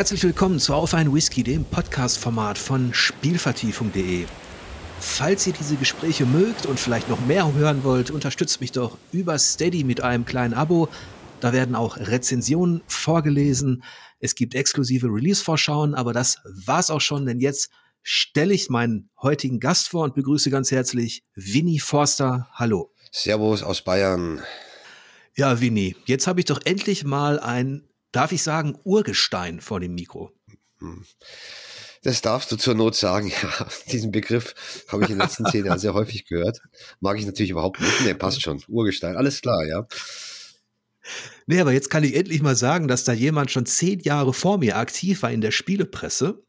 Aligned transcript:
Herzlich 0.00 0.22
willkommen 0.22 0.58
zu 0.58 0.72
Auf 0.72 0.94
ein 0.94 1.12
Whisky, 1.12 1.42
dem 1.42 1.62
Podcast-Format 1.62 2.56
von 2.56 2.94
Spielvertiefung.de. 2.94 4.24
Falls 4.98 5.46
ihr 5.46 5.52
diese 5.52 5.76
Gespräche 5.76 6.24
mögt 6.24 6.64
und 6.64 6.80
vielleicht 6.80 7.10
noch 7.10 7.20
mehr 7.26 7.52
hören 7.52 7.84
wollt, 7.84 8.10
unterstützt 8.10 8.62
mich 8.62 8.72
doch 8.72 8.96
über 9.12 9.38
Steady 9.38 9.84
mit 9.84 10.00
einem 10.00 10.24
kleinen 10.24 10.54
Abo. 10.54 10.88
Da 11.40 11.52
werden 11.52 11.74
auch 11.74 11.98
Rezensionen 11.98 12.80
vorgelesen. 12.86 13.82
Es 14.20 14.34
gibt 14.34 14.54
exklusive 14.54 15.06
Release-Vorschauen, 15.06 15.94
aber 15.94 16.14
das 16.14 16.38
war's 16.64 16.88
auch 16.88 17.02
schon, 17.02 17.26
denn 17.26 17.38
jetzt 17.38 17.68
stelle 18.02 18.54
ich 18.54 18.70
meinen 18.70 19.10
heutigen 19.20 19.60
Gast 19.60 19.90
vor 19.90 20.04
und 20.04 20.14
begrüße 20.14 20.48
ganz 20.48 20.70
herzlich 20.70 21.24
Winnie 21.34 21.78
Forster. 21.78 22.48
Hallo. 22.54 22.90
Servus 23.12 23.62
aus 23.62 23.82
Bayern. 23.82 24.40
Ja, 25.36 25.60
Winnie, 25.60 25.94
jetzt 26.06 26.26
habe 26.26 26.40
ich 26.40 26.46
doch 26.46 26.60
endlich 26.64 27.04
mal 27.04 27.38
ein, 27.38 27.89
darf 28.12 28.32
ich 28.32 28.42
sagen, 28.42 28.78
Urgestein 28.84 29.60
vor 29.60 29.80
dem 29.80 29.94
Mikro. 29.94 30.32
Hm. 30.78 31.04
Das 32.02 32.22
darfst 32.22 32.50
du 32.50 32.56
zur 32.56 32.74
Not 32.74 32.96
sagen. 32.96 33.30
Ja, 33.42 33.66
diesen 33.92 34.10
Begriff 34.10 34.84
habe 34.88 35.04
ich 35.04 35.10
in 35.10 35.16
den 35.16 35.22
letzten 35.22 35.44
zehn 35.46 35.66
Jahren 35.66 35.78
sehr 35.78 35.94
häufig 35.94 36.24
gehört. 36.24 36.60
Mag 37.00 37.18
ich 37.18 37.26
natürlich 37.26 37.50
überhaupt 37.50 37.80
nicht. 37.80 38.00
Nee, 38.02 38.14
passt 38.14 38.42
schon. 38.42 38.62
Urgestein, 38.68 39.16
alles 39.16 39.40
klar, 39.40 39.64
ja. 39.66 39.86
Nee, 41.46 41.60
aber 41.60 41.72
jetzt 41.72 41.90
kann 41.90 42.04
ich 42.04 42.14
endlich 42.14 42.42
mal 42.42 42.56
sagen, 42.56 42.88
dass 42.88 43.04
da 43.04 43.12
jemand 43.12 43.50
schon 43.50 43.66
zehn 43.66 44.00
Jahre 44.00 44.32
vor 44.32 44.58
mir 44.58 44.76
aktiv 44.76 45.22
war 45.22 45.30
in 45.30 45.40
der 45.40 45.50
Spielepresse. 45.50 46.42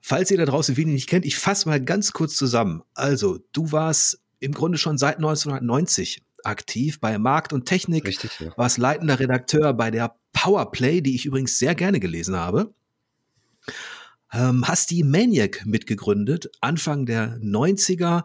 Falls 0.00 0.30
ihr 0.30 0.38
da 0.38 0.44
draußen 0.44 0.76
wenig 0.76 0.94
nicht 0.94 1.08
kennt, 1.08 1.26
ich 1.26 1.36
fasse 1.36 1.68
mal 1.68 1.82
ganz 1.82 2.12
kurz 2.12 2.36
zusammen. 2.36 2.82
Also, 2.94 3.38
du 3.52 3.72
warst 3.72 4.20
im 4.40 4.52
Grunde 4.52 4.78
schon 4.78 4.96
seit 4.96 5.16
1990 5.16 6.22
aktiv 6.48 7.00
bei 7.00 7.18
Markt 7.18 7.52
und 7.52 7.66
Technik, 7.66 8.06
Richtig, 8.06 8.40
ja. 8.40 8.52
warst 8.56 8.78
leitender 8.78 9.20
Redakteur 9.20 9.72
bei 9.74 9.90
der 9.90 10.16
Powerplay, 10.32 11.00
die 11.00 11.14
ich 11.14 11.26
übrigens 11.26 11.58
sehr 11.58 11.74
gerne 11.74 12.00
gelesen 12.00 12.36
habe. 12.36 12.74
Ähm, 14.32 14.66
hast 14.66 14.90
die 14.90 15.04
Maniac 15.04 15.64
mitgegründet, 15.64 16.50
Anfang 16.60 17.06
der 17.06 17.38
90er 17.38 18.24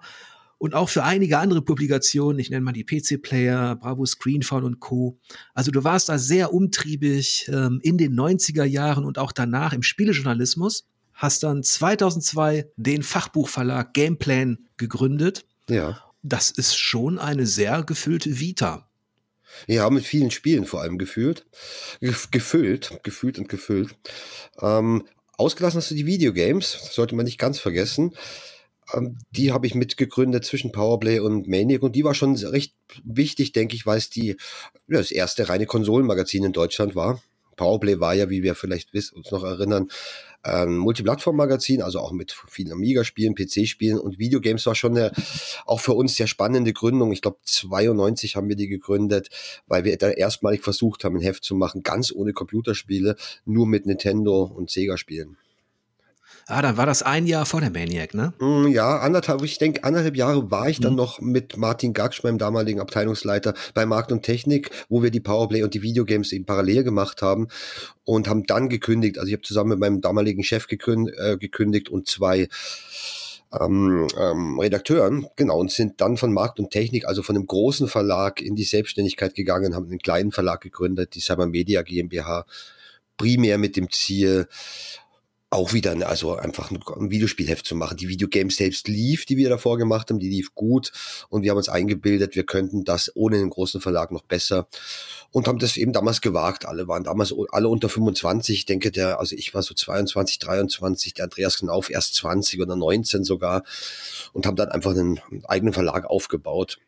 und 0.57 0.75
auch 0.75 0.89
für 0.89 1.03
einige 1.03 1.39
andere 1.39 1.61
Publikationen, 1.61 2.39
ich 2.39 2.49
nenne 2.49 2.61
mal 2.61 2.71
die 2.71 2.85
PC-Player, 2.85 3.75
Bravo 3.75 4.05
Screenphone 4.05 4.63
und 4.63 4.79
Co. 4.79 5.19
Also 5.53 5.71
du 5.71 5.83
warst 5.83 6.09
da 6.09 6.17
sehr 6.17 6.53
umtriebig 6.53 7.49
ähm, 7.51 7.79
in 7.83 7.97
den 7.97 8.15
90er 8.17 8.63
Jahren 8.63 9.05
und 9.05 9.17
auch 9.17 9.31
danach 9.31 9.73
im 9.73 9.83
Spielejournalismus, 9.83 10.85
hast 11.13 11.43
dann 11.43 11.63
2002 11.63 12.71
den 12.77 13.03
Fachbuchverlag 13.03 13.93
Gameplan 13.93 14.57
gegründet. 14.77 15.45
Ja. 15.69 15.99
Das 16.23 16.51
ist 16.51 16.75
schon 16.75 17.19
eine 17.19 17.45
sehr 17.45 17.83
gefüllte 17.83 18.39
Vita. 18.39 18.89
Ja, 19.67 19.89
mit 19.89 20.05
vielen 20.05 20.31
Spielen 20.31 20.65
vor 20.65 20.81
allem 20.81 20.97
gefühlt. 20.97 21.45
Gefüllt, 22.31 22.99
gefühlt 23.03 23.37
und 23.37 23.49
gefüllt. 23.49 23.95
Ähm, 24.61 25.07
Ausgelassen 25.37 25.77
hast 25.77 25.91
du 25.91 25.95
die 25.95 26.05
Videogames, 26.05 26.89
sollte 26.91 27.15
man 27.15 27.25
nicht 27.25 27.37
ganz 27.37 27.59
vergessen. 27.59 28.15
Ähm, 28.93 29.17
die 29.31 29.51
habe 29.51 29.67
ich 29.67 29.75
mitgegründet 29.75 30.45
zwischen 30.45 30.71
Powerplay 30.71 31.19
und 31.19 31.47
Maniac 31.47 31.83
und 31.83 31.95
die 31.95 32.03
war 32.03 32.13
schon 32.13 32.35
recht 32.35 32.75
wichtig, 33.03 33.51
denke 33.51 33.75
ich, 33.75 33.85
weil 33.85 33.97
es 33.97 34.09
die 34.09 34.37
ja, 34.87 34.97
das 34.97 35.11
erste 35.11 35.49
reine 35.49 35.65
Konsolenmagazin 35.65 36.43
in 36.43 36.53
Deutschland 36.53 36.95
war. 36.95 37.21
Powerplay 37.55 37.99
war 37.99 38.13
ja, 38.13 38.29
wie 38.29 38.43
wir 38.43 38.55
vielleicht 38.55 38.93
wissen, 38.93 39.17
uns 39.17 39.31
noch 39.31 39.43
erinnern, 39.43 39.89
ein 40.43 40.77
Multiplattform-Magazin, 40.77 41.81
also 41.81 41.99
auch 41.99 42.11
mit 42.11 42.35
vielen 42.47 42.73
Amiga-Spielen, 42.73 43.33
PC-Spielen 43.35 43.97
und 43.97 44.19
Videogames 44.19 44.65
war 44.65 44.75
schon 44.75 44.97
eine, 44.97 45.11
auch 45.65 45.79
für 45.79 45.93
uns 45.93 46.15
sehr 46.15 46.27
spannende 46.27 46.73
Gründung. 46.73 47.11
Ich 47.13 47.21
glaube, 47.21 47.37
92 47.43 48.35
haben 48.35 48.49
wir 48.49 48.57
die 48.57 48.67
gegründet, 48.67 49.29
weil 49.67 49.85
wir 49.85 49.97
da 49.97 50.09
erstmalig 50.09 50.61
versucht 50.61 51.03
haben, 51.03 51.15
ein 51.15 51.21
Heft 51.21 51.43
zu 51.43 51.55
machen, 51.55 51.83
ganz 51.83 52.11
ohne 52.11 52.33
Computerspiele, 52.33 53.15
nur 53.45 53.65
mit 53.67 53.85
Nintendo 53.85 54.43
und 54.43 54.69
Sega-Spielen. 54.69 55.37
Ah, 56.47 56.61
dann 56.61 56.75
war 56.77 56.85
das 56.85 57.03
ein 57.03 57.25
Jahr 57.25 57.45
vor 57.45 57.61
der 57.61 57.69
Maniac, 57.69 58.13
ne? 58.13 58.33
Mm, 58.39 58.67
ja, 58.67 58.99
anderthalb, 58.99 59.41
ich 59.43 59.57
denke, 59.57 59.83
anderthalb 59.83 60.15
Jahre 60.17 60.51
war 60.51 60.67
ich 60.67 60.79
dann 60.79 60.93
mhm. 60.93 60.97
noch 60.97 61.21
mit 61.21 61.55
Martin 61.55 61.93
Gaksch, 61.93 62.23
meinem 62.23 62.37
damaligen 62.37 62.81
Abteilungsleiter 62.81 63.53
bei 63.73 63.85
Markt 63.85 64.11
und 64.11 64.23
Technik, 64.23 64.69
wo 64.89 65.01
wir 65.01 65.11
die 65.11 65.21
Powerplay 65.21 65.63
und 65.63 65.73
die 65.73 65.81
Videogames 65.81 66.33
eben 66.33 66.45
parallel 66.45 66.83
gemacht 66.83 67.21
haben 67.21 67.47
und 68.03 68.27
haben 68.27 68.43
dann 68.45 68.67
gekündigt. 68.67 69.17
Also 69.17 69.27
ich 69.27 69.33
habe 69.33 69.43
zusammen 69.43 69.69
mit 69.69 69.79
meinem 69.79 70.01
damaligen 70.01 70.43
Chef 70.43 70.67
gekündigt, 70.67 71.17
äh, 71.17 71.37
gekündigt 71.37 71.89
und 71.89 72.07
zwei 72.07 72.49
ähm, 73.59 74.07
ähm, 74.19 74.59
Redakteuren, 74.59 75.27
genau, 75.35 75.59
und 75.59 75.71
sind 75.71 76.01
dann 76.01 76.17
von 76.17 76.33
Markt 76.33 76.59
und 76.59 76.71
Technik, 76.71 77.07
also 77.07 77.23
von 77.23 77.35
einem 77.35 77.45
großen 77.45 77.87
Verlag 77.87 78.41
in 78.41 78.55
die 78.55 78.63
Selbstständigkeit 78.63 79.35
gegangen, 79.35 79.75
haben 79.75 79.87
einen 79.87 79.99
kleinen 79.99 80.31
Verlag 80.31 80.61
gegründet, 80.61 81.15
die 81.15 81.21
Cyber 81.21 81.47
Media 81.47 81.83
GmbH, 81.83 82.45
primär 83.17 83.57
mit 83.57 83.75
dem 83.75 83.91
Ziel, 83.91 84.47
auch 85.53 85.73
wieder, 85.73 85.95
also 86.07 86.35
einfach 86.35 86.71
ein 86.71 87.11
Videospielheft 87.11 87.65
zu 87.65 87.75
machen. 87.75 87.97
Die 87.97 88.09
Videogames 88.09 88.57
selbst 88.57 88.87
lief, 88.87 89.25
die 89.25 89.37
wir 89.37 89.49
davor 89.49 89.77
gemacht 89.77 90.09
haben, 90.09 90.19
die 90.19 90.29
lief 90.29 90.53
gut 90.55 90.91
und 91.29 91.43
wir 91.43 91.51
haben 91.51 91.57
uns 91.57 91.69
eingebildet, 91.69 92.35
wir 92.35 92.45
könnten 92.45 92.83
das 92.83 93.11
ohne 93.15 93.37
einen 93.37 93.49
großen 93.49 93.79
Verlag 93.79 94.11
noch 94.11 94.23
besser 94.23 94.67
und 95.31 95.47
haben 95.47 95.59
das 95.59 95.77
eben 95.77 95.93
damals 95.93 96.21
gewagt. 96.21 96.65
Alle 96.65 96.87
waren 96.87 97.03
damals 97.03 97.33
alle 97.51 97.69
unter 97.69 97.89
25. 97.89 98.57
Ich 98.59 98.65
denke, 98.65 98.91
der, 98.91 99.19
also 99.19 99.35
ich 99.35 99.53
war 99.53 99.61
so 99.61 99.73
22, 99.73 100.39
23, 100.39 101.13
der 101.13 101.25
Andreas 101.25 101.57
Knauf 101.57 101.89
erst 101.89 102.15
20 102.15 102.61
oder 102.61 102.75
19 102.75 103.23
sogar 103.23 103.63
und 104.33 104.45
haben 104.45 104.55
dann 104.55 104.69
einfach 104.69 104.91
einen 104.91 105.19
eigenen 105.45 105.73
Verlag 105.73 106.05
aufgebaut 106.05 106.79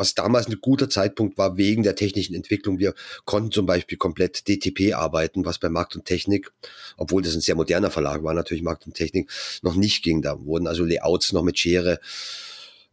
was 0.00 0.14
damals 0.14 0.48
ein 0.48 0.56
guter 0.62 0.88
Zeitpunkt 0.88 1.36
war 1.36 1.58
wegen 1.58 1.82
der 1.82 1.94
technischen 1.94 2.34
Entwicklung. 2.34 2.78
Wir 2.78 2.94
konnten 3.26 3.52
zum 3.52 3.66
Beispiel 3.66 3.98
komplett 3.98 4.48
DTP 4.48 4.94
arbeiten, 4.94 5.44
was 5.44 5.58
bei 5.58 5.68
Markt 5.68 5.94
und 5.94 6.06
Technik, 6.06 6.50
obwohl 6.96 7.20
das 7.20 7.34
ein 7.34 7.42
sehr 7.42 7.54
moderner 7.54 7.90
Verlag 7.90 8.24
war, 8.24 8.32
natürlich 8.32 8.62
Markt 8.62 8.86
und 8.86 8.94
Technik, 8.94 9.30
noch 9.60 9.74
nicht 9.74 10.02
ging. 10.02 10.22
Da 10.22 10.42
wurden 10.42 10.66
also 10.66 10.84
Layouts 10.84 11.34
noch 11.34 11.42
mit 11.42 11.58
Schere 11.58 12.00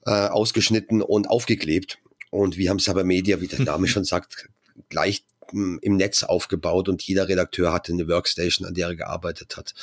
äh, 0.06 0.12
ausgeschnitten 0.12 1.02
und 1.02 1.30
aufgeklebt. 1.30 1.98
Und 2.30 2.58
wir 2.58 2.70
haben 2.70 2.80
Cyber 2.80 3.06
Media, 3.06 3.40
wie 3.40 3.48
der 3.48 3.62
Name 3.62 3.88
schon 3.88 4.04
sagt, 4.04 4.50
gleich 4.90 5.24
hm, 5.52 5.80
im 5.82 5.96
Netz 5.96 6.24
aufgebaut 6.24 6.90
und 6.90 7.02
jeder 7.02 7.30
Redakteur 7.30 7.72
hatte 7.72 7.94
eine 7.94 8.10
Workstation, 8.10 8.68
an 8.68 8.74
der 8.74 8.88
er 8.88 8.96
gearbeitet 8.98 9.56
hat. 9.56 9.74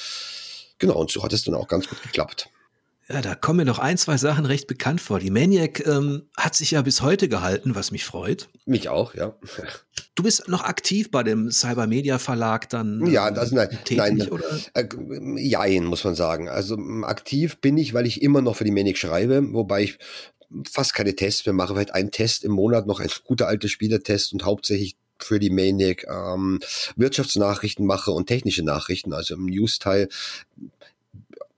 Genau, 0.79 0.97
und 0.97 1.11
so 1.11 1.23
hat 1.25 1.33
es 1.33 1.45
dann 1.45 1.55
auch 1.55 1.69
ganz 1.69 1.89
gut 1.89 2.03
geklappt. 2.03 2.51
Ja, 3.09 3.21
da 3.21 3.35
kommen 3.35 3.59
mir 3.59 3.65
noch 3.67 3.79
ein, 3.79 3.99
zwei 3.99 4.17
Sachen 4.17 4.47
recht 4.47 4.67
bekannt 4.67 5.01
vor. 5.01 5.19
Die 5.19 5.31
Maniac 5.31 5.87
ähm, 5.87 6.23
hat 6.37 6.55
sich 6.55 6.71
ja 6.71 6.81
bis 6.81 7.03
heute 7.03 7.29
gehalten, 7.29 7.75
was 7.75 7.91
mich 7.91 8.05
freut. 8.05 8.49
Mich 8.65 8.89
auch, 8.89 9.15
ja. 9.15 9.37
Du 10.15 10.23
bist 10.23 10.49
noch 10.49 10.63
aktiv 10.63 11.11
bei 11.11 11.23
dem 11.23 11.51
Cyber 11.51 11.87
Media 11.87 12.19
Verlag 12.19 12.71
dann? 12.71 13.05
Ja, 13.07 13.31
das 13.31 13.53
nein, 13.53 13.69
tätig, 13.85 13.99
nein, 13.99 14.29
oder? 14.31 14.45
Äh, 14.73 14.89
jein, 15.37 15.85
muss 15.85 16.05
man 16.05 16.15
sagen. 16.15 16.49
Also 16.49 16.79
aktiv 17.03 17.59
bin 17.59 17.77
ich, 17.77 17.93
weil 17.93 18.07
ich 18.07 18.23
immer 18.23 18.41
noch 18.41 18.57
für 18.57 18.65
die 18.65 18.71
Maniac 18.71 18.97
schreibe, 18.97 19.53
wobei 19.53 19.83
ich 19.83 19.99
fast 20.71 20.95
keine 20.95 21.15
Tests 21.15 21.45
mehr 21.45 21.53
mache, 21.53 21.75
vielleicht 21.75 21.95
einen 21.95 22.11
Test 22.11 22.43
im 22.43 22.53
Monat 22.53 22.87
noch 22.87 23.01
ein 23.01 23.11
guter 23.25 23.49
alter 23.49 23.69
Spielertest 23.69 24.33
und 24.33 24.45
hauptsächlich 24.45 24.97
für 25.19 25.39
die 25.39 25.51
Maniac 25.51 26.07
ähm, 26.09 26.61
Wirtschaftsnachrichten 26.97 27.87
mache 27.87 28.13
und 28.13 28.27
technische 28.27 28.63
Nachrichten, 28.63 29.13
also 29.13 29.35
im 29.35 29.47
News-Teil 29.47 30.09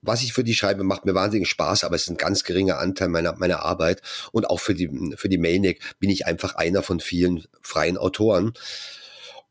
was 0.07 0.23
ich 0.23 0.33
für 0.33 0.45
die 0.45 0.55
schreibe, 0.55 0.85
macht 0.85 1.05
mir 1.05 1.15
wahnsinnig 1.15 1.49
Spaß, 1.49 1.85
aber 1.85 1.97
es 1.97 2.03
ist 2.03 2.11
ein 2.11 2.17
ganz 2.17 2.45
geringer 2.45 2.79
Anteil 2.79 3.09
meiner, 3.09 3.37
meiner 3.37 3.65
Arbeit. 3.65 4.03
Und 4.33 4.49
auch 4.49 4.61
für 4.61 4.75
die, 4.75 5.15
für 5.17 5.29
die 5.29 5.39
Maniac 5.39 5.79
bin 5.99 6.11
ich 6.11 6.27
einfach 6.27 6.55
einer 6.55 6.83
von 6.83 7.01
vielen 7.01 7.45
freien 7.63 7.99
Autoren. 7.99 8.55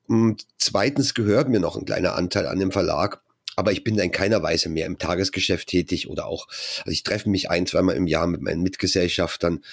Und 0.07 0.45
zweitens 0.57 1.13
gehört 1.13 1.49
mir 1.49 1.59
noch 1.59 1.75
ein 1.75 1.85
kleiner 1.85 2.15
Anteil 2.15 2.47
an 2.47 2.59
dem 2.59 2.71
Verlag. 2.71 3.21
Aber 3.55 3.71
ich 3.71 3.83
bin 3.83 3.97
in 3.97 4.11
keiner 4.11 4.43
Weise 4.43 4.69
mehr 4.69 4.85
im 4.85 4.97
Tagesgeschäft 4.97 5.69
tätig 5.69 6.09
oder 6.09 6.25
auch, 6.25 6.47
also 6.79 6.91
ich 6.91 7.03
treffe 7.03 7.29
mich 7.29 7.49
ein, 7.49 7.65
zweimal 7.65 7.95
im 7.95 8.05
Jahr 8.05 8.27
mit 8.27 8.41
meinen 8.41 8.61
Mitgesellschaftern, 8.61 9.63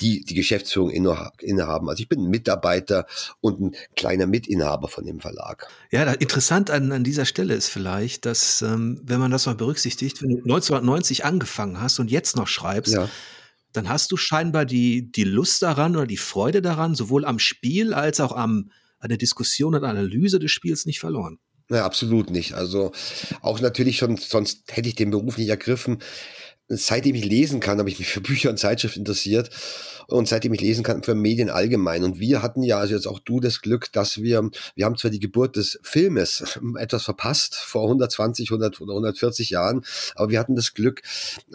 die 0.00 0.24
die 0.24 0.34
Geschäftsführung 0.34 0.90
innehaben. 0.90 1.88
Also 1.88 2.02
ich 2.02 2.08
bin 2.08 2.20
ein 2.20 2.30
Mitarbeiter 2.30 3.06
und 3.40 3.60
ein 3.60 3.76
kleiner 3.94 4.26
Mitinhaber 4.26 4.88
von 4.88 5.04
dem 5.04 5.20
Verlag. 5.20 5.68
Ja, 5.90 6.04
da, 6.04 6.12
interessant 6.12 6.70
an, 6.70 6.90
an 6.92 7.04
dieser 7.04 7.24
Stelle 7.24 7.54
ist 7.54 7.68
vielleicht, 7.68 8.24
dass, 8.24 8.62
ähm, 8.62 9.00
wenn 9.04 9.20
man 9.20 9.30
das 9.30 9.46
mal 9.46 9.54
berücksichtigt, 9.54 10.22
wenn 10.22 10.30
du 10.30 10.36
1990 10.38 11.24
angefangen 11.24 11.80
hast 11.80 11.98
und 11.98 12.10
jetzt 12.10 12.36
noch 12.36 12.48
schreibst, 12.48 12.94
ja. 12.94 13.08
dann 13.72 13.88
hast 13.88 14.10
du 14.12 14.16
scheinbar 14.16 14.64
die, 14.64 15.12
die 15.12 15.24
Lust 15.24 15.62
daran 15.62 15.96
oder 15.96 16.06
die 16.06 16.16
Freude 16.16 16.62
daran, 16.62 16.94
sowohl 16.94 17.24
am 17.24 17.38
Spiel 17.38 17.94
als 17.94 18.20
auch 18.20 18.32
am, 18.32 18.70
an 18.98 19.08
der 19.08 19.18
Diskussion 19.18 19.74
und 19.74 19.84
Analyse 19.84 20.38
des 20.38 20.50
Spiels 20.50 20.86
nicht 20.86 21.00
verloren. 21.00 21.38
Ja, 21.70 21.84
absolut 21.84 22.30
nicht. 22.30 22.54
Also 22.54 22.92
auch 23.40 23.60
natürlich 23.60 23.96
schon, 23.96 24.16
sonst 24.16 24.64
hätte 24.70 24.88
ich 24.88 24.94
den 24.94 25.10
Beruf 25.10 25.38
nicht 25.38 25.48
ergriffen 25.48 26.02
seitdem 26.76 27.14
ich 27.14 27.24
lesen 27.24 27.60
kann, 27.60 27.78
habe 27.78 27.88
ich 27.88 27.98
mich 27.98 28.08
für 28.08 28.20
Bücher 28.20 28.50
und 28.50 28.58
Zeitschriften 28.58 29.00
interessiert 29.00 29.50
und 30.08 30.28
seitdem 30.28 30.54
ich 30.54 30.60
lesen 30.60 30.84
kann 30.84 31.02
für 31.02 31.14
Medien 31.14 31.50
allgemein. 31.50 32.04
Und 32.04 32.18
wir 32.18 32.42
hatten 32.42 32.62
ja, 32.62 32.78
also 32.78 32.94
jetzt 32.94 33.06
auch 33.06 33.18
du, 33.20 33.40
das 33.40 33.60
Glück, 33.60 33.92
dass 33.92 34.22
wir, 34.22 34.50
wir 34.74 34.84
haben 34.84 34.96
zwar 34.96 35.10
die 35.10 35.20
Geburt 35.20 35.56
des 35.56 35.78
Filmes 35.82 36.58
etwas 36.78 37.04
verpasst, 37.04 37.56
vor 37.56 37.84
120, 37.84 38.50
100 38.50 38.80
oder 38.80 38.92
140 38.92 39.50
Jahren, 39.50 39.84
aber 40.14 40.30
wir 40.30 40.38
hatten 40.38 40.56
das 40.56 40.74
Glück, 40.74 41.02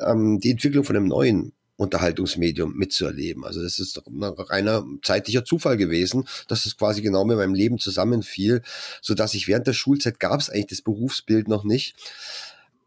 ähm, 0.06 0.40
die 0.40 0.52
Entwicklung 0.52 0.84
von 0.84 0.96
einem 0.96 1.08
neuen 1.08 1.54
Unterhaltungsmedium 1.78 2.76
mitzuerleben. 2.76 3.46
Also 3.46 3.62
das 3.62 3.80
ist 3.80 4.02
ein 4.06 4.24
reiner 4.24 4.84
zeitlicher 5.04 5.46
Zufall 5.46 5.78
gewesen, 5.78 6.28
dass 6.48 6.66
es 6.66 6.76
quasi 6.76 7.02
genau 7.02 7.24
mit 7.24 7.38
meinem 7.38 7.54
Leben 7.54 7.78
zusammenfiel, 7.78 8.64
so 9.02 9.14
dass 9.14 9.36
ich 9.36 9.48
während 9.48 9.68
der 9.68 9.74
Schulzeit 9.74 10.20
gab 10.20 10.40
es 10.40 10.50
eigentlich 10.50 10.68
das 10.68 10.82
Berufsbild 10.82 11.48
noch 11.48 11.64
nicht. 11.64 11.96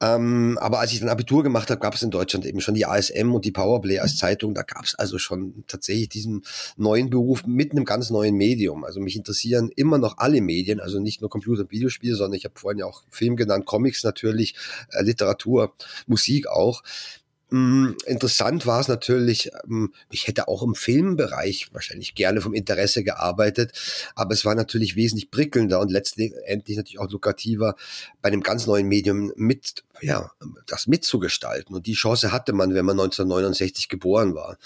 Ähm, 0.03 0.59
aber 0.61 0.79
als 0.81 0.93
ich 0.93 1.01
dann 1.01 1.11
Abitur 1.11 1.43
gemacht 1.43 1.71
habe, 1.71 1.81
gab 1.81 1.95
es 1.95 2.03
in 2.03 2.11
Deutschland 2.11 2.47
eben 2.47 2.61
schon 2.61 2.75
die 2.75 2.87
ASM 2.87 3.35
und 3.35 3.45
die 3.45 3.51
Powerplay 3.51 3.99
als 3.99 4.17
Zeitung. 4.17 4.55
Da 4.55 4.63
gab 4.63 4.85
es 4.85 4.95
also 4.95 5.19
schon 5.19 5.65
tatsächlich 5.67 6.09
diesen 6.09 6.43
neuen 6.77 7.11
Beruf 7.11 7.47
mit 7.47 7.73
einem 7.73 7.85
ganz 7.85 8.09
neuen 8.09 8.35
Medium. 8.37 8.85
Also 8.85 9.01
mich 9.01 9.17
interessieren 9.17 9.71
immer 9.77 9.99
noch 9.99 10.17
alle 10.19 10.41
Medien, 10.41 10.81
also 10.81 11.01
nicht 11.01 11.21
nur 11.21 11.29
Computer- 11.29 11.63
und 11.63 11.71
Videospiele, 11.71 12.15
sondern 12.15 12.39
ich 12.39 12.45
habe 12.45 12.59
vorhin 12.59 12.79
ja 12.79 12.87
auch 12.87 13.03
Film 13.11 13.37
genannt, 13.37 13.67
Comics 13.67 14.03
natürlich, 14.03 14.55
äh, 14.91 15.03
Literatur, 15.03 15.75
Musik 16.07 16.49
auch. 16.49 16.83
Mm, 17.51 17.97
interessant 18.07 18.65
war 18.67 18.81
es 18.81 18.89
natürlich, 18.89 19.51
ähm, 19.65 19.93
ich 20.11 20.29
hätte 20.29 20.47
auch 20.47 20.63
im 20.63 20.77
Filmbereich 20.77 21.69
wahrscheinlich 21.73 22.15
gerne 22.15 22.41
vom 22.41 22.55
Interesse 22.55 23.03
gearbeitet, 23.03 23.73
aber 24.15 24.35
es 24.35 24.45
war 24.45 24.55
natürlich 24.55 24.95
wesentlich 24.95 25.31
prickelnder 25.33 25.81
und 25.81 25.91
letztendlich 25.91 26.77
natürlich 26.77 27.01
auch 27.01 27.11
lukrativer, 27.11 27.75
bei 28.23 28.29
einem 28.29 28.43
ganz 28.43 28.67
neuen 28.67 28.87
Medium 28.87 29.33
mit, 29.37 29.83
ja, 30.01 30.31
das 30.67 30.87
mitzugestalten. 30.87 31.75
Und 31.75 31.87
die 31.87 31.95
Chance 31.95 32.31
hatte 32.33 32.53
man, 32.53 32.75
wenn 32.75 32.85
man 32.85 32.99
1969 33.01 33.89
geboren 33.89 34.35
war. 34.35 34.57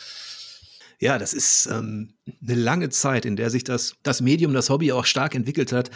Ja, 1.05 1.19
das 1.19 1.35
ist 1.35 1.69
ähm, 1.71 2.15
eine 2.43 2.55
lange 2.55 2.89
Zeit, 2.89 3.27
in 3.27 3.37
der 3.37 3.51
sich 3.51 3.63
das, 3.63 3.95
das 4.03 4.23
Medium, 4.23 4.55
das 4.55 4.71
Hobby 4.71 4.91
auch 4.91 5.05
stark 5.05 5.35
entwickelt 5.35 5.71
hat. 5.71 5.91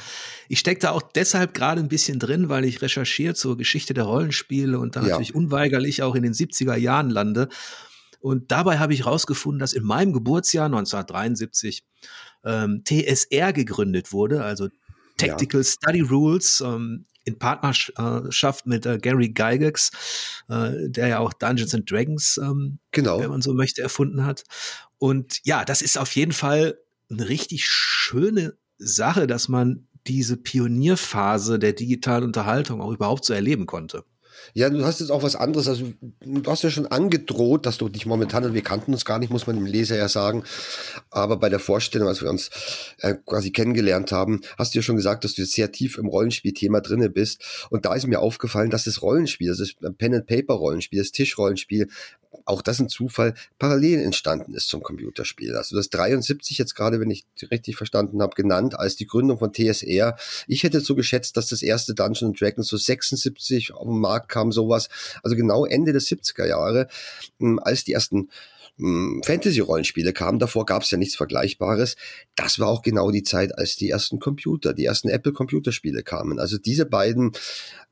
Ich 0.50 0.58
stecke 0.58 0.80
da 0.80 0.90
auch 0.90 1.00
deshalb 1.00 1.54
gerade 1.54 1.80
ein 1.80 1.88
bisschen 1.88 2.18
drin, 2.18 2.50
weil 2.50 2.66
ich 2.66 2.82
recherchiert 2.82 3.38
zur 3.38 3.56
Geschichte 3.56 3.94
der 3.94 4.04
Rollenspiele 4.04 4.78
und 4.78 4.96
dann 4.96 5.04
ja. 5.04 5.12
natürlich 5.12 5.34
unweigerlich 5.34 6.02
auch 6.02 6.14
in 6.14 6.24
den 6.24 6.34
70er 6.34 6.76
Jahren 6.76 7.08
lande. 7.08 7.48
Und 8.20 8.52
dabei 8.52 8.80
habe 8.80 8.92
ich 8.92 9.06
herausgefunden, 9.06 9.58
dass 9.58 9.72
in 9.72 9.82
meinem 9.82 10.12
Geburtsjahr 10.12 10.66
1973 10.66 11.84
ähm, 12.44 12.82
TSR 12.84 13.54
gegründet 13.54 14.12
wurde, 14.12 14.44
also 14.44 14.68
Tactical 15.16 15.62
ja. 15.62 15.64
Study 15.64 16.00
Rules. 16.02 16.62
Ähm, 16.62 17.06
in 17.28 17.38
Partnerschaft 17.38 18.66
mit 18.66 18.86
äh, 18.86 18.96
Gary 18.98 19.28
Gygax, 19.28 19.90
äh, 20.48 20.88
der 20.88 21.08
ja 21.08 21.18
auch 21.18 21.34
Dungeons 21.34 21.74
and 21.74 21.88
Dragons, 21.90 22.40
ähm, 22.42 22.78
genau. 22.90 23.20
wenn 23.20 23.28
man 23.28 23.42
so 23.42 23.52
möchte, 23.52 23.82
erfunden 23.82 24.24
hat. 24.24 24.44
Und 24.98 25.40
ja, 25.44 25.64
das 25.64 25.82
ist 25.82 25.98
auf 25.98 26.14
jeden 26.16 26.32
Fall 26.32 26.78
eine 27.10 27.28
richtig 27.28 27.66
schöne 27.66 28.56
Sache, 28.78 29.26
dass 29.26 29.48
man 29.48 29.88
diese 30.06 30.36
Pionierphase 30.36 31.58
der 31.58 31.72
digitalen 31.72 32.24
Unterhaltung 32.24 32.80
auch 32.80 32.92
überhaupt 32.92 33.24
so 33.24 33.32
erleben 33.34 33.66
konnte. 33.66 34.04
Ja, 34.54 34.70
du 34.70 34.84
hast 34.84 35.00
jetzt 35.00 35.10
auch 35.10 35.22
was 35.22 35.36
anderes. 35.36 35.68
Also, 35.68 35.92
du 36.20 36.50
hast 36.50 36.62
ja 36.62 36.70
schon 36.70 36.86
angedroht, 36.86 37.66
dass 37.66 37.78
du 37.78 37.88
dich 37.88 38.06
momentan, 38.06 38.54
wir 38.54 38.62
kannten 38.62 38.92
uns 38.92 39.04
gar 39.04 39.18
nicht, 39.18 39.30
muss 39.30 39.46
man 39.46 39.56
dem 39.56 39.66
Leser 39.66 39.96
ja 39.96 40.08
sagen. 40.08 40.44
Aber 41.10 41.36
bei 41.36 41.48
der 41.48 41.58
Vorstellung, 41.58 42.08
als 42.08 42.22
wir 42.22 42.30
uns 42.30 42.50
äh, 42.98 43.14
quasi 43.26 43.50
kennengelernt 43.50 44.12
haben, 44.12 44.40
hast 44.56 44.74
du 44.74 44.78
ja 44.78 44.82
schon 44.82 44.96
gesagt, 44.96 45.24
dass 45.24 45.34
du 45.34 45.44
sehr 45.44 45.72
tief 45.72 45.98
im 45.98 46.06
Rollenspielthema 46.06 46.80
drinne 46.80 47.10
bist. 47.10 47.66
Und 47.70 47.84
da 47.84 47.94
ist 47.94 48.06
mir 48.06 48.20
aufgefallen, 48.20 48.70
dass 48.70 48.84
das 48.84 49.02
Rollenspiel, 49.02 49.48
das 49.48 49.60
ist 49.60 49.76
Pen-and-Paper-Rollenspiel, 49.98 50.98
das 50.98 51.12
Tischrollenspiel, 51.12 51.88
auch 52.44 52.62
das 52.62 52.78
ein 52.78 52.88
Zufall, 52.88 53.34
parallel 53.58 54.00
entstanden 54.00 54.54
ist 54.54 54.68
zum 54.68 54.82
Computerspiel. 54.82 55.54
Also 55.56 55.76
das 55.76 55.90
73 55.90 56.58
jetzt 56.58 56.74
gerade, 56.74 57.00
wenn 57.00 57.10
ich 57.10 57.26
richtig 57.50 57.76
verstanden 57.76 58.22
habe, 58.22 58.34
genannt 58.34 58.78
als 58.78 58.96
die 58.96 59.06
Gründung 59.06 59.38
von 59.38 59.52
TSR. 59.52 60.16
Ich 60.46 60.62
hätte 60.62 60.80
so 60.80 60.94
geschätzt, 60.94 61.36
dass 61.36 61.48
das 61.48 61.62
erste 61.62 61.94
Dungeons 61.94 62.38
Dragons 62.38 62.68
so 62.68 62.76
76 62.76 63.74
auf 63.74 63.86
den 63.86 63.98
Markt 63.98 64.27
kam, 64.28 64.52
sowas. 64.52 64.88
Also 65.22 65.36
genau 65.36 65.64
Ende 65.64 65.92
der 65.92 66.00
70er 66.00 66.46
Jahre, 66.46 66.88
hm, 67.38 67.58
als 67.58 67.84
die 67.84 67.92
ersten 67.92 68.28
hm, 68.78 69.22
Fantasy-Rollenspiele 69.24 70.12
kamen. 70.12 70.38
Davor 70.38 70.64
gab 70.64 70.82
es 70.82 70.90
ja 70.90 70.98
nichts 70.98 71.16
Vergleichbares. 71.16 71.96
Das 72.36 72.58
war 72.58 72.68
auch 72.68 72.82
genau 72.82 73.10
die 73.10 73.24
Zeit, 73.24 73.56
als 73.58 73.76
die 73.76 73.90
ersten 73.90 74.20
Computer, 74.20 74.72
die 74.72 74.84
ersten 74.84 75.08
Apple-Computerspiele 75.08 76.02
kamen. 76.02 76.38
Also 76.38 76.58
diese 76.58 76.86
beiden 76.86 77.32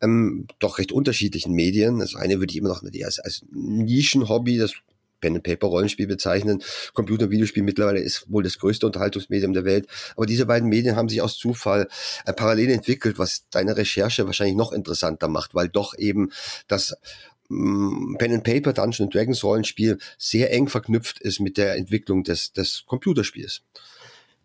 ähm, 0.00 0.46
doch 0.58 0.78
recht 0.78 0.92
unterschiedlichen 0.92 1.52
Medien. 1.52 1.98
Das 1.98 2.14
eine 2.14 2.38
würde 2.38 2.52
ich 2.52 2.56
immer 2.56 2.68
noch 2.68 2.82
als, 2.82 3.18
als 3.18 3.44
Nischen-Hobby, 3.50 4.58
das 4.58 4.74
Pen-and-Paper-Rollenspiel 5.26 6.06
bezeichnen. 6.06 6.62
Computer- 6.94 7.26
und 7.26 7.31
Videospiel 7.31 7.62
mittlerweile 7.62 8.00
ist 8.00 8.31
wohl 8.31 8.43
das 8.43 8.58
größte 8.58 8.87
Unterhaltungsmedium 8.87 9.52
der 9.52 9.64
Welt. 9.64 9.87
Aber 10.17 10.26
diese 10.26 10.46
beiden 10.46 10.69
Medien 10.69 10.96
haben 10.96 11.08
sich 11.08 11.23
aus 11.23 11.37
Zufall 11.37 11.88
äh, 12.25 12.32
parallel 12.32 12.70
entwickelt, 12.70 13.19
was 13.19 13.44
deine 13.50 13.76
Recherche 13.76 14.26
wahrscheinlich 14.26 14.56
noch 14.56 14.73
interessanter 14.73 15.28
macht, 15.28 15.55
weil 15.55 15.69
doch 15.69 15.96
eben 15.99 16.31
das 16.69 16.96
Mm, 17.49 18.17
Pen 18.19 18.32
and 18.32 18.44
Paper 18.44 18.73
Dungeons 18.73 19.12
Dragons 19.12 19.44
Rollenspiel 19.44 19.99
sehr 20.19 20.52
eng 20.52 20.69
verknüpft 20.69 21.20
ist 21.20 21.40
mit 21.40 21.56
der 21.56 21.76
Entwicklung 21.76 22.25
des, 22.25 22.52
des 22.52 22.84
Computerspiels. 22.87 23.62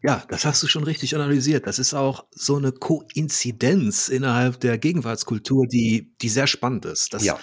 Ja, 0.04 0.24
das 0.30 0.46
hast 0.46 0.64
du 0.64 0.68
schon 0.68 0.84
richtig 0.84 1.14
analysiert. 1.16 1.68
Das 1.68 1.78
ist 1.78 1.94
auch 1.94 2.26
so 2.32 2.58
eine 2.58 2.72
Koinzidenz 2.72 4.08
innerhalb 4.08 4.60
der 4.60 4.78
Gegenwartskultur, 4.78 5.68
die, 5.68 6.12
die 6.22 6.30
sehr 6.30 6.48
spannend 6.48 6.86
ist. 6.86 7.14
Das, 7.14 7.24
ja. 7.24 7.40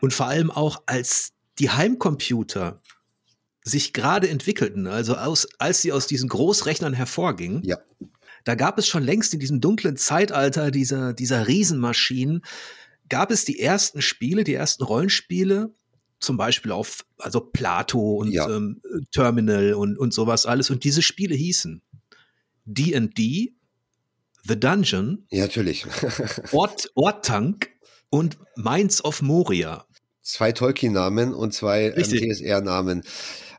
Und 0.00 0.12
vor 0.12 0.26
allem 0.26 0.50
auch 0.50 0.82
als 0.86 1.32
die 1.58 1.70
Heimcomputer 1.70 2.82
sich 3.62 3.92
gerade 3.92 4.28
entwickelten, 4.28 4.86
also 4.86 5.16
aus, 5.16 5.48
als 5.58 5.80
sie 5.80 5.92
aus 5.92 6.06
diesen 6.06 6.28
Großrechnern 6.28 6.92
hervorgingen, 6.92 7.62
ja. 7.64 7.78
da 8.44 8.54
gab 8.54 8.78
es 8.78 8.86
schon 8.86 9.02
längst 9.02 9.32
in 9.32 9.40
diesem 9.40 9.60
dunklen 9.60 9.96
Zeitalter 9.96 10.70
dieser, 10.70 11.14
dieser 11.14 11.48
Riesenmaschinen 11.48 12.42
gab 13.08 13.30
es 13.30 13.44
die 13.44 13.60
ersten 13.60 14.02
Spiele, 14.02 14.44
die 14.44 14.54
ersten 14.54 14.82
Rollenspiele, 14.82 15.72
zum 16.20 16.36
Beispiel 16.36 16.72
auf, 16.72 17.04
also 17.18 17.40
Plato 17.40 18.16
und 18.16 18.32
ja. 18.32 18.48
ähm, 18.48 18.80
Terminal 19.12 19.74
und, 19.74 19.98
und 19.98 20.14
sowas 20.14 20.46
alles. 20.46 20.70
Und 20.70 20.84
diese 20.84 21.02
Spiele 21.02 21.34
hießen 21.34 21.82
D&D, 22.64 23.54
The 24.46 24.60
Dungeon. 24.60 25.26
Ja, 25.30 25.42
natürlich. 25.42 25.86
Ort, 26.52 26.90
Ortank 26.94 27.70
und 28.10 28.38
Minds 28.56 29.04
of 29.04 29.22
Moria. 29.22 29.86
Zwei 30.24 30.52
Tolkien-Namen 30.52 31.34
und 31.34 31.52
zwei 31.52 31.92
ähm, 31.94 32.02
TSR-Namen. 32.02 33.02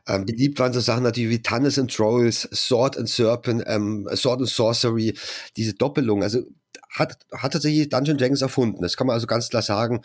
Ähm, 0.08 0.26
beliebt 0.26 0.58
waren 0.58 0.72
so 0.72 0.80
Sachen 0.80 1.04
natürlich 1.04 1.30
wie 1.30 1.42
Tannis 1.42 1.78
and 1.78 1.94
Trolls, 1.94 2.48
Sword 2.52 2.98
and 2.98 3.08
Serpent, 3.08 3.62
ähm, 3.66 4.08
Sword 4.12 4.40
and 4.40 4.48
Sorcery, 4.48 5.16
diese 5.56 5.74
Doppelung. 5.74 6.22
Also 6.22 6.42
hat, 6.90 7.18
hat 7.32 7.52
tatsächlich 7.52 7.88
Dungeon 7.88 8.18
Dragons 8.18 8.42
erfunden. 8.42 8.82
Das 8.82 8.96
kann 8.96 9.06
man 9.06 9.14
also 9.14 9.26
ganz 9.26 9.48
klar 9.48 9.62
sagen. 9.62 10.02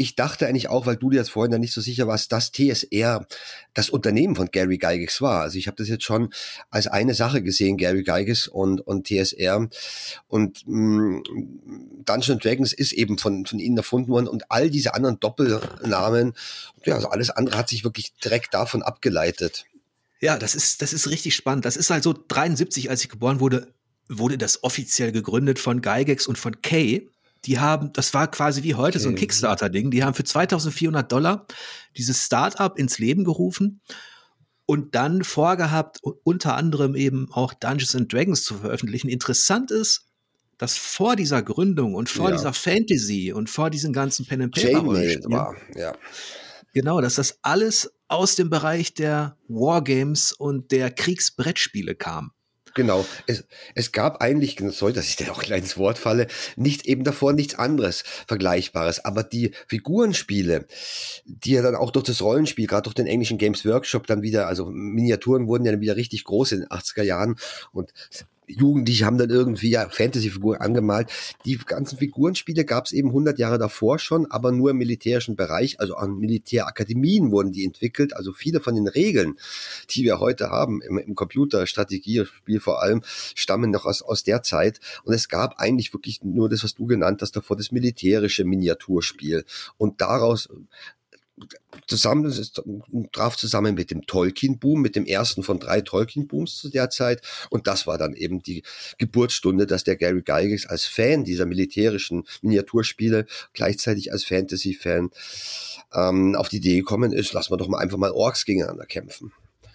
Ich 0.00 0.14
dachte 0.14 0.46
eigentlich 0.46 0.68
auch, 0.68 0.86
weil 0.86 0.96
du 0.96 1.10
dir 1.10 1.16
jetzt 1.16 1.32
vorhin 1.32 1.52
ja 1.52 1.58
nicht 1.58 1.72
so 1.72 1.80
sicher 1.80 2.06
warst, 2.06 2.30
dass 2.30 2.52
TSR 2.52 3.26
das 3.74 3.90
Unternehmen 3.90 4.36
von 4.36 4.48
Gary 4.50 4.78
Gygax 4.78 5.20
war. 5.20 5.40
Also 5.40 5.58
ich 5.58 5.66
habe 5.66 5.76
das 5.76 5.88
jetzt 5.88 6.04
schon 6.04 6.32
als 6.70 6.86
eine 6.86 7.14
Sache 7.14 7.42
gesehen, 7.42 7.76
Gary 7.76 8.04
Gygax 8.04 8.46
und, 8.46 8.80
und 8.80 9.08
TSR. 9.08 9.68
Und 10.28 10.62
mh, 10.68 10.76
mm, 10.76 12.04
Dungeons 12.04 12.42
Dragons 12.42 12.72
ist 12.72 12.92
eben 12.92 13.18
von, 13.18 13.44
von 13.44 13.58
ihnen 13.58 13.76
erfunden 13.76 14.12
worden 14.12 14.28
und 14.28 14.50
all 14.52 14.70
diese 14.70 14.94
anderen 14.94 15.18
Doppelnamen, 15.18 16.34
ja, 16.86 16.94
also 16.94 17.08
alles 17.08 17.30
andere 17.30 17.58
hat 17.58 17.68
sich 17.68 17.82
wirklich 17.82 18.12
direkt 18.22 18.54
davon 18.54 18.84
abgeleitet. 18.84 19.66
Ja, 20.20 20.38
das 20.38 20.54
ist, 20.54 20.80
das 20.80 20.92
ist 20.92 21.10
richtig 21.10 21.34
spannend. 21.34 21.64
Das 21.64 21.76
ist 21.76 21.90
halt 21.90 22.04
so 22.04 22.12
73, 22.12 22.88
als 22.88 23.02
ich 23.02 23.08
geboren 23.08 23.40
wurde, 23.40 23.74
wurde 24.08 24.38
das 24.38 24.62
offiziell 24.62 25.10
gegründet 25.10 25.58
von 25.58 25.82
Gygax 25.82 26.28
und 26.28 26.38
von 26.38 26.62
Kay. 26.62 27.08
Die 27.44 27.58
haben, 27.58 27.92
das 27.92 28.14
war 28.14 28.30
quasi 28.30 28.62
wie 28.62 28.74
heute 28.74 28.98
okay. 28.98 29.02
so 29.04 29.08
ein 29.08 29.14
Kickstarter-Ding. 29.14 29.90
Die 29.90 30.04
haben 30.04 30.14
für 30.14 30.24
2400 30.24 31.10
Dollar 31.10 31.46
dieses 31.96 32.24
Startup 32.24 32.76
ins 32.78 32.98
Leben 32.98 33.24
gerufen 33.24 33.80
und 34.66 34.94
dann 34.94 35.24
vorgehabt, 35.24 36.00
unter 36.24 36.54
anderem 36.54 36.94
eben 36.94 37.28
auch 37.32 37.54
Dungeons 37.54 37.94
and 37.94 38.12
Dragons 38.12 38.44
zu 38.44 38.54
veröffentlichen. 38.56 39.08
Interessant 39.08 39.70
ist, 39.70 40.06
dass 40.58 40.76
vor 40.76 41.16
dieser 41.16 41.42
Gründung 41.42 41.94
und 41.94 42.08
vor 42.08 42.30
ja. 42.30 42.36
dieser 42.36 42.52
Fantasy 42.52 43.32
und 43.32 43.48
vor 43.48 43.70
diesen 43.70 43.92
ganzen 43.92 44.26
Pen 44.26 44.42
and 44.42 44.54
Paper 44.54 44.84
war, 44.84 45.54
ja. 45.74 45.94
Genau, 46.74 47.00
dass 47.00 47.14
das 47.14 47.38
alles 47.42 47.90
aus 48.08 48.36
dem 48.36 48.50
Bereich 48.50 48.92
der 48.94 49.36
Wargames 49.48 50.32
und 50.32 50.70
der 50.70 50.90
Kriegsbrettspiele 50.90 51.94
kam. 51.94 52.32
Genau. 52.78 53.04
Es, 53.26 53.42
es 53.74 53.90
gab 53.90 54.22
eigentlich, 54.22 54.56
sorry, 54.70 54.92
dass 54.92 55.08
ich 55.08 55.16
da 55.16 55.32
auch 55.32 55.40
ein 55.40 55.46
kleines 55.46 55.76
Wort 55.78 55.98
falle, 55.98 56.28
nicht 56.54 56.86
eben 56.86 57.02
davor 57.02 57.32
nichts 57.32 57.56
anderes 57.56 58.04
Vergleichbares. 58.28 59.04
Aber 59.04 59.24
die 59.24 59.50
Figurenspiele, 59.66 60.64
die 61.24 61.50
ja 61.50 61.62
dann 61.62 61.74
auch 61.74 61.90
durch 61.90 62.04
das 62.04 62.22
Rollenspiel, 62.22 62.68
gerade 62.68 62.84
durch 62.84 62.94
den 62.94 63.08
englischen 63.08 63.36
Games 63.36 63.66
Workshop 63.66 64.06
dann 64.06 64.22
wieder, 64.22 64.46
also 64.46 64.66
Miniaturen 64.66 65.48
wurden 65.48 65.64
ja 65.64 65.72
dann 65.72 65.80
wieder 65.80 65.96
richtig 65.96 66.22
groß 66.22 66.52
in 66.52 66.60
den 66.60 66.68
80er 66.68 67.02
Jahren 67.02 67.34
und 67.72 67.92
Jugendliche 68.48 69.04
haben 69.04 69.18
dann 69.18 69.30
irgendwie 69.30 69.70
ja, 69.70 69.88
Fantasy-Figuren 69.88 70.60
angemalt. 70.60 71.10
Die 71.44 71.56
ganzen 71.58 71.98
Figurenspiele 71.98 72.64
gab 72.64 72.86
es 72.86 72.92
eben 72.92 73.08
100 73.08 73.38
Jahre 73.38 73.58
davor 73.58 73.98
schon, 73.98 74.30
aber 74.30 74.52
nur 74.52 74.70
im 74.70 74.78
militärischen 74.78 75.36
Bereich, 75.36 75.80
also 75.80 75.94
an 75.96 76.18
Militärakademien 76.18 77.30
wurden 77.30 77.52
die 77.52 77.64
entwickelt. 77.64 78.14
Also 78.14 78.32
viele 78.32 78.60
von 78.60 78.74
den 78.74 78.88
Regeln, 78.88 79.36
die 79.90 80.04
wir 80.04 80.20
heute 80.20 80.50
haben 80.50 80.82
im, 80.82 80.98
im 80.98 81.14
Computerstrategiespiel 81.14 82.60
vor 82.60 82.82
allem, 82.82 83.02
stammen 83.04 83.70
noch 83.70 83.84
aus, 83.84 84.02
aus 84.02 84.22
der 84.22 84.42
Zeit. 84.42 84.80
Und 85.04 85.14
es 85.14 85.28
gab 85.28 85.58
eigentlich 85.58 85.92
wirklich 85.92 86.22
nur 86.22 86.48
das, 86.48 86.64
was 86.64 86.74
du 86.74 86.86
genannt 86.86 87.22
hast, 87.22 87.36
davor 87.36 87.56
das 87.56 87.72
militärische 87.72 88.44
Miniaturspiel. 88.44 89.44
Und 89.76 90.00
daraus 90.00 90.48
zusammen, 91.86 92.32
traf 93.12 93.36
zusammen 93.36 93.74
mit 93.74 93.90
dem 93.90 94.06
Tolkien-Boom, 94.06 94.80
mit 94.80 94.96
dem 94.96 95.06
ersten 95.06 95.42
von 95.42 95.58
drei 95.58 95.80
Tolkien-Booms 95.80 96.56
zu 96.56 96.68
der 96.68 96.90
Zeit. 96.90 97.22
Und 97.50 97.66
das 97.66 97.86
war 97.86 97.98
dann 97.98 98.14
eben 98.14 98.42
die 98.42 98.62
Geburtsstunde, 98.98 99.66
dass 99.66 99.84
der 99.84 99.96
Gary 99.96 100.22
Gygax 100.22 100.66
als 100.66 100.84
Fan 100.84 101.24
dieser 101.24 101.46
militärischen 101.46 102.24
Miniaturspiele, 102.42 103.26
gleichzeitig 103.52 104.12
als 104.12 104.24
Fantasy-Fan, 104.24 105.10
ähm, 105.94 106.34
auf 106.36 106.48
die 106.48 106.58
Idee 106.58 106.76
gekommen 106.76 107.12
ist, 107.12 107.32
lass 107.32 107.50
mal 107.50 107.56
doch 107.56 107.68
mal 107.68 107.78
einfach 107.78 107.98
mal 107.98 108.10
Orks 108.10 108.44
gegeneinander 108.44 108.86
kämpfen. 108.86 109.32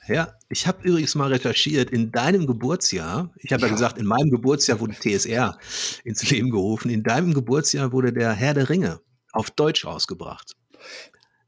Ja, 0.08 0.34
ich 0.50 0.68
habe 0.68 0.86
übrigens 0.86 1.16
mal 1.16 1.32
recherchiert, 1.32 1.90
in 1.90 2.12
deinem 2.12 2.46
Geburtsjahr, 2.46 3.34
ich 3.38 3.54
habe 3.54 3.62
ja. 3.62 3.68
ja. 3.68 3.74
gesagt, 3.74 3.98
in 3.98 4.06
meinem 4.06 4.32
Geburtsjahr 4.32 4.82
wurde 4.82 4.94
TSR 4.94 5.58
ins 6.04 6.30
Leben 6.30 6.50
gerufen, 6.50 6.90
in 6.90 7.04
deinem 7.04 7.34
Geburtsjahr 7.34 7.94
wurde 7.94 8.12
der 8.12 8.34
Herr 8.34 8.54
der 8.54 8.70
Ringe 8.70 9.00
auf 9.32 9.50
Deutsch 9.50 9.86
rausgebracht. 9.86 10.56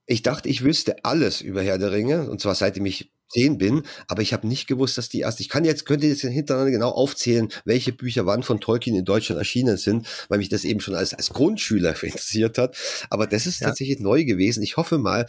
Ich 0.05 0.21
dachte, 0.21 0.49
ich 0.49 0.63
wüsste 0.63 1.03
alles 1.03 1.41
über 1.41 1.61
Herr 1.61 1.77
der 1.77 1.91
Ringe, 1.91 2.29
und 2.29 2.39
zwar 2.39 2.55
seitdem 2.55 2.85
ich 2.85 3.11
zehn 3.29 3.57
bin, 3.57 3.83
aber 4.07 4.21
ich 4.21 4.33
habe 4.33 4.47
nicht 4.47 4.67
gewusst, 4.67 4.97
dass 4.97 5.09
die 5.09 5.21
erst, 5.21 5.39
ich 5.39 5.49
kann 5.49 5.65
jetzt, 5.65 5.85
könnte 5.85 6.07
jetzt 6.07 6.21
hintereinander 6.21 6.71
genau 6.71 6.89
aufzählen, 6.91 7.49
welche 7.65 7.91
Bücher 7.91 8.25
wann 8.25 8.43
von 8.43 8.61
Tolkien 8.61 8.95
in 8.95 9.05
Deutschland 9.05 9.39
erschienen 9.39 9.77
sind, 9.77 10.07
weil 10.29 10.37
mich 10.37 10.49
das 10.49 10.63
eben 10.63 10.79
schon 10.79 10.95
als, 10.95 11.13
als 11.13 11.31
Grundschüler 11.31 11.91
interessiert 12.03 12.57
hat. 12.57 12.77
Aber 13.09 13.27
das 13.27 13.45
ist 13.45 13.61
ja. 13.61 13.67
tatsächlich 13.67 13.99
neu 13.99 14.25
gewesen. 14.25 14.63
Ich 14.63 14.77
hoffe 14.77 14.97
mal, 14.97 15.25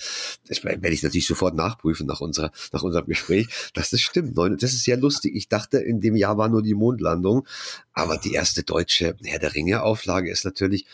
das 0.47 0.63
werde 0.63 0.89
ich 0.89 1.03
natürlich 1.03 1.27
sofort 1.27 1.55
nachprüfen 1.55 2.07
nach 2.07 2.21
unserer, 2.21 2.53
nach 2.73 2.83
unserem 2.83 3.07
Gespräch, 3.07 3.49
dass 3.75 3.91
das 3.91 4.01
stimmt. 4.01 4.37
Das 4.37 4.73
ist 4.73 4.85
sehr 4.85 4.97
lustig. 4.97 5.35
Ich 5.35 5.49
dachte, 5.49 5.79
in 5.79 6.01
dem 6.01 6.17
Jahr 6.17 6.37
war 6.39 6.49
nur 6.49 6.63
die 6.63 6.75
Mondlandung, 6.75 7.47
aber 7.93 8.19
die 8.19 8.35
erste 8.35 8.63
deutsche 8.63 9.17
Herr 9.25 9.39
der 9.39 9.55
Ringe 9.55 9.83
Auflage 9.83 10.31
ist 10.31 10.45
natürlich 10.45 10.87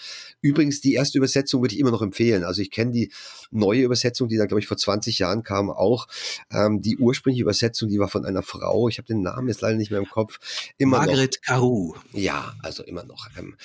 Übrigens, 0.43 0.81
die 0.81 0.95
erste 0.95 1.19
Übersetzung 1.19 1.63
würde 1.63 1.75
ich 1.75 1.81
immer 1.81 1.93
noch 1.93 2.03
empfehlen. 2.03 2.45
Also 2.45 2.61
ich 2.61 2.71
kenne 2.71 2.91
die 2.91 3.13
neue 3.51 3.83
Übersetzung, 3.83 4.29
die 4.29 4.37
da, 4.37 4.47
glaube 4.47 4.61
ich, 4.61 4.67
vor 4.67 4.77
20 4.77 5.19
Jahren 5.21 5.45
kam, 5.45 5.71
auch. 5.71 6.09
Ähm, 6.51 6.83
die 6.83 6.99
ursprüngliche 6.99 7.43
Übersetzung, 7.43 7.89
die 7.89 7.99
war 7.99 8.09
von 8.09 8.27
einer 8.27 8.43
Frau, 8.43 8.89
ich 8.89 8.99
habe 8.99 9.07
den 9.07 9.23
Namen 9.23 9.49
jetzt 9.49 9.61
leider 9.61 9.77
nicht 9.77 9.91
mehr 9.91 10.01
im 10.01 10.09
Kopf. 10.09 10.39
Immer 10.79 10.99
Margaret 10.99 11.39
noch. 11.43 11.47
Caru. 11.47 11.95
Ja, 12.13 12.55
also 12.63 12.83
immer 12.83 13.05
noch. 13.05 13.29
Ähm, 13.39 13.57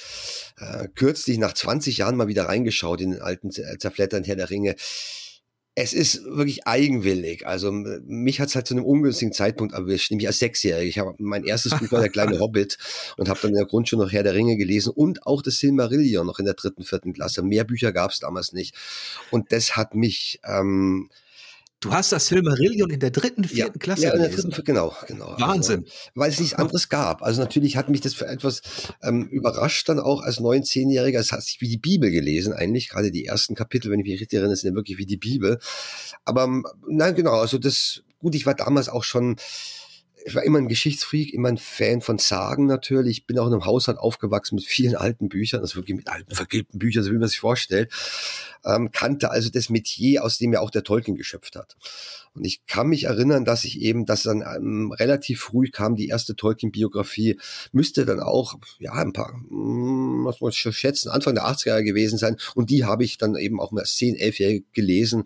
äh, 0.59 0.87
kürzlich 0.95 1.39
nach 1.39 1.53
20 1.53 1.97
Jahren 1.97 2.15
mal 2.15 2.27
wieder 2.27 2.45
reingeschaut 2.45 3.01
in 3.01 3.11
den 3.11 3.21
alten 3.21 3.51
Zerflettern 3.51 4.23
Herr 4.23 4.35
der 4.35 4.49
Ringe 4.49 4.75
es 5.79 5.93
ist 5.93 6.25
wirklich 6.25 6.65
eigenwillig. 6.65 7.45
Also 7.45 7.71
mich 7.71 8.39
hat 8.39 8.49
es 8.49 8.55
halt 8.55 8.65
zu 8.65 8.73
einem 8.73 8.83
ungünstigen 8.83 9.31
Zeitpunkt 9.31 9.75
erwischt, 9.75 10.09
nämlich 10.09 10.25
als 10.25 10.39
Sechsjähriger. 10.39 10.89
Ich 10.89 10.97
habe 10.97 11.13
mein 11.19 11.43
erstes 11.43 11.77
Buch 11.77 11.91
war 11.91 11.99
der 11.99 12.09
kleine 12.09 12.39
Hobbit 12.39 12.79
und 13.15 13.29
habe 13.29 13.39
dann 13.39 13.51
in 13.51 13.57
der 13.57 13.67
Grundschule 13.67 14.03
noch 14.03 14.11
Herr 14.11 14.23
der 14.23 14.33
Ringe 14.33 14.57
gelesen 14.57 14.91
und 14.95 15.27
auch 15.27 15.43
das 15.43 15.59
Silmarillion 15.59 16.25
noch 16.25 16.39
in 16.39 16.45
der 16.45 16.55
dritten, 16.55 16.81
vierten 16.83 17.13
Klasse. 17.13 17.43
Mehr 17.43 17.63
Bücher 17.63 17.91
gab 17.91 18.09
es 18.09 18.17
damals 18.17 18.53
nicht. 18.53 18.73
Und 19.29 19.51
das 19.51 19.77
hat 19.77 19.93
mich 19.93 20.39
ähm, 20.43 21.11
Du 21.79 21.91
hast 21.91 22.11
das 22.11 22.25
Silmarillion 22.25 22.89
in 22.89 22.99
der 22.99 23.11
dritten, 23.11 23.43
vierten 23.43 23.73
ja, 23.75 23.79
Klasse 23.79 24.03
ja, 24.03 24.13
in 24.13 24.21
der 24.21 24.29
dritten, 24.29 24.63
genau, 24.63 24.95
genau. 25.07 25.35
Wahnsinn. 25.37 25.83
Also, 25.83 26.11
weil 26.15 26.29
es 26.31 26.39
nichts 26.39 26.55
anderes 26.55 26.89
gab. 26.89 27.21
Also 27.21 27.39
natürlich 27.39 27.77
hat 27.77 27.89
mich 27.89 28.01
das 28.01 28.15
für 28.15 28.25
etwas 28.25 28.61
ähm, 29.03 29.27
überrascht 29.27 29.87
dann 29.87 29.99
auch 29.99 30.23
als 30.23 30.39
neun, 30.39 30.63
zehnjähriger. 30.63 31.19
Es 31.19 31.31
hat 31.31 31.43
sich 31.43 31.61
wie 31.61 31.67
die 31.67 31.77
Bibel 31.77 32.09
gelesen 32.09 32.53
eigentlich. 32.53 32.89
Gerade 32.89 33.11
die 33.11 33.25
ersten 33.25 33.53
Kapitel, 33.53 33.91
wenn 33.91 33.99
ich 33.99 34.07
mich 34.07 34.19
richtig 34.19 34.37
erinnere, 34.37 34.55
sind 34.55 34.71
ja 34.71 34.75
wirklich 34.75 34.97
wie 34.97 35.05
die 35.05 35.17
Bibel. 35.17 35.59
Aber 36.25 36.45
ähm, 36.45 36.65
nein, 36.87 37.13
genau. 37.13 37.33
Also 37.33 37.59
das, 37.59 38.01
gut, 38.17 38.33
ich 38.33 38.47
war 38.47 38.55
damals 38.55 38.89
auch 38.89 39.03
schon 39.03 39.35
ich 40.27 40.35
war 40.35 40.43
immer 40.43 40.57
ein 40.57 40.67
Geschichtsfreak, 40.67 41.33
immer 41.33 41.47
ein 41.47 41.57
Fan 41.57 42.01
von 42.01 42.17
Sagen 42.17 42.65
natürlich. 42.65 43.19
Ich 43.19 43.25
bin 43.27 43.39
auch 43.39 43.47
in 43.47 43.53
einem 43.53 43.65
Haushalt 43.65 43.97
aufgewachsen 43.97 44.55
mit 44.55 44.65
vielen 44.65 44.95
alten 44.95 45.29
Büchern, 45.29 45.61
also 45.61 45.77
wirklich 45.77 45.95
mit 45.95 46.09
alten, 46.09 46.35
vergilbten 46.35 46.79
Büchern, 46.79 47.03
so 47.03 47.11
wie 47.11 47.17
man 47.17 47.29
sich 47.29 47.39
vorstellt. 47.39 47.93
Ähm, 48.65 48.91
kannte 48.91 49.31
also 49.31 49.49
das 49.49 49.69
Metier, 49.69 50.25
aus 50.25 50.37
dem 50.37 50.51
ja 50.51 50.59
auch 50.59 50.69
der 50.69 50.83
Tolkien 50.83 51.15
geschöpft 51.15 51.55
hat. 51.55 51.77
Und 52.33 52.43
ich 52.43 52.65
kann 52.65 52.87
mich 52.87 53.05
erinnern, 53.05 53.45
dass 53.45 53.63
ich 53.63 53.79
eben, 53.79 54.05
dass 54.05 54.23
dann 54.23 54.41
ähm, 54.41 54.91
relativ 54.91 55.39
früh 55.39 55.69
kam 55.69 55.95
die 55.95 56.09
erste 56.09 56.35
Tolkien-Biografie, 56.35 57.39
müsste 57.71 58.05
dann 58.05 58.19
auch, 58.19 58.55
ja, 58.79 58.91
ein 58.93 59.13
paar, 59.13 59.31
hm, 59.31 60.25
was 60.25 60.41
muss 60.41 60.55
ich 60.55 60.77
schätzen, 60.77 61.07
Anfang 61.07 61.35
der 61.35 61.45
80er 61.45 61.69
Jahre 61.69 61.83
gewesen 61.85 62.17
sein. 62.17 62.35
Und 62.53 62.69
die 62.69 62.83
habe 62.83 63.05
ich 63.05 63.17
dann 63.17 63.35
eben 63.37 63.61
auch 63.61 63.71
mal 63.71 63.81
als 63.81 63.95
10, 63.95 64.17
11-Jährige 64.17 64.65
gelesen. 64.73 65.23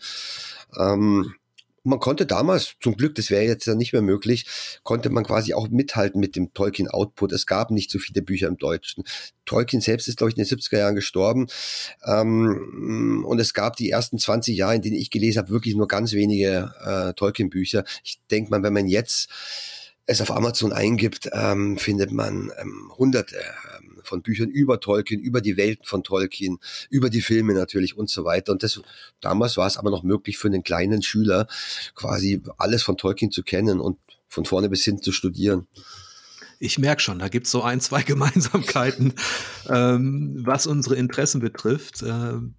Ähm, 0.78 1.34
man 1.84 2.00
konnte 2.00 2.26
damals, 2.26 2.76
zum 2.80 2.96
Glück, 2.96 3.16
das 3.16 3.30
wäre 3.30 3.44
jetzt 3.44 3.66
ja 3.66 3.76
nicht 3.76 3.94
mehr 3.94 4.02
möglich, 4.02 4.46
konnte 4.84 5.10
man 5.10 5.24
quasi 5.24 5.54
auch 5.54 5.68
mithalten 5.70 6.20
mit 6.20 6.36
dem 6.36 6.54
Tolkien-Output. 6.54 7.32
Es 7.32 7.46
gab 7.46 7.72
nicht 7.72 7.90
so 7.90 8.00
viele 8.00 8.22
Bücher 8.22 8.48
im 8.48 8.58
Deutschen. 8.58 9.04
Tolkien 9.46 9.82
selbst 9.82 10.08
ist, 10.08 10.18
glaube 10.18 10.30
ich, 10.30 10.38
in 10.38 10.44
den 10.44 10.58
70er 10.58 10.78
Jahren 10.78 10.96
gestorben. 10.96 11.48
Ähm, 12.06 13.26
und 13.28 13.40
es 13.40 13.54
gab 13.54 13.76
die 13.76 13.90
ersten 13.90 14.20
20 14.20 14.56
Jahre, 14.56 14.76
in 14.76 14.82
denen 14.82 14.96
ich 14.96 15.10
gelesen 15.10 15.40
habe, 15.40 15.50
wirklich 15.50 15.76
nur 15.76 15.88
ganz 15.88 16.14
wenige 16.14 16.74
äh, 16.84 17.14
Tolkien-Bücher. 17.14 17.84
Ich 18.04 18.20
denke 18.30 18.52
mal, 18.52 18.64
wenn 18.64 18.74
man 18.74 18.88
jetzt 18.88 19.30
es 20.06 20.22
auf 20.22 20.32
Amazon 20.32 20.74
eingibt, 20.74 21.30
ähm, 21.32 21.78
findet 21.78 22.12
man 22.12 22.52
ähm, 22.60 22.92
hunderte 22.98 23.38
von 24.12 24.22
Büchern 24.22 24.50
über 24.50 24.80
Tolkien, 24.82 25.22
über 25.22 25.40
die 25.40 25.56
Welten 25.56 25.86
von 25.86 26.04
Tolkien, 26.04 26.60
über 26.90 27.10
die 27.10 27.22
Filme 27.22 27.54
natürlich 27.54 27.98
und 27.98 28.10
so 28.10 28.26
weiter. 28.26 28.52
Und 28.52 28.62
das, 28.62 28.82
damals 29.22 29.56
war 29.56 29.68
es 29.68 29.78
aber 29.78 29.90
noch 29.90 30.04
möglich 30.04 30.38
für 30.38 30.50
einen 30.50 30.64
kleinen 30.64 31.02
Schüler 31.02 31.48
quasi 31.96 32.42
alles 32.58 32.84
von 32.84 32.98
Tolkien 32.98 33.32
zu 33.32 33.42
kennen 33.42 33.80
und 33.80 33.98
von 34.28 34.46
vorne 34.46 34.70
bis 34.70 34.84
hin 34.84 35.02
zu 35.02 35.14
studieren. 35.14 35.68
Ich 36.60 36.78
merke 36.78 37.02
schon, 37.02 37.20
da 37.20 37.30
gibt 37.30 37.46
es 37.46 37.52
so 37.52 37.64
ein, 37.64 37.80
zwei 37.80 38.04
Gemeinsamkeiten, 38.12 39.14
ähm, 39.70 40.36
was 40.46 40.68
unsere 40.68 40.96
Interessen 40.96 41.40
betrifft. 41.40 42.04
Ähm, 42.04 42.56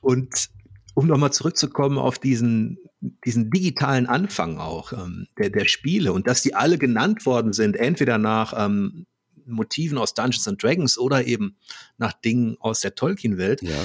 und 0.00 0.48
um 0.94 1.06
nochmal 1.06 1.32
zurückzukommen 1.32 1.98
auf 1.98 2.18
diesen, 2.18 2.78
diesen 3.24 3.50
digitalen 3.50 4.06
Anfang 4.06 4.58
auch 4.58 4.92
ähm, 4.92 5.26
der, 5.38 5.50
der 5.50 5.66
Spiele 5.66 6.12
und 6.12 6.26
dass 6.26 6.42
die 6.42 6.54
alle 6.54 6.78
genannt 6.78 7.26
worden 7.26 7.52
sind, 7.52 7.76
entweder 7.76 8.16
nach 8.16 8.54
ähm, 8.56 9.06
Motiven 9.46 9.98
aus 9.98 10.14
Dungeons 10.14 10.48
and 10.48 10.62
Dragons 10.62 10.98
oder 10.98 11.26
eben 11.26 11.56
nach 11.98 12.12
Dingen 12.12 12.56
aus 12.60 12.80
der 12.80 12.94
Tolkien-Welt. 12.94 13.62
Ja. 13.62 13.76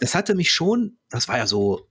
Das 0.00 0.14
hatte 0.14 0.34
mich 0.34 0.50
schon, 0.50 0.98
das 1.08 1.28
war 1.28 1.38
ja 1.38 1.46
so 1.46 1.88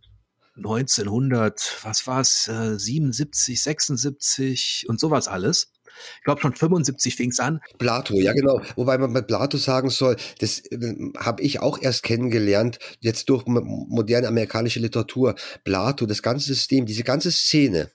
1900, 0.57 1.79
was 1.83 2.05
war 2.05 2.21
es, 2.21 2.47
äh, 2.47 2.77
77, 2.77 3.61
76 3.61 4.85
und 4.87 4.99
sowas 4.99 5.27
alles. 5.27 5.71
Ich 6.17 6.23
glaube 6.23 6.41
schon 6.41 6.55
75 6.55 7.15
fing 7.15 7.29
es 7.29 7.39
an. 7.39 7.59
Plato, 7.77 8.15
ja 8.15 8.33
genau. 8.33 8.61
Wobei 8.75 8.97
man 8.97 9.13
bei 9.13 9.21
Plato 9.21 9.57
sagen 9.57 9.89
soll, 9.89 10.17
das 10.39 10.59
äh, 10.71 10.95
habe 11.17 11.41
ich 11.41 11.59
auch 11.59 11.79
erst 11.81 12.03
kennengelernt, 12.03 12.79
jetzt 12.99 13.29
durch 13.29 13.45
moderne 13.45 14.27
amerikanische 14.27 14.79
Literatur. 14.79 15.35
Plato, 15.63 16.05
das 16.05 16.21
ganze 16.21 16.47
System, 16.47 16.85
diese 16.85 17.03
ganze 17.03 17.31
Szene 17.31 17.91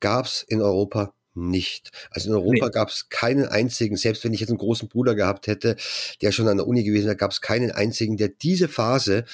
gab 0.00 0.26
es 0.26 0.42
in 0.42 0.60
Europa 0.60 1.14
nicht. 1.34 1.90
Also 2.10 2.30
in 2.30 2.34
Europa 2.34 2.66
nee. 2.66 2.72
gab 2.72 2.88
es 2.88 3.08
keinen 3.08 3.46
einzigen, 3.46 3.96
selbst 3.96 4.24
wenn 4.24 4.32
ich 4.32 4.40
jetzt 4.40 4.50
einen 4.50 4.58
großen 4.58 4.88
Bruder 4.88 5.14
gehabt 5.14 5.46
hätte, 5.46 5.76
der 6.22 6.32
schon 6.32 6.48
an 6.48 6.56
der 6.56 6.66
Uni 6.66 6.84
gewesen 6.84 7.06
wäre, 7.06 7.16
gab 7.16 7.32
es 7.32 7.40
keinen 7.40 7.70
einzigen, 7.70 8.16
der 8.16 8.28
diese 8.28 8.68
Phase 8.68 9.24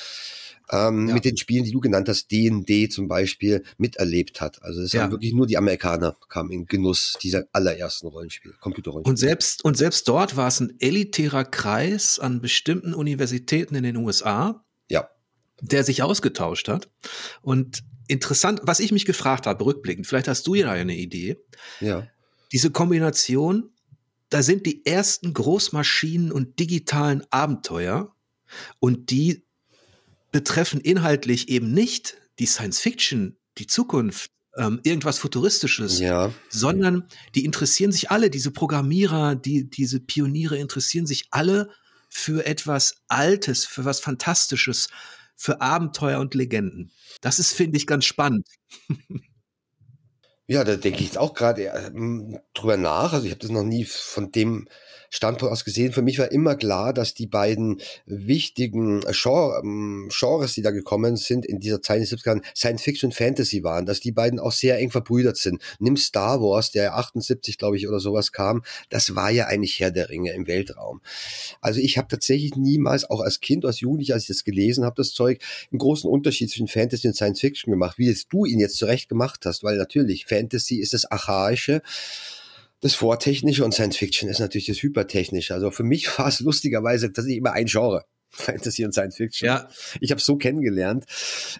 ähm, 0.73 1.09
ja. 1.09 1.15
mit 1.15 1.25
den 1.25 1.37
Spielen, 1.37 1.65
die 1.65 1.73
du 1.73 1.81
genannt 1.81 2.09
hast, 2.09 2.31
D&D 2.31 2.89
zum 2.89 3.09
Beispiel, 3.09 3.65
miterlebt 3.77 4.41
hat. 4.41 4.63
Also 4.63 4.83
es 4.83 4.93
ja. 4.93 5.03
haben 5.03 5.11
wirklich 5.11 5.33
nur 5.33 5.47
die 5.47 5.57
Amerikaner 5.57 6.17
kamen 6.29 6.51
in 6.51 6.67
Genuss 6.67 7.17
dieser 7.23 7.45
allerersten 7.53 8.07
Rollenspiele, 8.07 8.55
Computerrollenspiele. 8.61 9.11
Und 9.11 9.17
selbst, 9.17 9.65
und 9.65 9.77
selbst 9.77 10.09
dort 10.09 10.37
war 10.37 10.49
es 10.49 10.61
ein 10.61 10.75
elitärer 10.79 11.45
Kreis 11.45 12.19
an 12.19 12.41
bestimmten 12.41 12.95
Universitäten 12.95 13.75
in 13.75 13.83
den 13.83 13.97
USA, 13.97 14.65
ja. 14.89 15.09
der 15.61 15.85
sich 15.85 16.03
ausgetauscht 16.03 16.69
hat. 16.69 16.89
Und 17.43 17.83
interessant, 18.11 18.61
was 18.65 18.81
ich 18.81 18.93
mich 18.93 19.05
gefragt 19.05 19.47
habe, 19.47 19.65
rückblickend, 19.65 20.07
vielleicht 20.07 20.29
hast 20.29 20.47
du 20.47 20.55
ja 20.55 20.71
eine 20.71 20.97
Idee. 20.97 21.39
Ja. 21.81 22.09
Diese 22.53 22.71
Kombination, 22.71 23.71
da 24.29 24.43
sind 24.43 24.67
die 24.67 24.85
ersten 24.85 25.33
Großmaschinen 25.33 26.33
und 26.33 26.59
digitalen 26.59 27.23
Abenteuer 27.31 28.15
und 28.81 29.11
die 29.11 29.45
betreffen 30.33 30.81
inhaltlich 30.81 31.49
eben 31.49 31.73
nicht 31.73 32.17
die 32.39 32.47
Science 32.47 32.81
Fiction, 32.81 33.37
die 33.59 33.67
Zukunft, 33.67 34.33
ähm, 34.57 34.81
irgendwas 34.83 35.19
Futuristisches, 35.19 36.01
ja. 36.01 36.33
sondern 36.49 37.07
die 37.35 37.45
interessieren 37.45 37.93
sich 37.93 38.11
alle, 38.11 38.31
diese 38.31 38.51
Programmierer, 38.51 39.37
die, 39.37 39.71
diese 39.71 40.01
Pioniere 40.01 40.59
interessieren 40.59 41.07
sich 41.07 41.29
alle 41.31 41.71
für 42.09 42.45
etwas 42.45 42.97
Altes, 43.07 43.65
für 43.65 43.85
was 43.85 44.01
Fantastisches, 44.01 44.89
für 45.41 45.63
Abenteuer 45.63 46.21
und 46.21 46.35
Legenden. 46.35 46.93
Das 47.23 47.39
ist, 47.39 47.55
finde 47.55 47.79
ich, 47.79 47.87
ganz 47.87 48.05
spannend. 48.05 48.47
Ja, 50.47 50.65
da 50.65 50.77
denke 50.77 50.99
ich 50.99 51.07
jetzt 51.07 51.17
auch 51.17 51.33
gerade 51.33 51.69
äh, 51.69 51.91
drüber 52.53 52.77
nach. 52.77 53.15
Also 53.15 53.25
ich 53.25 53.31
habe 53.31 53.41
das 53.41 53.51
noch 53.51 53.63
nie 53.63 53.85
von 53.85 54.33
dem 54.33 54.69
Standpunkt 55.11 55.53
aus 55.53 55.65
gesehen. 55.65 55.93
Für 55.93 56.03
mich 56.03 56.19
war 56.19 56.33
immer 56.33 56.55
klar, 56.55 56.95
dass 56.95 57.15
die 57.15 57.27
beiden 57.27 57.81
wichtigen 58.07 59.03
ähm, 59.03 60.09
Genres, 60.11 60.55
die 60.55 60.63
da 60.63 60.71
gekommen 60.71 61.17
sind 61.17 61.45
in 61.45 61.59
dieser 61.59 61.83
Zeit 61.83 61.99
in 61.99 62.05
den 62.05 62.19
70ern, 62.19 62.43
Science 62.57 62.83
Fiction 62.83 63.09
und 63.09 63.15
Fantasy 63.15 63.65
waren, 63.65 63.87
dass 63.87 64.01
die 64.01 64.13
beiden 64.13 64.39
auch 64.39 64.53
sehr 64.53 64.79
eng 64.79 64.91
verbrüdert 64.91 65.37
sind. 65.37 65.61
Nimm 65.81 65.97
Star 65.97 66.41
Wars, 66.41 66.71
der 66.71 66.97
78, 66.97 67.59
glaube 67.59 67.77
ich, 67.77 67.89
oder 67.89 68.01
sowas 68.01 68.33
kam, 68.33 68.63
das 68.89 69.15
war 69.17 69.31
ja 69.31 69.47
eigentlich 69.47 69.81
Herr 69.81 69.91
der 69.91 70.09
Ringe 70.09 70.33
im 70.33 70.47
Weltraum. 70.47 71.01
Also 71.61 71.81
ich 71.81 71.99
habe 71.99 72.09
tatsächlich 72.09 72.55
niemals, 72.57 73.09
auch 73.09 73.21
als 73.21 73.41
Kind, 73.41 73.65
als 73.65 73.81
Jugendlicher, 73.81 74.15
als 74.15 74.25
ich 74.25 74.29
das 74.29 74.45
gelesen 74.45 74.85
habe, 74.85 74.95
das 74.97 75.13
Zeug, 75.13 75.41
einen 75.73 75.79
großen 75.79 76.09
Unterschied 76.09 76.51
zwischen 76.51 76.69
Fantasy 76.69 77.09
und 77.09 77.15
Science 77.15 77.41
Fiction 77.41 77.73
gemacht, 77.73 77.99
wie 77.99 78.09
es 78.09 78.29
du 78.29 78.45
ihn 78.45 78.61
jetzt 78.61 78.77
zurecht 78.77 79.09
gemacht 79.09 79.45
hast, 79.45 79.65
weil 79.65 79.77
natürlich 79.77 80.27
Fantasy 80.27 80.77
ist 80.77 80.95
das 80.95 81.05
Archaische, 81.05 81.83
das 82.81 82.95
Vortechnische 82.95 83.65
und 83.65 83.73
Science 83.73 83.97
Fiction 83.97 84.29
ist 84.29 84.41
natürlich 84.41 84.67
das 84.67 84.83
Hypertechnische. 84.83 85.55
Also 85.55 85.71
für 85.71 85.83
mich 85.85 86.07
war 86.19 86.29
es 86.29 86.41
lustigerweise 86.41 87.13
tatsächlich 87.13 87.39
immer 87.39 87.53
ein 87.53 87.67
Genre. 87.67 88.05
Fantasy 88.31 88.85
und 88.85 88.93
Science 88.93 89.17
Fiction. 89.17 89.47
Ja. 89.47 89.69
Ich 90.01 90.13
habe 90.13 90.21
so 90.21 90.37
kennengelernt. 90.37 91.05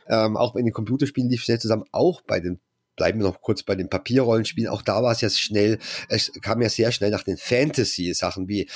Ähm, 0.09 0.37
auch 0.37 0.55
in 0.55 0.65
den 0.65 0.73
Computerspielen 0.73 1.29
lief 1.29 1.43
schnell 1.43 1.59
zusammen, 1.59 1.85
auch 1.91 2.21
bei 2.23 2.41
den 2.41 2.61
bleiben 2.97 3.21
wir 3.21 3.29
noch 3.29 3.41
kurz 3.41 3.63
bei 3.63 3.77
den 3.77 3.89
Papierrollenspielen. 3.89 4.69
Auch 4.69 4.83
da 4.83 5.03
war 5.03 5.13
es 5.13 5.23
ja 5.23 5.31
schnell, 5.31 5.79
es 6.11 6.33
kam 6.43 6.61
ja 6.61 6.69
sehr 6.69 6.93
schnell 6.93 7.11
nach 7.11 7.23
den 7.23 7.39
Fantasy-Sachen 7.39 8.47
wie 8.47 8.69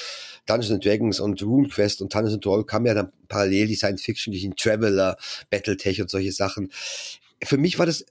Dungeons 0.47 0.83
Dragons 0.83 1.21
und 1.21 1.43
RuneQuest 1.43 2.01
und 2.01 2.15
Dungeons 2.15 2.41
Dragons 2.41 2.67
kam 2.67 2.87
ja 2.87 2.95
dann 2.95 3.13
parallel 3.29 3.67
die 3.67 3.75
Science-Fiction, 3.75 4.57
Traveler, 4.57 5.19
Battletech 5.51 6.01
und 6.01 6.09
solche 6.09 6.33
Sachen. 6.33 6.73
Für 7.43 7.59
mich 7.59 7.79
war 7.79 7.85
das 7.85 8.07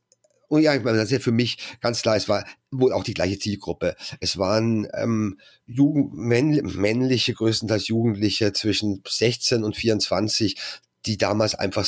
und 0.47 0.61
ja, 0.61 0.75
ich 0.75 0.83
meine, 0.83 0.97
das 0.97 1.05
ist 1.05 1.11
ja 1.11 1.19
für 1.19 1.31
mich 1.31 1.57
ganz 1.81 2.01
klar, 2.01 2.15
es 2.15 2.29
war 2.29 2.45
wohl 2.71 2.93
auch 2.93 3.03
die 3.03 3.13
gleiche 3.13 3.39
Zielgruppe. 3.39 3.95
Es 4.19 4.37
waren 4.37 4.87
ähm, 4.93 5.39
Jugend, 5.65 6.13
männliche, 6.75 7.33
größtenteils 7.33 7.87
Jugendliche 7.87 8.53
zwischen 8.53 9.01
16 9.07 9.63
und 9.63 9.75
24, 9.75 10.55
die 11.05 11.17
damals 11.17 11.55
einfach 11.55 11.87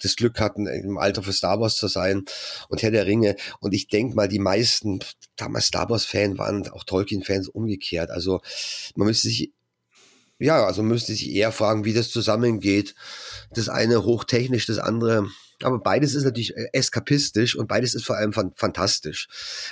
das 0.00 0.16
Glück 0.16 0.40
hatten, 0.40 0.66
im 0.66 0.98
Alter 0.98 1.22
für 1.22 1.32
Star 1.32 1.60
Wars 1.60 1.76
zu 1.76 1.88
sein 1.88 2.24
und 2.68 2.82
Herr 2.82 2.90
der 2.90 3.06
Ringe. 3.06 3.36
Und 3.60 3.72
ich 3.72 3.88
denke 3.88 4.14
mal, 4.14 4.28
die 4.28 4.38
meisten 4.38 5.00
damals 5.36 5.66
Star 5.66 5.88
Wars-Fan 5.88 6.36
waren 6.36 6.68
auch 6.68 6.84
Tolkien-Fans 6.84 7.48
umgekehrt. 7.48 8.10
Also 8.10 8.40
man 8.96 9.06
müsste 9.06 9.28
sich 9.28 9.52
ja, 10.42 10.64
also 10.64 10.82
müsste 10.82 11.12
sich 11.12 11.30
eher 11.30 11.52
fragen, 11.52 11.84
wie 11.84 11.92
das 11.92 12.10
zusammengeht. 12.10 12.94
Das 13.52 13.68
eine 13.68 14.04
hochtechnisch, 14.04 14.64
das 14.66 14.78
andere 14.78 15.28
aber 15.62 15.78
beides 15.78 16.14
ist 16.14 16.24
natürlich 16.24 16.56
äh, 16.56 16.68
eskapistisch 16.72 17.56
und 17.56 17.68
beides 17.68 17.94
ist 17.94 18.04
vor 18.04 18.16
allem 18.16 18.32
fantastisch. 18.32 19.28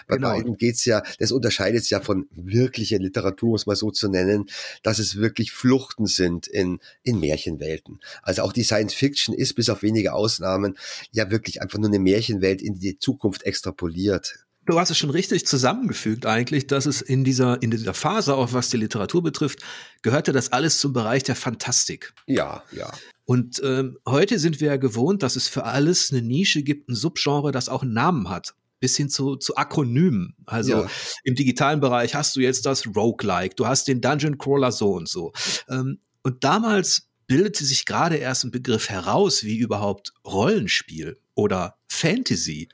Bei 0.07 0.17
genau. 0.17 0.31
beiden 0.31 0.57
geht's 0.57 0.85
ja, 0.85 1.03
das 1.19 1.33
unterscheidet 1.33 1.83
es 1.83 1.91
ja 1.91 2.01
von 2.01 2.29
wirklicher 2.31 2.99
Literatur, 2.99 3.51
muss 3.51 3.67
man 3.67 3.77
so 3.77 3.91
zu 3.91 4.09
nennen, 4.09 4.47
dass 4.83 4.99
es 4.99 5.17
wirklich 5.17 5.53
Fluchten 5.53 6.07
sind 6.07 6.47
in, 6.47 6.81
in 7.03 7.21
Märchenwelten. 7.21 8.01
Also 8.23 8.43
auch 8.43 8.53
die 8.53 8.65
Science 8.65 8.95
Fiction 8.95 9.35
ist 9.35 9.55
bis 9.55 9.69
auf 9.69 9.83
wenige 9.83 10.13
Ausnahmen 10.13 10.77
ja 11.11 11.31
wirklich 11.31 11.63
einfach 11.63 11.79
nur 11.79 11.89
eine 11.89 11.99
Märchenwelt 11.99 12.63
in 12.63 12.79
die 12.79 12.99
Zukunft 12.99 13.43
extrapoliert. 13.45 14.45
Du 14.67 14.79
hast 14.79 14.91
es 14.91 14.99
schon 14.99 15.09
richtig 15.09 15.47
zusammengefügt 15.47 16.27
eigentlich, 16.27 16.67
dass 16.67 16.85
es 16.85 17.01
in 17.01 17.25
dieser, 17.25 17.63
in 17.63 17.71
dieser 17.71 17.95
Phase, 17.95 18.35
auch 18.35 18.53
was 18.53 18.69
die 18.69 18.77
Literatur 18.77 19.23
betrifft, 19.23 19.61
gehörte 20.03 20.33
das 20.33 20.53
alles 20.53 20.79
zum 20.79 20.93
Bereich 20.93 21.23
der 21.23 21.37
Fantastik. 21.37 22.13
Ja, 22.27 22.63
ja. 22.73 22.93
Und 23.29 23.61
ähm, 23.63 23.99
heute 24.07 24.39
sind 24.39 24.59
wir 24.63 24.69
ja 24.69 24.77
gewohnt, 24.79 25.23
dass 25.23 25.37
es 25.37 25.49
für 25.49 25.65
alles 25.65 26.11
eine 26.11 26.23
Nische 26.23 26.63
gibt, 26.63 26.89
ein 26.89 26.95
Subgenre, 26.95 27.53
das 27.53 27.69
auch 27.69 27.83
einen 27.83 27.93
Namen 27.93 28.31
hat. 28.31 28.55
Bis 28.81 28.97
hin 28.97 29.11
zu, 29.11 29.37
zu 29.37 29.55
Akronymen. 29.55 30.35
Also 30.47 30.85
ja. 30.85 30.91
im 31.25 31.35
digitalen 31.35 31.81
Bereich 31.81 32.15
hast 32.15 32.37
du 32.37 32.41
jetzt 32.41 32.65
das 32.65 32.87
Roguelike, 32.87 33.55
du 33.55 33.67
hast 33.67 33.87
den 33.87 34.01
Dungeon 34.01 34.39
Crawler 34.39 34.73
so 34.73 34.93
und 34.93 35.11
so. 35.11 35.35
Ähm, 35.69 35.99
und 36.23 36.43
damals 36.43 37.11
bildete 37.27 37.67
sich 37.67 37.85
gerade 37.85 38.17
erst 38.17 38.45
ein 38.45 38.51
Begriff 38.51 38.89
heraus, 38.89 39.43
wie 39.43 39.59
überhaupt 39.59 40.15
Rollenspiel 40.25 41.21
oder 41.35 41.77
Fantasy 41.87 42.71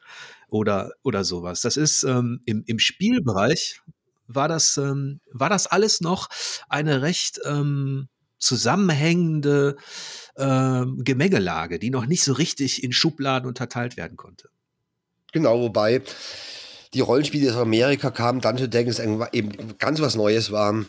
oder, 0.51 0.93
oder 1.03 1.25
sowas. 1.25 1.63
Das 1.63 1.77
ist 1.77 2.05
ähm, 2.05 2.43
im, 2.45 2.63
im 2.67 2.79
Spielbereich 2.79 3.81
war 4.29 4.47
das, 4.47 4.77
ähm, 4.77 5.21
war 5.33 5.49
das 5.49 5.67
alles 5.67 6.01
noch 6.01 6.29
eine 6.69 7.03
recht 7.03 7.41
ähm, 7.45 8.09
zusammenhängende 8.45 9.77
äh, 10.37 10.85
Gemengelage, 10.99 11.79
die 11.79 11.91
noch 11.91 12.07
nicht 12.07 12.23
so 12.23 12.33
richtig 12.33 12.85
in 12.85 12.93
Schubladen 12.93 13.49
unterteilt 13.49 13.97
werden 13.97 14.17
konnte. 14.17 14.49
Genau, 15.33 15.61
wobei 15.61 16.03
die 16.93 17.01
Rollenspiele 17.01 17.51
aus 17.51 17.57
Amerika 17.57 18.11
kamen, 18.11 18.41
Dungeons 18.41 18.71
Dragons 18.71 19.01
eben 19.33 19.79
ganz 19.79 20.01
was 20.01 20.15
Neues 20.15 20.53
waren 20.53 20.89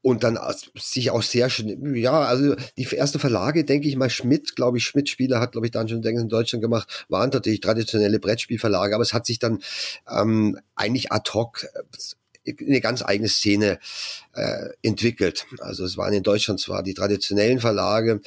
und 0.00 0.24
dann 0.24 0.38
sich 0.74 1.10
auch 1.10 1.22
sehr 1.22 1.50
schnell, 1.50 1.96
ja, 1.96 2.20
also 2.20 2.54
die 2.78 2.86
ersten 2.86 3.18
Verlage, 3.18 3.64
denke 3.64 3.88
ich 3.88 3.96
mal, 3.96 4.08
Schmidt, 4.08 4.56
glaube 4.56 4.78
ich, 4.78 4.84
Schmidt-Spieler 4.84 5.40
hat, 5.40 5.52
glaube 5.52 5.66
ich, 5.66 5.70
Dungeons 5.70 6.02
Dragons 6.02 6.22
in 6.22 6.28
Deutschland 6.28 6.62
gemacht, 6.62 7.04
waren 7.08 7.30
natürlich 7.30 7.60
traditionelle 7.60 8.20
Brettspielverlage, 8.20 8.94
aber 8.94 9.02
es 9.02 9.12
hat 9.12 9.26
sich 9.26 9.38
dann 9.38 9.58
ähm, 10.10 10.58
eigentlich 10.76 11.12
ad 11.12 11.30
hoc 11.34 11.66
eine 12.60 12.80
ganz 12.80 13.02
eigene 13.02 13.28
Szene 13.28 13.78
äh, 14.34 14.68
entwickelt. 14.82 15.46
Also 15.60 15.84
es 15.84 15.96
waren 15.96 16.12
in 16.12 16.22
Deutschland 16.22 16.60
zwar 16.60 16.82
die 16.82 16.94
traditionellen 16.94 17.60
Verlage, 17.60 18.20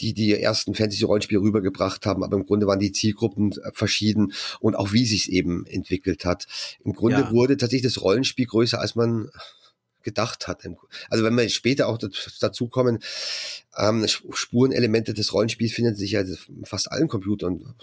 die 0.00 0.12
die 0.12 0.38
ersten 0.38 0.74
Fantasy-Rollenspiele 0.74 1.40
rübergebracht 1.40 2.04
haben, 2.06 2.22
aber 2.22 2.36
im 2.36 2.46
Grunde 2.46 2.66
waren 2.66 2.78
die 2.78 2.92
Zielgruppen 2.92 3.52
äh, 3.52 3.70
verschieden 3.72 4.32
und 4.60 4.74
auch 4.74 4.92
wie 4.92 5.06
sich 5.06 5.32
eben 5.32 5.66
entwickelt 5.66 6.24
hat. 6.24 6.46
Im 6.84 6.92
Grunde 6.92 7.20
ja. 7.20 7.30
wurde 7.30 7.56
tatsächlich 7.56 7.94
das 7.94 8.02
Rollenspiel 8.02 8.46
größer, 8.46 8.80
als 8.80 8.94
man 8.94 9.30
gedacht 10.06 10.46
hat. 10.48 10.62
Also 11.10 11.24
wenn 11.24 11.36
wir 11.36 11.48
später 11.50 11.88
auch 11.88 11.98
dazu 12.40 12.68
kommen, 12.68 13.00
ähm, 13.76 14.06
Spurenelemente 14.08 15.12
des 15.12 15.32
Rollenspiels 15.34 15.72
finden 15.72 15.96
sich 15.96 16.12
ja 16.12 16.20
in 16.22 16.64
fast 16.64 16.90
allen 16.90 17.08
Computern, 17.08 17.74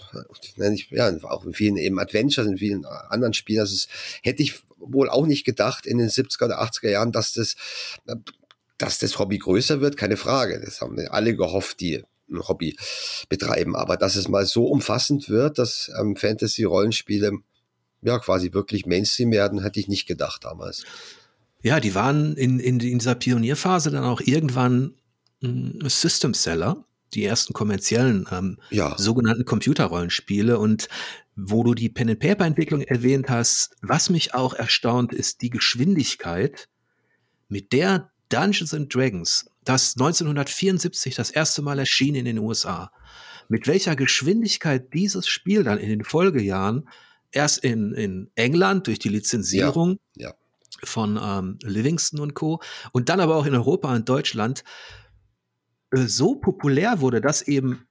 ja, 0.90 1.12
auch 1.24 1.44
in 1.44 1.52
vielen 1.52 1.76
eben 1.76 2.00
Adventures, 2.00 2.48
in 2.48 2.58
vielen 2.58 2.84
anderen 2.84 3.34
Spielen. 3.34 3.60
Das 3.60 3.86
hätte 4.22 4.42
ich 4.42 4.62
wohl 4.78 5.08
auch 5.08 5.26
nicht 5.26 5.44
gedacht 5.44 5.86
in 5.86 5.98
den 5.98 6.08
70er 6.08 6.46
oder 6.46 6.62
80er 6.62 6.90
Jahren, 6.90 7.12
dass 7.12 7.34
das, 7.34 7.56
dass 8.78 8.98
das 8.98 9.18
Hobby 9.18 9.38
größer 9.38 9.80
wird, 9.80 9.96
keine 9.96 10.16
Frage. 10.16 10.60
Das 10.64 10.80
haben 10.80 10.98
alle 11.08 11.36
gehofft, 11.36 11.80
die 11.80 12.02
ein 12.30 12.48
Hobby 12.48 12.76
betreiben. 13.28 13.76
Aber 13.76 13.96
dass 13.98 14.16
es 14.16 14.28
mal 14.28 14.46
so 14.46 14.66
umfassend 14.66 15.28
wird, 15.28 15.58
dass 15.58 15.90
ähm, 16.00 16.16
Fantasy-Rollenspiele 16.16 17.32
ja 18.02 18.18
quasi 18.18 18.52
wirklich 18.52 18.86
Mainstream 18.86 19.30
werden, 19.30 19.62
hätte 19.62 19.80
ich 19.80 19.88
nicht 19.88 20.06
gedacht 20.06 20.44
damals. 20.44 20.84
Ja, 21.64 21.80
die 21.80 21.94
waren 21.94 22.36
in, 22.36 22.60
in, 22.60 22.78
in 22.78 22.98
dieser 22.98 23.14
Pionierphase 23.14 23.90
dann 23.90 24.04
auch 24.04 24.20
irgendwann 24.20 24.96
hm, 25.40 25.78
System 25.86 26.34
Seller, 26.34 26.84
die 27.14 27.24
ersten 27.24 27.54
kommerziellen 27.54 28.28
ähm, 28.30 28.58
ja. 28.68 28.94
sogenannten 28.98 29.46
Computerrollenspiele. 29.46 30.58
Und 30.58 30.90
wo 31.36 31.64
du 31.64 31.72
die 31.72 31.88
Pen 31.88 32.10
and 32.10 32.18
Paper 32.18 32.44
Entwicklung 32.44 32.82
erwähnt 32.82 33.30
hast, 33.30 33.76
was 33.80 34.10
mich 34.10 34.34
auch 34.34 34.52
erstaunt 34.52 35.14
ist 35.14 35.40
die 35.40 35.48
Geschwindigkeit, 35.48 36.68
mit 37.48 37.72
der 37.72 38.10
Dungeons 38.28 38.74
and 38.74 38.94
Dragons, 38.94 39.46
das 39.64 39.94
1974 39.96 41.14
das 41.14 41.30
erste 41.30 41.62
Mal 41.62 41.78
erschien 41.78 42.14
in 42.14 42.26
den 42.26 42.40
USA, 42.40 42.92
mit 43.48 43.66
welcher 43.66 43.96
Geschwindigkeit 43.96 44.92
dieses 44.92 45.26
Spiel 45.26 45.64
dann 45.64 45.78
in 45.78 45.88
den 45.88 46.04
Folgejahren 46.04 46.90
erst 47.32 47.64
in, 47.64 47.94
in 47.94 48.30
England 48.34 48.86
durch 48.86 48.98
die 48.98 49.08
Lizenzierung 49.08 49.98
ja, 50.14 50.28
ja 50.28 50.34
von 50.86 51.18
ähm, 51.22 51.58
Livingston 51.62 52.20
und 52.20 52.34
Co. 52.34 52.60
Und 52.92 53.08
dann 53.08 53.20
aber 53.20 53.36
auch 53.36 53.46
in 53.46 53.54
Europa 53.54 53.94
und 53.94 54.08
Deutschland 54.08 54.64
äh, 55.90 56.06
so 56.06 56.34
populär 56.36 57.00
wurde, 57.00 57.20
dass 57.20 57.42
eben 57.42 57.86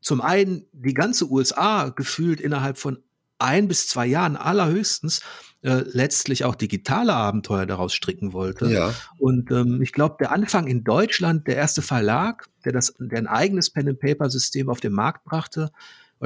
zum 0.00 0.20
einen 0.20 0.66
die 0.72 0.94
ganze 0.94 1.30
USA 1.30 1.90
gefühlt 1.90 2.40
innerhalb 2.40 2.78
von 2.78 2.98
ein 3.38 3.68
bis 3.68 3.88
zwei 3.88 4.06
Jahren 4.06 4.36
allerhöchstens 4.36 5.20
äh, 5.62 5.84
letztlich 5.92 6.44
auch 6.44 6.54
digitale 6.54 7.14
Abenteuer 7.14 7.66
daraus 7.66 7.94
stricken 7.94 8.32
wollte. 8.32 8.66
Ja. 8.66 8.94
Und 9.18 9.50
ähm, 9.50 9.80
ich 9.82 9.92
glaube, 9.92 10.16
der 10.18 10.32
Anfang 10.32 10.66
in 10.66 10.84
Deutschland, 10.84 11.46
der 11.46 11.56
erste 11.56 11.82
Verlag, 11.82 12.48
der 12.64 12.72
das, 12.72 12.94
der 12.98 13.18
ein 13.18 13.26
eigenes 13.26 13.70
Pen 13.70 13.88
and 13.88 14.00
Paper 14.00 14.30
System 14.30 14.68
auf 14.68 14.80
den 14.80 14.92
Markt 14.92 15.24
brachte, 15.24 15.70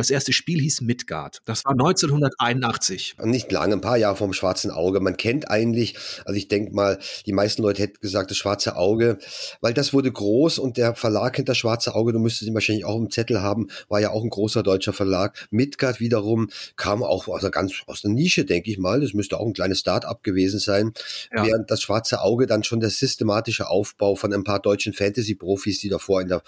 das 0.01 0.11
erste 0.11 0.33
Spiel 0.33 0.61
hieß 0.61 0.83
Midgard. 0.83 1.41
Das 1.45 1.65
war 1.65 1.73
1981. 1.73 3.17
Nicht 3.25 3.51
lange, 3.51 3.75
ein 3.75 3.81
paar 3.81 3.97
Jahre 3.97 4.17
vom 4.17 4.33
Schwarzen 4.33 4.71
Auge. 4.71 5.01
Man 5.01 5.17
kennt 5.17 5.51
eigentlich, 5.51 5.97
also 6.25 6.37
ich 6.37 6.49
denke 6.49 6.75
mal, 6.75 6.99
die 7.25 7.33
meisten 7.33 7.63
Leute 7.63 7.83
hätten 7.83 8.01
gesagt, 8.01 8.31
das 8.31 8.37
Schwarze 8.37 8.77
Auge, 8.77 9.19
weil 9.61 9.75
das 9.75 9.93
wurde 9.93 10.13
groß 10.13 10.59
und 10.59 10.77
der 10.77 10.95
Verlag 10.95 11.37
hinter 11.37 11.55
Schwarze 11.55 11.95
Auge, 11.95 12.13
du 12.13 12.19
müsstest 12.19 12.49
ihn 12.49 12.55
wahrscheinlich 12.55 12.85
auch 12.85 12.97
im 12.97 13.11
Zettel 13.11 13.43
haben, 13.43 13.69
war 13.89 14.01
ja 14.01 14.11
auch 14.11 14.23
ein 14.23 14.31
großer 14.31 14.63
deutscher 14.63 14.93
Verlag. 14.93 15.49
Midgard 15.51 16.01
wiederum 16.01 16.51
kam 16.77 17.03
auch 17.03 17.29
aus 17.29 17.43
einer 17.43 17.51
ganz, 17.51 17.73
aus 17.87 18.05
einer 18.05 18.15
Nische, 18.15 18.45
denke 18.45 18.71
ich 18.71 18.79
mal. 18.79 19.01
Das 19.01 19.15
müsste 19.15 19.39
auch 19.39 19.47
ein 19.47 19.53
kleines 19.53 19.81
Start-up 19.81 20.23
gewesen 20.23 20.59
sein. 20.59 20.93
Ja. 21.35 21.47
Während 21.47 21.71
das 21.71 21.81
Schwarze 21.81 22.21
Auge 22.21 22.47
dann 22.47 22.65
schon 22.65 22.81
der 22.81 22.91
systematische 22.91 23.69
Aufbau 23.69 24.15
von 24.15 24.33
ein 24.33 24.45
paar 24.45 24.61
deutschen 24.61 24.93
Fantasy-Profis, 24.93 25.81
die 25.81 25.89
davor 25.89 26.21
in 26.21 26.29
der, 26.29 26.43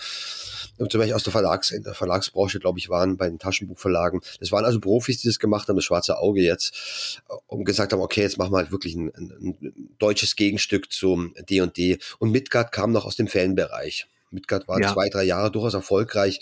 zum 0.77 1.01
Beispiel 1.01 1.15
aus 1.15 1.25
der, 1.25 1.33
Verlags, 1.33 1.71
in 1.71 1.83
der 1.83 1.95
Verlagsbranche, 1.95 2.59
glaube 2.59 2.79
ich, 2.79 2.89
waren, 2.89 3.17
bei 3.17 3.38
in 3.39 3.41
Taschenbuchverlagen. 3.41 4.21
Das 4.41 4.53
waren 4.53 4.65
also 4.65 4.81
Profis, 4.81 5.21
die 5.21 5.29
das 5.29 5.39
gemacht 5.39 5.69
haben, 5.69 5.77
das 5.77 5.85
schwarze 5.85 6.19
Auge 6.19 6.41
jetzt, 6.41 7.23
und 7.47 7.65
gesagt 7.65 7.93
haben, 7.93 8.01
okay, 8.01 8.23
jetzt 8.23 8.39
machen 8.39 8.53
wir 8.53 8.59
halt 8.59 8.73
wirklich 8.73 8.95
ein, 8.95 9.13
ein, 9.15 9.57
ein 9.63 9.97
deutsches 9.99 10.37
Gegenstück 10.37 10.93
zum 10.93 11.35
D&D. 11.49 11.99
Und 12.19 12.31
Midgard 12.31 12.73
kam 12.73 12.93
noch 12.93 13.05
aus 13.05 13.17
dem 13.17 13.29
Fanbereich. 13.29 14.07
Midgard 14.31 14.69
war 14.69 14.81
ja. 14.81 14.93
zwei, 14.93 15.09
drei 15.09 15.25
Jahre 15.25 15.51
durchaus 15.51 15.75
erfolgreich. 15.75 16.41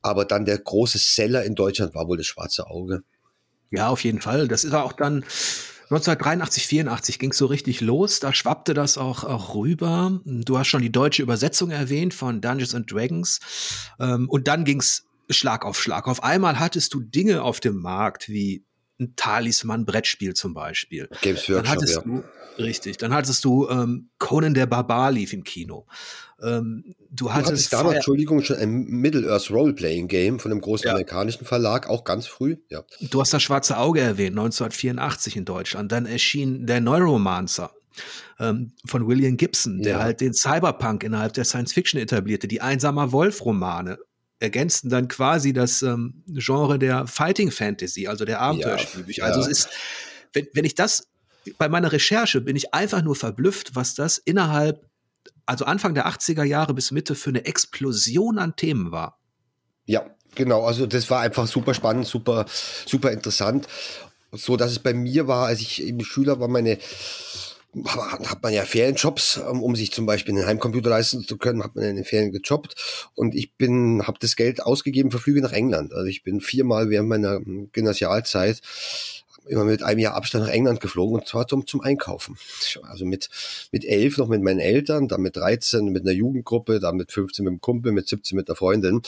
Aber 0.00 0.24
dann 0.24 0.44
der 0.44 0.58
große 0.58 0.98
Seller 0.98 1.44
in 1.44 1.54
Deutschland 1.54 1.94
war 1.94 2.08
wohl 2.08 2.16
das 2.16 2.26
schwarze 2.26 2.66
Auge. 2.66 3.02
Ja, 3.70 3.88
auf 3.88 4.04
jeden 4.04 4.20
Fall. 4.20 4.48
Das 4.48 4.64
ist 4.64 4.74
auch 4.74 4.92
dann 4.92 5.24
1983, 5.92 6.66
84 6.66 7.18
ging 7.18 7.32
es 7.32 7.38
so 7.38 7.46
richtig 7.46 7.82
los. 7.82 8.18
Da 8.18 8.32
schwappte 8.32 8.72
das 8.72 8.96
auch, 8.96 9.24
auch 9.24 9.54
rüber. 9.54 10.20
Du 10.24 10.58
hast 10.58 10.68
schon 10.68 10.80
die 10.80 10.90
deutsche 10.90 11.22
Übersetzung 11.22 11.70
erwähnt 11.70 12.14
von 12.14 12.40
Dungeons 12.40 12.74
and 12.74 12.90
Dragons. 12.90 13.40
Ähm, 14.00 14.28
und 14.30 14.48
dann 14.48 14.64
ging 14.64 14.80
es 14.80 15.04
Schlag 15.30 15.64
auf 15.64 15.80
Schlag. 15.80 16.08
Auf 16.08 16.22
einmal 16.22 16.58
hattest 16.58 16.94
du 16.94 17.00
Dinge 17.00 17.42
auf 17.42 17.60
dem 17.60 17.76
Markt 17.80 18.28
wie 18.28 18.64
ein 19.00 19.14
Talisman-Brettspiel 19.16 20.34
zum 20.34 20.54
Beispiel. 20.54 21.08
Games 21.20 21.48
Workshop, 21.48 21.56
dann 21.56 21.68
hattest 21.68 21.96
ja. 21.96 22.02
du, 22.02 22.24
richtig, 22.58 22.96
dann 22.98 23.14
hattest 23.14 23.44
du 23.44 23.68
ähm, 23.68 24.10
Conan 24.18 24.54
der 24.54 24.66
Barbar 24.66 25.12
lief 25.12 25.32
im 25.32 25.44
Kino. 25.44 25.86
Ähm, 26.42 26.94
du, 27.10 27.24
du 27.24 27.32
hattest 27.32 27.72
damals, 27.72 27.96
Entschuldigung, 27.96 28.42
schon 28.42 28.56
ein 28.56 28.84
Middle-earth 28.84 29.50
Roleplaying 29.50 30.08
Game 30.08 30.38
von 30.38 30.50
einem 30.50 30.60
großen 30.60 30.86
ja. 30.86 30.92
amerikanischen 30.92 31.44
Verlag, 31.44 31.88
auch 31.88 32.04
ganz 32.04 32.26
früh. 32.26 32.56
Ja. 32.68 32.84
Du 33.00 33.20
hast 33.20 33.32
das 33.32 33.42
Schwarze 33.42 33.78
Auge 33.78 34.00
erwähnt, 34.00 34.38
1984 34.38 35.36
in 35.36 35.44
Deutschland. 35.44 35.92
Dann 35.92 36.06
erschien 36.06 36.66
der 36.66 36.80
Neuromancer 36.80 37.72
ähm, 38.40 38.72
von 38.86 39.06
William 39.06 39.36
Gibson, 39.36 39.82
der 39.82 39.98
ja. 39.98 40.02
halt 40.02 40.20
den 40.20 40.34
Cyberpunk 40.34 41.04
innerhalb 41.04 41.32
der 41.34 41.44
Science 41.44 41.72
Fiction 41.72 42.00
etablierte, 42.00 42.48
die 42.48 42.60
Einsamer 42.60 43.12
Wolf-Romane 43.12 43.98
ergänzten 44.42 44.90
dann 44.90 45.08
quasi 45.08 45.52
das 45.52 45.82
ähm, 45.82 46.24
Genre 46.26 46.78
der 46.78 47.06
Fighting 47.06 47.50
Fantasy, 47.50 48.08
also 48.08 48.24
der 48.24 48.40
Abenteuerspielbücher. 48.40 49.22
Ja, 49.22 49.28
also 49.28 49.40
es 49.40 49.46
ist, 49.46 49.68
wenn, 50.32 50.48
wenn 50.52 50.64
ich 50.64 50.74
das 50.74 51.08
bei 51.58 51.68
meiner 51.68 51.92
Recherche 51.92 52.40
bin 52.40 52.56
ich 52.56 52.74
einfach 52.74 53.02
nur 53.02 53.16
verblüfft, 53.16 53.74
was 53.74 53.94
das 53.94 54.18
innerhalb 54.18 54.84
also 55.46 55.64
Anfang 55.64 55.94
der 55.94 56.06
80er 56.08 56.44
Jahre 56.44 56.74
bis 56.74 56.90
Mitte 56.90 57.14
für 57.14 57.30
eine 57.30 57.44
Explosion 57.44 58.38
an 58.38 58.56
Themen 58.56 58.92
war. 58.92 59.18
Ja, 59.86 60.06
genau. 60.34 60.64
Also 60.64 60.86
das 60.86 61.10
war 61.10 61.20
einfach 61.20 61.46
super 61.46 61.74
spannend, 61.74 62.06
super, 62.06 62.46
super 62.86 63.10
interessant. 63.10 63.66
So 64.32 64.56
dass 64.56 64.70
es 64.70 64.78
bei 64.78 64.94
mir 64.94 65.28
war, 65.28 65.46
als 65.46 65.60
ich 65.60 65.82
eben 65.82 66.04
Schüler 66.04 66.40
war, 66.40 66.48
meine 66.48 66.78
hat 67.86 68.42
man 68.42 68.52
ja 68.52 68.64
Ferienjobs, 68.64 69.40
ähm, 69.48 69.62
um 69.62 69.76
sich 69.76 69.92
zum 69.92 70.04
Beispiel 70.04 70.34
einen 70.34 70.46
Heimcomputer 70.46 70.90
leisten 70.90 71.22
zu 71.22 71.38
können, 71.38 71.64
hat 71.64 71.74
man 71.74 71.84
in 71.84 71.96
den 71.96 72.04
Ferien 72.04 72.32
gejobbt 72.32 72.74
und 73.14 73.34
ich 73.34 73.54
bin, 73.54 74.06
habe 74.06 74.18
das 74.20 74.36
Geld 74.36 74.62
ausgegeben 74.62 75.10
für 75.10 75.18
Flüge 75.18 75.40
nach 75.40 75.52
England. 75.52 75.92
Also 75.92 76.06
ich 76.06 76.22
bin 76.22 76.40
viermal 76.40 76.90
während 76.90 77.08
meiner 77.08 77.40
Gymnasialzeit 77.72 78.60
immer 79.46 79.64
mit 79.64 79.82
einem 79.82 79.98
Jahr 79.98 80.14
Abstand 80.14 80.44
nach 80.44 80.52
England 80.52 80.80
geflogen 80.80 81.18
und 81.18 81.26
zwar 81.26 81.46
zum, 81.48 81.66
zum 81.66 81.80
Einkaufen. 81.80 82.36
Also 82.82 83.04
mit, 83.04 83.28
mit 83.72 83.84
elf 83.84 84.18
noch 84.18 84.28
mit 84.28 84.42
meinen 84.42 84.60
Eltern, 84.60 85.08
dann 85.08 85.22
mit 85.22 85.36
13 85.36 85.86
mit 85.86 86.02
einer 86.02 86.12
Jugendgruppe, 86.12 86.78
dann 86.78 86.96
mit 86.96 87.12
15 87.12 87.44
mit 87.44 87.52
dem 87.52 87.60
Kumpel, 87.60 87.92
mit 87.92 88.08
17 88.08 88.36
mit 88.36 88.48
der 88.48 88.54
Freundin. 88.54 89.02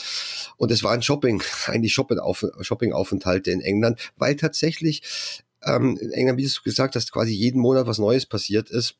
Und 0.57 0.71
es 0.71 0.83
war 0.83 0.91
ein 0.91 1.01
Shopping, 1.01 1.41
eigentlich 1.67 1.93
Shopping-Aufenthalte 1.93 3.51
in 3.51 3.61
England, 3.61 4.11
weil 4.17 4.35
tatsächlich 4.35 5.43
ähm, 5.65 5.97
in 5.97 6.11
England, 6.11 6.39
wie 6.39 6.45
du 6.45 6.61
gesagt 6.63 6.95
hast, 6.95 7.11
quasi 7.11 7.33
jeden 7.33 7.61
Monat 7.61 7.87
was 7.87 7.97
Neues 7.97 8.25
passiert 8.25 8.69
ist. 8.69 8.95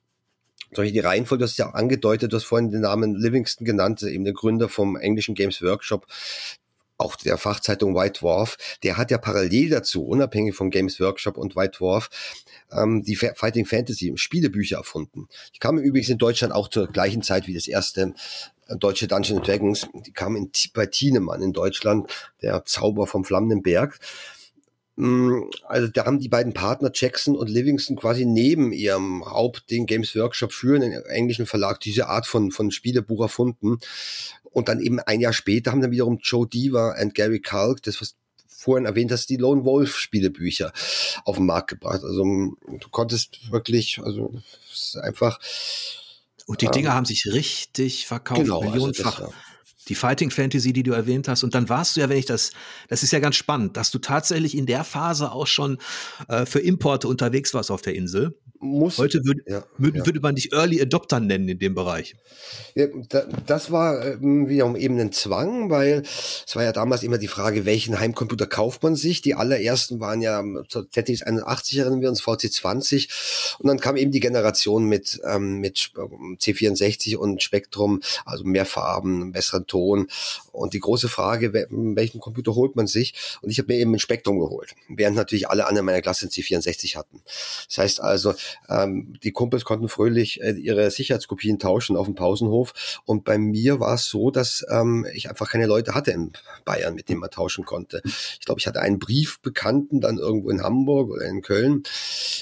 Solche 0.72 0.92
die 0.92 1.00
Reihenfolge, 1.00 1.44
du 1.44 1.50
hast 1.50 1.58
ja 1.58 1.70
angedeutet, 1.70 2.34
du 2.34 2.38
hast 2.38 2.44
vorhin 2.44 2.72
den 2.72 2.82
Namen 2.82 3.16
Livingston 3.16 3.66
genannt, 3.66 4.02
eben 4.04 4.24
der 4.24 4.34
Gründer 4.34 4.68
vom 4.68 4.96
englischen 4.96 5.36
Games 5.36 5.62
Workshop 5.62 6.08
auch 6.98 7.16
der 7.16 7.38
Fachzeitung 7.38 7.96
White 7.96 8.22
Dwarf, 8.22 8.58
der 8.84 8.98
hat 8.98 9.12
ja 9.12 9.18
parallel 9.18 9.70
dazu, 9.70 10.06
unabhängig 10.06 10.56
von 10.56 10.70
Games 10.70 11.00
Workshop 11.00 11.38
und 11.38 11.56
White 11.56 11.78
Dwarf, 11.80 12.10
ähm, 12.72 13.04
die 13.04 13.16
Fighting 13.16 13.66
Fantasy 13.66 14.14
Spielebücher 14.16 14.78
erfunden. 14.78 15.28
Die 15.54 15.60
kamen 15.60 15.84
übrigens 15.84 16.10
in 16.10 16.18
Deutschland 16.18 16.54
auch 16.54 16.70
zur 16.70 16.88
gleichen 16.88 17.22
Zeit 17.22 17.48
wie 17.48 17.54
das 17.54 17.68
erste 17.68 18.14
äh, 18.68 18.78
deutsche 18.78 19.08
Dungeons 19.08 19.46
Dragons. 19.46 19.88
Die 20.06 20.14
kamen 20.14 20.38
in, 20.38 20.52
bei 20.74 20.86
Thienemann 20.86 21.42
in 21.42 21.54
Deutschland, 21.54 22.10
der 22.42 22.64
Zauber 22.66 23.08
vom 23.08 23.26
Flammenden 23.26 23.62
Berg. 23.62 24.00
Mm, 24.96 25.50
also 25.68 25.88
da 25.88 26.06
haben 26.06 26.20
die 26.20 26.30
beiden 26.30 26.54
Partner 26.54 26.90
Jackson 26.94 27.36
und 27.36 27.50
Livingston 27.50 27.98
quasi 27.98 28.26
neben 28.26 28.72
ihrem 28.72 29.26
Hauptding 29.26 29.86
Games 29.86 30.16
Workshop 30.16 30.54
für 30.54 30.76
einen 30.76 30.94
englischen 31.06 31.46
Verlag 31.46 31.80
diese 31.82 32.08
Art 32.08 32.26
von, 32.26 32.52
von 32.52 32.72
Spielebuch 32.72 33.22
erfunden. 33.22 33.80
Und 34.44 34.70
dann 34.70 34.80
eben 34.80 35.00
ein 35.00 35.20
Jahr 35.20 35.34
später 35.34 35.72
haben 35.72 35.82
dann 35.82 35.92
wiederum 35.92 36.20
Joe 36.22 36.48
Diva 36.48 36.96
und 37.02 37.14
Gary 37.14 37.42
Kalk, 37.42 37.84
das 37.84 38.00
was 38.00 38.16
vorhin 38.48 38.86
erwähnt 38.86 39.12
hast, 39.12 39.30
die 39.30 39.38
Lone 39.38 39.66
Wolf 39.66 39.98
Spielebücher 39.98 40.72
auf 41.26 41.36
den 41.36 41.46
Markt 41.46 41.70
gebracht. 41.70 42.04
Also 42.04 42.24
du 42.24 42.90
konntest 42.90 43.52
wirklich, 43.52 44.00
also 44.02 44.34
einfach. 45.02 45.40
Und 46.48 46.62
die 46.62 46.68
Dinger 46.68 46.90
ähm, 46.90 46.96
haben 46.96 47.06
sich 47.06 47.26
richtig 47.28 48.08
verkauft, 48.08 48.42
genau, 48.42 48.62
also 48.62 48.72
millionenfach. 48.72 49.20
Also 49.20 49.34
die 49.88 49.96
Fighting 49.96 50.32
Fantasy, 50.32 50.74
die 50.74 50.84
du 50.84 50.92
erwähnt 50.92 51.28
hast. 51.28 51.44
Und 51.44 51.56
dann 51.56 51.70
warst 51.70 51.96
du 51.96 52.02
ja, 52.02 52.10
wenn 52.10 52.18
ich 52.18 52.26
das, 52.26 52.52
das 52.88 53.04
ist 53.04 53.12
ja 53.12 53.20
ganz 53.20 53.36
spannend, 53.36 53.78
dass 53.78 53.92
du 53.92 54.00
tatsächlich 54.00 54.58
in 54.58 54.66
der 54.66 54.84
Phase 54.84 55.32
auch 55.32 55.48
schon 55.48 55.78
äh, 56.28 56.46
für 56.46 56.60
Importe 56.60 57.08
unterwegs 57.08 57.54
warst 57.54 57.72
auf 57.72 57.82
der 57.82 57.96
Insel. 57.96 58.38
Muss, 58.66 58.98
Heute 58.98 59.24
würd, 59.24 59.40
ja, 59.48 59.64
würd, 59.78 59.96
ja. 59.96 60.06
würde 60.06 60.20
man 60.20 60.36
dich 60.36 60.52
Early 60.52 60.82
Adopter 60.82 61.20
nennen 61.20 61.48
in 61.48 61.60
dem 61.60 61.76
Bereich. 61.76 62.16
Ja, 62.74 62.88
da, 63.10 63.26
das 63.46 63.72
war 63.72 64.06
ähm, 64.06 64.50
wiederum 64.50 64.76
eben 64.76 65.00
ein 65.00 65.12
Zwang, 65.12 65.70
weil 65.70 66.04
es 66.46 66.56
war 66.56 66.64
ja 66.64 66.72
damals 66.72 67.04
immer 67.04 67.18
die 67.18 67.28
Frage, 67.28 67.66
welchen 67.66 68.00
Heimcomputer 68.00 68.48
kauft 68.48 68.84
man 68.84 68.96
sich? 68.96 69.22
Die 69.22 69.36
allerersten 69.36 70.00
waren 70.00 70.22
ja 70.22 70.44
zur 70.68 70.90
ZX 70.90 71.22
81 71.22 71.78
erinnern 71.78 72.02
wir 72.02 72.10
uns, 72.10 72.22
VC20 72.22 73.58
und 73.60 73.68
dann 73.68 73.80
kam 73.80 73.98
eben 73.98 74.12
die 74.12 74.20
Generation 74.20 74.86
mit, 74.86 75.22
ähm, 75.26 75.60
mit 75.60 75.92
ähm, 75.98 76.38
C64 76.42 77.16
und 77.16 77.44
Spektrum, 77.44 78.02
also 78.26 78.44
mehr 78.44 78.66
Farben, 78.66 79.32
besseren 79.32 79.68
Ton 79.68 80.08
und 80.52 80.74
die 80.74 80.80
große 80.80 81.10
Frage, 81.10 81.54
welchen 81.54 82.20
Computer 82.20 82.56
holt 82.56 82.76
man 82.76 82.88
sich? 82.88 83.14
Und 83.42 83.50
ich 83.50 83.60
habe 83.60 83.72
mir 83.74 83.80
eben 83.80 83.94
ein 83.94 84.00
Spektrum 84.00 84.40
geholt, 84.40 84.74
während 84.90 85.16
natürlich 85.16 85.50
alle 85.50 85.68
anderen 85.68 85.86
meiner 85.86 86.02
Klasse 86.02 86.26
ein 86.26 86.30
C64 86.30 86.96
hatten. 86.96 87.22
Das 87.68 87.78
heißt 87.78 88.02
also, 88.02 88.34
ähm, 88.70 89.14
die 89.24 89.32
Kumpels 89.32 89.66
konnten 89.66 89.90
fröhlich 89.90 90.42
äh, 90.42 90.52
ihre 90.52 90.90
Sicherheitskopien 90.92 91.60
tauschen 91.60 91.96
auf 91.96 92.06
dem 92.06 92.16
Pausenhof. 92.16 93.02
Und 93.06 93.24
bei 93.24 93.38
mir 93.38 93.80
war 93.80 93.96
es 93.96 94.06
so, 94.06 94.32
dass 94.32 94.66
ähm, 94.70 95.06
ich 95.14 95.30
einfach 95.30 95.50
keine 95.50 95.68
Leute 95.68 95.96
hatte 95.96 96.12
in 96.12 96.32
Bayern, 96.66 96.96
mit 96.96 97.10
denen 97.10 97.20
man 97.20 97.32
tauschen 97.32 97.66
konnte. 97.66 98.02
Ich 98.06 98.46
glaube, 98.46 98.60
ich 98.60 98.68
hatte 98.68 98.82
einen 98.82 99.00
Briefbekannten 99.00 100.02
dann 100.02 100.18
irgendwo 100.18 100.50
in 100.50 100.62
Hamburg 100.62 101.12
oder 101.12 101.26
in 101.26 101.42
Köln. 101.42 101.84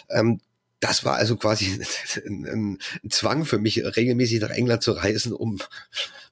Ähm, 0.10 0.39
das 0.84 1.06
war 1.06 1.15
also 1.15 1.38
quasi 1.38 1.80
ein, 2.26 2.78
ein, 3.04 3.10
Zwang 3.10 3.45
für 3.45 3.58
mich, 3.58 3.84
regelmäßig 3.84 4.41
nach 4.41 4.49
England 4.49 4.84
zu 4.84 4.91
reisen, 4.91 5.34
um 5.34 5.60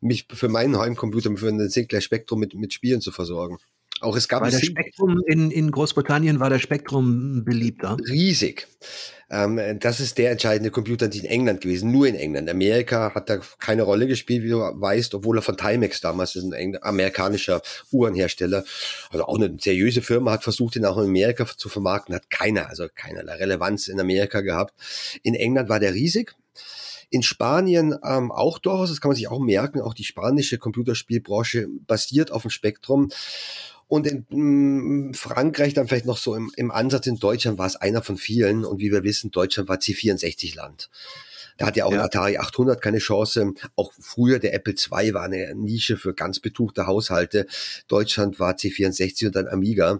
mich 0.01 0.27
für 0.31 0.49
meinen 0.49 0.77
Heimcomputer, 0.77 1.35
für 1.37 1.47
einen 1.47 1.69
Sinclair 1.69 2.01
Spektrum 2.01 2.39
mit, 2.39 2.53
mit 2.55 2.73
Spielen 2.73 3.01
zu 3.01 3.11
versorgen. 3.11 3.57
Auch 4.01 4.15
es 4.15 4.27
gab 4.27 4.41
war 4.41 4.49
der 4.49 4.59
Spektrum 4.59 5.21
in, 5.27 5.51
in 5.51 5.69
Großbritannien 5.69 6.39
war 6.39 6.49
der 6.49 6.59
Spektrum 6.59 7.45
beliebter. 7.45 7.97
Riesig. 8.09 8.67
Ähm, 9.31 9.79
das 9.79 10.01
ist 10.01 10.17
der 10.17 10.31
entscheidende 10.31 10.71
Computer 10.71 11.05
in 11.11 11.25
England 11.25 11.61
gewesen, 11.61 11.91
nur 11.91 12.05
in 12.05 12.15
England. 12.15 12.49
Amerika 12.49 13.15
hat 13.15 13.29
da 13.29 13.39
keine 13.59 13.83
Rolle 13.83 14.05
gespielt, 14.07 14.43
wie 14.43 14.49
du 14.49 14.59
weißt, 14.59 15.15
obwohl 15.15 15.39
er 15.39 15.41
von 15.41 15.55
Timex 15.55 16.01
damals 16.01 16.35
ist, 16.35 16.53
ein 16.53 16.77
amerikanischer 16.81 17.61
Uhrenhersteller, 17.91 18.65
also 19.09 19.25
auch 19.25 19.37
eine 19.37 19.55
seriöse 19.57 20.01
Firma, 20.01 20.31
hat 20.31 20.43
versucht, 20.43 20.75
ihn 20.75 20.85
auch 20.85 20.97
in 20.97 21.05
Amerika 21.05 21.45
zu 21.45 21.69
vermarkten, 21.69 22.13
hat 22.13 22.29
keiner, 22.29 22.67
also 22.67 22.87
keinerlei 22.93 23.35
Relevanz 23.35 23.87
in 23.87 23.99
Amerika 23.99 24.41
gehabt. 24.41 24.73
In 25.23 25.33
England 25.33 25.69
war 25.69 25.79
der 25.79 25.93
riesig. 25.93 26.35
In 27.09 27.23
Spanien 27.23 27.95
ähm, 28.05 28.31
auch 28.31 28.57
durchaus, 28.57 28.89
das 28.89 29.01
kann 29.01 29.09
man 29.09 29.17
sich 29.17 29.27
auch 29.27 29.39
merken, 29.39 29.81
auch 29.81 29.93
die 29.93 30.05
spanische 30.05 30.57
Computerspielbranche 30.57 31.67
basiert 31.85 32.31
auf 32.31 32.43
dem 32.43 32.51
Spektrum. 32.51 33.09
Und 33.91 34.07
in 34.07 34.25
mm, 34.29 35.13
Frankreich 35.15 35.73
dann 35.73 35.89
vielleicht 35.89 36.05
noch 36.05 36.17
so 36.17 36.33
im, 36.33 36.49
im 36.55 36.71
Ansatz 36.71 37.07
in 37.07 37.19
Deutschland 37.19 37.57
war 37.57 37.67
es 37.67 37.75
einer 37.75 38.01
von 38.01 38.15
vielen. 38.15 38.63
Und 38.63 38.79
wie 38.79 38.89
wir 38.89 39.03
wissen, 39.03 39.31
Deutschland 39.31 39.67
war 39.67 39.79
C64-Land. 39.79 40.89
Da 41.57 41.65
hat 41.65 41.75
ja 41.75 41.83
auch 41.83 41.91
ja. 41.91 41.99
ein 41.99 42.05
Atari 42.05 42.37
800 42.37 42.81
keine 42.81 42.99
Chance. 42.99 43.53
Auch 43.75 43.91
früher 43.99 44.39
der 44.39 44.53
Apple 44.53 44.75
II 44.75 45.13
war 45.13 45.23
eine 45.23 45.53
Nische 45.55 45.97
für 45.97 46.13
ganz 46.13 46.39
betuchte 46.39 46.87
Haushalte. 46.87 47.47
Deutschland 47.89 48.39
war 48.39 48.53
C64 48.53 49.25
und 49.25 49.35
dann 49.35 49.49
Amiga. 49.49 49.99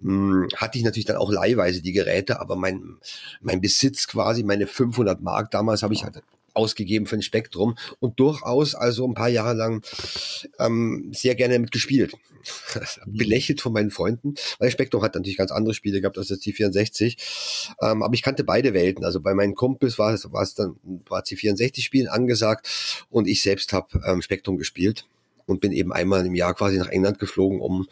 Hm, 0.00 0.48
hatte 0.56 0.78
ich 0.78 0.84
natürlich 0.84 1.04
dann 1.04 1.18
auch 1.18 1.30
leihweise 1.30 1.82
die 1.82 1.92
Geräte, 1.92 2.40
aber 2.40 2.56
mein, 2.56 2.96
mein 3.42 3.60
Besitz 3.60 4.06
quasi, 4.06 4.44
meine 4.44 4.66
500 4.66 5.20
Mark 5.20 5.50
damals 5.50 5.82
habe 5.82 5.92
ich 5.92 6.04
halt 6.04 6.22
ausgegeben 6.60 7.06
für 7.06 7.16
ein 7.16 7.22
Spektrum 7.22 7.76
und 7.98 8.20
durchaus 8.20 8.74
also 8.74 9.06
ein 9.06 9.14
paar 9.14 9.28
Jahre 9.28 9.54
lang 9.54 9.82
ähm, 10.58 11.10
sehr 11.12 11.34
gerne 11.34 11.54
damit 11.54 11.72
gespielt. 11.72 12.12
Mhm. 12.12 12.80
Belächelt 13.18 13.60
von 13.60 13.72
meinen 13.72 13.90
Freunden, 13.90 14.34
weil 14.58 14.70
Spektrum 14.70 15.02
hat 15.02 15.14
natürlich 15.14 15.36
ganz 15.36 15.50
andere 15.50 15.74
Spiele 15.74 16.00
gehabt 16.00 16.18
als 16.18 16.28
das 16.28 16.40
C64. 16.40 17.74
Ähm, 17.82 18.02
aber 18.02 18.14
ich 18.14 18.22
kannte 18.22 18.44
beide 18.44 18.74
Welten. 18.74 19.04
Also 19.04 19.20
bei 19.20 19.34
meinen 19.34 19.54
Kumpels 19.54 19.98
war 19.98 20.12
es, 20.12 20.30
war 20.32 20.42
es 20.42 20.54
dann 20.54 20.76
war 21.08 21.22
C64-Spielen 21.22 22.08
angesagt 22.08 23.06
und 23.10 23.28
ich 23.28 23.42
selbst 23.42 23.72
habe 23.72 24.00
ähm, 24.06 24.22
Spektrum 24.22 24.58
gespielt 24.58 25.06
und 25.46 25.60
bin 25.60 25.72
eben 25.72 25.92
einmal 25.92 26.24
im 26.24 26.34
Jahr 26.34 26.54
quasi 26.54 26.78
nach 26.78 26.88
England 26.88 27.18
geflogen, 27.18 27.60
um 27.60 27.88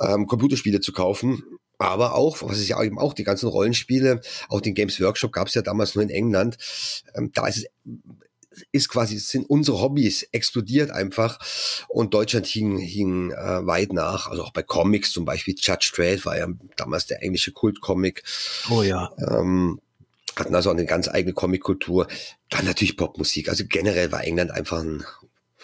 ähm, 0.00 0.26
Computerspiele 0.26 0.80
zu 0.80 0.92
kaufen. 0.92 1.42
Aber 1.82 2.14
auch, 2.14 2.42
was 2.42 2.58
ist 2.58 2.68
ja 2.68 2.82
eben 2.82 2.98
auch, 2.98 3.14
die 3.14 3.24
ganzen 3.24 3.48
Rollenspiele, 3.48 4.20
auch 4.48 4.60
den 4.60 4.74
Games 4.74 5.00
Workshop 5.00 5.32
gab 5.32 5.48
es 5.48 5.54
ja 5.54 5.62
damals 5.62 5.94
nur 5.94 6.04
in 6.04 6.10
England. 6.10 6.56
Ähm, 7.14 7.30
da 7.34 7.46
ist 7.46 7.58
es 7.58 7.66
ist 8.70 8.88
quasi, 8.88 9.18
sind 9.18 9.48
unsere 9.48 9.80
Hobbys 9.80 10.24
explodiert 10.32 10.90
einfach 10.90 11.38
und 11.88 12.14
Deutschland 12.14 12.46
hing, 12.46 12.78
hing 12.78 13.30
äh, 13.30 13.66
weit 13.66 13.92
nach. 13.92 14.28
Also 14.28 14.44
auch 14.44 14.52
bei 14.52 14.62
Comics 14.62 15.10
zum 15.12 15.24
Beispiel, 15.24 15.54
Judge 15.58 15.92
Dredd 15.94 16.24
war 16.26 16.36
ja 16.36 16.46
damals 16.76 17.06
der 17.06 17.22
englische 17.22 17.52
Kultcomic. 17.52 18.22
Oh 18.70 18.82
ja. 18.82 19.10
Ähm, 19.18 19.80
hatten 20.36 20.54
also 20.54 20.70
eine 20.70 20.86
ganz 20.86 21.08
eigene 21.08 21.34
Comickultur. 21.34 22.08
Dann 22.48 22.64
natürlich 22.64 22.96
Popmusik. 22.96 23.48
Also 23.48 23.64
generell 23.66 24.12
war 24.12 24.24
England 24.24 24.50
einfach 24.50 24.80
ein, 24.80 25.04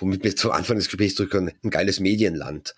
womit 0.00 0.24
wir 0.24 0.37
zu 0.37 0.52
Anfang 0.52 0.76
des 0.76 0.87
Gesprächs 0.87 1.14
zurückkommen, 1.14 1.52
ein 1.62 1.70
geiles 1.70 2.00
Medienland. 2.00 2.74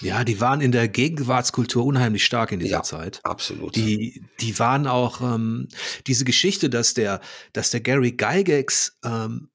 Ja, 0.00 0.24
die 0.24 0.40
waren 0.40 0.60
in 0.60 0.72
der 0.72 0.88
Gegenwartskultur 0.88 1.84
unheimlich 1.84 2.24
stark 2.24 2.52
in 2.52 2.60
dieser 2.60 2.76
ja, 2.76 2.82
Zeit. 2.82 3.20
Absolut. 3.24 3.76
Die, 3.76 4.22
die 4.40 4.58
waren 4.58 4.86
auch 4.86 5.20
ähm, 5.20 5.68
diese 6.06 6.24
Geschichte, 6.24 6.70
dass 6.70 6.94
der, 6.94 7.20
dass 7.52 7.70
der 7.70 7.80
Gary 7.80 8.12
Gygax 8.12 8.98
ähm, 9.04 9.48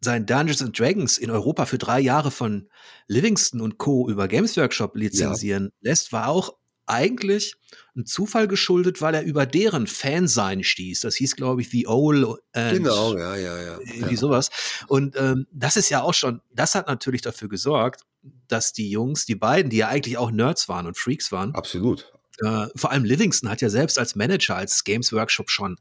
sein 0.00 0.26
Dungeons 0.26 0.62
and 0.62 0.78
Dragons 0.78 1.18
in 1.18 1.30
Europa 1.30 1.66
für 1.66 1.78
drei 1.78 1.98
Jahre 1.98 2.30
von 2.30 2.68
Livingston 3.08 3.60
und 3.60 3.78
Co. 3.78 4.08
über 4.08 4.28
Games 4.28 4.56
Workshop 4.56 4.96
lizenzieren 4.96 5.70
ja. 5.80 5.90
lässt, 5.90 6.12
war 6.12 6.28
auch 6.28 6.54
eigentlich 6.86 7.54
ein 7.96 8.06
Zufall 8.06 8.48
geschuldet, 8.48 9.00
weil 9.00 9.14
er 9.14 9.22
über 9.22 9.46
deren 9.46 9.86
Fansein 9.86 10.64
stieß. 10.64 11.00
Das 11.00 11.16
hieß, 11.16 11.36
glaube 11.36 11.62
ich, 11.62 11.70
The 11.70 11.86
Owl. 11.86 12.38
Genau, 12.52 13.16
ja, 13.16 13.36
ja, 13.36 13.62
ja. 13.62 13.78
Irgendwie 13.80 14.14
ja. 14.14 14.20
sowas. 14.20 14.50
Und 14.88 15.16
ähm, 15.16 15.46
das 15.52 15.76
ist 15.76 15.88
ja 15.90 16.02
auch 16.02 16.14
schon, 16.14 16.40
das 16.52 16.74
hat 16.74 16.88
natürlich 16.88 17.22
dafür 17.22 17.48
gesorgt, 17.48 18.02
dass 18.48 18.72
die 18.72 18.90
Jungs, 18.90 19.26
die 19.26 19.34
beiden, 19.34 19.70
die 19.70 19.78
ja 19.78 19.88
eigentlich 19.88 20.18
auch 20.18 20.30
Nerds 20.30 20.68
waren 20.68 20.86
und 20.86 20.96
Freaks 20.96 21.32
waren. 21.32 21.54
Absolut. 21.54 22.12
Äh, 22.40 22.66
vor 22.74 22.90
allem 22.90 23.04
Livingston 23.04 23.48
hat 23.50 23.60
ja 23.60 23.68
selbst 23.68 23.98
als 23.98 24.16
Manager, 24.16 24.56
als 24.56 24.84
Games 24.84 25.12
Workshop 25.12 25.50
schon 25.50 25.76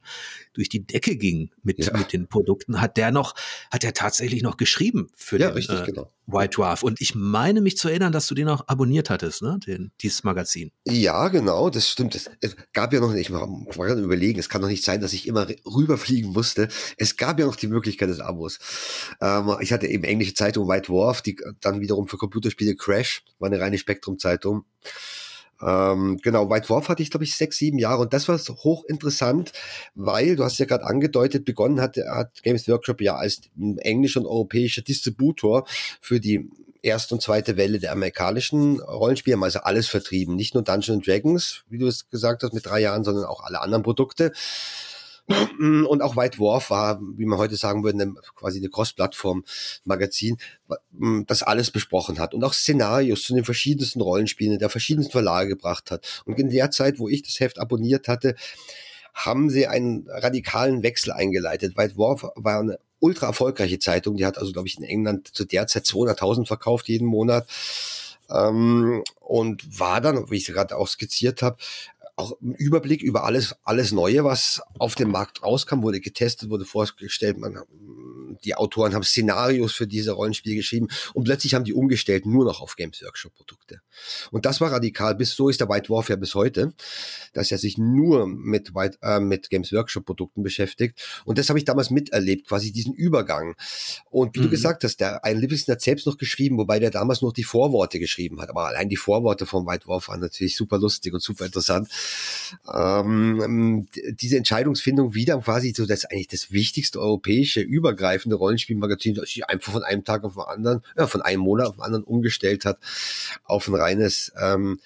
durch 0.54 0.70
die 0.70 0.86
Decke 0.86 1.16
ging 1.16 1.50
mit, 1.64 1.80
ja. 1.80 1.98
mit 1.98 2.14
den 2.14 2.28
Produkten, 2.28 2.80
hat 2.80 2.98
der 2.98 3.12
noch, 3.12 3.36
hat 3.72 3.84
er 3.84 3.94
tatsächlich 3.94 4.44
noch 4.44 4.58
geschrieben 4.58 5.10
für 5.16 5.40
ja, 5.40 5.50
den 5.50 5.56
richtig, 5.56 5.80
äh, 5.80 5.86
genau. 5.86 6.12
White 6.28 6.56
Dwarf. 6.56 6.84
Und 6.84 7.02
ich 7.02 7.16
meine 7.16 7.60
mich 7.62 7.78
zu 7.78 7.90
erinnern, 7.90 8.14
dass 8.14 8.28
du 8.28 8.36
den 8.36 8.48
auch 8.48 8.68
abonniert 8.68 9.10
hattest, 9.10 9.42
ne? 9.42 9.60
Den, 9.66 9.92
dieses 10.02 10.24
Magazin. 10.24 10.72
Ja, 10.86 11.28
genau, 11.28 11.70
das 11.70 11.90
stimmt. 11.90 12.16
Es, 12.16 12.30
es 12.40 12.56
gab 12.72 12.94
ja 12.94 13.00
noch 13.00 13.12
nicht, 13.12 13.30
ich 13.30 13.34
war 13.34 13.48
gerade 13.88 14.02
überlegen, 14.02 14.40
es 14.40 14.48
kann 14.48 14.62
doch 14.62 14.70
nicht 14.70 14.86
sein, 14.86 15.02
dass 15.02 15.14
ich 15.14 15.28
immer 15.28 15.48
rüberfliegen 15.66 16.32
musste. 16.32 16.70
Es 16.98 17.18
gab 17.18 17.40
ja 17.40 17.46
noch 17.46 17.56
die 17.56 17.68
Möglichkeit 17.68 18.10
des 18.10 18.20
Abos. 18.20 18.60
Ähm, 19.22 19.56
ich 19.60 19.74
hatte 19.74 19.88
eben 19.88 20.04
englische 20.04 20.34
Zeitung 20.34 20.68
White 20.68 20.88
Dwarf, 20.88 21.22
die 21.22 21.38
dann 21.60 21.82
wiederum 21.82 22.08
für 22.08 22.18
Computerspiele 22.18 22.76
Crash, 22.76 23.24
war 23.40 23.48
eine 23.48 23.60
reine 23.60 23.78
Spektrum-Zeitung. 23.78 24.66
Ähm, 25.62 26.18
genau, 26.22 26.50
White 26.50 26.68
Dwarf 26.68 26.90
hatte 26.90 27.04
ich, 27.04 27.10
glaube 27.10 27.24
ich, 27.24 27.36
sechs, 27.36 27.58
sieben 27.58 27.80
Jahre. 27.80 28.02
Und 28.02 28.14
das 28.14 28.28
war 28.28 28.38
hochinteressant, 28.38 29.54
weil, 29.96 30.36
du 30.36 30.44
hast 30.44 30.58
ja 30.58 30.66
gerade 30.66 30.86
angedeutet, 30.86 31.46
begonnen 31.46 31.80
hat, 31.80 31.98
hat 31.98 32.44
Games 32.44 32.68
Workshop 32.68 33.02
ja 33.02 33.16
als 33.16 33.42
englischer 33.78 34.20
und 34.20 34.26
europäischer 34.26 34.82
Distributor 34.82 35.66
für 36.02 36.20
die 36.20 36.50
erste 36.82 37.16
und 37.16 37.22
zweite 37.22 37.58
Welle 37.58 37.80
der 37.80 37.94
amerikanischen 37.94 38.80
Rollenspiele, 38.82 39.36
haben 39.36 39.44
also 39.44 39.60
alles 39.60 39.88
vertrieben. 39.88 40.36
Nicht 40.36 40.54
nur 40.54 40.64
Dungeons 40.64 41.06
Dragons, 41.06 41.64
wie 41.70 41.78
du 41.78 41.88
es 41.88 42.10
gesagt 42.10 42.44
hast, 42.44 42.54
mit 42.54 42.66
drei 42.66 42.82
Jahren, 42.82 43.04
sondern 43.04 43.26
auch 43.26 43.44
alle 43.44 43.62
anderen 43.62 43.84
Produkte. 43.84 44.34
Und 45.28 46.02
auch 46.02 46.18
White 46.18 46.38
Dwarf 46.38 46.70
war, 46.70 47.00
wie 47.16 47.26
man 47.26 47.40
heute 47.40 47.56
sagen 47.56 47.84
würde, 47.84 48.02
eine, 48.02 48.14
quasi 48.36 48.60
eine 48.60 48.70
Cross-Plattform-Magazin, 48.70 50.38
das 51.28 51.44
alles 51.44 51.72
besprochen 51.72 52.20
hat 52.20 52.34
und 52.34 52.44
auch 52.44 52.54
Szenarios 52.54 53.24
zu 53.24 53.34
den 53.34 53.46
verschiedensten 53.46 54.02
Rollenspielen 54.02 54.60
der 54.60 54.70
verschiedensten 54.70 55.14
Verlage 55.14 55.50
gebracht 55.50 55.92
hat. 55.92 56.24
Und 56.26 56.38
in 56.40 56.50
der 56.50 56.72
Zeit, 56.72 57.00
wo 57.00 57.08
ich 57.08 57.24
das 57.24 57.40
Heft 57.40 57.60
abonniert 57.60 58.10
hatte, 58.10 58.36
haben 59.14 59.50
sie 59.50 59.68
einen 59.68 60.08
radikalen 60.10 60.84
Wechsel 60.84 61.12
eingeleitet. 61.14 61.78
White 61.78 61.94
Dwarf 61.94 62.26
war 62.36 62.60
eine 62.60 62.80
ultra 63.00 63.28
erfolgreiche 63.28 63.80
Zeitung, 63.80 64.18
die 64.18 64.26
hat 64.26 64.38
also, 64.38 64.52
glaube 64.52 64.68
ich, 64.68 64.78
in 64.78 64.84
England 64.84 65.28
zu 65.28 65.46
der 65.46 65.68
Zeit 65.68 65.86
200.000 65.86 66.48
verkauft 66.48 66.88
jeden 66.88 67.08
Monat 67.08 67.48
ähm, 68.30 69.04
und 69.20 69.80
war 69.80 70.02
dann, 70.02 70.30
wie 70.32 70.38
ich 70.38 70.46
gerade 70.46 70.78
auch 70.78 70.88
skizziert 70.88 71.42
habe, 71.42 71.58
auch 72.16 72.40
einen 72.42 72.56
Überblick 72.56 73.02
über 73.02 73.24
alles, 73.24 73.56
alles 73.64 73.92
Neue, 73.92 74.24
was 74.24 74.62
auf 74.78 74.96
dem 74.96 75.12
Markt 75.12 75.44
rauskam, 75.44 75.82
wurde 75.82 76.00
getestet, 76.00 76.50
wurde 76.50 76.66
vorgestellt, 76.66 77.38
man, 77.38 77.58
die 78.44 78.56
Autoren 78.56 78.94
haben 78.94 79.04
Szenarios 79.04 79.74
für 79.74 79.88
diese 79.88 80.12
Rollenspiele 80.12 80.56
geschrieben 80.56 80.88
und 81.14 81.26
plötzlich 81.26 81.54
haben 81.54 81.66
die 81.66 81.74
umgestellt 81.74 82.26
nur 82.26 82.46
noch 82.46 82.62
auf 82.62 82.76
Games 82.76 83.02
Workshop 83.04 83.34
Produkte. 83.34 83.82
Und 84.32 84.46
das 84.46 84.62
war 84.62 84.72
radikal. 84.72 85.16
Bis 85.16 85.32
so 85.32 85.50
ist 85.50 85.60
der 85.60 85.70
White 85.70 85.90
Warfare 85.90 86.18
bis 86.18 86.36
heute, 86.36 86.74
dass 87.34 87.52
er 87.52 87.58
sich 87.58 87.78
nur 87.78 88.28
mit, 88.28 88.74
White, 88.74 88.98
äh, 89.02 89.20
mit 89.20 89.50
Games 89.50 89.72
Workshop 89.74 90.06
Produkten 90.06 90.44
beschäftigt. 90.44 91.02
Und 91.26 91.38
das 91.38 91.50
habe 91.50 91.60
ich 91.60 91.66
damals 91.66 91.90
miterlebt, 91.90 92.48
quasi 92.48 92.72
diesen 92.72 92.94
Übergang. 92.94 93.56
Und 94.10 94.36
wie 94.36 94.40
mhm. 94.40 94.44
du 94.44 94.50
gesagt 94.50 94.84
hast, 94.84 94.98
der 95.00 95.24
ein 95.26 95.38
Livingston 95.38 95.74
hat 95.74 95.82
selbst 95.82 96.06
noch 96.06 96.18
geschrieben, 96.18 96.58
wobei 96.58 96.80
der 96.80 96.92
damals 96.92 97.22
noch 97.22 97.34
die 97.34 97.44
Vorworte 97.44 98.00
geschrieben 98.00 98.42
hat. 98.42 98.50
Aber 98.50 98.68
allein 98.68 98.90
die 98.90 98.98
Vorworte 98.98 99.46
vom 99.46 99.66
White 99.68 99.88
Warfare 99.88 100.14
waren 100.14 100.22
natürlich 100.22 100.56
super 100.56 100.78
lustig 100.78 101.14
und 101.14 101.22
super 101.22 101.46
interessant 101.46 101.90
ähm, 102.74 103.88
diese 104.20 104.38
Entscheidungsfindung 104.38 105.14
wieder 105.14 105.40
quasi 105.40 105.74
so 105.76 105.86
das 105.86 106.06
eigentlich 106.06 106.28
das 106.28 106.52
wichtigste 106.52 107.00
europäische 107.00 107.62
übergreifende 108.24 108.36
Rollenspielmagazin, 108.36 109.16
das 109.16 109.30
sich 109.30 109.48
einfach 109.48 109.74
von 109.74 109.84
einem 109.84 110.04
Tag 110.04 110.24
auf 110.24 110.34
den 110.34 110.44
anderen, 110.44 110.82
ja, 110.98 111.08
von 111.08 111.22
einem 111.22 111.42
Monat 111.42 111.68
auf 111.68 111.76
den 111.76 111.84
anderen 111.84 112.04
umgestellt 112.04 112.66
hat 112.66 112.80
auf 113.44 113.68
ein 113.68 113.76
reines 113.76 114.32
ähm, 114.40 114.80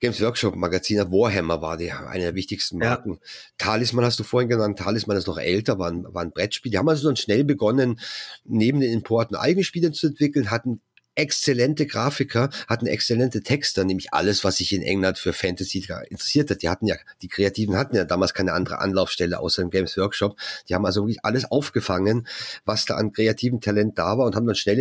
Games 0.00 0.20
Workshop 0.20 0.56
Magazin, 0.56 0.98
Warhammer 0.98 1.62
war 1.62 1.76
die, 1.78 1.90
eine 1.90 2.24
der 2.24 2.34
wichtigsten 2.34 2.78
Marken. 2.78 3.12
Ja. 3.12 3.18
Talisman 3.56 4.04
hast 4.04 4.18
du 4.18 4.24
vorhin 4.24 4.50
genannt, 4.50 4.78
Talisman 4.78 5.16
ist 5.16 5.26
noch 5.26 5.38
älter, 5.38 5.78
war 5.78 5.90
ein, 5.90 6.04
war 6.12 6.22
ein 6.22 6.32
Brettspiel. 6.32 6.72
Die 6.72 6.78
haben 6.78 6.88
also 6.88 7.08
dann 7.08 7.16
schnell 7.16 7.44
begonnen, 7.44 7.98
neben 8.44 8.80
den 8.80 8.92
Importen 8.92 9.34
eigene 9.34 9.64
Spiele 9.64 9.92
zu 9.92 10.08
entwickeln, 10.08 10.50
hatten 10.50 10.82
exzellente 11.14 11.86
Grafiker, 11.86 12.50
hatten 12.68 12.86
exzellente 12.86 13.42
Texter, 13.42 13.84
nämlich 13.84 14.12
alles, 14.12 14.44
was 14.44 14.56
sich 14.56 14.72
in 14.72 14.82
England 14.82 15.18
für 15.18 15.32
Fantasy 15.32 15.86
interessiert 16.08 16.50
hat. 16.50 16.62
Die 16.62 16.68
hatten 16.68 16.86
ja, 16.86 16.96
die 17.22 17.28
Kreativen 17.28 17.76
hatten 17.76 17.96
ja 17.96 18.04
damals 18.04 18.34
keine 18.34 18.52
andere 18.52 18.78
Anlaufstelle 18.78 19.38
außer 19.38 19.62
im 19.62 19.70
Games 19.70 19.96
Workshop. 19.96 20.38
Die 20.68 20.74
haben 20.74 20.84
also 20.86 21.02
wirklich 21.02 21.24
alles 21.24 21.44
aufgefangen, 21.50 22.26
was 22.64 22.84
da 22.84 22.96
an 22.96 23.12
kreativen 23.12 23.60
Talent 23.60 23.98
da 23.98 24.18
war 24.18 24.26
und 24.26 24.36
haben 24.36 24.46
dann 24.46 24.56
schnell 24.56 24.74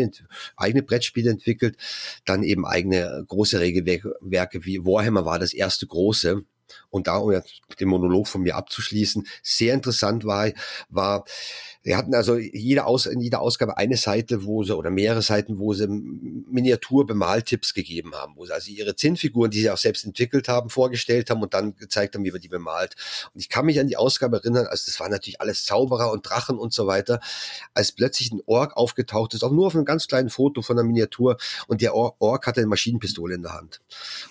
eigene 0.58 0.84
Brettspiele 0.84 1.30
entwickelt, 1.30 1.78
dann 2.26 2.44
eben 2.44 2.66
eigene 2.66 3.24
große 3.28 3.60
Regelwerke 3.60 4.66
wie 4.66 4.84
Warhammer 4.84 5.26
war 5.26 5.40
das 5.40 5.54
erste 5.54 5.88
große. 5.88 6.44
Und 6.90 7.08
da, 7.08 7.18
um 7.18 7.32
jetzt 7.32 7.62
den 7.80 7.88
Monolog 7.88 8.28
von 8.28 8.42
mir 8.42 8.56
abzuschließen, 8.56 9.28
sehr 9.42 9.74
interessant 9.74 10.26
war, 10.26 10.50
war, 10.90 11.26
wir 11.84 11.98
hatten 11.98 12.16
also 12.16 12.38
jede 12.38 12.86
Aus, 12.86 13.06
in 13.06 13.20
jeder 13.20 13.42
Ausgabe 13.42 13.78
eine 13.78 13.98
Seite, 13.98 14.46
wo 14.46 14.64
sie, 14.64 14.76
oder 14.76 14.90
mehrere 14.90 15.22
Seiten, 15.22 15.60
wo 15.60 15.74
sie 15.74 15.88
Miniatur-Bemaltipps 15.88 17.74
gegeben 17.74 18.16
haben, 18.16 18.34
wo 18.38 18.46
sie 18.46 18.54
also 18.54 18.72
ihre 18.72 18.96
Zinnfiguren, 18.96 19.52
die 19.52 19.60
sie 19.60 19.70
auch 19.70 19.78
selbst 19.78 20.06
entwickelt 20.06 20.48
haben, 20.48 20.70
vorgestellt 20.70 21.30
haben 21.30 21.42
und 21.42 21.54
dann 21.54 21.76
gezeigt 21.76 22.16
haben, 22.16 22.24
wie 22.24 22.32
man 22.32 22.40
die 22.40 22.48
bemalt. 22.48 22.96
Und 23.34 23.42
ich 23.42 23.50
kann 23.50 23.66
mich 23.66 23.82
an 23.82 23.88
die 23.88 23.98
Ausgabe 23.98 24.38
erinnern, 24.38 24.66
also 24.68 24.84
das 24.86 24.98
war 25.02 25.10
natürlich 25.10 25.42
alles 25.42 25.66
Zauberer 25.66 26.12
und 26.12 26.28
Drachen 26.28 26.58
und 26.58 26.72
so 26.72 26.88
weiter, 26.88 27.20
als 27.74 27.92
plötzlich 27.92 28.32
ein 28.32 28.40
Ork 28.46 28.78
aufgetaucht 28.78 29.34
ist, 29.34 29.44
auch 29.44 29.52
nur 29.52 29.68
auf 29.68 29.76
einem 29.76 29.84
ganz 29.84 30.08
kleinen 30.08 30.30
Foto 30.30 30.62
von 30.62 30.80
einer 30.80 30.88
Miniatur 30.88 31.36
und 31.68 31.82
der 31.82 31.94
Ork 31.96 32.48
hatte 32.48 32.62
eine 32.62 32.68
Maschinenpistole 32.68 33.36
in 33.36 33.42
der 33.42 33.54
Hand. 33.54 33.82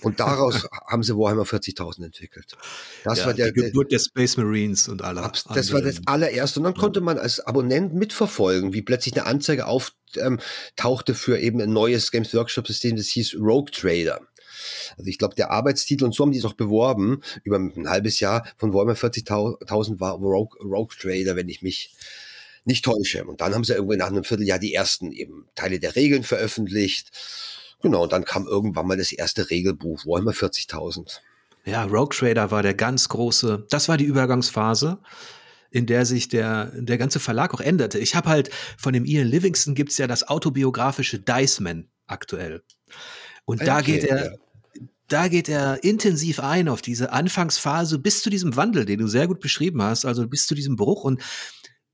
Und 0.00 0.20
daraus 0.20 0.66
haben 0.86 1.02
sie 1.02 1.14
Warhammer 1.18 1.44
40.000 1.44 2.06
entwickelt. 2.06 2.56
Das 3.04 3.18
ja, 3.18 3.26
war 3.26 3.34
der, 3.34 3.52
die 3.52 3.60
Geburt 3.60 3.92
der, 3.92 3.98
der 3.98 4.04
Space 4.04 4.38
Marines 4.38 4.88
und 4.88 5.02
aller. 5.02 5.28
Das 5.28 5.46
anderen. 5.46 5.72
war 5.72 5.82
das 5.82 6.00
allererste. 6.06 6.60
Und 6.60 6.64
dann 6.64 6.74
konnte 6.74 7.02
man 7.02 7.18
als 7.18 7.41
Abonnent 7.42 7.94
mitverfolgen, 7.94 8.72
wie 8.72 8.82
plötzlich 8.82 9.14
eine 9.14 9.26
Anzeige 9.26 9.66
auftauchte 9.66 11.12
ähm, 11.12 11.16
für 11.16 11.38
eben 11.38 11.60
ein 11.60 11.72
neues 11.72 12.10
Games 12.10 12.34
Workshop 12.34 12.66
System, 12.66 12.96
das 12.96 13.06
hieß 13.08 13.36
Rogue 13.38 13.70
Trader. 13.70 14.20
Also 14.96 15.08
ich 15.08 15.18
glaube, 15.18 15.34
der 15.34 15.50
Arbeitstitel, 15.50 16.04
und 16.04 16.14
so 16.14 16.24
haben 16.24 16.32
die 16.32 16.38
es 16.38 16.44
auch 16.44 16.52
beworben, 16.54 17.22
über 17.44 17.56
ein 17.56 17.88
halbes 17.88 18.20
Jahr 18.20 18.46
von 18.56 18.72
Warhammer 18.72 18.94
40.000 18.94 20.00
war 20.00 20.14
Rogue, 20.14 20.58
Rogue 20.62 20.94
Trader, 20.98 21.36
wenn 21.36 21.48
ich 21.48 21.62
mich 21.62 21.94
nicht 22.64 22.84
täusche. 22.84 23.24
Und 23.24 23.40
dann 23.40 23.54
haben 23.54 23.64
sie 23.64 23.74
irgendwie 23.74 23.96
nach 23.96 24.08
einem 24.08 24.24
Vierteljahr 24.24 24.58
die 24.58 24.74
ersten 24.74 25.10
eben 25.12 25.48
Teile 25.54 25.80
der 25.80 25.96
Regeln 25.96 26.22
veröffentlicht. 26.22 27.10
Genau, 27.82 28.04
und 28.04 28.12
dann 28.12 28.24
kam 28.24 28.46
irgendwann 28.46 28.86
mal 28.86 28.96
das 28.96 29.12
erste 29.12 29.50
Regelbuch, 29.50 30.06
Warhammer 30.06 30.32
40.000. 30.32 31.20
Ja, 31.64 31.84
Rogue 31.84 32.16
Trader 32.16 32.50
war 32.50 32.62
der 32.62 32.74
ganz 32.74 33.08
große, 33.08 33.66
das 33.70 33.88
war 33.88 33.96
die 33.96 34.04
Übergangsphase 34.04 34.98
in 35.72 35.86
der 35.86 36.04
sich 36.04 36.28
der, 36.28 36.72
der 36.76 36.98
ganze 36.98 37.18
Verlag 37.18 37.54
auch 37.54 37.60
änderte. 37.60 37.98
Ich 37.98 38.14
habe 38.14 38.28
halt 38.28 38.50
von 38.76 38.92
dem 38.92 39.04
Ian 39.04 39.26
Livingston 39.26 39.74
gibt's 39.74 39.98
ja 39.98 40.06
das 40.06 40.28
autobiografische 40.28 41.18
Diceman 41.18 41.88
aktuell. 42.06 42.62
Und 43.44 43.56
okay, 43.62 43.66
da 43.66 43.80
geht 43.80 44.04
er, 44.04 44.32
ja. 44.32 44.38
da 45.08 45.28
geht 45.28 45.48
er 45.48 45.82
intensiv 45.82 46.40
ein 46.40 46.68
auf 46.68 46.82
diese 46.82 47.12
Anfangsphase 47.12 47.98
bis 47.98 48.22
zu 48.22 48.30
diesem 48.30 48.54
Wandel, 48.54 48.84
den 48.84 48.98
du 49.00 49.08
sehr 49.08 49.26
gut 49.26 49.40
beschrieben 49.40 49.82
hast, 49.82 50.04
also 50.04 50.28
bis 50.28 50.46
zu 50.46 50.54
diesem 50.54 50.76
Bruch. 50.76 51.04
Und 51.04 51.22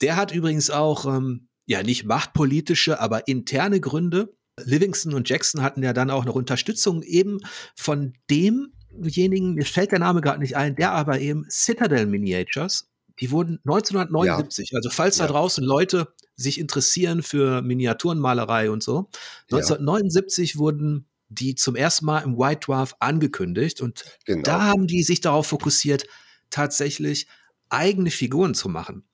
der 0.00 0.16
hat 0.16 0.34
übrigens 0.34 0.70
auch, 0.70 1.06
ähm, 1.06 1.48
ja, 1.66 1.82
nicht 1.82 2.04
machtpolitische, 2.04 2.98
aber 2.98 3.28
interne 3.28 3.80
Gründe. 3.80 4.34
Livingston 4.64 5.14
und 5.14 5.28
Jackson 5.28 5.62
hatten 5.62 5.82
ja 5.82 5.92
dann 5.92 6.10
auch 6.10 6.24
noch 6.24 6.34
Unterstützung 6.34 7.02
eben 7.02 7.38
von 7.76 8.14
demjenigen, 8.28 9.54
mir 9.54 9.64
fällt 9.64 9.92
der 9.92 10.00
Name 10.00 10.20
gerade 10.20 10.40
nicht 10.40 10.56
ein, 10.56 10.74
der 10.74 10.92
aber 10.92 11.20
eben 11.20 11.46
Citadel 11.48 12.06
Miniatures, 12.06 12.88
die 13.20 13.30
wurden 13.30 13.58
1979, 13.64 14.70
ja. 14.70 14.76
also 14.76 14.90
falls 14.90 15.18
ja. 15.18 15.26
da 15.26 15.32
draußen 15.32 15.64
Leute 15.64 16.12
sich 16.36 16.58
interessieren 16.58 17.22
für 17.22 17.62
Miniaturenmalerei 17.62 18.70
und 18.70 18.82
so, 18.82 19.08
1979 19.50 20.54
ja. 20.54 20.58
wurden 20.60 21.06
die 21.28 21.54
zum 21.54 21.76
ersten 21.76 22.06
Mal 22.06 22.20
im 22.20 22.38
White 22.38 22.66
Dwarf 22.66 22.94
angekündigt 23.00 23.80
und 23.80 24.04
genau. 24.24 24.42
da 24.42 24.64
haben 24.64 24.86
die 24.86 25.02
sich 25.02 25.20
darauf 25.20 25.48
fokussiert, 25.48 26.06
tatsächlich 26.50 27.26
eigene 27.68 28.10
Figuren 28.10 28.54
zu 28.54 28.68
machen. 28.68 29.04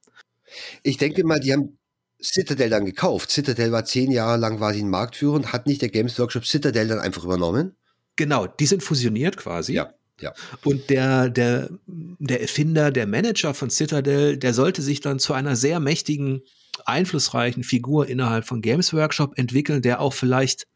Ich 0.82 0.98
denke 0.98 1.24
mal, 1.24 1.40
die 1.40 1.52
haben 1.52 1.78
Citadel 2.22 2.70
dann 2.70 2.86
gekauft. 2.86 3.30
Citadel 3.30 3.72
war 3.72 3.84
zehn 3.84 4.10
Jahre 4.10 4.38
lang 4.38 4.58
quasi 4.58 4.80
ein 4.80 4.88
Marktführer 4.88 5.34
und 5.34 5.52
hat 5.52 5.66
nicht 5.66 5.82
der 5.82 5.88
Games 5.88 6.18
Workshop 6.18 6.46
Citadel 6.46 6.88
dann 6.88 7.00
einfach 7.00 7.24
übernommen? 7.24 7.76
Genau, 8.16 8.46
die 8.46 8.66
sind 8.66 8.82
fusioniert 8.82 9.36
quasi. 9.36 9.74
Ja. 9.74 9.92
Ja. 10.20 10.32
Und 10.62 10.90
der, 10.90 11.28
der, 11.28 11.70
der 11.86 12.40
Erfinder, 12.40 12.90
der 12.90 13.06
Manager 13.06 13.54
von 13.54 13.70
Citadel, 13.70 14.36
der 14.36 14.54
sollte 14.54 14.82
sich 14.82 15.00
dann 15.00 15.18
zu 15.18 15.32
einer 15.32 15.56
sehr 15.56 15.80
mächtigen, 15.80 16.42
einflussreichen 16.84 17.64
Figur 17.64 18.06
innerhalb 18.06 18.44
von 18.44 18.62
Games 18.62 18.92
Workshop 18.92 19.38
entwickeln, 19.38 19.82
der 19.82 20.00
auch 20.00 20.12
vielleicht, 20.12 20.66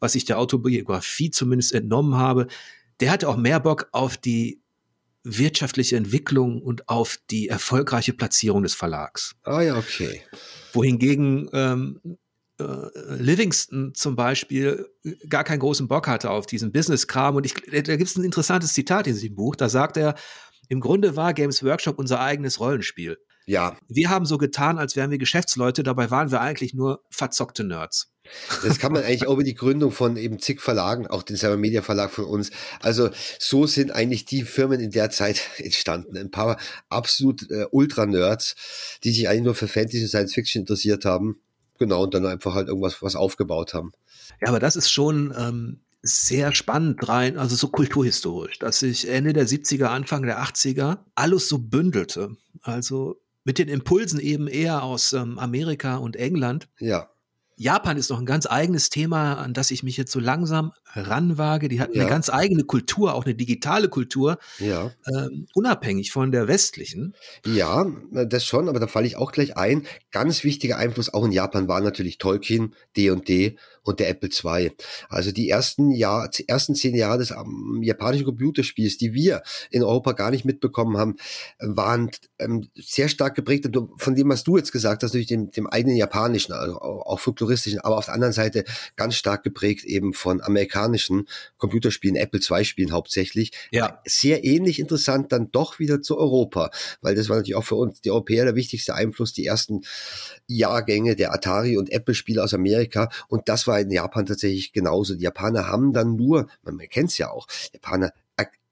was 0.00 0.14
ich 0.14 0.24
der 0.24 0.38
Autobiografie 0.38 1.30
zumindest 1.30 1.72
entnommen 1.74 2.16
habe, 2.16 2.46
der 3.00 3.10
hatte 3.10 3.28
auch 3.28 3.36
mehr 3.36 3.60
Bock 3.60 3.88
auf 3.92 4.16
die 4.16 4.62
wirtschaftliche 5.24 5.96
Entwicklung 5.96 6.60
und 6.60 6.88
auf 6.88 7.18
die 7.30 7.48
erfolgreiche 7.48 8.12
Platzierung 8.12 8.62
des 8.62 8.74
Verlags. 8.74 9.34
Ah 9.44 9.60
ja, 9.60 9.76
okay. 9.76 10.22
Wohingegen 10.72 11.48
ähm, 11.52 12.00
äh, 12.04 12.08
Livingston 13.18 13.94
zum 13.94 14.16
Beispiel 14.16 14.86
gar 15.28 15.44
keinen 15.44 15.60
großen 15.60 15.88
Bock 15.88 16.08
hatte 16.08 16.30
auf 16.30 16.46
diesen 16.46 16.72
Business-Kram. 16.72 17.36
Und 17.36 17.46
ich, 17.46 17.54
da 17.54 17.96
gibt 17.96 18.08
es 18.08 18.16
ein 18.16 18.24
interessantes 18.24 18.74
Zitat 18.74 19.06
in 19.06 19.14
diesem 19.14 19.34
Buch. 19.34 19.56
Da 19.56 19.68
sagt 19.68 19.96
er, 19.96 20.14
im 20.68 20.80
Grunde 20.80 21.16
war 21.16 21.34
Games 21.34 21.62
Workshop 21.62 21.98
unser 21.98 22.20
eigenes 22.20 22.60
Rollenspiel. 22.60 23.18
Ja. 23.46 23.76
Wir 23.88 24.10
haben 24.10 24.24
so 24.24 24.38
getan, 24.38 24.78
als 24.78 24.96
wären 24.96 25.10
wir 25.10 25.18
Geschäftsleute, 25.18 25.82
dabei 25.82 26.10
waren 26.10 26.30
wir 26.30 26.40
eigentlich 26.40 26.74
nur 26.74 27.02
verzockte 27.10 27.64
Nerds. 27.64 28.12
Das 28.62 28.78
kann 28.78 28.92
man 28.92 29.02
eigentlich 29.02 29.26
auch 29.26 29.34
über 29.34 29.42
die 29.42 29.54
Gründung 29.54 29.90
von 29.90 30.16
eben 30.16 30.38
zig 30.38 30.60
Verlagen, 30.60 31.08
auch 31.08 31.24
den 31.24 31.36
Cyber 31.36 31.56
Media 31.56 31.82
Verlag 31.82 32.10
von 32.12 32.24
uns. 32.24 32.50
Also 32.80 33.10
so 33.40 33.66
sind 33.66 33.90
eigentlich 33.90 34.24
die 34.26 34.42
Firmen 34.42 34.80
in 34.80 34.92
der 34.92 35.10
Zeit 35.10 35.42
entstanden. 35.56 36.16
Ein 36.16 36.30
paar 36.30 36.58
absolut 36.88 37.50
äh, 37.50 37.66
Ultra-Nerds, 37.70 38.54
die 39.02 39.12
sich 39.12 39.28
eigentlich 39.28 39.42
nur 39.42 39.54
für 39.54 39.68
Fantasy 39.68 40.02
und 40.02 40.08
Science 40.08 40.34
Fiction 40.34 40.62
interessiert 40.62 41.04
haben. 41.04 41.42
Genau, 41.82 42.04
und 42.04 42.14
dann 42.14 42.26
einfach 42.26 42.54
halt 42.54 42.68
irgendwas 42.68 43.02
was 43.02 43.16
aufgebaut 43.16 43.74
haben. 43.74 43.90
Ja, 44.40 44.50
aber 44.50 44.60
das 44.60 44.76
ist 44.76 44.88
schon 44.88 45.34
ähm, 45.36 45.80
sehr 46.00 46.54
spannend 46.54 47.08
rein, 47.08 47.36
also 47.36 47.56
so 47.56 47.66
kulturhistorisch, 47.66 48.60
dass 48.60 48.78
sich 48.78 49.08
Ende 49.08 49.32
der 49.32 49.48
70er, 49.48 49.86
Anfang 49.86 50.22
der 50.22 50.40
80er 50.40 50.98
alles 51.16 51.48
so 51.48 51.58
bündelte. 51.58 52.36
Also 52.60 53.20
mit 53.42 53.58
den 53.58 53.66
Impulsen 53.66 54.20
eben 54.20 54.46
eher 54.46 54.84
aus 54.84 55.12
ähm, 55.12 55.40
Amerika 55.40 55.96
und 55.96 56.14
England. 56.14 56.68
Ja. 56.78 57.08
Japan 57.56 57.96
ist 57.96 58.10
noch 58.10 58.20
ein 58.20 58.26
ganz 58.26 58.46
eigenes 58.46 58.88
Thema, 58.88 59.34
an 59.34 59.52
das 59.52 59.72
ich 59.72 59.82
mich 59.82 59.96
jetzt 59.96 60.12
so 60.12 60.20
langsam 60.20 60.70
ranwage. 60.94 61.68
Die 61.68 61.80
hat 61.80 61.94
ja. 61.94 62.02
eine 62.02 62.10
ganz 62.10 62.30
eigene 62.30 62.64
Kultur, 62.64 63.14
auch 63.14 63.24
eine 63.24 63.34
digitale 63.34 63.88
Kultur, 63.88 64.38
ja. 64.58 64.90
ähm, 65.06 65.46
unabhängig 65.54 66.12
von 66.12 66.32
der 66.32 66.48
westlichen. 66.48 67.14
Ja, 67.46 67.86
das 68.10 68.44
schon, 68.44 68.68
aber 68.68 68.80
da 68.80 68.86
falle 68.86 69.06
ich 69.06 69.16
auch 69.16 69.32
gleich 69.32 69.56
ein. 69.56 69.86
Ganz 70.10 70.44
wichtiger 70.44 70.76
Einfluss 70.76 71.12
auch 71.12 71.24
in 71.24 71.32
Japan 71.32 71.68
war 71.68 71.80
natürlich 71.80 72.18
Tolkien, 72.18 72.74
D&D 72.96 73.56
und 73.82 74.00
der 74.00 74.08
Apple 74.08 74.30
II. 74.30 74.72
Also 75.08 75.32
die 75.32 75.48
ersten 75.48 75.90
Jahr, 75.90 76.30
ersten 76.46 76.74
zehn 76.74 76.94
Jahre 76.94 77.18
des 77.18 77.32
um, 77.32 77.82
japanischen 77.82 78.24
Computerspiels, 78.24 78.96
die 78.96 79.12
wir 79.12 79.42
in 79.70 79.82
Europa 79.82 80.12
gar 80.12 80.30
nicht 80.30 80.44
mitbekommen 80.44 80.96
haben, 80.96 81.16
waren 81.58 82.10
ähm, 82.38 82.68
sehr 82.74 83.08
stark 83.08 83.34
geprägt 83.34 83.68
von 83.96 84.14
dem, 84.14 84.28
was 84.28 84.44
du 84.44 84.56
jetzt 84.56 84.72
gesagt 84.72 85.02
hast, 85.02 85.14
durch 85.14 85.26
dem, 85.26 85.50
dem 85.50 85.66
eigenen 85.66 85.96
japanischen, 85.96 86.52
also 86.52 86.80
auch 86.80 87.20
folkloristischen, 87.20 87.80
aber 87.80 87.98
auf 87.98 88.06
der 88.06 88.14
anderen 88.14 88.32
Seite 88.32 88.64
ganz 88.96 89.16
stark 89.16 89.42
geprägt 89.42 89.84
eben 89.84 90.12
von 90.12 90.40
amerikanischen 90.82 91.26
Computerspielen, 91.58 92.16
Apple 92.16 92.40
II-Spielen 92.40 92.92
hauptsächlich. 92.92 93.52
Ja. 93.70 94.00
Sehr 94.04 94.44
ähnlich 94.44 94.78
interessant 94.78 95.32
dann 95.32 95.50
doch 95.50 95.78
wieder 95.78 96.02
zu 96.02 96.18
Europa, 96.18 96.70
weil 97.00 97.14
das 97.14 97.28
war 97.28 97.36
natürlich 97.36 97.56
auch 97.56 97.64
für 97.64 97.76
uns, 97.76 98.00
die 98.00 98.10
Europäer, 98.10 98.44
der 98.44 98.54
wichtigste 98.54 98.94
Einfluss, 98.94 99.32
die 99.32 99.46
ersten 99.46 99.82
Jahrgänge 100.46 101.16
der 101.16 101.32
Atari- 101.32 101.78
und 101.78 101.90
Apple-Spiele 101.90 102.42
aus 102.42 102.54
Amerika 102.54 103.08
und 103.28 103.48
das 103.48 103.66
war 103.66 103.80
in 103.80 103.90
Japan 103.90 104.26
tatsächlich 104.26 104.72
genauso. 104.72 105.14
Die 105.14 105.24
Japaner 105.24 105.68
haben 105.68 105.92
dann 105.92 106.16
nur, 106.16 106.48
man, 106.62 106.78
kennt 106.88 107.10
es 107.10 107.18
ja 107.18 107.30
auch, 107.30 107.46
Japaner 107.72 108.12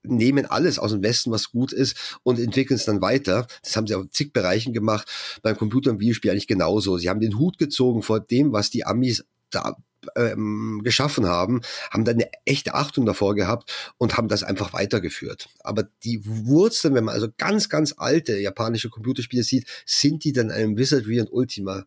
nehmen 0.03 0.47
alles 0.47 0.79
aus 0.79 0.93
dem 0.93 1.03
Westen, 1.03 1.31
was 1.31 1.51
gut 1.51 1.75
ist, 1.75 2.19
und 2.23 2.39
entwickeln 2.39 2.77
es 2.77 2.87
dann 2.87 3.03
weiter. 3.03 3.47
Das 3.63 3.77
haben 3.77 3.87
sie 3.87 3.95
auch 3.95 4.01
in 4.01 4.11
zig 4.11 4.33
Bereichen 4.33 4.73
gemacht. 4.73 5.07
Beim 5.43 5.59
Computer- 5.59 5.91
und 5.91 6.01
Videospiel 6.01 6.31
eigentlich 6.31 6.47
genauso. 6.47 6.97
Sie 6.97 7.11
haben 7.11 7.21
den 7.21 7.39
Hut 7.39 7.59
gezogen 7.59 8.03
vor 8.03 8.19
dem, 8.19 8.51
was 8.51 8.71
die 8.71 8.87
Amis 8.87 9.27
da 9.51 9.77
ähm, 10.17 10.81
geschaffen 10.83 11.27
haben, 11.27 11.61
haben 11.91 12.05
dann 12.05 12.17
eine 12.17 12.31
echte 12.45 12.75
Achtung 12.75 13.07
davor 13.07 13.35
gehabt 13.35 13.73
und 13.99 14.17
haben 14.17 14.29
das 14.29 14.43
einfach 14.43 14.73
weitergeführt. 14.73 15.49
Aber 15.61 15.85
die 16.05 16.21
Wurzeln, 16.25 16.95
wenn 16.95 17.05
man 17.05 17.15
also 17.15 17.29
ganz, 17.37 17.69
ganz 17.69 17.95
alte 17.97 18.39
japanische 18.39 18.91
Computerspiele 18.91 19.43
sieht, 19.43 19.67
sind 19.87 20.25
die 20.25 20.33
dann 20.33 20.51
einem 20.51 20.77
Wizardry 20.77 21.21
und 21.21 21.33
Ultima 21.33 21.87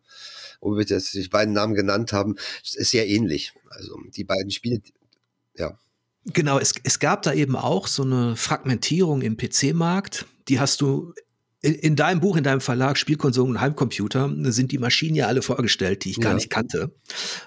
wo 0.64 0.76
wir 0.76 0.84
jetzt 0.84 1.14
die 1.14 1.28
beiden 1.28 1.54
Namen 1.54 1.74
genannt 1.74 2.12
haben, 2.12 2.36
sehr 2.62 3.06
ähnlich. 3.06 3.52
Also 3.70 3.98
die 4.16 4.24
beiden 4.24 4.50
Spiele, 4.50 4.80
ja. 5.56 5.78
Genau, 6.32 6.58
es, 6.58 6.72
es 6.82 6.98
gab 6.98 7.22
da 7.22 7.34
eben 7.34 7.54
auch 7.54 7.86
so 7.86 8.02
eine 8.02 8.34
Fragmentierung 8.36 9.20
im 9.20 9.36
PC-Markt. 9.36 10.24
Die 10.48 10.58
hast 10.58 10.80
du 10.80 11.12
in, 11.64 11.74
in, 11.76 11.96
deinem 11.96 12.20
Buch, 12.20 12.36
in 12.36 12.44
deinem 12.44 12.60
Verlag 12.60 12.98
Spielkonsolen 12.98 13.52
und 13.52 13.60
Heimcomputer 13.60 14.30
sind 14.52 14.70
die 14.70 14.76
Maschinen 14.76 15.16
ja 15.16 15.28
alle 15.28 15.40
vorgestellt, 15.40 16.04
die 16.04 16.10
ich 16.10 16.20
gar 16.20 16.32
ja. 16.32 16.34
nicht 16.34 16.50
kannte, 16.50 16.94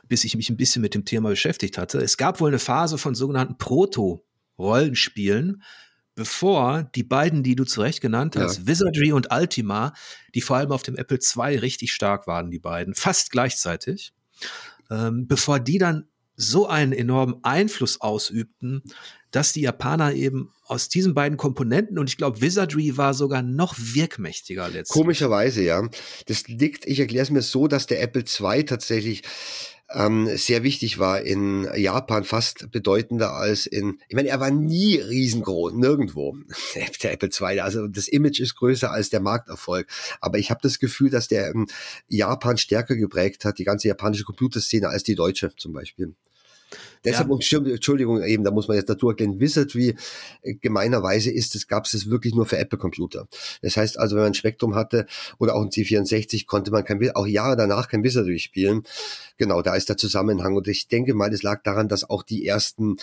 bis 0.07 0.23
ich 0.23 0.35
mich 0.35 0.49
ein 0.49 0.57
bisschen 0.57 0.81
mit 0.81 0.95
dem 0.95 1.05
Thema 1.05 1.29
beschäftigt 1.29 1.77
hatte. 1.77 1.99
Es 1.99 2.17
gab 2.17 2.41
wohl 2.41 2.49
eine 2.49 2.57
Phase 2.57 2.97
von 2.97 3.13
sogenannten 3.13 3.59
Proto-Rollenspielen, 3.59 5.61
bevor 6.15 6.89
die 6.95 7.03
beiden, 7.03 7.43
die 7.43 7.55
du 7.55 7.63
zurecht 7.63 8.01
genannt 8.01 8.35
hast, 8.35 8.57
ja. 8.57 8.67
Wizardry 8.67 9.11
und 9.11 9.31
Ultima, 9.31 9.93
die 10.33 10.41
vor 10.41 10.57
allem 10.57 10.71
auf 10.71 10.81
dem 10.81 10.95
Apple 10.95 11.19
II 11.19 11.57
richtig 11.57 11.93
stark 11.93 12.25
waren, 12.25 12.49
die 12.49 12.57
beiden, 12.57 12.95
fast 12.95 13.29
gleichzeitig, 13.29 14.13
ähm, 14.89 15.27
bevor 15.27 15.59
die 15.59 15.77
dann 15.77 16.07
so 16.35 16.67
einen 16.67 16.91
enormen 16.91 17.35
Einfluss 17.43 18.01
ausübten, 18.01 18.81
dass 19.37 19.53
die 19.53 19.61
Japaner 19.61 20.15
eben 20.15 20.51
aus 20.65 20.89
diesen 20.89 21.13
beiden 21.13 21.37
Komponenten 21.37 21.99
und 21.99 22.09
ich 22.09 22.17
glaube, 22.17 22.41
Wizardry 22.41 22.97
war 22.97 23.13
sogar 23.13 23.43
noch 23.43 23.75
wirkmächtiger 23.77 24.67
letztlich. 24.67 24.89
Komischerweise, 24.89 25.61
ja. 25.61 25.87
Das 26.25 26.47
liegt, 26.47 26.87
ich 26.87 26.99
erkläre 26.99 27.21
es 27.21 27.29
mir 27.29 27.43
so, 27.43 27.67
dass 27.67 27.85
der 27.85 28.01
Apple 28.01 28.23
II 28.23 28.65
tatsächlich 28.65 29.21
ähm, 29.91 30.27
sehr 30.35 30.63
wichtig 30.63 30.97
war 30.97 31.21
in 31.21 31.69
Japan, 31.75 32.23
fast 32.23 32.71
bedeutender 32.71 33.33
als 33.33 33.67
in, 33.67 33.99
ich 34.07 34.15
meine, 34.15 34.29
er 34.29 34.39
war 34.39 34.49
nie 34.49 34.95
riesengroß, 34.95 35.73
nirgendwo, 35.73 36.35
der 37.03 37.13
Apple 37.13 37.29
II. 37.29 37.59
Also 37.59 37.87
das 37.87 38.07
Image 38.07 38.39
ist 38.39 38.55
größer 38.55 38.89
als 38.89 39.11
der 39.11 39.19
Markterfolg. 39.19 39.87
Aber 40.19 40.39
ich 40.39 40.49
habe 40.49 40.61
das 40.63 40.79
Gefühl, 40.79 41.11
dass 41.11 41.27
der 41.27 41.49
ähm, 41.51 41.67
Japan 42.07 42.57
stärker 42.57 42.95
geprägt 42.95 43.45
hat, 43.45 43.59
die 43.59 43.65
ganze 43.65 43.87
japanische 43.87 44.23
Computerszene, 44.23 44.89
als 44.89 45.03
die 45.03 45.13
deutsche 45.13 45.55
zum 45.55 45.73
Beispiel. 45.73 46.15
Deshalb, 47.05 47.29
ja. 47.29 47.57
Entschuldigung, 47.57 48.23
eben, 48.23 48.43
da 48.43 48.51
muss 48.51 48.67
man 48.67 48.77
jetzt 48.77 48.89
dazu 48.89 49.09
erklären, 49.09 49.39
Wizardry 49.39 49.95
äh, 50.41 50.55
gemeinerweise 50.55 51.31
ist 51.31 51.55
es, 51.55 51.67
gab 51.67 51.85
es 51.85 52.09
wirklich 52.09 52.35
nur 52.35 52.45
für 52.45 52.57
Apple-Computer. 52.57 53.27
Das 53.61 53.77
heißt 53.77 53.99
also, 53.99 54.15
wenn 54.15 54.23
man 54.23 54.31
ein 54.31 54.35
Spektrum 54.35 54.75
hatte 54.75 55.05
oder 55.39 55.55
auch 55.55 55.61
ein 55.61 55.69
C64, 55.69 56.45
konnte 56.45 56.71
man 56.71 56.83
kein, 56.83 57.11
auch 57.15 57.27
Jahre 57.27 57.55
danach 57.55 57.87
kein 57.87 58.03
Wizardry 58.03 58.39
spielen. 58.39 58.83
Genau, 59.37 59.61
da 59.61 59.75
ist 59.75 59.89
der 59.89 59.97
Zusammenhang. 59.97 60.55
Und 60.55 60.67
ich 60.67 60.87
denke 60.87 61.13
mal, 61.13 61.33
es 61.33 61.43
lag 61.43 61.63
daran, 61.63 61.87
dass 61.87 62.09
auch 62.09 62.23
die 62.23 62.45
ersten, 62.45 62.97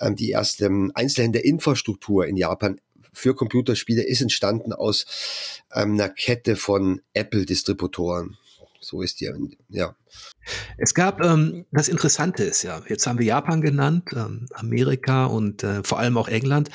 ähm, 0.00 0.16
die 0.16 0.30
erste 0.30 0.66
ähm, 0.66 0.92
Einzelhändler-Infrastruktur 0.94 2.26
in 2.26 2.36
Japan 2.36 2.80
für 3.12 3.34
Computerspiele 3.34 4.02
ist 4.02 4.20
entstanden 4.20 4.72
aus 4.72 5.06
ähm, 5.74 5.94
einer 5.94 6.08
Kette 6.08 6.56
von 6.56 7.00
Apple-Distributoren. 7.14 8.36
So 8.80 9.02
ist 9.02 9.20
die, 9.20 9.30
ja. 9.68 9.94
Es 10.76 10.94
gab, 10.94 11.22
ähm, 11.22 11.66
das 11.72 11.88
Interessante 11.88 12.44
ist 12.44 12.62
ja, 12.62 12.82
jetzt 12.88 13.06
haben 13.06 13.18
wir 13.18 13.26
Japan 13.26 13.60
genannt, 13.60 14.10
ähm, 14.14 14.46
Amerika 14.52 15.26
und 15.26 15.62
äh, 15.62 15.82
vor 15.82 15.98
allem 15.98 16.16
auch 16.16 16.28
England. 16.28 16.70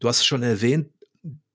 Du 0.00 0.08
hast 0.08 0.18
es 0.18 0.26
schon 0.26 0.42
erwähnt, 0.42 0.88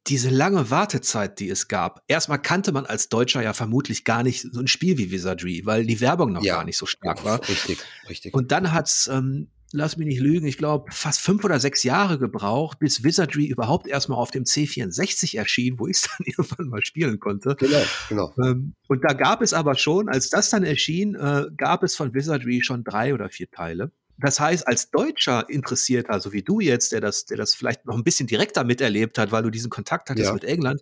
diese 0.07 0.29
lange 0.29 0.69
Wartezeit, 0.69 1.39
die 1.39 1.49
es 1.49 1.67
gab. 1.67 2.03
Erstmal 2.07 2.41
kannte 2.41 2.71
man 2.71 2.85
als 2.85 3.09
Deutscher 3.09 3.41
ja 3.41 3.53
vermutlich 3.53 4.05
gar 4.05 4.23
nicht 4.23 4.41
so 4.51 4.59
ein 4.59 4.67
Spiel 4.67 4.97
wie 4.97 5.11
Wizardry, 5.11 5.63
weil 5.65 5.85
die 5.85 5.99
Werbung 5.99 6.31
noch 6.31 6.43
ja, 6.43 6.55
gar 6.55 6.63
nicht 6.63 6.77
so 6.77 6.85
stark 6.85 7.25
war. 7.25 7.41
Richtig, 7.47 7.79
richtig. 8.07 8.33
Und 8.33 8.51
dann 8.51 8.71
hat's 8.71 9.07
ähm, 9.07 9.49
lass 9.71 9.97
mich 9.97 10.07
nicht 10.07 10.19
lügen, 10.19 10.47
ich 10.47 10.57
glaube, 10.57 10.91
fast 10.91 11.19
fünf 11.19 11.43
oder 11.43 11.59
sechs 11.59 11.83
Jahre 11.83 12.17
gebraucht, 12.17 12.79
bis 12.79 13.03
Wizardry 13.03 13.45
überhaupt 13.45 13.87
erstmal 13.87 14.17
auf 14.17 14.31
dem 14.31 14.43
C64 14.43 15.37
erschien, 15.37 15.79
wo 15.79 15.87
ich 15.87 15.97
es 15.97 16.01
dann 16.17 16.25
irgendwann 16.25 16.69
mal 16.69 16.85
spielen 16.85 17.19
konnte. 17.19 17.55
Genau, 17.59 17.83
genau. 18.09 18.33
Ähm, 18.43 18.73
und 18.87 19.03
da 19.03 19.13
gab 19.13 19.41
es 19.41 19.53
aber 19.53 19.75
schon, 19.75 20.09
als 20.09 20.29
das 20.29 20.49
dann 20.49 20.63
erschien, 20.63 21.15
äh, 21.15 21.45
gab 21.55 21.83
es 21.83 21.95
von 21.95 22.13
Wizardry 22.13 22.61
schon 22.61 22.83
drei 22.83 23.13
oder 23.13 23.29
vier 23.29 23.49
Teile. 23.49 23.91
Das 24.19 24.39
heißt, 24.39 24.67
als 24.67 24.89
Deutscher 24.89 25.47
Interessierter, 25.47 26.19
so 26.19 26.33
wie 26.33 26.41
du 26.41 26.59
jetzt, 26.59 26.91
der 26.91 27.01
das, 27.01 27.25
der 27.25 27.37
das 27.37 27.53
vielleicht 27.53 27.85
noch 27.85 27.95
ein 27.95 28.03
bisschen 28.03 28.25
direkter 28.25 28.63
miterlebt 28.63 29.19
hat, 29.19 29.31
weil 29.31 29.43
du 29.43 29.51
diesen 29.51 29.69
Kontakt 29.69 30.09
hattest 30.09 30.27
ja. 30.27 30.33
mit 30.33 30.43
England, 30.43 30.81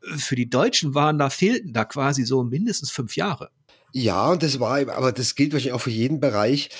für 0.00 0.36
die 0.36 0.48
Deutschen 0.48 0.94
waren 0.94 1.18
da, 1.18 1.30
fehlten 1.30 1.72
da 1.72 1.84
quasi 1.84 2.24
so 2.24 2.44
mindestens 2.44 2.90
fünf 2.90 3.16
Jahre. 3.16 3.50
Ja, 3.92 4.30
und 4.30 4.42
das 4.42 4.60
war, 4.60 4.78
aber 4.88 5.10
das 5.10 5.34
gilt 5.34 5.52
wahrscheinlich 5.52 5.72
auch 5.72 5.80
für 5.80 5.90
jeden 5.90 6.20
Bereich. 6.20 6.70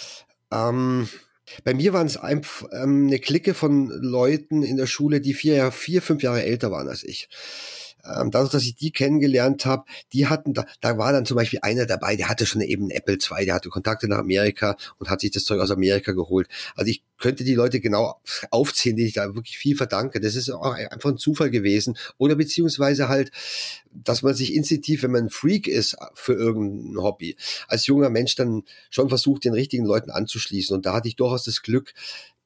Ähm, 0.52 1.08
bei 1.64 1.74
mir 1.74 1.92
waren 1.92 2.06
es 2.06 2.16
einfach 2.16 2.68
ähm, 2.72 3.06
eine 3.06 3.18
Clique 3.18 3.54
von 3.54 3.88
Leuten 3.88 4.62
in 4.62 4.76
der 4.76 4.86
Schule, 4.86 5.20
die 5.20 5.34
vier, 5.34 5.70
vier, 5.72 6.02
fünf 6.02 6.22
Jahre 6.22 6.42
älter 6.42 6.70
waren 6.70 6.88
als 6.88 7.04
ich 7.04 7.28
ähm, 8.04 8.30
dadurch, 8.30 8.50
dass 8.50 8.64
ich 8.64 8.74
die 8.74 8.90
kennengelernt 8.90 9.66
habe, 9.66 9.84
die 10.12 10.26
hatten, 10.26 10.54
da, 10.54 10.66
da 10.80 10.98
war 10.98 11.12
dann 11.12 11.26
zum 11.26 11.36
Beispiel 11.36 11.60
einer 11.62 11.86
dabei, 11.86 12.16
der 12.16 12.28
hatte 12.28 12.46
schon 12.46 12.60
eben 12.60 12.90
Apple 12.90 13.14
II, 13.14 13.44
der 13.44 13.54
hatte 13.54 13.68
Kontakte 13.68 14.08
nach 14.08 14.18
Amerika 14.18 14.76
und 14.98 15.10
hat 15.10 15.20
sich 15.20 15.30
das 15.30 15.44
Zeug 15.44 15.60
aus 15.60 15.70
Amerika 15.70 16.12
geholt. 16.12 16.48
Also 16.74 16.90
ich 16.90 17.02
könnte 17.20 17.44
die 17.44 17.54
Leute 17.54 17.80
genau 17.80 18.20
aufzählen, 18.50 18.96
die 18.96 19.06
ich 19.06 19.12
da 19.12 19.34
wirklich 19.34 19.58
viel 19.58 19.76
verdanke. 19.76 20.20
Das 20.20 20.34
ist 20.34 20.50
auch 20.50 20.72
einfach 20.72 21.10
ein 21.10 21.18
Zufall 21.18 21.50
gewesen. 21.50 21.96
Oder 22.18 22.34
beziehungsweise 22.34 23.08
halt, 23.08 23.30
dass 23.92 24.22
man 24.22 24.34
sich 24.34 24.54
instinktiv, 24.54 25.02
wenn 25.02 25.10
man 25.12 25.24
ein 25.24 25.30
Freak 25.30 25.68
ist 25.68 25.96
für 26.14 26.32
irgendein 26.32 27.02
Hobby, 27.02 27.36
als 27.68 27.86
junger 27.86 28.08
Mensch 28.08 28.34
dann 28.34 28.62
schon 28.88 29.08
versucht, 29.08 29.44
den 29.44 29.52
richtigen 29.52 29.84
Leuten 29.84 30.10
anzuschließen. 30.10 30.74
Und 30.74 30.86
da 30.86 30.94
hatte 30.94 31.08
ich 31.08 31.16
durchaus 31.16 31.44
das 31.44 31.62
Glück, 31.62 31.92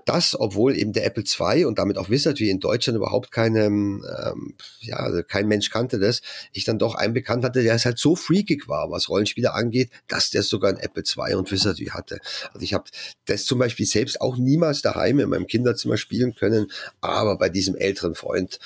das, 0.04 0.38
obwohl 0.38 0.76
eben 0.76 0.92
der 0.92 1.06
Apple 1.06 1.24
II 1.24 1.64
und 1.64 1.78
damit 1.78 1.98
auch 1.98 2.10
Wizard 2.10 2.40
wie 2.40 2.50
in 2.50 2.60
Deutschland 2.60 2.96
überhaupt 2.96 3.30
keine, 3.30 3.64
ähm, 3.64 4.54
ja, 4.80 4.96
also 4.96 5.22
kein 5.22 5.48
Mensch 5.48 5.70
kannte 5.70 5.98
das, 5.98 6.20
ich 6.52 6.64
dann 6.64 6.78
doch 6.78 6.94
einen 6.94 7.14
bekannt 7.14 7.44
hatte, 7.44 7.62
der 7.62 7.74
es 7.74 7.84
halt 7.84 7.98
so 7.98 8.16
freakig 8.16 8.68
war, 8.68 8.90
was 8.90 9.08
Rollenspiele 9.08 9.54
angeht, 9.54 9.90
dass 10.08 10.30
der 10.30 10.42
sogar 10.42 10.70
ein 10.70 10.78
Apple 10.78 11.02
II 11.02 11.34
und 11.34 11.50
Wizard 11.50 11.78
hatte. 11.90 12.18
Also 12.52 12.62
ich 12.64 12.74
habe 12.74 12.84
das 13.26 13.44
zum 13.44 13.58
Beispiel 13.58 13.86
selbst 13.86 14.20
auch 14.20 14.36
niemals 14.36 14.82
daheim 14.82 15.18
in 15.20 15.28
meinem 15.28 15.46
Kinderzimmer 15.46 15.96
spielen 15.96 16.34
können, 16.34 16.70
aber 17.00 17.36
bei 17.36 17.48
diesem 17.48 17.74
älteren 17.74 18.14
Freund 18.14 18.58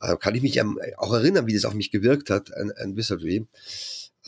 äh, 0.00 0.16
kann 0.16 0.34
ich 0.34 0.42
mich 0.42 0.60
auch 0.96 1.12
erinnern, 1.12 1.46
wie 1.46 1.54
das 1.54 1.64
auf 1.64 1.74
mich 1.74 1.90
gewirkt 1.90 2.30
hat, 2.30 2.54
ein, 2.54 2.72
ein 2.72 2.96
Wizardry. 2.96 3.46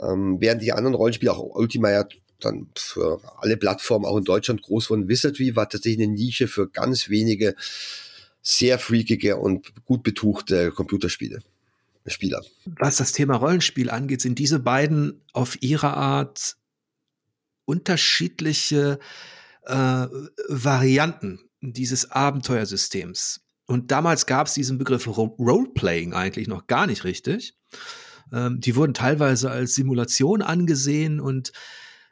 Ähm, 0.01 0.37
während 0.41 0.63
die 0.63 0.73
anderen 0.73 0.95
Rollenspiele, 0.95 1.33
auch 1.33 1.43
Ultima 1.55 1.91
ja 1.91 2.05
dann 2.41 2.69
für 2.77 3.21
alle 3.39 3.57
Plattformen, 3.57 4.05
auch 4.05 4.17
in 4.17 4.25
Deutschland, 4.25 4.63
groß 4.63 4.87
von 4.87 5.09
Wizardry, 5.09 5.57
war 5.57 5.69
tatsächlich 5.69 6.07
eine 6.07 6.13
Nische 6.13 6.49
für 6.49 6.69
ganz 6.69 7.09
wenige 7.09 7.55
sehr 8.43 8.79
freakige 8.79 9.37
und 9.37 9.85
gut 9.85 10.03
betuchte 10.03 10.71
Computerspiele. 10.71 11.41
Spieler. 12.11 12.43
Was 12.65 12.97
das 12.97 13.13
Thema 13.13 13.37
Rollenspiel 13.37 13.91
angeht, 13.91 14.21
sind 14.21 14.39
diese 14.39 14.59
beiden 14.59 15.21
auf 15.33 15.61
ihre 15.63 15.95
Art 15.95 16.57
unterschiedliche 17.65 18.99
äh, 19.67 20.07
Varianten 20.49 21.41
dieses 21.61 22.11
Abenteuersystems. 22.11 23.41
Und 23.67 23.91
damals 23.91 24.27
gab 24.27 24.47
es 24.47 24.55
diesen 24.55 24.79
Begriff 24.79 25.07
Roleplaying 25.07 26.15
eigentlich 26.15 26.49
noch 26.49 26.67
gar 26.67 26.87
nicht 26.87 27.05
richtig. 27.05 27.55
Ähm, 28.33 28.61
die 28.61 28.77
wurden 28.77 28.95
teilweise 28.95 29.51
als 29.51 29.75
Simulation 29.75 30.41
angesehen 30.41 31.21
und 31.21 31.53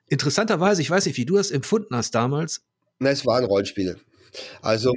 Interessanterweise, 0.08 0.82
ich 0.82 0.90
weiß 0.90 1.06
nicht, 1.06 1.16
wie 1.16 1.26
du 1.26 1.36
das 1.36 1.50
empfunden 1.50 1.96
hast 1.96 2.14
damals. 2.14 2.62
Na, 2.98 3.10
es 3.10 3.26
waren 3.26 3.44
Rollenspiele. 3.44 3.98
Also 4.62 4.94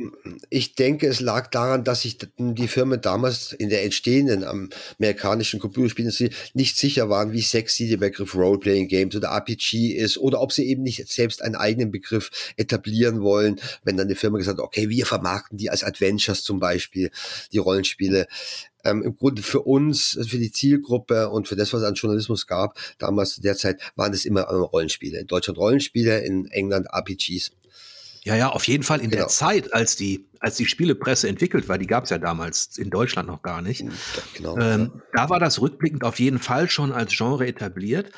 ich 0.50 0.76
denke, 0.76 1.08
es 1.08 1.20
lag 1.20 1.50
daran, 1.50 1.84
dass 1.84 2.02
sich 2.02 2.18
die 2.38 2.68
Firma 2.68 2.98
damals 2.98 3.54
in 3.54 3.70
der 3.70 3.84
entstehenden 3.84 4.44
amerikanischen 4.44 5.60
Computerspielindustrie 5.60 6.32
nicht 6.54 6.78
sicher 6.78 7.10
waren, 7.10 7.32
wie 7.32 7.42
sexy 7.42 7.88
der 7.88 7.98
Begriff 7.98 8.36
Roleplaying 8.36 8.88
Games 8.88 9.16
oder 9.16 9.30
RPG 9.30 9.94
ist 9.94 10.18
oder 10.18 10.42
ob 10.42 10.52
sie 10.52 10.68
eben 10.68 10.84
nicht 10.84 11.08
selbst 11.08 11.42
einen 11.42 11.56
eigenen 11.56 11.92
Begriff 11.92 12.32
etablieren 12.58 13.22
wollen, 13.22 13.60
wenn 13.84 13.98
dann 13.98 14.08
die 14.08 14.16
Firma 14.16 14.38
gesagt 14.38 14.60
hat, 14.60 14.66
okay, 14.66 14.90
wir 14.90 15.06
vermarkten 15.06 15.58
die 15.58 15.70
als 15.70 15.84
Adventures 15.84 16.44
zum 16.44 16.60
Beispiel, 16.60 17.12
die 17.52 17.58
Rollenspiele 17.58 18.28
ähm, 18.84 19.04
im 19.04 19.16
Grunde 19.16 19.42
für 19.42 19.62
uns, 19.62 20.18
für 20.28 20.38
die 20.38 20.52
Zielgruppe 20.52 21.30
und 21.30 21.48
für 21.48 21.56
das, 21.56 21.74
was 21.74 21.82
es 21.82 21.88
an 21.88 21.96
Journalismus 21.96 22.48
gab, 22.48 22.78
damals 22.98 23.36
zu 23.36 23.42
der 23.42 23.56
Zeit, 23.56 23.82
waren 23.96 24.14
es 24.14 24.26
immer 24.26 24.44
Rollenspiele. 24.44 25.20
In 25.20 25.28
Deutschland 25.28 25.58
Rollenspiele, 25.58 26.20
in 26.22 26.48
England 26.48 26.88
RPGs. 26.92 27.52
Ja, 28.24 28.36
ja, 28.36 28.50
auf 28.50 28.68
jeden 28.68 28.84
Fall 28.84 29.00
in 29.00 29.10
genau. 29.10 29.24
der 29.24 29.28
Zeit, 29.30 29.74
als 29.74 29.96
die, 29.96 30.28
als 30.40 30.58
die 30.58 30.66
Spielepresse 30.66 31.28
entwickelt 31.28 31.70
war, 31.70 31.78
die 31.78 31.88
gab 31.88 32.04
es 32.04 32.10
ja 32.10 32.18
damals 32.18 32.78
in 32.78 32.90
Deutschland 32.90 33.28
noch 33.28 33.42
gar 33.42 33.62
nicht. 33.62 33.86
Genau, 34.36 34.58
ähm. 34.58 35.02
Da 35.14 35.30
war 35.30 35.40
das 35.40 35.62
rückblickend 35.62 36.04
auf 36.04 36.20
jeden 36.20 36.40
Fall 36.40 36.70
schon 36.70 36.92
als 36.92 37.16
Genre 37.16 37.48
etabliert. 37.48 38.12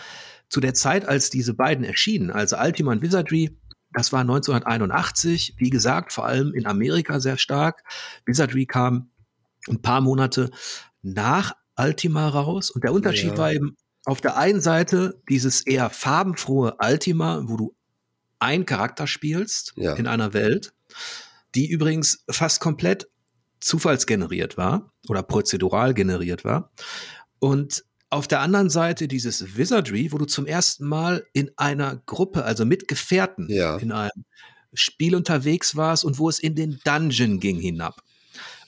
Zu 0.50 0.60
der 0.60 0.74
Zeit, 0.74 1.08
als 1.08 1.30
diese 1.30 1.54
beiden 1.54 1.86
erschienen, 1.86 2.32
also 2.32 2.58
Ultima 2.58 2.92
und 2.92 3.02
Wizardry, 3.02 3.58
das 3.94 4.12
war 4.12 4.22
1981, 4.22 5.56
wie 5.58 5.70
gesagt, 5.70 6.14
vor 6.14 6.26
allem 6.26 6.54
in 6.54 6.66
Amerika 6.66 7.20
sehr 7.20 7.38
stark. 7.38 7.84
Wizardry 8.26 8.66
kam 8.66 9.12
ein 9.70 9.82
paar 9.82 10.02
Monate 10.02 10.50
nach 11.02 11.54
Ultima 11.78 12.28
raus. 12.28 12.72
Und 12.72 12.84
der 12.84 12.94
Unterschied 12.94 13.32
ja. 13.32 13.38
war 13.38 13.54
eben 13.54 13.76
auf 14.06 14.22
der 14.22 14.38
einen 14.38 14.62
Seite 14.62 15.22
dieses 15.30 15.62
eher 15.62 15.90
farbenfrohe 15.90 16.76
Ultima, 16.80 17.44
wo 17.46 17.58
du 17.58 17.76
ein 18.42 18.66
Charakter 18.66 19.08
spielst 19.08 19.74
ja. 19.76 19.94
in 19.94 20.08
einer 20.08 20.34
Welt, 20.34 20.74
die 21.56 21.70
übrigens 21.70 22.24
fast 22.30 22.60
komplett 22.60 23.08
zufallsgeneriert 23.60 24.58
war 24.58 24.92
oder 25.08 25.24
prozedural 25.24 25.94
generiert 25.94 26.44
war. 26.44 26.72
Und 27.40 27.84
auf 28.10 28.28
der 28.28 28.42
anderen 28.42 28.70
Seite 28.70 29.08
dieses 29.08 29.56
Wizardry, 29.56 30.12
wo 30.12 30.18
du 30.18 30.26
zum 30.26 30.46
ersten 30.46 30.86
Mal 30.86 31.26
in 31.34 31.52
einer 31.56 32.02
Gruppe, 32.06 32.44
also 32.44 32.66
mit 32.66 32.88
Gefährten, 32.88 33.48
ja. 33.50 33.78
in 33.78 33.92
einem 33.92 34.26
Spiel 34.74 35.16
unterwegs 35.16 35.76
warst 35.76 36.04
und 36.04 36.18
wo 36.18 36.28
es 36.28 36.40
in 36.40 36.56
den 36.56 36.80
Dungeon 36.84 37.40
ging 37.40 37.60
hinab. 37.60 38.02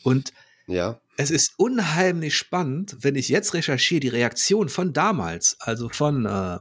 Und 0.03 0.31
ja. 0.67 0.99
Es 1.17 1.29
ist 1.29 1.53
unheimlich 1.57 2.35
spannend, 2.35 2.97
wenn 3.01 3.15
ich 3.15 3.29
jetzt 3.29 3.53
recherchiere, 3.53 3.99
die 3.99 4.07
Reaktion 4.07 4.69
von 4.69 4.93
damals, 4.93 5.57
also 5.59 5.89
von 5.89 6.25
äh, 6.25 6.57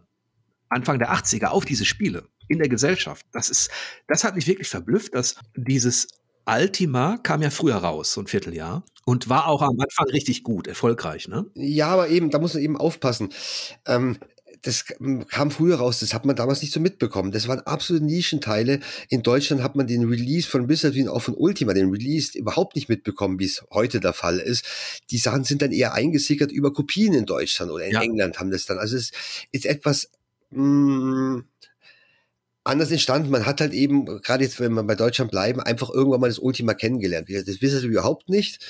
Anfang 0.69 0.99
der 0.99 1.13
80er 1.13 1.47
auf 1.47 1.65
diese 1.65 1.85
Spiele 1.85 2.29
in 2.49 2.59
der 2.59 2.69
Gesellschaft. 2.69 3.27
Das 3.33 3.51
ist, 3.51 3.71
das 4.09 4.25
hat 4.25 4.35
mich 4.35 4.47
wirklich 4.47 4.69
verblüfft, 4.69 5.15
dass 5.15 5.37
dieses 5.57 6.09
Ultima 6.47 7.19
kam 7.23 7.43
ja 7.43 7.51
früher 7.51 7.77
raus, 7.77 8.13
so 8.13 8.21
ein 8.21 8.27
Vierteljahr, 8.27 8.85
und 9.05 9.29
war 9.29 9.47
auch 9.47 9.63
am 9.63 9.79
Anfang 9.81 10.07
richtig 10.11 10.43
gut, 10.43 10.67
erfolgreich, 10.67 11.29
ne? 11.29 11.47
Ja, 11.55 11.89
aber 11.89 12.09
eben, 12.09 12.31
da 12.31 12.39
muss 12.39 12.55
man 12.55 12.63
eben 12.63 12.77
aufpassen. 12.77 13.31
Ähm, 13.87 14.19
das 14.63 14.85
kam 15.29 15.51
früher 15.51 15.77
raus, 15.77 15.99
das 15.99 16.15
hat 16.15 16.25
man 16.25 16.37
damals 16.37 16.63
nicht 16.63 16.73
so 16.73 16.79
mitbekommen. 16.79 17.33
Das 17.33 17.49
waren 17.49 17.61
absolute 17.61 18.05
Nischenteile. 18.05 18.79
In 19.09 19.25
Deutschland 19.25 19.61
hat 19.61 19.75
man 19.75 19.89
den 19.89 20.05
Release 20.05 20.49
von 20.49 20.69
Blizzard 20.69 20.95
wie 20.95 21.09
auch 21.09 21.21
von 21.21 21.35
Ultima, 21.35 21.75
den 21.75 21.91
Release 21.91 22.39
überhaupt 22.39 22.77
nicht 22.77 22.89
mitbekommen, 22.89 23.41
wie 23.41 23.47
es 23.47 23.65
heute 23.73 23.99
der 23.99 24.13
Fall 24.13 24.39
ist. 24.39 24.65
Die 25.11 25.19
Sachen 25.19 25.43
sind 25.43 25.63
dann 25.63 25.73
eher 25.73 25.95
eingesickert 25.95 26.53
über 26.53 26.73
Kopien 26.73 27.13
in 27.13 27.27
Deutschland 27.27 27.73
oder 27.73 27.87
in 27.87 27.95
ja. 27.95 28.03
England 28.03 28.39
haben 28.39 28.53
das 28.53 28.65
dann. 28.65 28.79
Also 28.79 28.97
es 28.97 29.11
ist 29.51 29.67
etwas 29.67 30.11
mh, 30.51 30.63
mm, 30.63 31.45
anders 32.65 32.91
entstanden. 32.91 33.31
Man 33.31 33.47
hat 33.47 33.61
halt 33.61 33.73
eben, 33.73 34.07
gerade 34.23 34.45
jetzt, 34.45 34.61
wenn 34.61 34.73
wir 34.75 34.83
bei 34.83 34.95
Deutschland 34.95 35.31
bleiben, 35.31 35.61
einfach 35.61 35.91
irgendwann 35.91 36.21
mal 36.21 36.29
das 36.29 36.39
Ultima 36.39 36.75
kennengelernt. 36.75 37.29
Das 37.29 37.61
wissen 37.61 37.83
wir 37.83 37.91
überhaupt 37.91 38.29
nicht. 38.29 38.65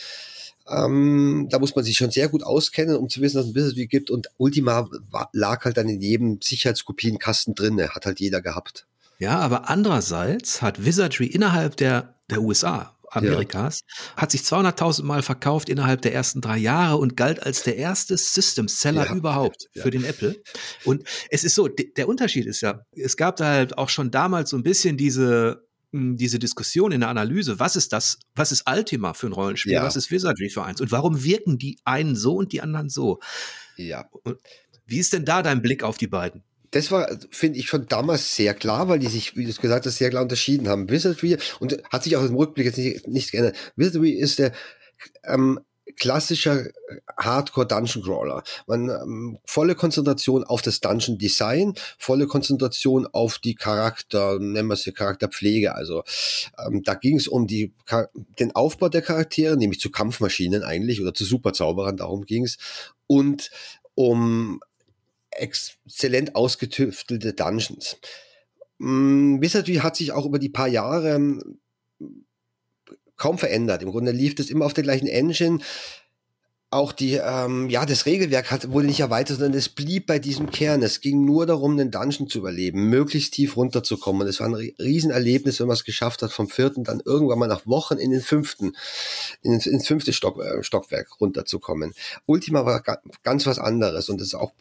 Ähm, 0.68 1.48
da 1.50 1.58
muss 1.58 1.74
man 1.74 1.84
sich 1.84 1.96
schon 1.96 2.10
sehr 2.10 2.28
gut 2.28 2.42
auskennen, 2.42 2.96
um 2.96 3.08
zu 3.08 3.20
wissen, 3.20 3.36
dass 3.36 3.46
es 3.46 3.52
ein 3.52 3.54
Wizardry 3.54 3.86
gibt. 3.86 4.10
Und 4.10 4.28
Ultima 4.36 4.88
lag 5.32 5.64
halt 5.64 5.76
dann 5.76 5.88
in 5.88 6.00
jedem 6.00 6.40
Sicherheitskopienkasten 6.40 7.54
drin. 7.54 7.80
Hat 7.80 8.06
halt 8.06 8.20
jeder 8.20 8.40
gehabt. 8.40 8.86
Ja, 9.18 9.38
aber 9.38 9.68
andererseits 9.68 10.62
hat 10.62 10.84
Wizardry 10.84 11.26
innerhalb 11.26 11.76
der, 11.76 12.16
der 12.30 12.42
USA, 12.42 12.96
Amerikas, 13.14 13.80
ja. 13.86 14.22
hat 14.22 14.30
sich 14.30 14.42
200.000 14.42 15.04
Mal 15.04 15.22
verkauft 15.22 15.68
innerhalb 15.68 16.02
der 16.02 16.14
ersten 16.14 16.40
drei 16.40 16.58
Jahre 16.58 16.96
und 16.96 17.16
galt 17.16 17.42
als 17.42 17.62
der 17.62 17.76
erste 17.76 18.16
System-Seller 18.16 19.06
ja. 19.06 19.14
überhaupt 19.14 19.68
ja. 19.74 19.82
für 19.82 19.90
den 19.90 20.04
Apple. 20.04 20.42
Und 20.84 21.04
es 21.30 21.44
ist 21.44 21.54
so, 21.54 21.68
der 21.68 22.08
Unterschied 22.08 22.46
ist 22.46 22.60
ja, 22.62 22.80
es 22.92 23.16
gab 23.16 23.36
da 23.36 23.46
halt 23.46 23.78
auch 23.78 23.88
schon 23.88 24.10
damals 24.10 24.50
so 24.50 24.56
ein 24.56 24.62
bisschen 24.62 24.96
diese 24.96 25.62
diese 25.94 26.38
Diskussion 26.38 26.90
in 26.90 27.00
der 27.00 27.10
Analyse, 27.10 27.58
was 27.58 27.76
ist 27.76 27.92
das, 27.92 28.18
was 28.34 28.50
ist 28.50 28.66
Ultima 28.66 29.12
für 29.12 29.26
ein 29.26 29.34
Rollenspiel, 29.34 29.76
was 29.76 29.94
ist 29.94 30.10
Wizardry 30.10 30.48
für 30.48 30.64
eins 30.64 30.80
und 30.80 30.90
warum 30.90 31.22
wirken 31.22 31.58
die 31.58 31.78
einen 31.84 32.16
so 32.16 32.36
und 32.36 32.52
die 32.52 32.62
anderen 32.62 32.88
so? 32.88 33.20
Ja. 33.76 34.08
Und 34.24 34.38
wie 34.86 34.98
ist 34.98 35.12
denn 35.12 35.26
da 35.26 35.42
dein 35.42 35.60
Blick 35.60 35.82
auf 35.82 35.98
die 35.98 36.06
beiden? 36.06 36.44
Das 36.72 36.90
war, 36.90 37.08
finde 37.30 37.58
ich, 37.58 37.68
schon 37.68 37.86
damals 37.86 38.34
sehr 38.34 38.54
klar, 38.54 38.88
weil 38.88 38.98
die 38.98 39.06
sich, 39.06 39.36
wie 39.36 39.44
du 39.44 39.50
es 39.50 39.60
gesagt 39.60 39.86
hast, 39.86 39.98
sehr 39.98 40.10
klar 40.10 40.22
unterschieden 40.22 40.68
haben. 40.68 40.90
Wizardry, 40.90 41.36
und 41.60 41.82
hat 41.90 42.02
sich 42.02 42.16
auch 42.16 42.24
im 42.24 42.34
Rückblick 42.34 42.66
jetzt 42.66 42.78
nicht, 42.78 43.06
nicht 43.06 43.30
geändert. 43.30 43.56
Wizardry 43.76 44.10
ist 44.10 44.38
der 44.38 44.52
ähm, 45.24 45.60
klassischer 45.96 46.64
Hardcore 47.18 47.66
Dungeon 47.66 48.02
Crawler. 48.02 48.42
Man 48.66 48.88
ähm, 48.88 49.38
volle 49.44 49.74
Konzentration 49.74 50.44
auf 50.44 50.62
das 50.62 50.80
Dungeon 50.80 51.18
Design, 51.18 51.74
volle 51.98 52.26
Konzentration 52.26 53.06
auf 53.06 53.38
die 53.38 53.54
Charakter, 53.54 54.38
nennen 54.38 54.68
wir 54.68 54.74
es 54.74 54.84
hier 54.84 54.94
Charakterpflege. 54.94 55.74
Also 55.74 56.04
ähm, 56.66 56.82
da 56.82 56.94
ging 56.94 57.16
es 57.16 57.28
um 57.28 57.46
die 57.46 57.74
den 58.38 58.52
Aufbau 58.56 58.88
der 58.88 59.02
Charaktere, 59.02 59.58
nämlich 59.58 59.80
zu 59.80 59.90
Kampfmaschinen 59.90 60.62
eigentlich 60.62 61.02
oder 61.02 61.12
zu 61.12 61.24
Superzauberern, 61.24 61.98
darum 61.98 62.24
ging 62.24 62.44
es 62.44 62.56
und 63.06 63.50
um 63.94 64.60
exzellent 65.36 66.34
ausgetüftelte 66.34 67.32
Dungeons. 67.32 67.96
Mm, 68.78 69.40
Wizardry 69.40 69.76
hat 69.76 69.96
sich 69.96 70.12
auch 70.12 70.26
über 70.26 70.38
die 70.38 70.48
paar 70.48 70.68
Jahre 70.68 71.14
ähm, 71.14 71.60
kaum 73.16 73.38
verändert. 73.38 73.82
Im 73.82 73.90
Grunde 73.90 74.10
lief 74.10 74.34
das 74.34 74.50
immer 74.50 74.66
auf 74.66 74.74
der 74.74 74.84
gleichen 74.84 75.06
Engine. 75.06 75.60
Auch 76.72 76.92
die, 76.92 77.20
ähm, 77.22 77.68
ja, 77.68 77.84
das 77.84 78.06
Regelwerk 78.06 78.50
hat, 78.50 78.70
wurde 78.70 78.86
nicht 78.86 79.00
erweitert, 79.00 79.36
sondern 79.36 79.58
es 79.58 79.68
blieb 79.68 80.06
bei 80.06 80.18
diesem 80.18 80.50
Kern. 80.50 80.82
Es 80.82 81.02
ging 81.02 81.22
nur 81.22 81.44
darum, 81.44 81.76
den 81.76 81.90
Dungeon 81.90 82.28
zu 82.28 82.38
überleben, 82.38 82.88
möglichst 82.88 83.34
tief 83.34 83.58
runterzukommen. 83.58 84.22
Und 84.22 84.28
es 84.28 84.40
war 84.40 84.48
ein 84.48 84.54
Riesenerlebnis, 84.54 85.60
wenn 85.60 85.66
man 85.66 85.74
es 85.74 85.84
geschafft 85.84 86.22
hat, 86.22 86.32
vom 86.32 86.48
vierten 86.48 86.82
dann 86.82 87.02
irgendwann 87.04 87.38
mal 87.38 87.46
nach 87.46 87.66
Wochen 87.66 87.98
in 87.98 88.10
den 88.10 88.22
fünften, 88.22 88.72
in, 89.42 89.52
ins 89.52 89.86
fünfte 89.86 90.14
Stock, 90.14 90.42
äh, 90.42 90.62
Stockwerk 90.62 91.20
runterzukommen. 91.20 91.92
Ultima 92.24 92.64
war 92.64 92.80
ga, 92.80 93.02
ganz 93.22 93.44
was 93.44 93.58
anderes 93.58 94.08
und 94.08 94.18
das 94.18 94.28
ist 94.28 94.34
auch 94.34 94.52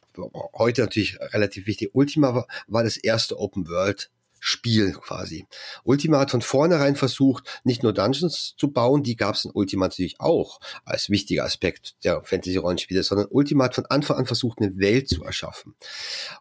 heute 0.54 0.82
natürlich 0.82 1.18
relativ 1.34 1.66
wichtig. 1.66 1.92
Ultima 1.94 2.36
war, 2.36 2.48
war 2.68 2.84
das 2.84 2.98
erste 2.98 3.40
Open 3.40 3.70
World 3.70 4.10
Spiel 4.44 4.94
quasi. 4.94 5.46
Ultima 5.84 6.20
hat 6.20 6.32
von 6.32 6.42
vornherein 6.42 6.96
versucht, 6.96 7.62
nicht 7.64 7.84
nur 7.84 7.94
Dungeons 7.94 8.56
zu 8.58 8.72
bauen, 8.72 9.04
die 9.04 9.16
gab 9.16 9.36
es 9.36 9.46
in 9.46 9.52
Ultima 9.52 9.86
natürlich 9.86 10.20
auch 10.20 10.60
als 10.84 11.12
wichtiger 11.12 11.46
Aspekt 11.46 11.94
der 12.04 12.24
Fantasy-Rollenspiele, 12.24 13.04
sondern 13.04 13.28
Ultima 13.30 13.66
hat 13.66 13.76
von 13.76 13.86
Anfang 13.86 14.18
an 14.18 14.26
versucht, 14.26 14.58
eine 14.60 14.76
Welt 14.80 15.08
zu 15.08 15.24
erschaffen. 15.24 15.76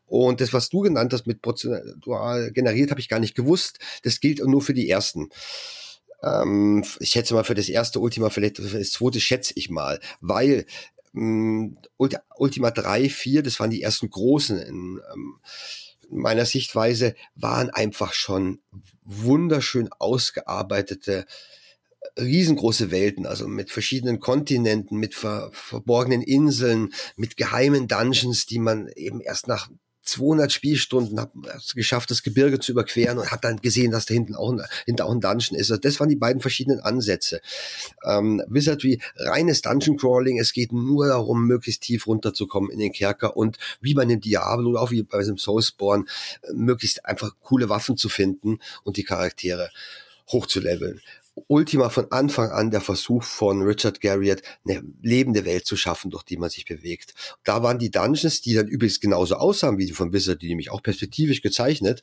Und 0.07 0.41
das, 0.41 0.55
was 0.55 0.71
du 0.71 0.81
genannt 0.81 1.13
hast 1.13 1.27
mit 1.27 1.43
prozentual 1.43 2.51
generiert, 2.53 2.91
habe 2.91 3.01
ich 3.01 3.11
gar 3.11 3.21
nicht 3.21 3.35
gewusst. 3.35 3.79
Das 4.03 4.21
gilt 4.21 4.43
nur 4.43 4.63
für 4.63 4.75
die 4.75 4.89
ersten 4.89 5.29
ähm, 6.23 6.85
ich 6.99 7.11
schätze 7.11 7.35
mal 7.35 7.45
für 7.45 7.55
das 7.55 7.69
erste 7.69 8.01
Ultima, 8.01 8.31
vielleicht 8.31 8.59
für 8.59 8.79
das 8.79 8.93
zweite 8.93 9.21
schätze 9.21 9.55
ich 9.57 9.71
mal, 9.71 10.01
weil 10.21 10.67
ähm, 11.15 11.79
Ultima 12.37 12.71
3, 12.71 13.09
4, 13.09 13.43
das 13.43 13.59
waren 13.61 13.71
die 13.71 13.83
ersten 13.83 14.09
großen 14.09 14.59
in, 14.59 15.01
ähm, 15.13 15.39
meiner 16.11 16.45
Sichtweise 16.45 17.15
waren 17.35 17.71
einfach 17.71 18.13
schon 18.13 18.61
wunderschön 19.03 19.89
ausgearbeitete 19.99 21.27
riesengroße 22.19 22.91
Welten, 22.91 23.27
also 23.27 23.47
mit 23.47 23.71
verschiedenen 23.71 24.21
Kontinenten, 24.21 24.99
mit 24.99 25.15
ver 25.15 25.51
verborgenen 25.53 26.23
Inseln, 26.23 26.93
mit 27.17 27.37
geheimen 27.37 27.89
Dungeons, 27.89 28.47
die 28.47 28.59
man 28.59 28.89
eben 28.97 29.21
erst 29.21 29.49
nach 29.49 29.71
200 30.03 30.53
Spielstunden 30.53 31.21
habe 31.21 31.33
geschafft, 31.75 32.11
das 32.11 32.23
Gebirge 32.23 32.59
zu 32.59 32.73
überqueren 32.73 33.19
und 33.19 33.31
habe 33.31 33.41
dann 33.43 33.61
gesehen, 33.61 33.91
dass 33.91 34.07
da 34.07 34.15
hinten 34.15 34.35
auch 34.35 34.53
ein, 34.53 34.63
hinten 34.87 35.03
auch 35.03 35.13
ein 35.13 35.21
Dungeon 35.21 35.59
ist. 35.59 35.71
Also 35.71 35.81
das 35.81 36.01
waren 36.01 36.09
die 36.09 36.17
beiden 36.17 36.41
verschiedenen 36.41 36.81
Ansätze. 36.81 37.41
Ähm, 38.05 38.43
Wizardry, 38.49 39.01
reines 39.17 39.63
Dungeon 39.63 39.97
Crawling, 39.97 40.39
es 40.39 40.53
geht 40.53 40.73
nur 40.73 41.07
darum, 41.09 41.47
möglichst 41.47 41.83
tief 41.83 42.07
runterzukommen 42.07 42.71
in 42.71 42.79
den 42.79 42.93
Kerker 42.93 43.37
und 43.37 43.59
wie 43.81 43.95
bei 43.95 44.03
einem 44.03 44.21
Diablo 44.21 44.71
oder 44.71 44.83
auch 44.83 44.91
wie 44.91 45.03
bei 45.03 45.19
einem 45.19 45.39
Soulspawn, 45.39 46.09
äh, 46.43 46.53
möglichst 46.53 47.05
einfach 47.05 47.33
coole 47.41 47.69
Waffen 47.69 47.97
zu 47.97 48.09
finden 48.09 48.59
und 48.85 48.97
die 48.97 49.05
Charaktere 49.05 49.71
hochzuleveln. 50.29 51.01
Ultima 51.49 51.89
von 51.89 52.11
Anfang 52.11 52.51
an 52.51 52.71
der 52.71 52.81
Versuch 52.81 53.23
von 53.23 53.63
Richard 53.63 54.01
Garriott, 54.01 54.43
eine 54.65 54.83
lebende 55.03 55.45
Welt 55.45 55.67
zu 55.67 55.77
schaffen, 55.77 56.11
durch 56.11 56.23
die 56.23 56.37
man 56.37 56.51
sich 56.51 56.65
bewegt. 56.65 57.15
Da 57.45 57.63
waren 57.63 57.79
die 57.79 57.91
Dungeons, 57.91 58.41
die 58.41 58.55
dann 58.55 58.69
übrigens 58.69 59.01
genauso 59.01 59.37
aussahen 59.37 59.79
wie 59.79 59.87
die 59.87 59.93
von 59.93 60.13
Wizard, 60.13 60.43
die 60.43 60.49
nämlich 60.49 60.71
auch 60.71 60.83
perspektivisch 60.83 61.43
gezeichnet, 61.43 62.03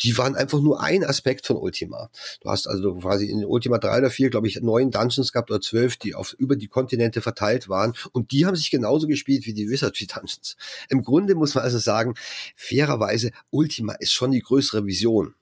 die 0.00 0.16
waren 0.18 0.36
einfach 0.36 0.60
nur 0.60 0.80
ein 0.80 1.04
Aspekt 1.04 1.46
von 1.46 1.56
Ultima. 1.56 2.10
Du 2.40 2.50
hast 2.50 2.66
also 2.66 2.94
quasi 2.96 3.26
in 3.26 3.44
Ultima 3.44 3.78
3 3.78 3.98
oder 3.98 4.10
4, 4.10 4.30
glaube 4.30 4.48
ich, 4.48 4.60
neun 4.60 4.90
Dungeons 4.90 5.32
gehabt 5.32 5.50
oder 5.50 5.60
zwölf, 5.60 5.96
die 5.96 6.14
auf 6.14 6.32
über 6.34 6.56
die 6.56 6.68
Kontinente 6.68 7.20
verteilt 7.20 7.68
waren 7.68 7.94
und 8.12 8.32
die 8.32 8.46
haben 8.46 8.56
sich 8.56 8.70
genauso 8.70 9.06
gespielt 9.06 9.46
wie 9.46 9.54
die 9.54 9.68
Wizard 9.68 9.94
Dungeons. 9.94 10.56
Im 10.88 11.02
Grunde 11.02 11.34
muss 11.34 11.54
man 11.54 11.64
also 11.64 11.78
sagen, 11.78 12.14
fairerweise, 12.56 13.30
Ultima 13.50 13.94
ist 13.94 14.12
schon 14.12 14.30
die 14.30 14.40
größere 14.40 14.86
Vision. 14.86 15.34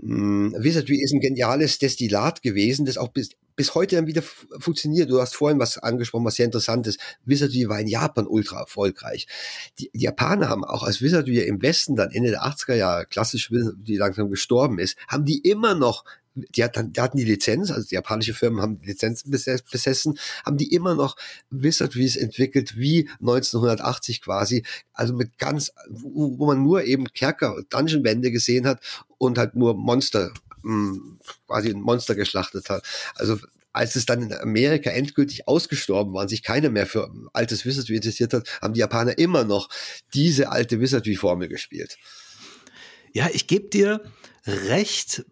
Hm, 0.00 0.54
Wizardry 0.58 1.00
ist 1.02 1.12
ein 1.12 1.20
geniales 1.20 1.78
Destillat 1.78 2.42
gewesen, 2.42 2.84
das 2.84 2.98
auch 2.98 3.08
bis, 3.08 3.30
bis 3.56 3.74
heute 3.74 3.96
dann 3.96 4.06
wieder 4.06 4.22
funktioniert. 4.58 5.10
Du 5.10 5.20
hast 5.20 5.36
vorhin 5.36 5.58
was 5.58 5.78
angesprochen, 5.78 6.24
was 6.24 6.34
sehr 6.34 6.46
interessant 6.46 6.86
ist. 6.86 6.98
Wizardry 7.24 7.68
war 7.68 7.80
in 7.80 7.86
Japan 7.86 8.26
ultra 8.26 8.60
erfolgreich. 8.60 9.26
Die, 9.78 9.90
die 9.94 10.04
Japaner 10.04 10.48
haben 10.48 10.64
auch 10.64 10.82
als 10.82 11.00
Wizardry 11.00 11.38
im 11.40 11.62
Westen 11.62 11.96
dann 11.96 12.10
Ende 12.10 12.30
der 12.30 12.44
80er 12.44 12.74
Jahre, 12.74 13.06
klassisch 13.06 13.50
die 13.50 13.96
langsam 13.96 14.30
gestorben 14.30 14.78
ist, 14.78 14.96
haben 15.08 15.24
die 15.24 15.38
immer 15.38 15.74
noch 15.74 16.04
die, 16.34 16.64
hat, 16.64 16.76
die 16.76 17.00
hatten 17.00 17.16
die 17.16 17.24
Lizenz, 17.24 17.70
also 17.70 17.86
die 17.88 17.94
japanische 17.94 18.34
Firmen 18.34 18.60
haben 18.60 18.80
Lizenzen 18.82 19.30
besessen, 19.30 20.18
haben 20.44 20.56
die 20.56 20.72
immer 20.72 20.94
noch 20.94 21.16
Wizardries 21.50 22.16
entwickelt 22.16 22.76
wie 22.76 23.08
1980 23.20 24.20
quasi, 24.20 24.64
also 24.92 25.14
mit 25.14 25.38
ganz, 25.38 25.72
wo, 25.88 26.46
man 26.46 26.62
nur 26.62 26.82
eben 26.84 27.06
Kerker, 27.12 27.62
Dungeon-Wände 27.70 28.32
gesehen 28.32 28.66
hat 28.66 28.80
und 29.26 29.38
halt 29.38 29.54
nur 29.54 29.74
Monster, 29.74 30.32
mh, 30.62 30.94
hm, 30.94 31.18
quasi 31.46 31.70
ein 31.70 31.80
Monster 31.80 32.14
geschlachtet 32.14 32.70
hat. 32.70 32.84
Also 33.14 33.38
als 33.72 33.96
es 33.96 34.06
dann 34.06 34.22
in 34.22 34.32
Amerika 34.32 34.90
endgültig 34.90 35.48
ausgestorben 35.48 36.14
war 36.14 36.22
und 36.22 36.28
sich 36.28 36.42
keiner 36.42 36.70
mehr 36.70 36.86
für 36.86 37.10
altes 37.32 37.64
Wizardry 37.64 37.96
interessiert 37.96 38.32
hat, 38.32 38.48
haben 38.62 38.74
die 38.74 38.80
Japaner 38.80 39.18
immer 39.18 39.44
noch 39.44 39.68
diese 40.14 40.52
alte 40.52 40.80
Wizardry-Formel 40.80 41.48
gespielt. 41.48 41.98
Ja, 43.12 43.28
ich 43.32 43.48
gebe 43.48 43.68
dir 43.68 44.00
recht 44.46 45.24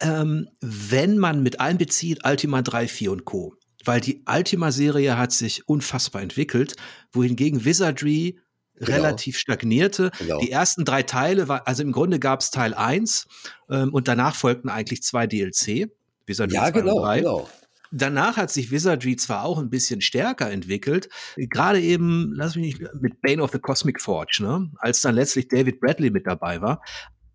ähm, 0.00 0.48
wenn 0.60 1.18
man 1.18 1.42
mit 1.42 1.60
einbezieht 1.60 2.26
Ultima 2.26 2.62
3, 2.62 2.88
4 2.88 3.12
und 3.12 3.24
Co. 3.24 3.54
Weil 3.84 4.00
die 4.00 4.22
Ultima-Serie 4.26 5.18
hat 5.18 5.32
sich 5.32 5.68
unfassbar 5.68 6.22
entwickelt, 6.22 6.74
wohingegen 7.12 7.64
Wizardry 7.64 8.38
genau. 8.76 8.92
relativ 8.92 9.38
stagnierte. 9.38 10.10
Genau. 10.18 10.40
Die 10.40 10.50
ersten 10.50 10.84
drei 10.84 11.02
Teile, 11.02 11.48
war, 11.48 11.66
also 11.66 11.82
im 11.82 11.92
Grunde 11.92 12.18
gab 12.18 12.40
es 12.40 12.50
Teil 12.50 12.74
1 12.74 13.26
ähm, 13.70 13.92
und 13.92 14.08
danach 14.08 14.34
folgten 14.34 14.68
eigentlich 14.68 15.02
zwei 15.02 15.26
DLC. 15.26 15.90
Wizardry 16.26 16.54
ja, 16.54 16.62
2 16.62 16.70
genau, 16.72 16.96
und 16.96 17.02
3. 17.02 17.18
genau. 17.18 17.48
Danach 17.96 18.36
hat 18.36 18.50
sich 18.50 18.72
Wizardry 18.72 19.14
zwar 19.14 19.44
auch 19.44 19.58
ein 19.58 19.70
bisschen 19.70 20.00
stärker 20.00 20.50
entwickelt, 20.50 21.08
gerade 21.36 21.80
eben, 21.80 22.32
lass 22.34 22.56
mich 22.56 22.80
nicht, 22.80 22.94
mit 23.00 23.22
Bane 23.22 23.40
of 23.40 23.52
the 23.52 23.60
Cosmic 23.60 24.00
Forge, 24.00 24.38
ne? 24.40 24.68
als 24.78 25.00
dann 25.02 25.14
letztlich 25.14 25.46
David 25.46 25.80
Bradley 25.80 26.10
mit 26.10 26.26
dabei 26.26 26.60
war. 26.60 26.82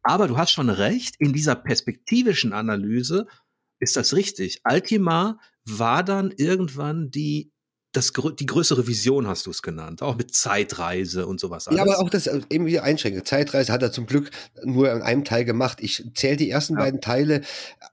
Aber 0.03 0.27
du 0.27 0.37
hast 0.37 0.51
schon 0.51 0.69
recht, 0.69 1.15
in 1.19 1.31
dieser 1.31 1.55
perspektivischen 1.55 2.51
Analyse 2.51 3.27
ist 3.79 3.95
das 3.95 4.13
richtig. 4.13 4.59
Altima 4.63 5.39
war 5.65 6.03
dann 6.03 6.31
irgendwann 6.35 7.09
die 7.09 7.51
das, 7.91 8.13
die 8.39 8.45
größere 8.45 8.85
Vision 8.85 9.27
hast 9.27 9.47
du 9.47 9.49
es 9.49 9.63
genannt, 9.63 10.03
auch 10.03 10.15
mit 10.15 10.35
Zeitreise 10.35 11.25
und 11.25 11.39
sowas. 11.39 11.67
Alles. 11.67 11.77
Ja, 11.77 11.83
aber 11.83 11.99
auch 11.99 12.09
das 12.09 12.27
äh, 12.27 12.39
eben 12.51 12.67
wieder 12.67 12.83
einschränken. 12.83 13.25
Zeitreise 13.25 13.73
hat 13.73 13.81
er 13.81 13.91
zum 13.91 14.05
Glück 14.05 14.29
nur 14.63 14.91
in 14.91 15.01
einem 15.01 15.23
Teil 15.23 15.43
gemacht. 15.43 15.79
Ich 15.81 16.03
zähle 16.13 16.37
die 16.37 16.51
ersten 16.51 16.75
ja. 16.75 16.81
beiden 16.81 17.01
Teile 17.01 17.41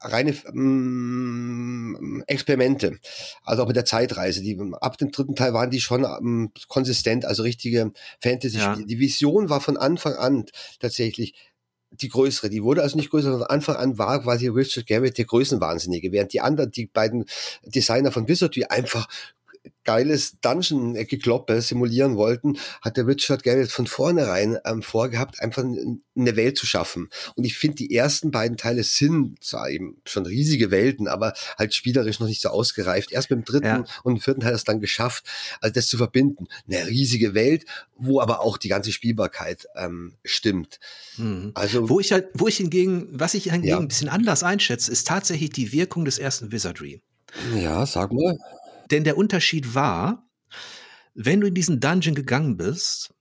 reine 0.03 0.33
mm, 0.53 2.25
Experimente. 2.27 2.99
Also 3.43 3.63
auch 3.63 3.69
mit 3.69 3.77
der 3.77 3.87
Zeitreise. 3.87 4.43
Die, 4.43 4.61
ab 4.81 4.99
dem 4.99 5.13
dritten 5.13 5.35
Teil 5.35 5.55
waren 5.55 5.71
die 5.71 5.81
schon 5.81 6.05
ähm, 6.05 6.51
konsistent, 6.69 7.25
also 7.25 7.43
richtige 7.43 7.93
Fantasy-Spiele. 8.21 8.81
Ja. 8.81 8.87
Die 8.87 8.99
Vision 8.99 9.49
war 9.49 9.63
von 9.63 9.79
Anfang 9.79 10.15
an 10.15 10.45
tatsächlich 10.79 11.35
die 11.91 12.09
größere. 12.09 12.51
Die 12.51 12.63
wurde 12.63 12.83
also 12.83 12.99
nicht 12.99 13.09
größer. 13.09 13.33
Von 13.33 13.45
Anfang 13.45 13.77
an 13.77 13.97
war 13.97 14.23
quasi 14.23 14.49
Richard 14.49 14.87
Garrett 14.87 15.17
der 15.17 15.25
Größenwahnsinnige, 15.25 16.13
während 16.13 16.35
die 16.35 16.43
anderen, 16.43 16.71
die 16.71 16.87
beiden 16.87 17.25
Designer 17.65 18.13
von 18.13 18.29
Wizardry 18.29 18.65
einfach 18.65 19.09
geiles 19.87 20.39
Dungeon-Gekloppe 20.41 21.63
simulieren 21.63 22.17
wollten, 22.17 22.59
hat 22.83 22.97
der 22.97 23.07
Richard 23.07 23.43
Garrett 23.43 23.71
von 23.71 23.87
vornherein 23.87 24.59
ähm, 24.67 24.83
vorgehabt, 24.83 25.41
einfach 25.41 25.63
eine 25.63 26.37
Welt 26.37 26.59
zu 26.59 26.67
schaffen. 26.67 27.09
Und 27.37 27.45
ich 27.45 27.57
finde, 27.57 27.77
die 27.77 27.95
ersten 27.95 28.31
beiden 28.31 28.57
Teile 28.57 28.83
sind 28.83 29.43
zwar 29.43 29.71
eben 29.71 29.97
schon 30.05 30.27
riesige 30.27 30.71
Welten, 30.71 31.09
aber 31.09 31.33
halt 31.57 31.75
spielerisch 31.75 32.21
noch 32.21 32.27
nicht 32.27 32.43
so 32.43 32.51
ausgereift. 32.51 33.13
Erst 33.13 33.29
beim 33.31 33.45
dritten 33.45 33.67
ja. 33.67 33.85
und 34.03 34.23
vierten 34.23 34.41
Teil 34.41 34.51
hat 34.51 34.57
es 34.57 34.65
dann 34.65 34.81
geschafft, 34.81 35.25
also 35.61 35.73
das 35.73 35.87
zu 35.87 35.97
verbinden. 35.97 36.47
Eine 36.69 36.87
riesige 36.87 37.35
Welt, 37.35 37.65
wo 37.97 38.21
aber 38.21 38.41
auch 38.41 38.59
die 38.59 38.69
ganze 38.69 38.93
Spielbarkeit 38.93 39.67
ähm, 39.77 40.15
stimmt. 40.25 40.81
Mhm. 41.17 41.53
Also 41.55 41.89
wo 41.89 42.01
ich 42.01 42.13
halt, 42.13 42.29
wo 42.35 42.49
ich 42.49 42.57
hingegen, 42.57 43.09
was 43.13 43.35
ich 43.35 43.45
hingegen 43.45 43.69
ja. 43.69 43.79
ein 43.79 43.89
bisschen 43.89 44.09
anders 44.09 44.43
einschätze, 44.43 44.91
ist 44.91 45.07
tatsächlich 45.07 45.51
die 45.51 45.73
Wirkung 45.73 46.05
des 46.05 46.19
ersten 46.19 46.53
Wizardry. 46.53 47.01
Ja, 47.55 47.87
sag 47.87 48.13
mal. 48.13 48.37
Denn 48.91 49.05
der 49.05 49.17
Unterschied 49.17 49.75
war, 49.75 50.29
wenn 51.15 51.41
du 51.41 51.47
in 51.47 51.55
diesen 51.55 51.81
Dungeon 51.81 52.15
gegangen 52.15 52.57
bist, 52.57 53.15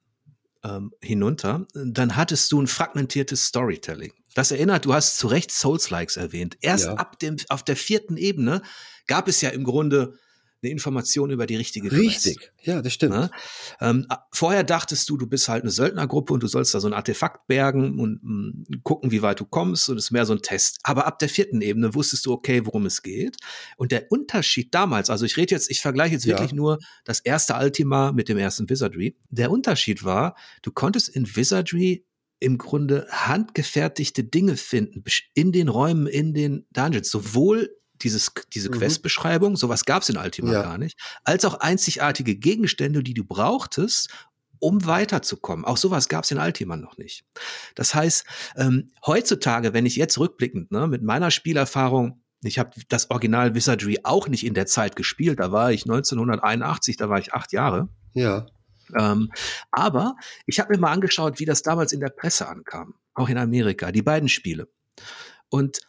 ähm, 0.64 0.92
hinunter, 1.02 1.68
dann 1.74 2.16
hattest 2.16 2.52
du 2.52 2.62
ein 2.62 2.68
fragmentiertes 2.68 3.46
Storytelling. 3.46 4.14
Das 4.34 4.52
erinnert, 4.52 4.86
du 4.86 4.94
hast 4.94 5.18
zu 5.18 5.28
Recht 5.28 5.52
Souls-Likes 5.52 6.18
erwähnt. 6.18 6.58
Erst 6.62 6.86
ja. 6.86 6.96
ab 6.96 7.20
dem, 7.20 7.38
auf 7.50 7.64
der 7.64 7.76
vierten 7.76 8.18
Ebene 8.18 8.62
gab 9.08 9.28
es 9.28 9.42
ja 9.42 9.50
im 9.50 9.64
Grunde 9.64 10.18
eine 10.66 10.72
Information 10.72 11.30
über 11.30 11.46
die 11.46 11.56
richtige 11.56 11.92
Richtig, 11.92 12.38
Quest. 12.38 12.52
ja, 12.64 12.82
das 12.82 12.94
stimmt. 12.94 13.14
Ne? 13.14 13.32
Ähm, 13.80 14.08
vorher 14.32 14.64
dachtest 14.64 15.10
du, 15.10 15.18
du 15.18 15.28
bist 15.28 15.48
halt 15.48 15.64
eine 15.64 15.72
Söldnergruppe 15.72 16.34
und 16.34 16.44
du 16.44 16.48
sollst 16.48 16.74
da 16.74 16.80
so 16.80 16.88
ein 16.88 16.94
Artefakt 16.94 17.48
bergen 17.48 18.00
und 18.00 18.24
mh, 18.24 18.32
mm, 18.32 18.84
gucken, 18.84 19.12
wie 19.12 19.22
weit 19.22 19.40
du 19.40 19.46
kommst 19.46 19.90
und 19.90 19.98
es 19.98 20.06
ist 20.06 20.12
mehr 20.12 20.26
so 20.26 20.34
ein 20.34 20.42
Test. 20.42 20.80
Aber 20.84 21.06
ab 21.06 21.20
der 21.20 21.30
vierten 21.30 21.62
Ebene 21.62 21.94
wusstest 21.94 22.26
du, 22.26 22.34
okay, 22.34 22.66
worum 22.66 22.86
es 22.86 23.02
geht. 23.04 23.38
Und 23.78 23.92
der 23.92 24.12
Unterschied 24.12 24.74
damals, 24.74 25.10
also 25.10 25.26
ich 25.26 25.38
rede 25.38 25.54
jetzt, 25.54 25.70
ich 25.70 25.82
vergleiche 25.82 26.14
jetzt 26.14 26.26
wirklich 26.26 26.52
ja. 26.52 26.58
nur 26.58 26.80
das 27.04 27.20
erste 27.20 27.56
Ultima 27.56 28.12
mit 28.12 28.30
dem 28.30 28.38
ersten 28.38 28.70
Wizardry. 28.70 29.16
Der 29.30 29.52
Unterschied 29.52 30.04
war, 30.04 30.36
du 30.64 30.72
konntest 30.72 31.10
in 31.10 31.36
Wizardry 31.36 32.06
im 32.40 32.58
Grunde 32.58 33.08
handgefertigte 33.10 34.24
Dinge 34.24 34.58
finden 34.58 35.04
in 35.34 35.52
den 35.52 35.70
Räumen, 35.70 36.08
in 36.08 36.34
den 36.34 36.66
Dungeons, 36.72 37.10
sowohl 37.10 37.70
dieses, 38.02 38.32
diese 38.54 38.70
mhm. 38.70 38.76
Questbeschreibung, 38.76 39.56
sowas 39.56 39.86
gab 39.86 40.04
es 40.04 40.10
in 40.10 40.18
Ultima 40.18 40.52
ja. 40.52 40.62
gar 40.62 40.78
nicht, 40.78 41.00
als 41.24 41.46
auch 41.46 41.56
einzigartige 41.56 42.36
Gegenstände, 42.36 43.04
die 43.04 43.14
du 43.14 43.24
brauchtest, 43.24 44.10
um 44.60 44.86
weiterzukommen. 44.86 45.66
Auch 45.66 45.78
sowas 45.78 46.08
gab 46.08 46.24
es 46.24 46.32
in 46.32 46.38
Ultima 46.38 46.76
noch 46.76 46.98
nicht. 46.98 47.26
Das 47.76 47.94
heißt, 47.94 48.26
ähm, 48.58 48.92
heutzutage, 49.06 49.74
wenn 49.74 49.86
ich 49.86 49.96
jetzt 49.96 50.18
rückblickend 50.18 50.72
ne, 50.72 50.88
mit 50.88 51.04
meiner 51.04 51.32
Spielerfahrung, 51.32 52.22
ich 52.42 52.60
habe 52.60 52.72
das 52.90 53.10
Original 53.10 53.56
Wizardry 53.56 54.00
auch 54.04 54.28
nicht 54.28 54.46
in 54.46 54.54
der 54.54 54.66
Zeit 54.66 54.96
gespielt, 54.96 55.40
da 55.40 55.52
war 55.52 55.72
ich 55.72 55.84
1981, 55.84 56.98
da 56.98 57.10
war 57.10 57.20
ich 57.20 57.34
acht 57.34 57.52
Jahre. 57.54 57.90
Ja. 58.14 58.46
Ähm, 58.98 59.32
aber 59.72 60.16
ich 60.46 60.60
habe 60.60 60.74
mir 60.74 60.80
mal 60.80 60.92
angeschaut, 60.92 61.40
wie 61.40 61.46
das 61.46 61.64
damals 61.64 61.92
in 61.92 62.00
der 62.00 62.10
Presse 62.10 62.48
ankam, 62.48 62.96
auch 63.14 63.30
in 63.30 63.38
Amerika, 63.38 63.92
die 63.92 64.04
beiden 64.04 64.30
Spiele. 64.30 64.68
Und 65.50 65.80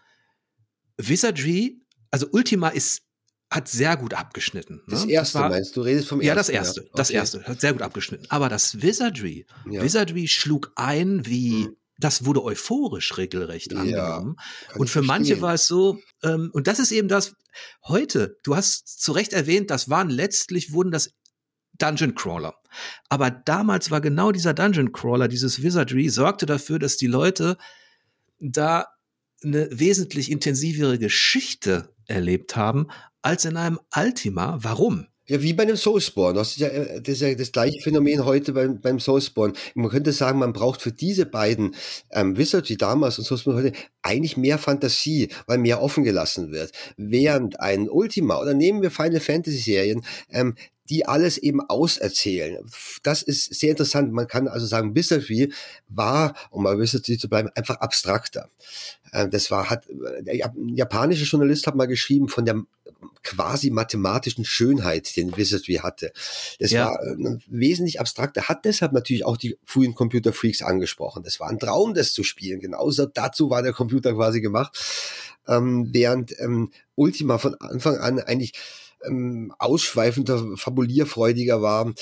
Wizardry 0.96 1.80
also 2.16 2.28
Ultima 2.32 2.68
ist 2.68 3.02
hat 3.50 3.68
sehr 3.68 3.98
gut 3.98 4.14
abgeschnitten. 4.14 4.76
Ne? 4.76 4.82
Das 4.88 5.04
erste 5.04 5.34
das 5.34 5.34
war, 5.34 5.50
meinst 5.50 5.76
du? 5.76 5.82
Redest 5.82 6.08
vom 6.08 6.20
ersten? 6.20 6.28
Ja, 6.28 6.34
das 6.34 6.48
erste. 6.48 6.80
Ja. 6.80 6.86
Okay. 6.86 6.96
Das 6.96 7.10
erste 7.10 7.44
hat 7.44 7.60
sehr 7.60 7.74
gut 7.74 7.82
abgeschnitten. 7.82 8.26
Aber 8.30 8.48
das 8.48 8.80
Wizardry, 8.80 9.46
ja. 9.70 9.82
Wizardry 9.82 10.26
schlug 10.26 10.72
ein 10.76 11.26
wie, 11.26 11.66
hm. 11.66 11.76
das 11.98 12.24
wurde 12.24 12.42
euphorisch 12.42 13.18
regelrecht 13.18 13.76
angenommen. 13.76 14.36
Ja, 14.68 14.76
und 14.76 14.88
für 14.88 15.02
manche 15.02 15.42
war 15.42 15.52
es 15.54 15.66
so, 15.66 16.00
ähm, 16.24 16.48
und 16.54 16.66
das 16.66 16.78
ist 16.78 16.90
eben 16.90 17.06
das, 17.06 17.34
heute, 17.84 18.38
du 18.42 18.56
hast 18.56 19.00
zu 19.00 19.12
Recht 19.12 19.34
erwähnt, 19.34 19.70
das 19.70 19.90
waren 19.90 20.08
letztlich, 20.08 20.72
wurden 20.72 20.90
das 20.90 21.10
Dungeon 21.74 22.14
Crawler. 22.14 22.54
Aber 23.10 23.30
damals 23.30 23.90
war 23.90 24.00
genau 24.00 24.32
dieser 24.32 24.54
Dungeon 24.54 24.92
Crawler, 24.92 25.28
dieses 25.28 25.62
Wizardry, 25.62 26.08
sorgte 26.08 26.46
dafür, 26.46 26.78
dass 26.78 26.96
die 26.96 27.06
Leute 27.06 27.58
da 28.40 28.86
eine 29.44 29.68
wesentlich 29.70 30.30
intensivere 30.30 30.98
Geschichte 30.98 31.94
erlebt 32.06 32.56
haben 32.56 32.88
als 33.22 33.44
in 33.44 33.56
einem 33.56 33.78
Ultima. 33.96 34.58
Warum? 34.62 35.06
Ja, 35.28 35.42
wie 35.42 35.54
bei 35.54 35.64
einem 35.64 35.76
Soulspawn. 35.76 36.36
Das 36.36 36.52
ist 36.52 36.58
ja 36.58 36.68
äh, 36.68 37.02
das, 37.02 37.14
ist 37.14 37.20
ja 37.20 37.34
das 37.34 37.50
gleiche 37.50 37.80
Phänomen 37.80 38.24
heute 38.24 38.52
beim, 38.52 38.80
beim 38.80 39.00
Soulspawn. 39.00 39.54
Man 39.74 39.90
könnte 39.90 40.12
sagen, 40.12 40.38
man 40.38 40.52
braucht 40.52 40.80
für 40.80 40.92
diese 40.92 41.26
beiden 41.26 41.74
ähm, 42.12 42.38
Wizards 42.38 42.70
wie 42.70 42.76
damals 42.76 43.18
und 43.18 43.24
Soulspawn 43.24 43.56
heute 43.56 43.72
eigentlich 44.02 44.36
mehr 44.36 44.58
Fantasie, 44.58 45.28
weil 45.48 45.58
mehr 45.58 45.82
offen 45.82 46.04
gelassen 46.04 46.52
wird. 46.52 46.70
Während 46.96 47.58
ein 47.58 47.88
Ultima 47.88 48.40
oder 48.40 48.54
nehmen 48.54 48.82
wir 48.82 48.92
Final 48.92 49.18
Fantasy 49.18 49.58
Serien, 49.58 50.04
ähm, 50.30 50.54
die 50.88 51.06
alles 51.06 51.38
eben 51.38 51.60
auserzählen. 51.60 52.64
Das 53.02 53.22
ist 53.22 53.54
sehr 53.54 53.70
interessant. 53.70 54.12
Man 54.12 54.26
kann 54.26 54.48
also 54.48 54.66
sagen, 54.66 54.94
Wizardry 54.94 55.52
war, 55.88 56.34
um 56.50 56.62
mal 56.62 56.78
Wizardry 56.78 57.18
zu 57.18 57.28
bleiben, 57.28 57.50
einfach 57.54 57.76
abstrakter. 57.76 58.50
Ähm, 59.12 59.30
das 59.30 59.50
war, 59.50 59.70
hat, 59.70 59.86
der 60.20 60.36
japanische 60.74 61.24
Journalist 61.24 61.66
hat 61.66 61.74
mal 61.74 61.86
geschrieben 61.86 62.28
von 62.28 62.44
der 62.44 62.62
quasi 63.22 63.70
mathematischen 63.70 64.44
Schönheit, 64.44 65.16
den 65.16 65.36
Wizardry 65.36 65.74
hatte. 65.74 66.12
Das 66.60 66.70
ja. 66.70 66.86
war 66.86 67.02
äh, 67.02 67.38
wesentlich 67.46 68.00
abstrakter, 68.00 68.48
hat 68.48 68.64
deshalb 68.64 68.92
natürlich 68.92 69.24
auch 69.24 69.36
die 69.36 69.58
frühen 69.64 69.94
Computerfreaks 69.94 70.62
angesprochen. 70.62 71.22
Das 71.22 71.40
war 71.40 71.48
ein 71.48 71.58
Traum, 71.58 71.94
das 71.94 72.12
zu 72.12 72.22
spielen. 72.22 72.60
Genauso 72.60 73.06
dazu 73.06 73.50
war 73.50 73.62
der 73.62 73.72
Computer 73.72 74.14
quasi 74.14 74.40
gemacht. 74.40 74.78
Ähm, 75.48 75.88
während 75.92 76.38
ähm, 76.40 76.70
Ultima 76.94 77.38
von 77.38 77.54
Anfang 77.56 77.98
an 77.98 78.18
eigentlich 78.20 78.52
ähm, 79.06 79.54
ausschweifender, 79.58 80.56
fabulierfreudiger 80.56 81.62
war, 81.62 81.92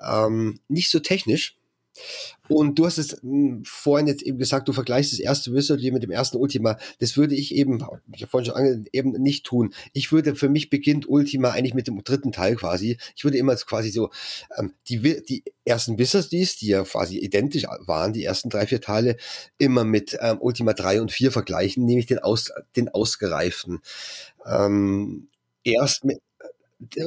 ähm, 0.00 0.60
nicht 0.68 0.90
so 0.90 1.00
technisch. 1.00 1.56
Und 2.48 2.78
du 2.78 2.86
hast 2.86 2.98
es 2.98 3.22
hm, 3.22 3.62
vorhin 3.64 4.06
jetzt 4.06 4.22
eben 4.22 4.38
gesagt, 4.38 4.68
du 4.68 4.72
vergleichst 4.72 5.12
das 5.12 5.20
erste 5.20 5.52
Wizardry 5.54 5.90
mit 5.92 6.02
dem 6.02 6.10
ersten 6.10 6.36
Ultima. 6.36 6.76
Das 6.98 7.16
würde 7.16 7.34
ich 7.34 7.54
eben, 7.54 7.82
ich 8.12 8.22
habe 8.22 8.30
vorhin 8.30 8.46
schon 8.46 8.56
ange 8.56 8.84
eben 8.92 9.12
nicht 9.12 9.46
tun. 9.46 9.72
Ich 9.92 10.12
würde, 10.12 10.34
für 10.34 10.48
mich 10.48 10.70
beginnt 10.70 11.08
Ultima 11.08 11.50
eigentlich 11.50 11.74
mit 11.74 11.86
dem 11.86 12.02
dritten 12.02 12.32
Teil 12.32 12.56
quasi. 12.56 12.98
Ich 13.16 13.24
würde 13.24 13.38
immer 13.38 13.54
quasi 13.56 13.90
so 13.90 14.10
ähm, 14.58 14.74
die, 14.88 15.22
die 15.24 15.44
ersten 15.64 15.98
Wizards, 15.98 16.28
die 16.28 16.66
ja 16.66 16.82
quasi 16.82 17.18
identisch 17.18 17.64
waren, 17.80 18.12
die 18.12 18.24
ersten 18.24 18.50
drei, 18.50 18.66
vier 18.66 18.80
Teile, 18.80 19.16
immer 19.58 19.84
mit 19.84 20.18
ähm, 20.20 20.38
Ultima 20.40 20.72
3 20.72 21.00
und 21.00 21.12
4 21.12 21.30
vergleichen, 21.32 21.84
nämlich 21.84 22.06
den, 22.06 22.18
aus, 22.18 22.52
den 22.76 22.88
ausgereiften. 22.88 23.80
Ähm, 24.44 25.28
erst 25.62 26.04
mit, 26.04 26.18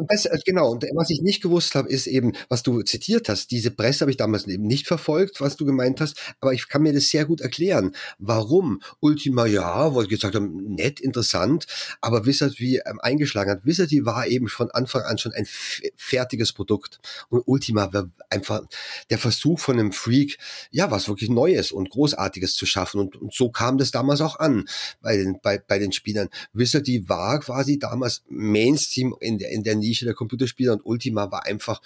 das, 0.08 0.26
äh, 0.26 0.38
genau, 0.46 0.72
und 0.72 0.84
was 0.96 1.10
ich 1.10 1.22
nicht 1.22 1.42
gewusst 1.42 1.76
habe, 1.76 1.90
ist 1.90 2.08
eben, 2.08 2.34
was 2.50 2.64
du 2.64 2.82
zitiert 2.82 3.30
hast. 3.30 3.52
Diese 3.52 3.72
Presse 3.72 4.02
habe 4.02 4.12
ich 4.12 4.18
damals 4.18 4.48
eben 4.48 4.66
nicht 4.66 4.88
verfolgt, 4.88 5.42
was 5.42 5.58
du 5.58 5.66
gemeint 5.66 6.02
hast, 6.02 6.18
aber 6.40 6.54
ich 6.54 6.68
kann 6.68 6.82
mir 6.82 6.94
das 6.94 7.10
sehr 7.10 7.26
gut 7.26 7.42
erklären. 7.42 7.94
Warum 8.20 8.82
Ultima, 9.00 9.46
ja, 9.46 9.94
wo 9.94 10.02
ich 10.02 10.10
gesagt 10.10 10.36
habe, 10.36 10.48
nett, 10.48 11.00
interessant, 11.00 11.66
aber 12.02 12.26
Wizard 12.26 12.60
wie 12.60 12.78
ähm, 12.78 13.00
eingeschlagen 13.02 13.52
hat. 13.52 13.66
Wizard 13.66 13.92
war 14.06 14.28
eben 14.28 14.48
von 14.48 14.72
Anfang 14.72 15.04
an 15.04 15.18
schon 15.18 15.34
ein 15.34 15.48
fertiges 15.96 16.54
Produkt. 16.54 17.00
Und 17.30 17.44
Ultima 17.46 17.94
war 17.94 18.10
einfach 18.30 18.62
der 19.10 19.18
Versuch 19.18 19.60
von 19.60 19.80
einem 19.80 19.92
Freak, 19.92 20.38
ja, 20.72 20.92
was 20.92 21.08
wirklich 21.08 21.30
Neues 21.30 21.72
und 21.72 21.90
Großartiges 21.90 22.56
zu 22.56 22.66
schaffen. 22.66 23.00
Und, 23.00 23.16
und 23.16 23.34
so 23.34 23.50
kam 23.50 23.78
das 23.78 23.92
damals 23.92 24.22
auch 24.22 24.40
an 24.40 24.66
bei 25.02 25.18
den, 25.18 25.40
bei, 25.42 25.60
bei 25.60 25.80
den 25.80 25.92
Spielern. 25.92 26.30
Wizard 26.54 26.88
war 27.08 27.40
quasi 27.40 27.80
damals 27.80 28.24
Mainstream 28.30 29.16
in 29.20 29.38
der, 29.38 29.52
in 29.52 29.64
der 29.64 29.67
Nische 29.76 30.06
der 30.06 30.14
Computerspieler 30.14 30.74
und 30.74 30.86
Ultima 30.86 31.32
war 31.32 31.46
einfach 31.46 31.82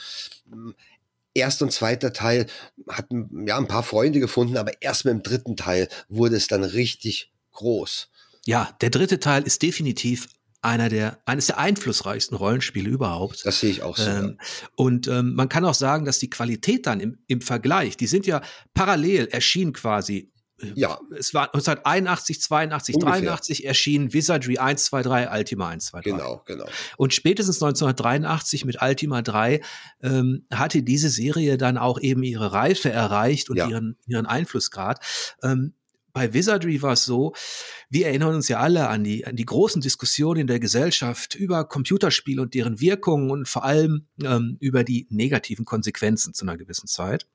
hm, 0.50 0.76
erster 1.34 1.66
und 1.66 1.72
zweiter 1.72 2.14
Teil 2.14 2.48
hatten 2.90 3.48
ja 3.48 3.58
ein 3.58 3.68
paar 3.68 3.84
Freunde 3.84 4.20
gefunden, 4.20 4.58
aber 4.58 4.82
erst 4.82 5.06
mit 5.06 5.14
dem 5.14 5.24
dritten 5.24 5.56
Teil 5.56 5.88
wurde 6.10 6.36
es 6.36 6.48
dann 6.48 6.64
richtig 6.64 7.32
groß. 7.52 8.10
Ja, 8.46 8.76
der 8.82 8.90
dritte 8.90 9.20
Teil 9.20 9.44
ist 9.44 9.62
definitiv 9.62 10.28
einer 10.62 10.90
der, 10.90 11.20
eines 11.26 11.48
der 11.48 11.58
einflussreichsten 11.58 12.38
Rollenspiele 12.38 12.90
überhaupt. 12.90 13.46
Das 13.46 13.60
sehe 13.60 13.72
ich 13.72 13.82
auch 13.82 13.98
so. 13.98 14.10
Ähm, 14.10 14.38
ja. 14.40 14.68
Und 14.76 15.08
ähm, 15.08 15.34
man 15.34 15.50
kann 15.50 15.66
auch 15.66 15.74
sagen, 15.74 16.06
dass 16.06 16.20
die 16.20 16.30
Qualität 16.30 16.86
dann 16.86 17.00
im, 17.00 17.18
im 17.28 17.42
Vergleich, 17.42 17.98
die 17.98 18.08
sind 18.08 18.28
ja 18.28 18.42
parallel 18.74 19.28
erschienen 19.28 19.74
quasi 19.74 20.31
ja. 20.76 21.00
Es 21.18 21.34
war 21.34 21.46
1981, 21.54 22.42
82, 22.42 22.96
Ungefähr. 22.96 23.22
83 23.22 23.66
erschien 23.66 24.14
Wizardry 24.14 24.58
1, 24.58 24.86
2, 24.86 25.02
3, 25.02 25.38
Ultima 25.38 25.70
1, 25.70 25.86
2, 25.86 26.02
3. 26.02 26.10
Genau, 26.10 26.42
genau. 26.46 26.66
Und 26.98 27.14
spätestens 27.14 27.62
1983 27.62 28.66
mit 28.66 28.82
Ultima 28.82 29.22
3 29.22 29.62
ähm, 30.02 30.46
hatte 30.52 30.84
diese 30.84 31.10
Serie 31.10 31.58
dann 31.58 31.78
auch 31.78 32.00
eben 32.00 32.24
ihre 32.24 32.54
Reife 32.54 32.92
erreicht 32.92 33.50
und 33.50 33.58
ja. 33.58 33.68
ihren, 33.68 33.98
ihren 34.08 34.26
Einflussgrad. 34.26 35.00
Ähm, 35.44 35.74
bei 36.14 36.34
Wizardry 36.34 36.82
war 36.82 36.94
es 36.94 37.06
so, 37.06 37.34
wir 37.90 38.08
erinnern 38.08 38.36
uns 38.36 38.48
ja 38.48 38.60
alle 38.60 38.90
an 38.90 39.04
die, 39.04 39.26
an 39.26 39.36
die 39.36 39.46
großen 39.46 39.82
Diskussionen 39.82 40.42
in 40.42 40.48
der 40.48 40.60
Gesellschaft 40.60 41.36
über 41.36 41.66
Computerspiele 41.66 42.42
und 42.42 42.54
deren 42.54 42.80
Wirkungen 42.80 43.32
und 43.32 43.48
vor 43.48 43.64
allem 43.64 44.08
ähm, 44.24 44.58
über 44.60 44.84
die 44.84 45.08
negativen 45.10 45.66
Konsequenzen 45.66 46.34
zu 46.34 46.46
einer 46.46 46.58
gewissen 46.58 46.88
Zeit. 46.88 47.28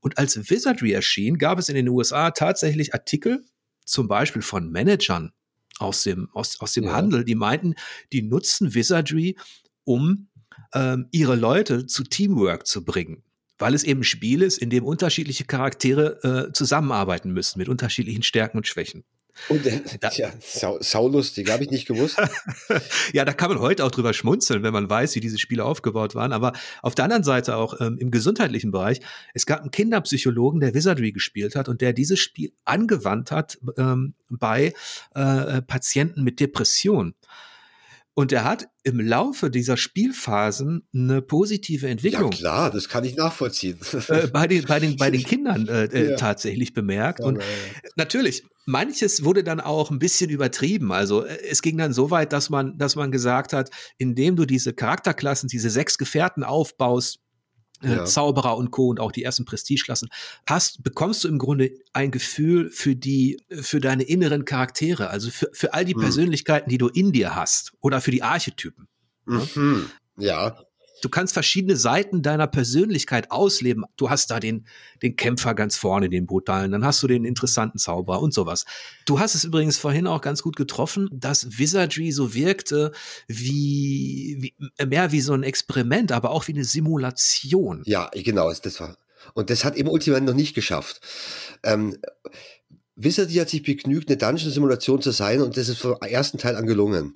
Und 0.00 0.18
als 0.18 0.50
Wizardry 0.50 0.92
erschien, 0.92 1.38
gab 1.38 1.58
es 1.58 1.68
in 1.68 1.74
den 1.74 1.88
USA 1.88 2.30
tatsächlich 2.30 2.94
Artikel, 2.94 3.44
zum 3.84 4.08
Beispiel 4.08 4.42
von 4.42 4.70
Managern 4.70 5.32
aus 5.78 6.02
dem, 6.02 6.28
aus, 6.32 6.60
aus 6.60 6.72
dem 6.72 6.84
ja. 6.84 6.92
Handel, 6.92 7.24
die 7.24 7.34
meinten, 7.34 7.74
die 8.12 8.22
nutzen 8.22 8.74
Wizardry, 8.74 9.36
um 9.84 10.28
ähm, 10.74 11.08
ihre 11.12 11.36
Leute 11.36 11.86
zu 11.86 12.04
Teamwork 12.04 12.66
zu 12.66 12.84
bringen. 12.84 13.22
Weil 13.58 13.74
es 13.74 13.84
eben 13.84 14.00
ein 14.00 14.04
Spiel 14.04 14.42
ist, 14.42 14.58
in 14.58 14.70
dem 14.70 14.84
unterschiedliche 14.84 15.44
Charaktere 15.44 16.48
äh, 16.48 16.52
zusammenarbeiten 16.52 17.32
müssen 17.32 17.58
mit 17.58 17.68
unterschiedlichen 17.68 18.22
Stärken 18.22 18.58
und 18.58 18.66
Schwächen. 18.66 19.04
Und 19.48 19.66
äh, 19.66 19.80
da, 20.00 20.10
ja, 20.10 20.32
sau, 20.40 20.78
saulustig, 20.80 21.50
habe 21.50 21.64
ich 21.64 21.70
nicht 21.70 21.86
gewusst. 21.86 22.16
ja, 23.12 23.24
da 23.24 23.32
kann 23.32 23.50
man 23.50 23.60
heute 23.60 23.84
auch 23.84 23.90
drüber 23.90 24.12
schmunzeln, 24.12 24.62
wenn 24.62 24.72
man 24.72 24.88
weiß, 24.88 25.14
wie 25.14 25.20
diese 25.20 25.38
Spiele 25.38 25.64
aufgebaut 25.64 26.14
waren. 26.14 26.32
Aber 26.32 26.52
auf 26.82 26.94
der 26.94 27.04
anderen 27.04 27.24
Seite 27.24 27.56
auch 27.56 27.80
ähm, 27.80 27.98
im 27.98 28.10
gesundheitlichen 28.10 28.70
Bereich, 28.70 29.00
es 29.34 29.46
gab 29.46 29.60
einen 29.60 29.70
Kinderpsychologen, 29.70 30.60
der 30.60 30.74
Wizardry 30.74 31.12
gespielt 31.12 31.56
hat 31.56 31.68
und 31.68 31.80
der 31.80 31.92
dieses 31.92 32.18
Spiel 32.18 32.52
angewandt 32.64 33.30
hat 33.30 33.58
ähm, 33.76 34.14
bei 34.28 34.72
äh, 35.14 35.62
Patienten 35.62 36.22
mit 36.22 36.40
Depression. 36.40 37.14
Und 38.14 38.32
er 38.32 38.44
hat 38.44 38.68
im 38.86 39.00
Laufe 39.00 39.50
dieser 39.50 39.76
Spielphasen 39.76 40.86
eine 40.94 41.20
positive 41.20 41.88
Entwicklung. 41.88 42.30
Ja, 42.30 42.38
klar, 42.38 42.70
das 42.70 42.88
kann 42.88 43.02
ich 43.02 43.16
nachvollziehen. 43.16 43.80
Äh, 44.06 44.28
bei, 44.28 44.46
den, 44.46 44.64
bei, 44.64 44.78
den, 44.78 44.96
bei 44.96 45.10
den 45.10 45.22
Kindern 45.24 45.66
äh, 45.66 45.86
äh, 45.86 46.10
ja. 46.10 46.16
tatsächlich 46.16 46.72
bemerkt. 46.72 47.18
Und 47.18 47.42
natürlich, 47.96 48.44
manches 48.64 49.24
wurde 49.24 49.42
dann 49.42 49.58
auch 49.58 49.90
ein 49.90 49.98
bisschen 49.98 50.30
übertrieben. 50.30 50.92
Also 50.92 51.24
äh, 51.24 51.36
es 51.50 51.62
ging 51.62 51.76
dann 51.78 51.92
so 51.92 52.12
weit, 52.12 52.32
dass 52.32 52.48
man, 52.48 52.78
dass 52.78 52.94
man 52.94 53.10
gesagt 53.10 53.52
hat, 53.52 53.70
indem 53.98 54.36
du 54.36 54.44
diese 54.44 54.72
Charakterklassen, 54.72 55.48
diese 55.48 55.68
sechs 55.68 55.98
Gefährten 55.98 56.44
aufbaust, 56.44 57.18
ja. 57.82 58.04
Zauberer 58.04 58.56
und 58.56 58.70
Co. 58.70 58.88
und 58.88 59.00
auch 59.00 59.12
die 59.12 59.22
ersten 59.22 59.44
Prestigeklassen, 59.44 60.08
hast, 60.46 60.82
bekommst 60.82 61.24
du 61.24 61.28
im 61.28 61.38
Grunde 61.38 61.72
ein 61.92 62.10
Gefühl 62.10 62.70
für 62.70 62.96
die, 62.96 63.42
für 63.50 63.80
deine 63.80 64.04
inneren 64.04 64.44
Charaktere, 64.44 65.10
also 65.10 65.30
für, 65.30 65.50
für 65.52 65.74
all 65.74 65.84
die 65.84 65.94
hm. 65.94 66.00
Persönlichkeiten, 66.00 66.70
die 66.70 66.78
du 66.78 66.88
in 66.88 67.12
dir 67.12 67.34
hast 67.34 67.72
oder 67.80 68.00
für 68.00 68.10
die 68.10 68.22
Archetypen. 68.22 68.88
Mhm. 69.26 69.90
Ja. 70.16 70.56
Du 71.02 71.08
kannst 71.08 71.34
verschiedene 71.34 71.76
Seiten 71.76 72.22
deiner 72.22 72.46
Persönlichkeit 72.46 73.30
ausleben. 73.30 73.84
Du 73.96 74.10
hast 74.10 74.30
da 74.30 74.40
den, 74.40 74.66
den 75.02 75.16
Kämpfer 75.16 75.54
ganz 75.54 75.76
vorne, 75.76 76.08
den 76.08 76.26
brutalen, 76.26 76.72
dann 76.72 76.84
hast 76.84 77.02
du 77.02 77.06
den 77.06 77.24
interessanten 77.24 77.78
Zauberer 77.78 78.20
und 78.20 78.32
sowas. 78.32 78.64
Du 79.04 79.20
hast 79.20 79.34
es 79.34 79.44
übrigens 79.44 79.78
vorhin 79.78 80.06
auch 80.06 80.20
ganz 80.20 80.42
gut 80.42 80.56
getroffen, 80.56 81.08
dass 81.12 81.58
Wizardry 81.58 82.12
so 82.12 82.34
wirkte 82.34 82.92
wie, 83.26 84.38
wie 84.40 84.86
mehr 84.86 85.12
wie 85.12 85.20
so 85.20 85.34
ein 85.34 85.42
Experiment, 85.42 86.12
aber 86.12 86.30
auch 86.30 86.48
wie 86.48 86.52
eine 86.52 86.64
Simulation. 86.64 87.82
Ja, 87.84 88.10
genau, 88.12 88.50
das 88.52 88.80
war. 88.80 88.96
Und 89.34 89.50
das 89.50 89.64
hat 89.64 89.76
eben 89.76 89.88
Ultima 89.88 90.20
noch 90.20 90.34
nicht 90.34 90.54
geschafft. 90.54 91.00
Ähm, 91.62 91.96
Wizardy 92.96 93.34
hat 93.34 93.50
sich 93.50 93.62
begnügt, 93.62 94.08
eine 94.08 94.16
Dungeon-Simulation 94.16 95.02
zu 95.02 95.10
sein 95.10 95.42
und 95.42 95.56
das 95.56 95.68
ist 95.68 95.78
vom 95.78 95.96
ersten 96.00 96.38
Teil 96.38 96.56
an 96.56 96.66
gelungen. 96.66 97.14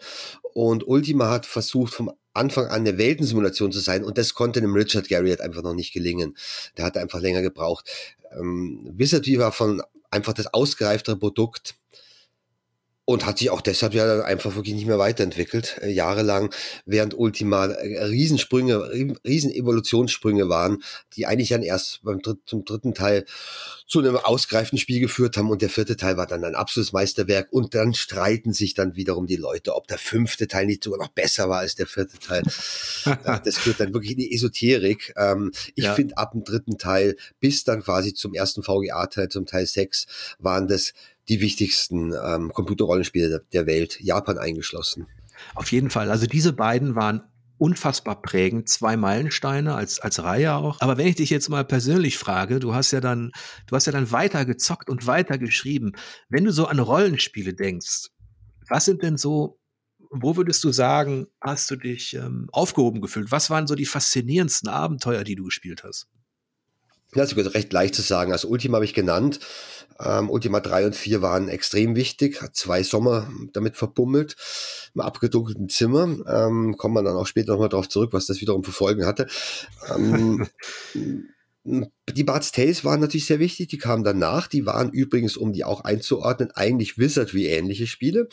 Und 0.53 0.87
Ultima 0.87 1.31
hat 1.31 1.47
versucht, 1.47 1.95
vom 1.95 2.13
Anfang 2.35 2.67
an 2.67 2.83
eine 2.87 2.99
Weltensimulation 2.99 3.73
zu 3.73 3.81
sein 3.81 4.05
und 4.05 4.19
das 4.19 4.35
konnte 4.35 4.61
dem 4.61 4.75
Richard 4.75 5.09
Garriott 5.09 5.41
einfach 5.41 5.63
noch 5.63 5.75
nicht 5.75 5.93
gelingen. 5.93 6.37
Der 6.77 6.85
hat 6.85 6.97
einfach 6.97 7.21
länger 7.21 7.43
gebraucht. 7.43 7.89
Ähm, 8.39 8.91
Wizardry 8.93 9.39
war 9.39 9.53
von 9.53 9.83
einfach 10.11 10.35
das 10.35 10.53
ausgereiftere 10.53 11.17
Produkt 11.17 11.77
und 13.05 13.27
hat 13.27 13.39
sich 13.39 13.51
auch 13.51 13.61
deshalb 13.61 13.95
ja 13.95 14.23
einfach 14.23 14.55
wirklich 14.55 14.75
nicht 14.75 14.87
mehr 14.87 14.99
weiterentwickelt, 14.99 15.79
äh, 15.83 15.91
jahrelang, 15.91 16.55
während 16.87 17.19
Ultima 17.19 17.67
äh, 17.67 18.05
Riesensprünge, 18.05 19.17
riesen 19.27 19.51
Evolutionssprünge 19.51 20.49
waren, 20.49 20.83
die 21.15 21.27
eigentlich 21.27 21.49
dann 21.49 21.63
erst 21.63 22.03
beim 22.05 22.21
dritt, 22.21 22.39
zum 22.47 22.65
dritten 22.65 22.95
Teil 22.95 23.25
zu 23.87 23.99
einem 23.99 24.17
ausgereiften 24.17 24.79
Spiel 24.79 25.01
geführt 25.01 25.37
haben 25.37 25.51
und 25.51 25.63
der 25.63 25.71
vierte 25.71 25.97
Teil 25.97 26.17
war 26.17 26.27
dann 26.27 26.45
ein 26.45 26.55
absolutes 26.55 26.93
Meisterwerk 26.93 27.49
und 27.51 27.75
dann 27.75 27.95
streiten 27.95 28.53
sich 28.53 28.75
dann 28.75 28.95
wiederum 28.95 29.27
die 29.27 29.37
Leute, 29.37 29.75
ob 29.75 29.89
der 29.89 29.99
fünfte 29.99 30.47
Teil 30.47 30.67
nicht 30.67 30.85
sogar 30.85 31.01
noch 31.01 31.09
besser 31.09 31.49
war 31.49 31.59
als 31.59 31.75
der 31.75 31.89
vierte 31.89 32.19
Teil. 32.19 32.43
das 33.45 33.59
führt 33.59 33.81
dann 33.81 33.93
wirklich 33.93 34.13
in 34.13 34.19
die 34.19 34.33
Esoterik. 34.33 35.13
Ähm, 35.17 35.51
ich 35.75 35.85
ja. 35.85 35.95
finde 35.95 36.17
ab 36.17 36.33
dem 36.33 36.45
dritten 36.45 36.79
Teil 36.79 37.17
bis 37.41 37.65
dann 37.65 37.83
quasi 37.83 38.15
zum 38.15 38.35
ersten 38.35 38.63
VGA-Teil, 38.63 39.29
zum 39.29 39.47
Teil 39.47 39.67
6, 39.67 40.07
waren 40.39 40.69
das 40.69 40.93
die 41.31 41.41
wichtigsten 41.41 42.13
ähm, 42.13 42.53
Computerrollenspiele 42.53 43.47
der 43.53 43.67
Welt, 43.67 43.99
Japan 44.01 44.37
eingeschlossen. 44.37 45.07
Auf 45.55 45.73
jeden 45.73 45.89
Fall. 45.89 46.11
Also 46.11 46.27
diese 46.27 46.53
beiden 46.53 46.97
waren 46.97 47.23
unfassbar 47.57 48.21
prägend, 48.21 48.69
zwei 48.69 48.97
Meilensteine 48.97 49.75
als, 49.75 50.01
als 50.01 50.23
Reihe 50.23 50.55
auch. 50.55 50.81
Aber 50.81 50.97
wenn 50.97 51.07
ich 51.07 51.17
dich 51.17 51.31
jetzt 51.31 51.49
mal 51.49 51.65
persönlich 51.65 52.19
frage, 52.19 52.59
du 52.59 52.75
hast 52.75 52.91
ja 52.91 53.01
dann, 53.01 53.33
du 53.67 53.77
hast 53.77 53.87
ja 53.87 53.93
dann 53.93 54.11
weiter 54.11 54.45
gezockt 54.45 54.91
und 54.91 55.07
weiter 55.07 55.39
geschrieben. 55.39 55.93
Wenn 56.29 56.45
du 56.45 56.53
so 56.53 56.67
an 56.67 56.79
Rollenspiele 56.79 57.55
denkst, 57.55 58.09
was 58.69 58.87
sind 58.87 59.03
denn 59.03 59.19
so, 59.19 59.61
wo 60.11 60.37
würdest 60.37 60.65
du 60.65 60.73
sagen, 60.73 61.27
hast 61.41 61.71
du 61.71 61.77
dich 61.77 62.15
ähm, 62.15 62.49
aufgehoben 62.51 63.01
gefühlt? 63.01 63.31
Was 63.31 63.51
waren 63.51 63.67
so 63.67 63.75
die 63.75 63.87
faszinierendsten 63.87 64.69
Abenteuer, 64.69 65.23
die 65.23 65.37
du 65.37 65.45
gespielt 65.45 65.85
hast? 65.85 66.09
Ja, 67.15 67.25
ist 67.25 67.37
recht 67.37 67.73
leicht 67.73 67.95
zu 67.95 68.03
sagen. 68.03 68.33
Also 68.33 68.49
Ultima 68.49 68.77
habe 68.77 68.85
ich 68.85 68.95
genannt. 68.95 69.41
Ähm, 69.99 70.31
Ultima 70.31 70.61
3 70.61 70.87
und 70.87 70.97
4 70.97 71.23
waren 71.23 71.49
extrem 71.49 71.95
wichtig, 71.95 72.41
hat 72.41 72.57
zwei 72.57 72.83
Sommer 72.83 73.31
damit 73.53 73.77
verbummelt, 73.77 74.37
im 74.95 75.01
abgedunkelten 75.03 75.69
Zimmer. 75.69 76.05
Ähm, 76.27 76.77
kommen 76.79 76.95
wir 76.95 77.03
dann 77.03 77.17
auch 77.17 77.27
später 77.27 77.53
nochmal 77.53 77.69
drauf 77.69 77.89
zurück, 77.89 78.13
was 78.13 78.27
das 78.27 78.41
wiederum 78.41 78.65
für 78.65 78.73
Folgen 78.73 79.05
hatte. 79.05 79.27
Ähm, 79.95 80.47
die 82.13 82.25
Bart's 82.25 82.53
Tales 82.53 82.85
waren 82.85 83.01
natürlich 83.01 83.27
sehr 83.27 83.39
wichtig, 83.39 83.69
die 83.69 83.79
kamen 83.79 84.05
danach. 84.05 84.49
Die 84.49 84.67
waren 84.67 84.91
übrigens, 84.91 85.37
um 85.37 85.53
die 85.53 85.65
auch 85.65 85.83
einzuordnen, 85.83 86.51
eigentlich 86.53 86.99
Wizardry-ähnliche 86.99 87.87
Spiele. 87.87 88.29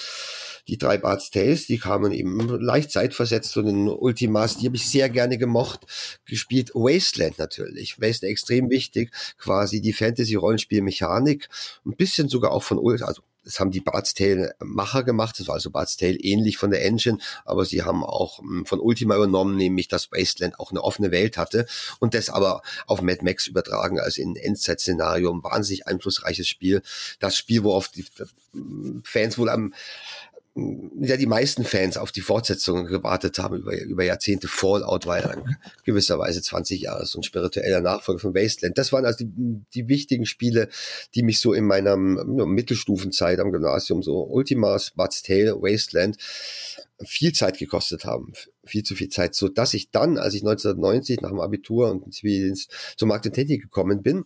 Die 0.68 0.78
drei 0.78 0.98
Bart's 0.98 1.30
Tales, 1.30 1.66
die 1.68 1.78
kamen 1.78 2.12
eben 2.12 2.40
leicht 2.60 2.92
zeitversetzt 2.92 3.52
zu 3.52 3.62
den 3.62 3.88
Ultimas, 3.88 4.58
die 4.58 4.66
habe 4.66 4.76
ich 4.76 4.90
sehr 4.90 5.10
gerne 5.10 5.38
gemocht. 5.38 5.82
Gespielt 6.26 6.72
Wasteland 6.74 7.38
natürlich. 7.38 8.02
Wasteland 8.02 8.32
extrem 8.32 8.70
wichtig, 8.70 9.12
quasi 9.38 9.82
die 9.82 9.94
Fantasy-Rollenspielmechanik. 9.94 11.48
Ein 11.86 11.96
bisschen 11.96 12.30
sogar 12.30 12.52
auch 12.52 12.64
von, 12.64 12.80
also 13.02 13.22
das 13.48 13.62
haben 13.62 13.72
die 13.72 13.80
Bart's 13.80 14.14
Tale 14.14 14.56
Macher 14.60 15.04
gemacht. 15.04 15.40
Das 15.40 15.48
war 15.48 15.56
also 15.56 15.72
Bart's 15.72 15.96
Tale 15.96 16.18
ähnlich 16.18 16.58
von 16.58 16.70
der 16.70 16.84
Engine, 16.84 17.18
aber 17.46 17.64
sie 17.64 17.84
haben 17.84 18.04
auch 18.04 18.40
hm, 18.40 18.66
von 18.66 18.82
Ultima 18.82 19.16
übernommen, 19.16 19.56
nämlich 19.56 19.88
dass 19.88 20.12
Wasteland 20.12 20.60
auch 20.60 20.72
eine 20.72 20.84
offene 20.84 21.12
Welt 21.12 21.38
hatte 21.38 21.66
und 22.00 22.14
das 22.14 22.30
aber 22.30 22.62
auf 22.88 23.02
Mad 23.02 23.24
Max 23.24 23.48
übertragen, 23.48 24.00
also 24.00 24.22
in 24.22 24.36
Endzeit-Szenario. 24.36 25.32
Ein 25.32 25.44
wahnsinnig 25.44 25.88
einflussreiches 25.88 26.48
Spiel. 26.48 26.82
Das 27.20 27.38
Spiel, 27.38 27.64
worauf 27.64 27.88
die 27.88 28.06
hm, 28.52 29.02
Fans 29.06 29.38
wohl 29.38 29.50
am 29.50 29.74
ja 31.00 31.18
die 31.18 31.28
meisten 31.28 31.64
Fans 31.64 31.98
auf 31.98 32.12
die 32.12 32.22
Fortsetzung 32.22 32.86
gewartet 32.86 33.38
haben 33.38 33.58
über, 33.58 33.80
über 33.80 34.04
Jahrzehnte. 34.04 34.48
Fallout 34.48 35.06
war 35.06 35.20
ja 35.20 35.36
gewisserweise 35.86 36.42
20 36.42 36.82
Jahre 36.82 37.06
so 37.06 37.20
ein 37.20 37.24
spiritueller 37.24 37.82
Nachfolger 37.82 38.20
von 38.20 38.34
Wasteland. 38.34 38.78
Das 38.78 38.92
waren 38.92 39.06
also 39.06 39.24
die, 39.24 39.62
die 39.74 39.88
wichtigen 39.88 40.26
Spiele, 40.26 40.70
die 41.14 41.24
mich 41.24 41.40
so 41.40 41.54
in 41.54 41.66
meiner 41.66 41.96
Mittelstufenzeit 41.96 43.40
am 43.40 43.52
Gymnasium, 43.52 44.02
so 44.02 44.24
Ultimas, 44.24 44.92
But's 44.92 45.22
Tale, 45.22 45.62
Wasteland, 45.62 46.18
viel 47.06 47.34
Zeit 47.34 47.60
gekostet 47.60 48.06
haben. 48.06 48.34
Viel 48.66 48.84
zu 48.84 48.96
viel 48.96 49.10
Zeit, 49.10 49.36
so 49.36 49.48
dass 49.48 49.74
ich 49.74 49.92
dann, 49.92 50.18
als 50.18 50.34
ich 50.34 50.42
1990 50.42 51.22
nach 51.22 51.30
dem 51.30 51.40
Abitur 51.40 51.92
und 51.92 52.14
Zivildienst 52.14 52.72
zum 52.98 53.10
Markt 53.10 53.26
und 53.26 53.34
Technik 53.34 53.62
gekommen 53.62 54.02
bin 54.02 54.26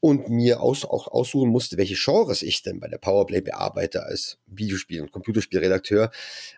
und 0.00 0.30
mir 0.30 0.60
aus, 0.60 0.84
auch 0.84 1.08
aussuchen 1.08 1.50
musste, 1.50 1.76
welche 1.76 1.94
Genres 1.94 2.42
ich 2.42 2.62
denn 2.62 2.80
bei 2.80 2.88
der 2.88 2.98
Powerplay 2.98 3.42
bearbeite 3.42 4.04
als 4.04 4.38
Videospiel- 4.46 5.02
und 5.02 5.12
Computerspielredakteur, 5.12 6.10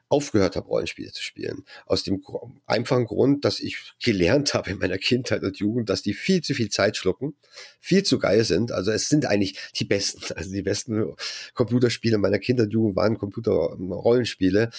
aufgehört 0.08 0.56
habe, 0.56 0.68
Rollenspiele 0.68 1.10
zu 1.10 1.22
spielen. 1.22 1.64
Aus 1.86 2.04
dem 2.04 2.22
einfachen 2.66 3.06
Grund, 3.06 3.44
dass 3.44 3.60
ich 3.60 3.94
gelernt 4.02 4.54
habe 4.54 4.70
in 4.70 4.78
meiner 4.78 4.98
Kindheit 4.98 5.42
und 5.42 5.58
Jugend, 5.58 5.88
dass 5.88 6.02
die 6.02 6.14
viel 6.14 6.42
zu 6.42 6.54
viel 6.54 6.68
Zeit 6.68 6.96
schlucken, 6.96 7.34
viel 7.80 8.02
zu 8.02 8.18
geil 8.18 8.44
sind. 8.44 8.72
Also 8.72 8.92
es 8.92 9.08
sind 9.08 9.26
eigentlich 9.26 9.58
die 9.74 9.84
besten, 9.84 10.20
also 10.36 10.52
die 10.52 10.62
besten 10.62 11.14
Computerspiele 11.54 12.18
meiner 12.18 12.38
Kindheit 12.38 12.66
und 12.66 12.72
Jugend 12.72 12.96
waren 12.96 13.18
Computerrollenspiele. 13.18 14.70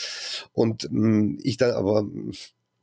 Und 0.53 0.87
mh, 0.89 1.09
mm, 1.09 1.39
ich 1.43 1.57
dann 1.57 1.71
aber 1.71 2.07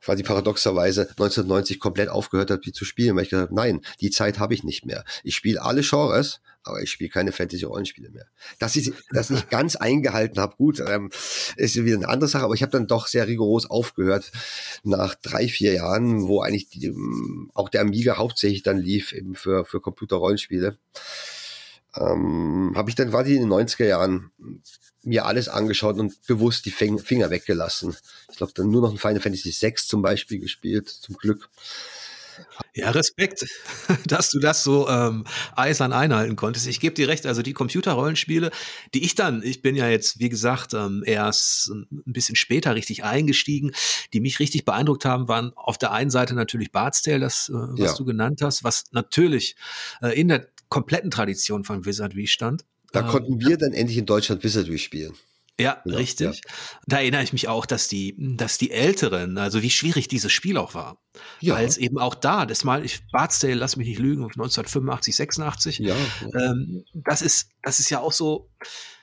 quasi 0.01 0.22
paradoxerweise 0.22 1.03
1990 1.03 1.78
komplett 1.78 2.09
aufgehört 2.09 2.51
hat, 2.51 2.64
die 2.64 2.72
zu 2.72 2.84
spielen, 2.84 3.16
weil 3.16 3.24
ich 3.24 3.30
gesagt 3.30 3.51
habe, 3.51 3.55
nein, 3.55 3.80
die 4.01 4.11
Zeit 4.11 4.38
habe 4.38 4.55
ich 4.55 4.64
nicht 4.64 4.86
mehr. 4.86 5.05
Ich 5.24 5.34
spiele 5.34 5.62
alle 5.62 5.82
Genres, 5.82 6.40
aber 6.62 6.82
ich 6.82 6.90
spiele 6.90 7.11
keine 7.11 7.32
Fantasy-Rollenspiele 7.32 8.11
mehr. 8.11 8.26
Dass 8.59 8.76
ich 8.76 8.92
das 9.12 9.30
nicht 9.30 9.51
ganz 9.51 9.76
eingehalten 9.76 10.40
habe, 10.40 10.57
gut, 10.57 10.80
ähm, 10.86 11.11
ist 11.57 11.76
wieder 11.76 11.96
eine 11.96 12.09
andere 12.09 12.28
Sache, 12.28 12.44
aber 12.44 12.55
ich 12.55 12.62
habe 12.62 12.72
dann 12.72 12.86
doch 12.86 13.07
sehr 13.07 13.26
rigoros 13.26 13.68
aufgehört 13.68 14.30
nach 14.82 15.14
drei, 15.14 15.48
vier 15.48 15.72
Jahren, 15.72 16.26
wo 16.26 16.40
eigentlich 16.40 16.68
die, 16.68 16.86
ähm, 16.86 17.51
auch 17.55 17.68
der 17.68 17.82
Amiga 17.82 18.16
hauptsächlich 18.16 18.62
dann 18.62 18.78
lief 18.78 19.12
eben 19.12 19.34
für, 19.34 19.64
für 19.64 19.80
Computer-Rollenspiele 19.80 20.78
ähm, 21.96 22.72
habe 22.76 22.90
ich 22.90 22.96
dann 22.96 23.11
quasi 23.11 23.34
in 23.34 23.42
den 23.42 23.53
90er 23.53 23.86
Jahren 23.86 24.30
mir 25.03 25.26
alles 25.26 25.48
angeschaut 25.48 25.98
und 25.98 26.20
bewusst 26.26 26.66
die 26.66 26.70
Finger 26.70 27.30
weggelassen. 27.30 27.96
Ich 28.30 28.36
glaube, 28.36 28.53
dann 28.55 28.70
nur 28.70 28.82
noch 28.82 28.90
ein 28.90 28.98
Final 28.98 29.20
Fantasy 29.20 29.55
VI 29.59 29.74
zum 29.76 30.03
Beispiel 30.03 30.38
gespielt, 30.38 30.88
zum 30.88 31.16
Glück. 31.16 31.48
Ja, 32.74 32.90
Respekt, 32.90 33.46
dass 34.07 34.30
du 34.30 34.38
das 34.38 34.62
so 34.62 34.88
ähm, 34.88 35.24
eisern 35.57 35.92
einhalten 35.92 36.36
konntest. 36.36 36.66
Ich 36.66 36.80
gebe 36.80 36.94
dir 36.94 37.09
recht, 37.09 37.26
also 37.26 37.42
die 37.42 37.53
Computerrollenspiele, 37.53 38.51
die 38.94 39.05
ich 39.05 39.14
dann, 39.14 39.42
ich 39.42 39.62
bin 39.62 39.76
ja 39.76 39.88
jetzt, 39.88 40.20
wie 40.20 40.28
gesagt, 40.28 40.74
ähm, 40.74 41.03
erst 41.05 41.68
ein 41.68 41.86
bisschen 42.07 42.36
später 42.36 42.74
richtig 42.74 43.05
eingestiegen, 43.05 43.72
die 44.12 44.20
mich 44.20 44.40
richtig 44.40 44.64
beeindruckt 44.64 45.05
haben, 45.05 45.28
waren 45.28 45.53
auf 45.57 45.78
der 45.78 45.92
einen 45.92 46.11
Seite 46.11 46.34
natürlich 46.34 46.72
Bard's 46.72 47.03
Tale, 47.03 47.20
das, 47.20 47.48
äh, 47.48 47.53
was 47.55 47.92
ja. 47.92 47.96
du 47.96 48.05
genannt 48.05 48.40
hast, 48.42 48.64
was 48.64 48.84
natürlich 48.92 49.57
äh, 50.03 50.18
in 50.18 50.28
der 50.28 50.48
kompletten 50.68 51.11
Tradition 51.11 51.64
von 51.64 51.84
Wizardry 51.84 52.26
stand. 52.26 52.64
Da 52.93 53.01
ähm, 53.01 53.09
konnten 53.09 53.41
wir 53.41 53.57
dann 53.57 53.72
endlich 53.72 53.99
in 53.99 54.07
Deutschland 54.07 54.43
Wizardry 54.43 54.78
spielen. 54.78 55.14
Ja, 55.61 55.80
genau, 55.84 55.99
richtig. 55.99 56.36
Ja. 56.36 56.53
Da 56.86 56.97
erinnere 56.99 57.22
ich 57.22 57.34
mich 57.34 57.49
auch, 57.49 57.66
dass 57.66 57.86
die, 57.86 58.14
dass 58.18 58.57
die 58.57 58.70
Älteren, 58.70 59.36
also 59.36 59.62
wie 59.62 59.68
schwierig 59.68 60.09
dieses 60.09 60.32
Spiel 60.32 60.57
auch 60.57 60.74
war. 60.74 60.99
Ja. 61.41 61.55
Weil 61.55 61.66
es 61.66 61.76
eben 61.76 61.99
auch 61.99 62.14
da, 62.14 62.47
das 62.47 62.64
mal, 62.64 62.84
ich, 62.84 63.01
Bardsdale, 63.12 63.55
lass 63.55 63.76
mich 63.76 63.88
nicht 63.88 63.99
lügen, 63.99 64.22
1985, 64.22 65.16
86. 65.16 65.78
Ja. 65.80 65.95
Ähm, 66.34 66.84
das 66.95 67.20
ist, 67.20 67.51
das 67.62 67.78
ist 67.78 67.91
ja 67.91 68.01
auch 68.01 68.12
so, 68.12 68.49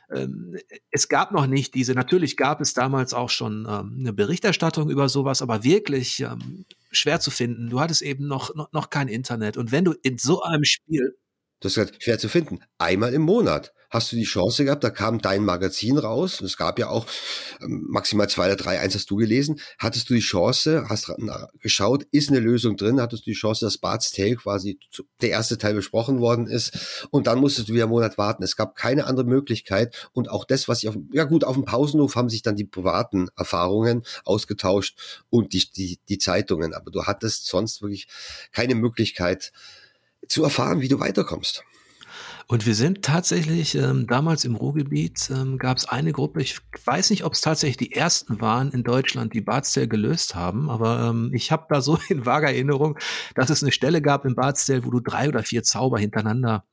ähm, 0.10 0.58
es 0.90 1.10
gab 1.10 1.32
noch 1.32 1.46
nicht 1.46 1.76
diese, 1.76 1.94
natürlich 1.94 2.38
gab 2.38 2.60
es 2.60 2.74
damals 2.74 3.14
auch 3.14 3.30
schon 3.30 3.68
ähm, 3.70 3.98
eine 4.00 4.14
Berichterstattung 4.14 4.90
über 4.90 5.10
sowas, 5.10 5.44
aber 5.44 5.64
wirklich 5.64 6.22
ähm, 6.22 6.66
schwer 6.92 7.20
zu 7.20 7.30
finden. 7.30 7.70
Du 7.70 7.80
hattest 7.80 8.02
eben 8.02 8.26
noch, 8.26 8.56
noch, 8.56 8.72
noch 8.72 8.90
kein 8.90 9.10
Internet. 9.10 9.58
Und 9.58 9.72
wenn 9.72 9.86
du 9.86 9.94
in 10.02 10.18
so 10.18 10.42
einem 10.42 10.64
Spiel 10.64 11.18
das 11.60 11.74
ist 11.74 11.78
halt 11.78 12.04
schwer 12.04 12.20
zu 12.20 12.30
finden. 12.30 12.60
Einmal 12.78 13.14
im 13.14 13.24
Monat. 13.24 13.74
Hast 13.90 14.12
du 14.12 14.18
die 14.18 14.26
Chance 14.26 14.66
gehabt, 14.66 14.84
da 14.84 14.90
kam 14.90 15.22
dein 15.22 15.46
Magazin 15.46 15.98
raus, 15.98 16.42
es 16.42 16.58
gab 16.58 16.78
ja 16.78 16.90
auch 16.90 17.06
ähm, 17.62 17.86
maximal 17.88 18.28
zwei 18.28 18.48
oder 18.48 18.58
drei, 18.58 18.82
eins 18.82 18.96
hast 18.96 19.10
du 19.10 19.16
gelesen, 19.16 19.62
hattest 19.80 20.10
du 20.10 20.14
die 20.14 20.20
Chance, 20.20 20.88
hast 20.90 21.10
geschaut, 21.62 22.04
ist 22.12 22.30
eine 22.30 22.40
Lösung 22.40 22.76
drin, 22.76 23.00
hattest 23.00 23.26
du 23.26 23.32
die 23.32 23.38
Chance, 23.38 23.66
dass 23.66 23.78
Bart's 23.78 24.12
Tale 24.12 24.36
quasi 24.36 24.78
der 25.22 25.30
erste 25.30 25.58
Teil 25.58 25.74
besprochen 25.74 26.20
worden 26.20 26.48
ist? 26.48 27.08
Und 27.12 27.28
dann 27.28 27.40
musstest 27.40 27.70
du 27.70 27.74
wieder 27.74 27.86
einen 27.86 27.92
Monat 27.92 28.18
warten. 28.18 28.44
Es 28.44 28.58
gab 28.58 28.76
keine 28.76 29.06
andere 29.06 29.26
Möglichkeit. 29.26 30.10
Und 30.12 30.30
auch 30.30 30.44
das, 30.44 30.68
was 30.68 30.84
ich 30.84 30.90
auf, 30.90 30.98
ja 31.14 31.24
gut, 31.24 31.46
auf 31.46 31.56
dem 31.56 31.64
Pausenhof 31.64 32.16
haben 32.18 32.30
sich 32.30 32.42
dann 32.42 32.58
die 32.58 32.66
privaten 32.66 33.30
Erfahrungen 33.38 34.04
ausgetauscht 34.26 35.24
und 35.30 35.54
die, 35.54 35.64
die, 35.72 36.00
die 36.10 36.18
Zeitungen, 36.18 36.74
aber 36.74 36.92
du 36.92 37.06
hattest 37.06 37.48
sonst 37.48 37.82
wirklich 37.82 38.08
keine 38.52 38.76
Möglichkeit, 38.76 39.54
zu 40.28 40.44
erfahren, 40.44 40.82
wie 40.82 40.88
du 40.88 41.00
weiterkommst. 41.00 41.64
Und 42.50 42.66
wir 42.66 42.76
sind 42.76 43.04
tatsächlich 43.04 43.76
ähm, 43.76 44.08
damals 44.08 44.46
im 44.46 44.56
Ruhrgebiet, 44.56 45.30
ähm, 45.30 45.58
gab 45.58 45.78
es 45.78 45.86
eine 45.86 46.14
Gruppe, 46.14 46.42
ich 46.42 46.60
weiß 46.86 47.10
nicht, 47.10 47.26
ob 47.26 47.34
es 47.34 47.42
tatsächlich 47.42 47.76
die 47.76 47.94
ersten 47.94 48.40
waren 48.40 48.72
in 48.72 48.84
Deutschland, 48.84 49.34
die 49.34 49.42
Bardsdale 49.42 49.90
gelöst 49.90 50.34
haben, 50.34 50.70
aber 50.70 51.10
ähm, 51.10 51.32
ich 51.34 51.52
habe 51.52 51.66
da 51.70 51.82
so 51.82 52.00
in 52.10 52.26
vager 52.26 52.48
Erinnerung, 52.48 52.98
dass 53.36 53.50
es 53.50 53.64
eine 53.64 53.74
Stelle 53.74 54.02
gab 54.02 54.24
in 54.24 54.36
Bardsdale, 54.36 54.86
wo 54.86 54.92
du 54.92 55.02
drei 55.02 55.28
oder 55.28 55.44
vier 55.44 55.64
Zauber 55.64 56.00
hintereinander 56.00 56.64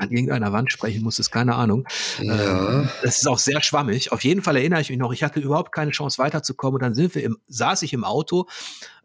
an 0.00 0.10
irgendeiner 0.10 0.52
Wand 0.52 0.72
sprechen 0.72 1.02
musstest, 1.02 1.30
keine 1.32 1.54
Ahnung. 1.54 1.86
Ja. 2.20 2.80
Ähm, 2.80 2.88
das 3.02 3.18
ist 3.18 3.26
auch 3.28 3.38
sehr 3.38 3.62
schwammig. 3.62 4.12
Auf 4.12 4.24
jeden 4.24 4.42
Fall 4.42 4.56
erinnere 4.56 4.80
ich 4.80 4.90
mich 4.90 4.98
noch, 4.98 5.12
ich 5.12 5.22
hatte 5.22 5.40
überhaupt 5.40 5.72
keine 5.72 5.90
Chance 5.90 6.18
weiterzukommen 6.18 6.74
und 6.74 6.82
dann 6.82 6.94
sind 6.94 7.14
wir 7.14 7.22
im, 7.22 7.38
saß 7.48 7.82
ich 7.82 7.92
im 7.92 8.04
Auto 8.04 8.46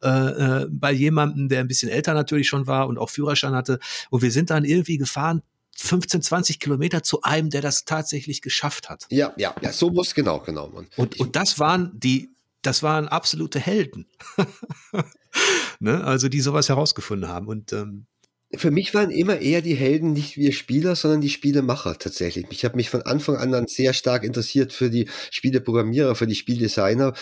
äh, 0.01 0.09
äh, 0.09 0.67
bei 0.69 0.91
jemandem, 0.91 1.49
der 1.49 1.59
ein 1.59 1.67
bisschen 1.67 1.89
älter 1.89 2.13
natürlich 2.13 2.47
schon 2.47 2.67
war 2.67 2.87
und 2.87 2.97
auch 2.97 3.09
Führerschein 3.09 3.53
hatte 3.53 3.79
und 4.09 4.21
wir 4.21 4.31
sind 4.31 4.49
dann 4.49 4.65
irgendwie 4.65 4.97
gefahren 4.97 5.41
15, 5.77 6.21
20 6.21 6.59
Kilometer 6.59 7.03
zu 7.03 7.21
einem, 7.21 7.49
der 7.49 7.61
das 7.61 7.85
tatsächlich 7.85 8.41
geschafft 8.41 8.89
hat. 8.89 9.05
Ja, 9.09 9.33
ja, 9.37 9.53
ja, 9.61 9.73
so 9.73 9.89
muss 9.89 10.15
genau, 10.15 10.39
genau. 10.39 10.67
Und, 10.67 10.97
und, 10.97 11.19
und 11.19 11.35
das 11.35 11.59
waren 11.59 11.91
die, 11.93 12.29
das 12.61 12.81
waren 12.81 13.07
absolute 13.07 13.59
Helden. 13.59 14.07
ne? 15.79 16.03
Also 16.03 16.29
die 16.29 16.41
sowas 16.41 16.69
herausgefunden 16.69 17.29
haben. 17.29 17.47
Und 17.47 17.73
ähm, 17.73 18.05
für 18.53 18.71
mich 18.71 18.93
waren 18.93 19.11
immer 19.11 19.39
eher 19.39 19.61
die 19.61 19.75
Helden 19.75 20.13
nicht 20.13 20.37
wir 20.37 20.51
Spieler, 20.53 20.95
sondern 20.95 21.21
die 21.21 21.29
Spielemacher 21.29 21.97
tatsächlich. 21.97 22.45
Ich 22.51 22.63
habe 22.65 22.75
mich 22.75 22.89
von 22.89 23.01
Anfang 23.01 23.37
an 23.37 23.51
dann 23.51 23.67
sehr 23.67 23.93
stark 23.93 24.23
interessiert 24.23 24.71
für 24.71 24.89
die 24.89 25.07
Spieleprogrammierer, 25.31 26.15
für 26.15 26.27
die 26.27 26.35
Spieldesigner. 26.35 27.13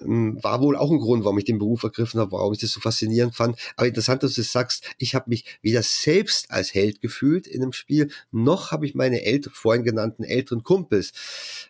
Ähm, 0.00 0.42
war 0.42 0.60
wohl 0.60 0.76
auch 0.76 0.90
ein 0.90 0.98
Grund, 0.98 1.24
warum 1.24 1.38
ich 1.38 1.44
den 1.44 1.58
Beruf 1.58 1.84
ergriffen 1.84 2.18
habe, 2.18 2.32
warum 2.32 2.52
ich 2.52 2.58
das 2.58 2.70
so 2.70 2.80
faszinierend 2.80 3.34
fand. 3.36 3.58
Aber 3.76 3.86
interessant, 3.86 4.22
dass 4.22 4.34
du 4.34 4.42
sagst, 4.42 4.84
ich 4.98 5.14
habe 5.14 5.30
mich 5.30 5.44
weder 5.62 5.82
selbst 5.82 6.50
als 6.50 6.74
Held 6.74 7.00
gefühlt 7.00 7.46
in 7.46 7.62
einem 7.62 7.72
Spiel, 7.72 8.10
noch 8.32 8.72
habe 8.72 8.86
ich 8.86 8.94
meine 8.94 9.22
älter, 9.22 9.50
vorhin 9.52 9.84
genannten 9.84 10.24
älteren 10.24 10.62
Kumpels. 10.64 11.12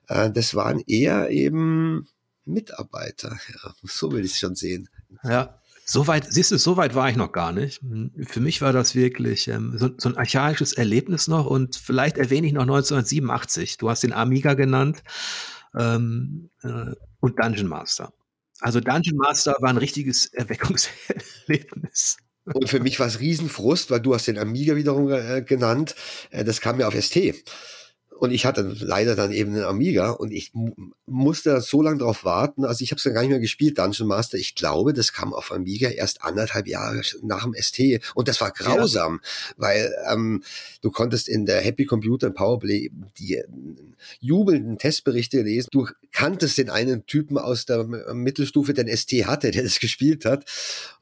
Äh, 0.09 0.30
das 0.30 0.55
waren 0.55 0.80
eher 0.86 1.30
eben 1.30 2.09
Mitarbeiter. 2.47 3.38
Ja, 3.53 3.74
so 3.82 4.12
will 4.12 4.24
ich 4.24 4.32
es 4.32 4.38
schon 4.38 4.55
sehen. 4.55 4.88
Ja, 5.22 5.61
so 5.85 6.07
weit, 6.07 6.26
siehst 6.30 6.51
du, 6.51 6.59
so 6.59 6.76
weit 6.76 6.95
war 6.95 7.11
ich 7.11 7.16
noch 7.16 7.32
gar 7.32 7.53
nicht. 7.53 7.80
Für 8.26 8.41
mich 8.41 8.62
war 8.62 8.72
das 8.72 8.95
wirklich 8.95 9.49
ähm, 9.49 9.76
so, 9.78 9.91
so, 9.99 10.09
ein 10.09 10.16
archaisches 10.16 10.72
Erlebnis 10.72 11.28
noch 11.28 11.47
und 11.47 11.76
vielleicht 11.76 12.16
erwähne 12.16 12.47
ich 12.47 12.53
noch 12.53 12.62
1987. 12.62 13.76
Du 13.76 13.91
hast 13.91 14.03
den 14.03 14.12
Amiga 14.12 14.55
genannt 14.55 15.03
ähm, 15.76 16.51
äh, 16.62 16.93
und 17.20 17.39
Dungeon 17.39 17.68
Master. 17.68 18.12
Also 18.61 18.80
Dungeon 18.80 19.18
Master 19.18 19.57
war 19.61 19.68
ein 19.68 19.76
richtiges 19.76 20.26
Erweckungserlebnis. 20.32 22.16
Und 22.45 22.68
für 22.68 22.80
mich 22.80 23.01
war 23.01 23.07
es 23.07 23.20
Riesenfrust, 23.20 23.91
weil 23.91 24.01
du 24.01 24.14
hast 24.14 24.26
den 24.26 24.39
Amiga 24.39 24.76
wiederum 24.76 25.11
äh, 25.11 25.43
genannt. 25.43 25.95
Äh, 26.30 26.45
das 26.45 26.61
kam 26.61 26.80
ja 26.80 26.89
auf 26.89 26.95
ST. 26.95 27.45
Und 28.16 28.30
ich 28.30 28.46
hatte 28.46 28.76
leider 28.78 29.16
dann 29.16 29.32
eben 29.32 29.54
einen 29.54 29.64
Amiga 29.64 30.10
und 30.10 30.32
ich 30.32 30.52
musste 31.04 31.60
so 31.60 31.82
lange 31.82 31.98
darauf 31.98 32.24
warten. 32.24 32.64
Also 32.64 32.82
ich 32.84 32.90
habe 32.90 32.98
es 32.98 33.02
dann 33.02 33.12
gar 33.12 33.22
nicht 33.22 33.30
mehr 33.30 33.40
gespielt, 33.40 33.78
Dungeon 33.78 34.06
Master. 34.06 34.38
Ich 34.38 34.54
glaube, 34.54 34.92
das 34.92 35.12
kam 35.12 35.34
auf 35.34 35.50
Amiga 35.50 35.88
erst 35.88 36.22
anderthalb 36.22 36.68
Jahre 36.68 37.02
nach 37.22 37.42
dem 37.42 37.54
ST. 37.54 38.00
Und 38.14 38.28
das 38.28 38.40
war 38.40 38.52
grausam, 38.52 39.20
ja. 39.22 39.54
weil 39.56 39.94
ähm, 40.10 40.42
du 40.80 40.90
konntest 40.90 41.28
in 41.28 41.44
der 41.44 41.60
Happy 41.60 41.86
Computer 41.86 42.28
und 42.28 42.34
Powerplay 42.34 42.90
die 43.18 43.34
äh, 43.34 43.44
jubelnden 44.20 44.78
Testberichte 44.78 45.42
lesen. 45.42 45.68
Du 45.72 45.88
kanntest 46.12 46.56
den 46.56 46.70
einen 46.70 47.06
Typen 47.06 47.36
aus 47.36 47.66
der 47.66 47.84
Mittelstufe, 47.84 48.74
der 48.74 48.84
den 48.84 48.96
ST 48.96 49.12
hatte, 49.26 49.50
der 49.50 49.64
das 49.64 49.80
gespielt 49.80 50.24
hat. 50.24 50.44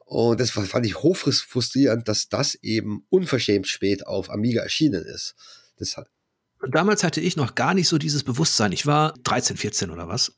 Und 0.05 0.39
das 0.39 0.51
fand 0.51 0.85
ich 0.85 0.97
hochfrustrierend, 0.97 2.07
dass 2.07 2.27
das 2.27 2.55
eben 2.55 3.05
unverschämt 3.09 3.67
spät 3.67 4.07
auf 4.07 4.29
Amiga 4.29 4.61
erschienen 4.61 5.05
ist. 5.05 5.35
Das 5.77 5.95
hat 5.95 6.07
damals 6.69 7.03
hatte 7.03 7.21
ich 7.21 7.35
noch 7.35 7.55
gar 7.55 7.73
nicht 7.73 7.87
so 7.87 7.97
dieses 7.97 8.23
Bewusstsein. 8.23 8.71
Ich 8.71 8.85
war 8.85 9.13
13, 9.23 9.57
14 9.57 9.89
oder 9.89 10.07
was 10.07 10.37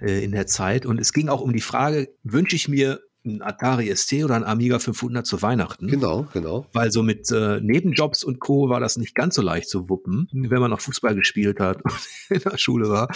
äh, 0.00 0.24
in 0.24 0.32
der 0.32 0.46
Zeit. 0.46 0.86
Und 0.86 1.00
es 1.00 1.12
ging 1.12 1.28
auch 1.28 1.40
um 1.40 1.52
die 1.52 1.60
Frage, 1.60 2.08
wünsche 2.22 2.56
ich 2.56 2.68
mir 2.68 3.00
ein 3.24 3.40
Atari 3.40 3.94
ST 3.94 4.24
oder 4.24 4.34
ein 4.34 4.44
Amiga 4.44 4.78
500 4.78 5.24
zu 5.24 5.42
Weihnachten. 5.42 5.86
Genau, 5.86 6.26
genau. 6.32 6.66
Weil 6.72 6.90
so 6.90 7.02
mit 7.02 7.30
äh, 7.30 7.60
Nebenjobs 7.60 8.24
und 8.24 8.40
Co. 8.40 8.68
war 8.68 8.80
das 8.80 8.96
nicht 8.96 9.14
ganz 9.14 9.36
so 9.36 9.42
leicht 9.42 9.68
zu 9.68 9.88
wuppen, 9.88 10.28
wenn 10.32 10.60
man 10.60 10.70
noch 10.70 10.80
Fußball 10.80 11.14
gespielt 11.14 11.60
hat 11.60 11.82
und 11.84 12.00
in 12.30 12.40
der 12.40 12.58
Schule 12.58 12.88
war. 12.88 13.08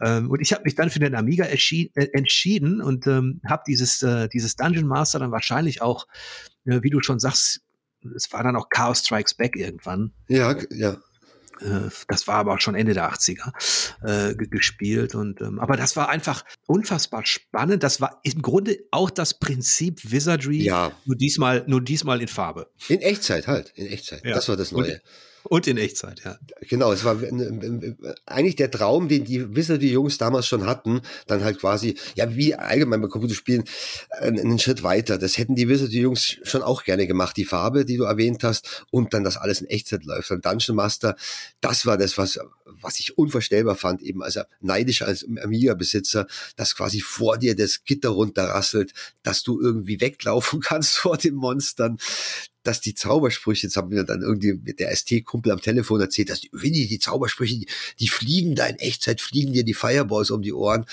Ähm, 0.00 0.30
und 0.30 0.40
ich 0.40 0.52
habe 0.52 0.62
mich 0.64 0.74
dann 0.74 0.90
für 0.90 0.98
den 0.98 1.14
Amiga 1.14 1.44
äh, 1.44 1.88
entschieden 2.12 2.80
und 2.80 3.06
ähm, 3.06 3.40
habe 3.46 3.62
dieses, 3.66 4.02
äh, 4.02 4.28
dieses 4.28 4.56
Dungeon 4.56 4.86
Master 4.86 5.18
dann 5.18 5.30
wahrscheinlich 5.30 5.82
auch, 5.82 6.06
äh, 6.64 6.82
wie 6.82 6.90
du 6.90 7.02
schon 7.02 7.18
sagst, 7.18 7.60
es 8.16 8.32
war 8.32 8.42
dann 8.42 8.56
auch 8.56 8.70
Chaos 8.70 9.00
Strikes 9.00 9.34
Back 9.34 9.56
irgendwann. 9.56 10.12
Ja, 10.28 10.56
ja. 10.70 10.96
Äh, 11.62 11.90
das 12.08 12.26
war 12.26 12.36
aber 12.36 12.54
auch 12.54 12.60
schon 12.60 12.74
Ende 12.74 12.94
der 12.94 13.12
80er 13.12 13.52
äh, 14.02 14.34
gespielt. 14.34 15.14
Und 15.14 15.40
ähm, 15.40 15.58
aber 15.58 15.76
das 15.76 15.96
war 15.96 16.08
einfach 16.08 16.44
unfassbar 16.66 17.24
spannend. 17.26 17.82
Das 17.82 18.00
war 18.00 18.20
im 18.22 18.42
Grunde 18.42 18.78
auch 18.90 19.10
das 19.10 19.38
Prinzip 19.38 20.10
Wizardry, 20.10 20.62
ja. 20.62 20.92
nur 21.04 21.16
diesmal, 21.16 21.64
nur 21.66 21.82
diesmal 21.82 22.20
in 22.20 22.28
Farbe. 22.28 22.70
In 22.88 23.00
Echtzeit 23.00 23.46
halt, 23.46 23.72
in 23.76 23.86
Echtzeit. 23.86 24.24
Ja. 24.24 24.34
Das 24.34 24.48
war 24.48 24.56
das 24.56 24.72
Neue. 24.72 24.94
Und, 24.94 25.02
und 25.44 25.66
in 25.66 25.78
Echtzeit, 25.78 26.22
ja. 26.24 26.38
Genau, 26.62 26.92
es 26.92 27.04
war 27.04 27.16
eigentlich 28.26 28.56
der 28.56 28.70
Traum, 28.70 29.08
den 29.08 29.24
die 29.24 29.54
Wizardry-Jungs 29.54 30.18
damals 30.18 30.46
schon 30.46 30.66
hatten, 30.66 31.00
dann 31.26 31.42
halt 31.42 31.58
quasi, 31.58 31.96
ja, 32.14 32.34
wie 32.34 32.54
allgemein 32.54 33.00
bei 33.00 33.08
Computerspielen, 33.08 33.64
einen 34.20 34.58
Schritt 34.58 34.82
weiter. 34.82 35.18
Das 35.18 35.38
hätten 35.38 35.54
die 35.54 35.68
Wizardry-Jungs 35.68 36.38
schon 36.42 36.62
auch 36.62 36.84
gerne 36.84 37.06
gemacht. 37.06 37.36
Die 37.36 37.44
Farbe, 37.44 37.84
die 37.84 37.96
du 37.96 38.04
erwähnt 38.04 38.44
hast, 38.44 38.84
und 38.90 39.14
dann, 39.14 39.24
dass 39.24 39.36
alles 39.36 39.60
in 39.60 39.68
Echtzeit 39.68 40.04
läuft. 40.04 40.30
Und 40.30 40.44
Dungeon 40.44 40.76
Master, 40.76 41.16
das 41.60 41.86
war 41.86 41.96
das, 41.96 42.18
was, 42.18 42.38
was 42.64 43.00
ich 43.00 43.16
unvorstellbar 43.16 43.76
fand, 43.76 44.02
eben 44.02 44.22
als 44.22 44.38
neidisch 44.60 45.02
als 45.02 45.24
Amiga-Besitzer, 45.24 46.26
dass 46.56 46.76
quasi 46.76 47.00
vor 47.00 47.38
dir 47.38 47.56
das 47.56 47.84
Gitter 47.84 48.10
runterrasselt, 48.10 48.92
dass 49.22 49.42
du 49.42 49.60
irgendwie 49.60 50.00
weglaufen 50.00 50.60
kannst 50.70 50.98
vor 50.98 51.16
den 51.16 51.34
Monstern, 51.34 51.98
dass 52.62 52.80
die 52.80 52.94
Zaubersprüche, 52.94 53.66
jetzt 53.66 53.76
haben 53.76 53.90
wir 53.90 54.04
dann 54.04 54.22
irgendwie 54.22 54.54
mit 54.54 54.80
der 54.80 54.94
ST-Kumpel 54.94 55.52
am 55.52 55.60
Telefon 55.60 56.00
erzählt, 56.00 56.30
dass 56.30 56.40
die, 56.40 56.50
Winnie, 56.52 56.86
die 56.86 56.98
Zaubersprüche, 56.98 57.58
die, 57.58 57.68
die 57.98 58.08
fliegen 58.08 58.54
da 58.54 58.66
in 58.66 58.76
Echtzeit, 58.76 59.20
fliegen 59.20 59.52
dir 59.52 59.64
die 59.64 59.74
Fireballs 59.74 60.30
um 60.30 60.42
die 60.42 60.52
Ohren. 60.52 60.84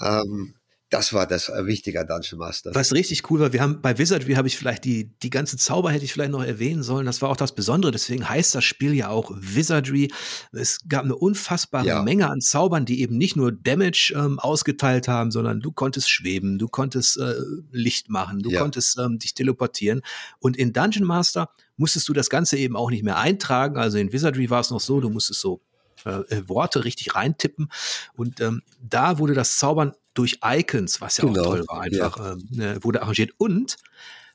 Ähm, 0.00 0.54
das 0.92 1.14
war 1.14 1.26
das 1.26 1.48
äh, 1.48 1.66
Wichtige 1.66 2.00
an 2.00 2.06
Dungeon 2.06 2.38
Master. 2.38 2.74
Was 2.74 2.92
richtig 2.92 3.30
cool 3.30 3.40
war, 3.40 3.52
wir 3.54 3.62
haben 3.62 3.80
bei 3.80 3.96
Wizardry 3.96 4.34
habe 4.34 4.46
ich 4.46 4.58
vielleicht 4.58 4.84
die, 4.84 5.10
die 5.22 5.30
ganze 5.30 5.56
Zauber 5.56 5.90
hätte 5.90 6.04
ich 6.04 6.12
vielleicht 6.12 6.32
noch 6.32 6.44
erwähnen 6.44 6.82
sollen. 6.82 7.06
Das 7.06 7.22
war 7.22 7.30
auch 7.30 7.36
das 7.36 7.54
Besondere. 7.54 7.92
Deswegen 7.92 8.28
heißt 8.28 8.54
das 8.54 8.64
Spiel 8.64 8.92
ja 8.92 9.08
auch 9.08 9.32
Wizardry. 9.34 10.12
Es 10.52 10.80
gab 10.86 11.04
eine 11.04 11.16
unfassbare 11.16 11.86
ja. 11.86 12.02
Menge 12.02 12.28
an 12.28 12.42
Zaubern, 12.42 12.84
die 12.84 13.00
eben 13.00 13.16
nicht 13.16 13.36
nur 13.36 13.52
Damage 13.52 14.12
ähm, 14.14 14.38
ausgeteilt 14.38 15.08
haben, 15.08 15.30
sondern 15.30 15.60
du 15.60 15.72
konntest 15.72 16.10
schweben, 16.10 16.58
du 16.58 16.68
konntest 16.68 17.18
äh, 17.18 17.34
Licht 17.70 18.10
machen, 18.10 18.40
du 18.40 18.50
ja. 18.50 18.60
konntest 18.60 18.98
ähm, 18.98 19.18
dich 19.18 19.32
teleportieren. 19.32 20.02
Und 20.40 20.58
in 20.58 20.74
Dungeon 20.74 21.06
Master 21.06 21.48
musstest 21.76 22.06
du 22.08 22.12
das 22.12 22.28
Ganze 22.28 22.58
eben 22.58 22.76
auch 22.76 22.90
nicht 22.90 23.02
mehr 23.02 23.16
eintragen. 23.16 23.78
Also 23.78 23.96
in 23.96 24.12
Wizardry 24.12 24.50
war 24.50 24.60
es 24.60 24.70
noch 24.70 24.80
so, 24.80 25.00
du 25.00 25.08
musstest 25.08 25.40
so 25.40 25.62
äh, 26.06 26.48
Worte 26.48 26.84
richtig 26.84 27.14
reintippen. 27.14 27.70
Und 28.14 28.40
ähm, 28.40 28.62
da 28.80 29.18
wurde 29.18 29.34
das 29.34 29.58
Zaubern 29.58 29.92
durch 30.14 30.40
Icons, 30.44 31.00
was 31.00 31.16
ja 31.18 31.24
genau. 31.24 31.40
auch 31.40 31.44
toll 31.46 31.64
war, 31.68 31.80
einfach 31.80 32.36
ja. 32.50 32.72
äh, 32.72 32.84
wurde 32.84 33.02
arrangiert. 33.02 33.32
Und 33.38 33.76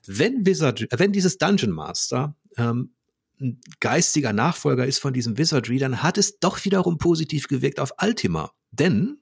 wenn 0.05 0.45
Wizard, 0.45 0.87
wenn 0.97 1.11
dieses 1.11 1.37
Dungeon 1.37 1.71
Master 1.71 2.35
ähm, 2.57 2.93
ein 3.39 3.61
geistiger 3.79 4.33
Nachfolger 4.33 4.85
ist 4.85 4.99
von 4.99 5.13
diesem 5.13 5.37
Wizardry, 5.37 5.77
dann 5.77 6.01
hat 6.01 6.17
es 6.17 6.39
doch 6.39 6.63
wiederum 6.65 6.97
positiv 6.97 7.47
gewirkt 7.47 7.79
auf 7.79 7.91
Ultima. 8.01 8.51
Denn 8.71 9.19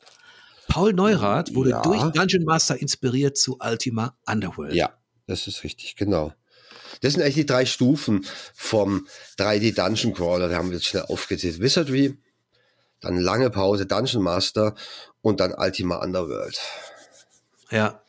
Paul 0.68 0.94
Neurath 0.94 1.54
wurde 1.54 1.72
ja. 1.72 1.82
durch 1.82 2.02
Dungeon 2.12 2.44
Master 2.44 2.80
inspiriert 2.80 3.38
zu 3.38 3.58
Ultima 3.60 4.18
Underworld. 4.26 4.74
Ja, 4.74 4.98
das 5.28 5.48
ist 5.48 5.64
richtig, 5.64 5.96
genau. 5.96 6.34
Das 7.02 7.14
sind 7.14 7.22
eigentlich 7.22 7.36
die 7.36 7.46
drei 7.46 7.66
Stufen 7.66 8.26
vom 8.54 9.08
3D 9.38 9.76
Dungeon 9.76 10.14
Crawler. 10.14 10.50
Da 10.50 10.56
haben 10.56 10.70
wir 10.70 10.78
jetzt 10.78 10.88
schnell 10.88 11.04
aufgezählt. 11.04 11.60
Wizardry, 11.60 12.18
dann 13.02 13.18
lange 13.18 13.50
Pause 13.50 13.86
Dungeon 13.86 14.24
Master 14.24 14.76
und 15.22 15.40
dann 15.40 15.54
Ultima 15.54 15.98
Underworld. 15.98 16.60
Ja, 17.72 18.02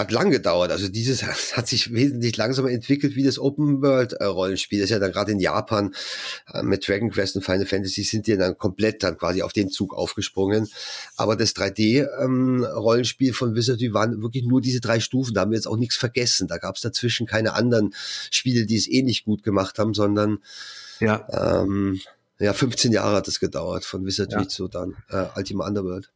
hat 0.00 0.12
lang 0.12 0.30
gedauert. 0.30 0.70
Also 0.70 0.88
dieses 0.88 1.22
hat 1.56 1.68
sich 1.68 1.92
wesentlich 1.92 2.36
langsamer 2.36 2.70
entwickelt 2.70 3.16
wie 3.16 3.22
das 3.22 3.38
Open 3.38 3.82
World 3.82 4.14
äh, 4.14 4.24
Rollenspiel. 4.24 4.80
Das 4.80 4.86
ist 4.86 4.92
ja 4.92 4.98
dann 4.98 5.12
gerade 5.12 5.32
in 5.32 5.40
Japan 5.40 5.94
äh, 6.52 6.62
mit 6.62 6.88
Dragon 6.88 7.10
Quest 7.10 7.36
und 7.36 7.42
Final 7.42 7.66
Fantasy 7.66 8.02
sind 8.02 8.26
die 8.26 8.36
dann 8.36 8.56
komplett 8.56 9.02
dann 9.02 9.18
quasi 9.18 9.42
auf 9.42 9.52
den 9.52 9.68
Zug 9.68 9.94
aufgesprungen. 9.94 10.68
Aber 11.16 11.36
das 11.36 11.54
3D 11.54 12.08
ähm, 12.18 12.64
Rollenspiel 12.64 13.34
von 13.34 13.54
Wizardry 13.54 13.92
waren 13.92 14.22
wirklich 14.22 14.44
nur 14.44 14.62
diese 14.62 14.80
drei 14.80 15.00
Stufen. 15.00 15.34
Da 15.34 15.42
haben 15.42 15.50
wir 15.50 15.56
jetzt 15.56 15.68
auch 15.68 15.76
nichts 15.76 15.96
vergessen. 15.96 16.48
Da 16.48 16.56
gab 16.56 16.76
es 16.76 16.82
dazwischen 16.82 17.26
keine 17.26 17.52
anderen 17.52 17.94
Spiele, 18.30 18.64
die 18.64 18.76
es 18.76 18.88
ähnlich 18.88 19.24
gut 19.24 19.42
gemacht 19.42 19.78
haben, 19.78 19.92
sondern 19.92 20.38
ja. 21.00 21.26
Ähm, 21.62 22.00
ja, 22.40 22.52
15 22.52 22.92
Jahre 22.92 23.16
hat 23.16 23.28
es 23.28 23.38
gedauert 23.38 23.84
von 23.84 24.04
Wizardry 24.04 24.42
ja. 24.42 24.48
zu 24.48 24.68
dann 24.68 24.96
äh, 25.08 25.26
Ultima 25.36 25.66
Underworld. 25.66 26.10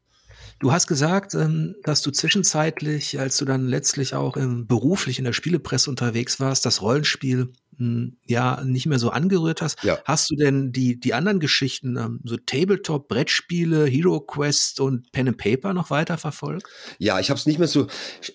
Du 0.64 0.72
hast 0.72 0.86
gesagt, 0.86 1.34
ähm, 1.34 1.74
dass 1.82 2.00
du 2.00 2.10
zwischenzeitlich, 2.10 3.20
als 3.20 3.36
du 3.36 3.44
dann 3.44 3.68
letztlich 3.68 4.14
auch 4.14 4.34
beruflich 4.38 5.18
in 5.18 5.26
der 5.26 5.34
Spielepresse 5.34 5.90
unterwegs 5.90 6.40
warst, 6.40 6.64
das 6.64 6.80
Rollenspiel 6.80 7.52
hm, 7.76 8.16
ja 8.24 8.62
nicht 8.64 8.86
mehr 8.86 8.98
so 8.98 9.10
angerührt 9.10 9.60
hast. 9.60 9.82
Ja. 9.82 9.98
Hast 10.04 10.30
du 10.30 10.36
denn 10.36 10.72
die, 10.72 10.98
die 10.98 11.14
anderen 11.14 11.40
Geschichten, 11.40 11.96
ähm, 11.96 12.20
so 12.24 12.36
Tabletop, 12.36 13.08
Brettspiele, 13.08 13.86
Hero 13.86 14.20
Quest 14.20 14.80
und 14.80 15.10
Pen 15.12 15.28
and 15.28 15.36
Paper 15.36 15.74
noch 15.74 15.90
weiter 15.90 16.18
verfolgt? 16.18 16.66
Ja, 16.98 17.20
ich 17.20 17.30
habe 17.30 17.38
es 17.38 17.46
nicht 17.46 17.58
mehr 17.58 17.68
so 17.68 17.86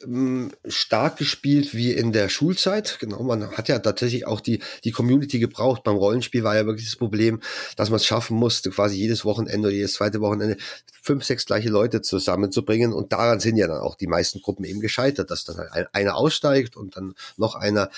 ähm, 0.04 0.52
stark 0.68 1.18
gespielt 1.18 1.74
wie 1.74 1.94
in 1.94 2.12
der 2.12 2.30
Schulzeit. 2.30 2.98
Genau, 3.00 3.24
man 3.24 3.52
hat 3.52 3.70
ja 3.70 3.80
tatsächlich 3.80 4.28
auch 4.28 4.42
die, 4.42 4.60
die 4.84 4.92
Community 4.92 5.40
gebraucht. 5.40 5.84
Beim 5.84 5.96
Rollenspiel 5.96 6.44
war 6.44 6.56
ja 6.56 6.66
wirklich 6.66 6.86
das 6.86 6.96
Problem, 6.96 7.40
dass 7.76 7.90
man 7.90 7.98
es 7.98 8.06
schaffen 8.06 8.38
musste, 8.38 8.70
quasi 8.70 8.98
jedes 8.98 9.26
Wochenende 9.26 9.70
oder 9.70 9.76
jedes 9.76 9.94
zweite 9.94 10.22
Wochenende 10.22 10.58
fünf, 11.02 11.24
sechs 11.24 11.46
gleiche 11.46 11.70
Leute 11.70 12.02
zusammenzubringen. 12.20 12.94
Und 12.94 13.12
daran 13.12 13.40
sind 13.40 13.58
ja 13.58 13.68
dann 13.68 13.82
auch 13.82 13.96
die 13.96 14.08
meisten 14.08 14.42
Gruppen 14.42 14.66
eben 14.66 14.80
gescheitert, 14.80 15.32
dass 15.32 15.46
dann 15.46 15.58
halt 15.58 15.90
einer 15.94 16.16
aussteigt 16.16 16.78
und 16.78 16.96
dann 16.98 17.16
noch 17.38 17.56
einer. 17.56 17.90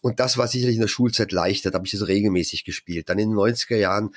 Und 0.00 0.20
das 0.20 0.38
war 0.38 0.48
sicherlich 0.48 0.78
der 0.78 0.88
Schulzeit 0.88 1.32
leichter, 1.32 1.70
da 1.70 1.78
habe 1.78 1.86
ich 1.86 1.94
es 1.94 2.06
regelmäßig 2.06 2.64
gespielt. 2.64 3.08
Dann 3.08 3.18
in 3.18 3.30
den 3.30 3.38
90er 3.38 3.76
Jahren 3.76 4.14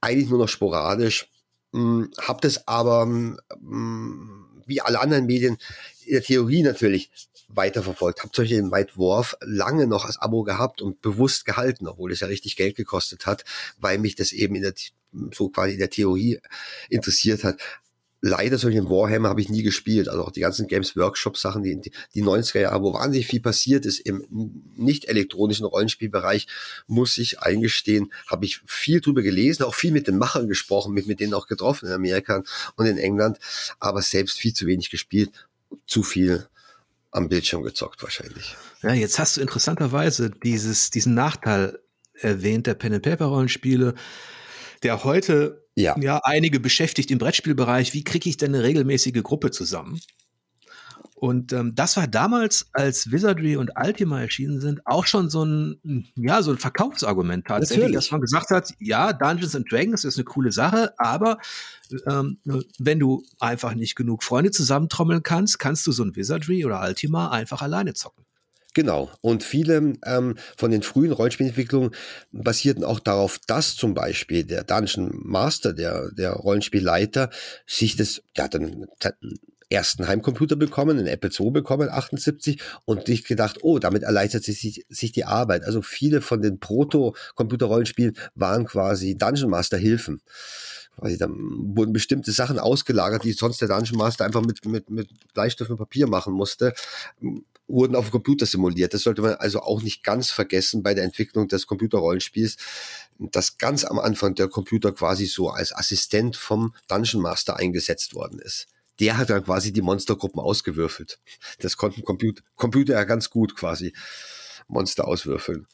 eigentlich 0.00 0.28
nur 0.28 0.38
noch 0.38 0.48
sporadisch, 0.48 1.28
hm, 1.72 2.10
habe 2.20 2.40
das 2.42 2.68
aber 2.68 3.06
mh, 3.06 3.36
hm, 3.60 4.46
wie 4.66 4.80
alle 4.80 5.00
anderen 5.00 5.26
Medien 5.26 5.58
in 6.04 6.12
der 6.12 6.22
Theorie 6.22 6.62
natürlich 6.62 7.10
weiterverfolgt. 7.48 8.22
Habe 8.22 8.32
White 8.38 8.96
Wolf 8.96 9.36
lange 9.40 9.86
noch 9.86 10.04
als 10.04 10.18
Abo 10.18 10.42
gehabt 10.42 10.82
und 10.82 11.00
bewusst 11.02 11.44
gehalten, 11.44 11.86
obwohl 11.86 12.12
es 12.12 12.20
ja 12.20 12.26
richtig 12.26 12.56
Geld 12.56 12.76
gekostet 12.76 13.26
hat, 13.26 13.44
weil 13.78 13.98
mich 13.98 14.14
das 14.14 14.32
eben 14.32 14.54
in 14.54 14.62
der 14.62 14.74
so 15.32 15.48
quasi 15.50 15.74
in 15.74 15.78
der 15.78 15.90
Theorie 15.90 16.40
interessiert 16.88 17.44
hat 17.44 17.60
leider 18.22 18.56
solchen 18.56 18.88
Warhammer 18.88 19.28
habe 19.28 19.40
ich 19.40 19.50
nie 19.50 19.64
gespielt. 19.64 20.08
Also 20.08 20.24
auch 20.24 20.30
die 20.30 20.40
ganzen 20.40 20.68
Games 20.68 20.96
Workshop 20.96 21.36
Sachen, 21.36 21.64
die, 21.64 21.80
die 22.14 22.22
90er 22.22 22.60
Jahre, 22.60 22.82
wo 22.82 22.94
wahnsinnig 22.94 23.26
viel 23.26 23.40
passiert 23.40 23.84
ist 23.84 23.98
im 23.98 24.24
nicht 24.76 25.06
elektronischen 25.06 25.66
Rollenspielbereich, 25.66 26.46
muss 26.86 27.18
ich 27.18 27.40
eingestehen, 27.40 28.12
habe 28.28 28.46
ich 28.46 28.60
viel 28.64 29.00
drüber 29.00 29.22
gelesen, 29.22 29.64
auch 29.64 29.74
viel 29.74 29.90
mit 29.90 30.06
den 30.06 30.18
Machern 30.18 30.48
gesprochen, 30.48 30.94
mit, 30.94 31.08
mit 31.08 31.18
denen 31.18 31.34
auch 31.34 31.48
getroffen 31.48 31.88
in 31.88 31.92
Amerika 31.92 32.44
und 32.76 32.86
in 32.86 32.96
England, 32.96 33.38
aber 33.80 34.00
selbst 34.00 34.38
viel 34.38 34.54
zu 34.54 34.66
wenig 34.66 34.90
gespielt, 34.90 35.48
zu 35.86 36.04
viel 36.04 36.46
am 37.10 37.28
Bildschirm 37.28 37.62
gezockt 37.62 38.02
wahrscheinlich. 38.02 38.56
Ja, 38.82 38.94
jetzt 38.94 39.18
hast 39.18 39.36
du 39.36 39.40
interessanterweise 39.40 40.30
dieses, 40.30 40.90
diesen 40.90 41.14
Nachteil 41.14 41.80
erwähnt 42.14 42.68
der 42.68 42.74
Pen 42.74 42.94
and 42.94 43.02
Paper 43.02 43.26
Rollenspiele, 43.26 43.94
der 44.84 45.02
heute 45.02 45.61
ja. 45.76 45.96
ja 45.98 46.20
einige 46.24 46.60
beschäftigt 46.60 47.10
im 47.10 47.18
Brettspielbereich. 47.18 47.94
Wie 47.94 48.04
kriege 48.04 48.28
ich 48.28 48.36
denn 48.36 48.54
eine 48.54 48.64
regelmäßige 48.64 49.22
Gruppe 49.22 49.50
zusammen? 49.50 50.00
Und 51.22 51.52
ähm, 51.52 51.76
das 51.76 51.96
war 51.96 52.08
damals, 52.08 52.66
als 52.72 53.12
Wizardry 53.12 53.56
und 53.56 53.70
Ultima 53.76 54.20
erschienen 54.20 54.60
sind, 54.60 54.84
auch 54.86 55.06
schon 55.06 55.30
so 55.30 55.44
ein, 55.44 56.10
ja, 56.16 56.42
so 56.42 56.50
ein 56.50 56.58
Verkaufsargument 56.58 57.46
tatsächlich, 57.46 57.84
Natürlich. 57.84 57.94
dass 57.94 58.10
man 58.10 58.20
gesagt 58.22 58.50
hat, 58.50 58.74
ja, 58.80 59.12
Dungeons 59.12 59.54
and 59.54 59.70
Dragons 59.70 60.04
ist 60.04 60.16
eine 60.16 60.24
coole 60.24 60.50
Sache, 60.50 60.92
aber 60.98 61.38
ähm, 62.08 62.38
wenn 62.78 62.98
du 62.98 63.22
einfach 63.38 63.74
nicht 63.74 63.94
genug 63.94 64.24
Freunde 64.24 64.50
zusammentrommeln 64.50 65.22
kannst, 65.22 65.60
kannst 65.60 65.86
du 65.86 65.92
so 65.92 66.02
ein 66.02 66.16
Wizardry 66.16 66.64
oder 66.64 66.82
Ultima 66.82 67.30
einfach 67.30 67.62
alleine 67.62 67.94
zocken. 67.94 68.24
Genau. 68.74 69.10
Und 69.20 69.42
viele 69.44 69.94
ähm, 70.04 70.36
von 70.56 70.70
den 70.70 70.82
frühen 70.82 71.12
Rollenspielentwicklungen 71.12 71.90
basierten 72.30 72.84
auch 72.84 73.00
darauf, 73.00 73.38
dass 73.46 73.76
zum 73.76 73.92
Beispiel 73.92 74.44
der 74.44 74.64
Dungeon 74.64 75.10
Master, 75.12 75.74
der, 75.74 76.10
der 76.12 76.32
Rollenspielleiter, 76.32 77.28
sich 77.66 77.96
das, 77.96 78.22
der 78.36 78.44
hat 78.44 78.56
einen 78.56 78.86
ersten 79.68 80.06
Heimcomputer 80.06 80.56
bekommen, 80.56 80.98
einen 80.98 81.06
Apple 81.06 81.30
II 81.38 81.50
bekommen, 81.50 81.88
78, 81.90 82.60
und 82.84 83.06
sich 83.06 83.24
gedacht, 83.24 83.58
oh, 83.62 83.78
damit 83.78 84.04
erleichtert 84.04 84.44
sich, 84.44 84.84
sich 84.88 85.12
die 85.12 85.24
Arbeit. 85.24 85.64
Also 85.64 85.82
viele 85.82 86.20
von 86.20 86.40
den 86.40 86.58
Proto-Computer-Rollenspielen 86.58 88.16
waren 88.34 88.66
quasi 88.66 89.16
Dungeon 89.16 89.50
Master-Hilfen 89.50 90.22
quasi 90.98 91.16
dann 91.16 91.32
wurden 91.74 91.94
bestimmte 91.94 92.32
Sachen 92.32 92.58
ausgelagert, 92.58 93.24
die 93.24 93.32
sonst 93.32 93.62
der 93.62 93.68
Dungeon 93.68 93.96
Master 93.96 94.26
einfach 94.26 94.42
mit, 94.42 94.62
mit, 94.66 94.90
mit 94.90 95.08
Bleistift 95.32 95.70
und 95.70 95.78
Papier 95.78 96.06
machen 96.06 96.34
musste 96.34 96.74
wurden 97.68 97.96
auf 97.96 98.06
dem 98.06 98.12
Computer 98.12 98.46
simuliert. 98.46 98.94
Das 98.94 99.02
sollte 99.02 99.22
man 99.22 99.34
also 99.34 99.60
auch 99.60 99.82
nicht 99.82 100.02
ganz 100.02 100.30
vergessen 100.30 100.82
bei 100.82 100.94
der 100.94 101.04
Entwicklung 101.04 101.48
des 101.48 101.66
Computerrollenspiels, 101.66 102.56
dass 103.18 103.58
ganz 103.58 103.84
am 103.84 103.98
Anfang 103.98 104.34
der 104.34 104.48
Computer 104.48 104.92
quasi 104.92 105.26
so 105.26 105.48
als 105.48 105.74
Assistent 105.74 106.36
vom 106.36 106.74
Dungeon 106.88 107.22
Master 107.22 107.56
eingesetzt 107.56 108.14
worden 108.14 108.38
ist. 108.40 108.66
Der 109.00 109.16
hat 109.16 109.30
dann 109.30 109.44
quasi 109.44 109.72
die 109.72 109.82
Monstergruppen 109.82 110.40
ausgewürfelt. 110.40 111.18
Das 111.60 111.76
konnten 111.76 112.02
Computer, 112.02 112.42
Computer 112.56 112.94
ja 112.94 113.04
ganz 113.04 113.30
gut 113.30 113.56
quasi 113.56 113.94
Monster 114.68 115.08
auswürfeln. 115.08 115.66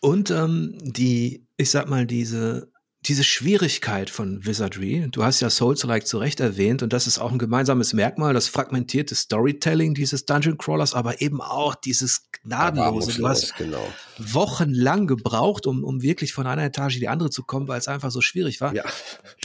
Und 0.00 0.30
ähm, 0.30 0.76
die, 0.80 1.46
ich 1.56 1.70
sag 1.70 1.88
mal, 1.88 2.06
diese 2.06 2.70
diese 3.06 3.24
Schwierigkeit 3.24 4.08
von 4.08 4.44
Wizardry, 4.46 5.08
du 5.10 5.24
hast 5.24 5.40
ja 5.40 5.50
Souls-like 5.50 6.06
zu 6.06 6.18
Recht 6.18 6.40
erwähnt, 6.40 6.82
und 6.82 6.92
das 6.92 7.06
ist 7.06 7.18
auch 7.18 7.30
ein 7.30 7.38
gemeinsames 7.38 7.92
Merkmal, 7.92 8.32
das 8.32 8.48
fragmentierte 8.48 9.14
Storytelling 9.14 9.94
dieses 9.94 10.24
Dungeon 10.24 10.56
Crawlers, 10.56 10.94
aber 10.94 11.20
eben 11.20 11.40
auch 11.40 11.74
dieses 11.74 12.30
gnadenlose. 12.32 13.18
Du 13.18 13.28
hast 13.28 13.56
genau. 13.56 13.86
wochenlang 14.18 15.06
gebraucht, 15.06 15.66
um, 15.66 15.84
um 15.84 16.02
wirklich 16.02 16.32
von 16.32 16.46
einer 16.46 16.64
Etage 16.64 16.94
in 16.94 17.00
die 17.00 17.08
andere 17.08 17.30
zu 17.30 17.42
kommen, 17.42 17.68
weil 17.68 17.78
es 17.78 17.88
einfach 17.88 18.10
so 18.10 18.20
schwierig 18.20 18.60
war. 18.60 18.74
Ja. 18.74 18.84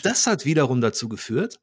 Das 0.03 0.25
hat 0.27 0.45
wiederum 0.45 0.79
dazu 0.79 1.09
geführt, 1.09 1.59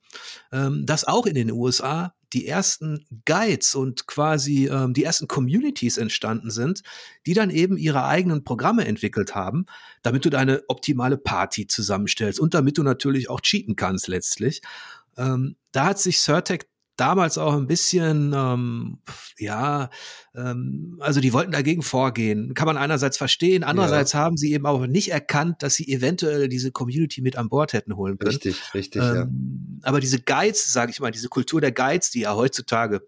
ähm, 0.52 0.84
dass 0.84 1.04
auch 1.04 1.26
in 1.26 1.34
den 1.34 1.50
USA 1.50 2.14
die 2.36 2.46
ersten 2.46 3.06
Guides 3.24 3.74
und 3.74 4.06
quasi 4.06 4.68
ähm, 4.70 4.92
die 4.92 5.04
ersten 5.04 5.26
Communities 5.26 5.96
entstanden 5.96 6.50
sind, 6.50 6.82
die 7.24 7.32
dann 7.32 7.48
eben 7.48 7.78
ihre 7.78 8.04
eigenen 8.04 8.44
Programme 8.44 8.84
entwickelt 8.84 9.34
haben, 9.34 9.64
damit 10.02 10.26
du 10.26 10.30
deine 10.30 10.62
optimale 10.68 11.16
Party 11.16 11.66
zusammenstellst 11.66 12.38
und 12.38 12.52
damit 12.52 12.76
du 12.76 12.82
natürlich 12.82 13.30
auch 13.30 13.40
cheaten 13.40 13.74
kannst 13.74 14.08
letztlich. 14.08 14.60
Ähm, 15.16 15.56
da 15.72 15.86
hat 15.86 15.98
sich 15.98 16.18
Certec 16.18 16.68
damals 16.96 17.38
auch 17.38 17.54
ein 17.54 17.66
bisschen, 17.66 18.32
ähm, 18.34 18.98
ja, 19.38 19.90
ähm, 20.34 20.96
also 21.00 21.20
die 21.20 21.32
wollten 21.32 21.52
dagegen 21.52 21.82
vorgehen. 21.82 22.54
Kann 22.54 22.66
man 22.66 22.76
einerseits 22.76 23.16
verstehen, 23.16 23.64
andererseits 23.64 24.12
ja. 24.12 24.20
haben 24.20 24.36
sie 24.36 24.52
eben 24.52 24.66
auch 24.66 24.86
nicht 24.86 25.10
erkannt, 25.10 25.62
dass 25.62 25.74
sie 25.74 25.92
eventuell 25.92 26.48
diese 26.48 26.72
Community 26.72 27.20
mit 27.20 27.36
an 27.36 27.48
Bord 27.48 27.72
hätten 27.72 27.96
holen 27.96 28.18
können. 28.18 28.30
Richtig, 28.30 28.74
richtig, 28.74 29.02
ähm, 29.02 29.78
ja. 29.82 29.88
Aber 29.88 30.00
diese 30.00 30.20
Guides, 30.20 30.72
sage 30.72 30.90
ich 30.90 31.00
mal, 31.00 31.10
diese 31.10 31.28
Kultur 31.28 31.60
der 31.60 31.72
Guides, 31.72 32.10
die 32.10 32.20
ja 32.20 32.34
heutzutage 32.34 33.02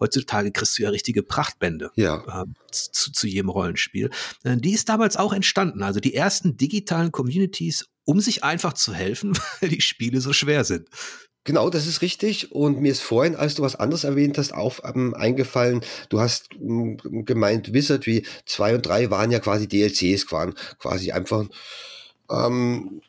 Heutzutage 0.00 0.52
kriegst 0.52 0.78
du 0.78 0.82
ja 0.82 0.90
richtige 0.90 1.22
Prachtbände 1.22 1.90
ja. 1.96 2.42
äh, 2.42 2.46
zu, 2.70 3.12
zu 3.12 3.26
jedem 3.26 3.50
Rollenspiel. 3.50 4.10
Äh, 4.44 4.56
die 4.56 4.72
ist 4.72 4.88
damals 4.88 5.16
auch 5.16 5.32
entstanden. 5.32 5.82
Also 5.82 6.00
die 6.00 6.14
ersten 6.14 6.56
digitalen 6.56 7.12
Communities, 7.12 7.86
um 8.04 8.20
sich 8.20 8.44
einfach 8.44 8.72
zu 8.72 8.94
helfen, 8.94 9.36
weil 9.60 9.70
die 9.70 9.80
Spiele 9.80 10.20
so 10.20 10.32
schwer 10.32 10.64
sind. 10.64 10.88
Genau, 11.46 11.70
das 11.70 11.86
ist 11.86 12.02
richtig. 12.02 12.50
Und 12.50 12.80
mir 12.80 12.90
ist 12.90 13.02
vorhin, 13.02 13.36
als 13.36 13.54
du 13.54 13.62
was 13.62 13.76
anderes 13.76 14.02
erwähnt 14.02 14.36
hast, 14.36 14.52
auf, 14.52 14.82
ähm, 14.84 15.14
eingefallen, 15.14 15.80
du 16.08 16.18
hast 16.18 16.48
ähm, 16.54 16.96
gemeint, 17.24 17.72
Wizardry 17.72 18.26
2 18.46 18.74
und 18.74 18.86
3 18.86 19.10
waren 19.10 19.30
ja 19.30 19.38
quasi 19.38 19.68
DLCs, 19.68 20.30
waren 20.32 20.54
quasi 20.80 21.12
einfach 21.12 21.46
ähm, 22.30 23.00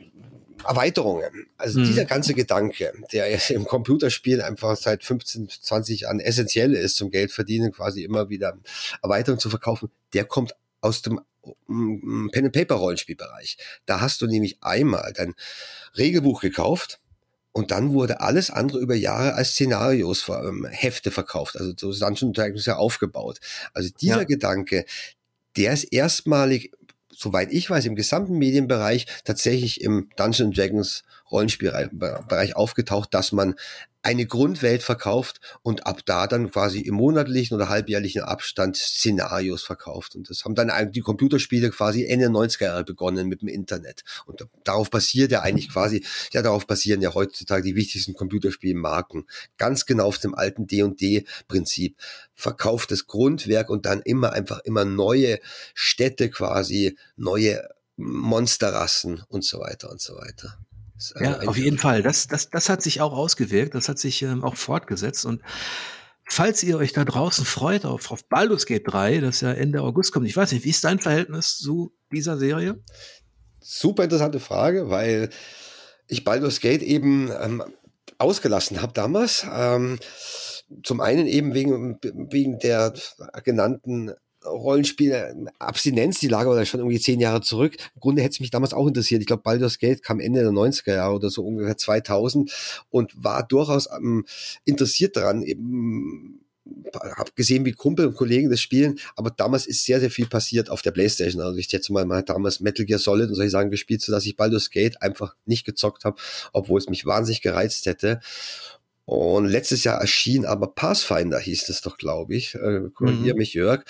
Erweiterungen. 0.67 1.47
Also 1.57 1.79
mhm. 1.79 1.85
dieser 1.85 2.05
ganze 2.05 2.33
Gedanke, 2.33 2.93
der 3.11 3.49
im 3.49 3.65
Computerspiel 3.65 4.41
einfach 4.41 4.75
seit 4.75 5.03
15, 5.03 5.49
20 5.49 6.01
Jahren 6.01 6.19
essentiell 6.19 6.73
ist 6.73 6.97
zum 6.97 7.09
Geld 7.09 7.31
verdienen, 7.31 7.71
quasi 7.71 8.03
immer 8.03 8.29
wieder 8.29 8.57
Erweiterungen 9.01 9.39
zu 9.39 9.49
verkaufen, 9.49 9.89
der 10.13 10.25
kommt 10.25 10.55
aus 10.81 11.01
dem 11.01 11.21
mm, 11.67 12.29
Pen 12.31 12.45
and 12.45 12.53
Paper 12.53 12.75
Rollenspielbereich. 12.75 13.57
Da 13.85 14.01
hast 14.01 14.21
du 14.21 14.27
nämlich 14.27 14.57
einmal 14.61 15.13
dein 15.13 15.33
Regelbuch 15.97 16.41
gekauft 16.41 16.99
und 17.57 17.71
dann 17.71 17.93
wurde 17.93 18.19
alles 18.21 18.51
andere 18.51 18.79
über 18.79 18.93
Jahre 18.93 19.33
als 19.33 19.51
Szenarios, 19.51 20.29
ähm, 20.29 20.67
Hefte 20.69 21.09
verkauft. 21.09 21.57
Also 21.57 21.73
so 21.75 21.91
Dungeon 21.91 22.33
Dragons 22.33 22.65
ja 22.65 22.75
aufgebaut. 22.75 23.39
Also 23.73 23.89
dieser 23.99 24.19
ja. 24.19 24.23
Gedanke, 24.25 24.85
der 25.55 25.73
ist 25.73 25.85
erstmalig 25.85 26.71
soweit 27.17 27.51
ich 27.51 27.69
weiß, 27.69 27.85
im 27.85 27.95
gesamten 27.95 28.37
Medienbereich 28.37 29.07
tatsächlich 29.23 29.81
im 29.81 30.09
Dungeons 30.17 30.55
Dragons 30.55 31.03
Rollenspielbereich 31.31 32.55
aufgetaucht, 32.55 33.13
dass 33.13 33.31
man 33.31 33.55
eine 34.07 34.25
Grundwelt 34.25 34.83
verkauft 34.83 35.41
und 35.63 35.85
ab 35.85 35.99
da 36.05 36.27
dann 36.27 36.49
quasi 36.49 36.79
im 36.79 36.95
monatlichen 36.95 37.55
oder 37.55 37.67
halbjährlichen 37.67 38.21
Abstand 38.21 38.77
Szenarios 38.77 39.63
verkauft. 39.63 40.15
Und 40.15 40.29
das 40.29 40.45
haben 40.45 40.55
dann 40.55 40.93
die 40.93 41.01
Computerspiele 41.01 41.71
quasi 41.71 42.05
Ende 42.05 42.27
90er 42.27 42.63
Jahre 42.63 42.85
begonnen 42.85 43.27
mit 43.27 43.41
dem 43.41 43.49
Internet. 43.49 44.05
Und 44.25 44.47
darauf 44.63 44.89
basiert 44.89 45.33
ja 45.33 45.41
eigentlich 45.41 45.69
quasi, 45.69 46.05
ja, 46.31 46.41
darauf 46.41 46.65
basieren 46.65 47.01
ja 47.01 47.13
heutzutage 47.13 47.63
die 47.63 47.75
wichtigsten 47.75 48.13
Computerspielmarken. 48.13 49.27
Ganz 49.57 49.85
genau 49.85 50.05
auf 50.05 50.19
dem 50.19 50.35
alten 50.35 50.67
D&D-Prinzip. 50.67 51.97
Verkauft 52.33 52.91
das 52.91 53.07
Grundwerk 53.07 53.69
und 53.69 53.85
dann 53.85 54.01
immer 54.01 54.31
einfach 54.31 54.59
immer 54.59 54.85
neue 54.85 55.39
Städte 55.73 56.29
quasi, 56.29 56.97
neue 57.17 57.61
Monsterrassen 57.97 59.23
und 59.27 59.43
so 59.43 59.59
weiter 59.59 59.91
und 59.91 59.99
so 59.99 60.15
weiter. 60.15 60.57
Ja, 61.19 61.39
auf 61.41 61.57
jeden 61.57 61.77
Fall. 61.77 62.01
Das, 62.01 62.27
das, 62.27 62.49
das 62.49 62.69
hat 62.69 62.81
sich 62.81 63.01
auch 63.01 63.13
ausgewirkt, 63.13 63.75
das 63.75 63.89
hat 63.89 63.99
sich 63.99 64.21
ähm, 64.23 64.43
auch 64.43 64.55
fortgesetzt. 64.55 65.25
Und 65.25 65.41
falls 66.25 66.63
ihr 66.63 66.77
euch 66.77 66.93
da 66.93 67.05
draußen 67.05 67.45
freut 67.45 67.85
auf, 67.85 68.11
auf 68.11 68.25
Baldur's 68.25 68.65
Gate 68.65 68.83
3, 68.85 69.19
das 69.19 69.41
ja 69.41 69.51
Ende 69.51 69.81
August 69.81 70.11
kommt, 70.11 70.27
ich 70.27 70.35
weiß 70.35 70.51
nicht, 70.51 70.65
wie 70.65 70.69
ist 70.69 70.83
dein 70.83 70.99
Verhältnis 70.99 71.57
zu 71.57 71.93
dieser 72.11 72.37
Serie? 72.37 72.79
Super 73.59 74.05
interessante 74.05 74.39
Frage, 74.39 74.89
weil 74.89 75.29
ich 76.07 76.23
Baldur's 76.23 76.59
Gate 76.59 76.81
eben 76.81 77.31
ähm, 77.41 77.63
ausgelassen 78.17 78.81
habe 78.81 78.93
damals. 78.93 79.45
Ähm, 79.51 79.99
zum 80.83 81.01
einen 81.01 81.27
eben 81.27 81.53
wegen, 81.53 81.99
wegen 82.01 82.59
der 82.59 82.93
genannten 83.43 84.13
Rollenspiel 84.49 85.49
Abstinenz, 85.59 86.19
die 86.19 86.27
lag 86.27 86.45
aber 86.45 86.65
schon 86.65 86.79
irgendwie 86.79 86.99
zehn 86.99 87.19
Jahre 87.19 87.41
zurück. 87.41 87.75
Im 87.95 88.01
Grunde 88.01 88.21
hätte 88.21 88.33
es 88.33 88.39
mich 88.39 88.51
damals 88.51 88.73
auch 88.73 88.87
interessiert. 88.87 89.21
Ich 89.21 89.27
glaube, 89.27 89.43
Baldur's 89.43 89.79
Gate 89.79 90.03
kam 90.03 90.19
Ende 90.19 90.41
der 90.41 90.51
90er 90.51 90.95
Jahre 90.95 91.15
oder 91.15 91.29
so 91.29 91.43
ungefähr 91.43 91.77
2000 91.77 92.51
und 92.89 93.11
war 93.15 93.47
durchaus 93.47 93.87
ähm, 93.91 94.25
interessiert 94.65 95.15
daran, 95.15 95.43
eben 95.43 96.41
habe 96.93 97.31
gesehen, 97.35 97.65
wie 97.65 97.71
Kumpel 97.71 98.07
und 98.07 98.15
Kollegen 98.15 98.49
das 98.49 98.59
spielen, 98.59 98.99
aber 99.15 99.29
damals 99.29 99.65
ist 99.65 99.85
sehr, 99.85 99.99
sehr 99.99 100.11
viel 100.11 100.27
passiert 100.27 100.69
auf 100.69 100.81
der 100.81 100.91
Playstation. 100.91 101.41
Also 101.41 101.57
ich 101.57 101.67
schätze 101.67 101.93
mal, 101.93 102.07
hat 102.09 102.29
damals 102.29 102.59
Metal 102.59 102.85
Gear 102.85 102.99
Solid 102.99 103.29
und 103.29 103.35
solche 103.35 103.51
Sachen 103.51 103.71
gespielt, 103.71 104.01
sodass 104.01 104.25
ich 104.25 104.35
Baldur's 104.35 104.69
Gate 104.69 105.01
einfach 105.01 105.35
nicht 105.45 105.65
gezockt 105.65 106.05
habe, 106.05 106.17
obwohl 106.53 106.79
es 106.79 106.89
mich 106.89 107.05
wahnsinnig 107.05 107.41
gereizt 107.41 107.85
hätte. 107.85 108.19
Und 109.09 109.45
letztes 109.45 109.85
Jahr 109.85 110.01
erschien 110.01 110.45
aber 110.45 110.67
Pathfinder, 110.67 111.39
hieß 111.39 111.69
es 111.69 111.79
doch, 111.79 111.97
glaube 111.97 112.35
ich. 112.35 112.55
Äh, 112.55 112.89
korrigiere 112.93 113.35
mhm. 113.35 113.39
mich, 113.39 113.53
Jörg. 113.53 113.85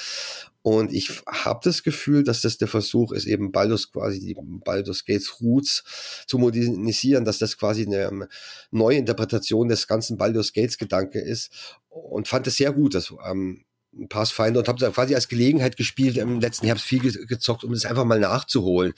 Und 0.61 0.93
ich 0.93 1.24
habe 1.26 1.59
das 1.63 1.82
Gefühl, 1.82 2.24
dass 2.24 2.41
das 2.41 2.59
der 2.59 2.68
Versuch 2.68 3.11
ist, 3.11 3.26
eben 3.26 3.51
Baldur's 3.51 3.91
quasi 3.91 4.20
die 4.20 4.36
Baldur's 4.38 5.05
Gates 5.05 5.41
Roots 5.41 6.24
zu 6.28 6.38
modernisieren, 6.38 7.26
dass 7.26 7.39
das 7.39 7.57
quasi 7.57 7.88
eine 7.88 8.03
ähm, 8.03 8.28
neue 8.70 8.97
Interpretation 8.97 9.68
des 9.70 9.88
ganzen 9.88 10.18
Baldur's 10.18 10.53
Gates 10.53 10.78
Gedanke 10.78 11.20
ist. 11.20 11.49
Und 11.89 12.28
fand 12.28 12.45
es 12.45 12.57
sehr 12.57 12.72
gut, 12.72 12.93
dass 12.93 13.11
ähm, 13.28 13.65
Pathfinder 14.08 14.60
und 14.60 14.68
habe 14.68 14.91
quasi 14.91 15.16
als 15.16 15.28
Gelegenheit 15.28 15.78
gespielt, 15.78 16.18
im 16.18 16.39
letzten 16.39 16.66
Herbst 16.66 16.86
viel 16.86 17.00
gezockt, 17.00 17.64
um 17.64 17.74
das 17.74 17.86
einfach 17.86 18.06
mal 18.06 18.20
nachzuholen. 18.20 18.93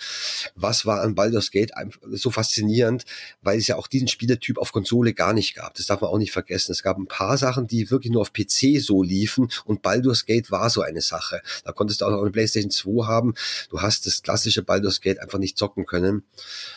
Was 0.56 0.86
war 0.86 1.02
an 1.02 1.16
Baldur's 1.16 1.52
Gate 1.52 1.72
so 2.12 2.32
faszinierend, 2.32 3.06
weil 3.42 3.58
es 3.58 3.68
ja 3.68 3.76
auch 3.76 3.88
diesen 3.88 4.08
Spielertyp 4.08 4.58
auf 4.58 4.72
Konsole 4.72 5.14
gar 5.14 5.34
nicht 5.34 5.56
gab. 5.56 5.74
Das 5.76 5.86
darf 5.86 6.02
man 6.02 6.10
auch 6.10 6.18
nicht 6.18 6.32
vergessen. 6.32 6.72
Es 6.72 6.84
gab 6.84 6.98
ein 6.98 7.08
paar 7.08 7.38
Sachen, 7.38 7.68
die 7.68 7.90
wirklich 7.92 8.12
nur 8.12 8.22
auf 8.22 8.34
PC 8.34 8.82
so 8.82 9.04
liefen 9.04 9.50
und 9.66 9.82
Baldur's 9.82 10.26
Gate 10.26 10.52
war 10.52 10.70
so 10.70 10.82
eine 10.82 11.02
Sache. 11.02 11.42
Da 11.64 11.72
konntest 11.72 12.02
du 12.02 12.06
auch 12.06 12.12
noch 12.12 12.22
eine 12.22 12.32
PlayStation 12.32 12.72
2 12.72 13.06
haben. 13.06 13.34
Du 13.70 13.82
hast 13.82 14.06
das 14.06 14.22
klassische 14.22 14.64
Baldur's 14.64 15.02
Gate 15.02 15.20
einfach 15.20 15.40
nicht 15.40 15.58
zocken 15.58 15.86
können, 15.86 16.24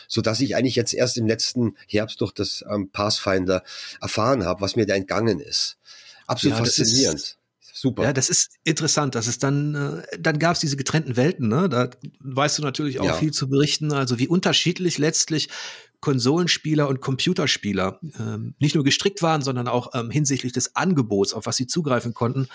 so 0.07 0.21
dass 0.21 0.39
ich 0.39 0.55
eigentlich 0.55 0.75
jetzt 0.75 0.93
erst 0.93 1.17
im 1.17 1.27
letzten 1.27 1.75
Herbst 1.87 2.21
durch 2.21 2.31
das 2.31 2.63
ähm, 2.69 2.89
Pathfinder 2.89 3.63
erfahren 4.01 4.45
habe, 4.45 4.61
was 4.61 4.75
mir 4.75 4.85
da 4.85 4.95
entgangen 4.95 5.39
ist. 5.39 5.77
Absolut 6.27 6.57
ja, 6.57 6.63
faszinierend 6.63 7.37
Super. 7.83 8.03
Ja, 8.03 8.13
das 8.13 8.29
ist 8.29 8.59
interessant. 8.63 9.13
Das 9.13 9.27
ist 9.27 9.43
dann, 9.43 9.75
äh, 9.75 10.17
dann 10.17 10.39
gab 10.39 10.53
es 10.53 10.61
diese 10.61 10.77
getrennten 10.77 11.17
Welten, 11.17 11.49
ne? 11.49 11.67
Da 11.67 11.89
weißt 12.21 12.57
du 12.57 12.61
natürlich 12.61 13.01
auch 13.01 13.05
ja. 13.05 13.13
viel 13.15 13.31
zu 13.31 13.49
berichten. 13.49 13.91
Also 13.91 14.19
wie 14.19 14.29
unterschiedlich 14.29 14.97
letztlich 14.99 15.49
Konsolenspieler 15.99 16.87
und 16.87 17.01
Computerspieler 17.01 17.99
ähm, 18.17 18.55
nicht 18.57 18.75
nur 18.75 18.85
gestrickt 18.85 19.21
waren, 19.21 19.41
sondern 19.41 19.67
auch 19.67 19.89
ähm, 19.95 20.11
hinsichtlich 20.11 20.53
des 20.53 20.77
Angebots, 20.77 21.33
auf 21.33 21.45
was 21.45 21.57
sie 21.57 21.67
zugreifen 21.67 22.13
konnten. 22.13 22.47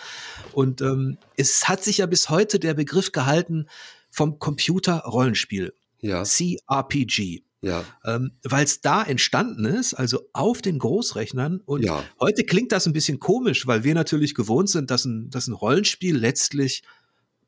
Und 0.53 0.81
ähm, 0.81 1.18
es 1.37 1.68
hat 1.68 1.85
sich 1.85 1.99
ja 1.99 2.07
bis 2.07 2.31
heute 2.31 2.59
der 2.59 2.72
Begriff 2.72 3.12
gehalten 3.12 3.66
vom 4.09 4.39
Computer-Rollenspiel. 4.39 5.74
Ja. 6.01 6.22
CRPG. 6.22 7.43
Ja. 7.61 7.84
Ähm, 8.04 8.32
Weil 8.44 8.64
es 8.64 8.80
da 8.80 9.02
entstanden 9.02 9.64
ist, 9.64 9.94
also 9.94 10.28
auf 10.32 10.62
den 10.62 10.78
Großrechnern. 10.78 11.61
Und 11.64 11.84
ja. 11.84 12.04
heute 12.20 12.44
klingt 12.44 12.72
das 12.72 12.86
ein 12.86 12.92
bisschen 12.92 13.18
komisch, 13.18 13.66
weil 13.66 13.84
wir 13.84 13.94
natürlich 13.94 14.34
gewohnt 14.34 14.70
sind, 14.70 14.90
dass 14.90 15.04
ein, 15.04 15.30
dass 15.30 15.48
ein 15.48 15.54
Rollenspiel 15.54 16.16
letztlich 16.16 16.82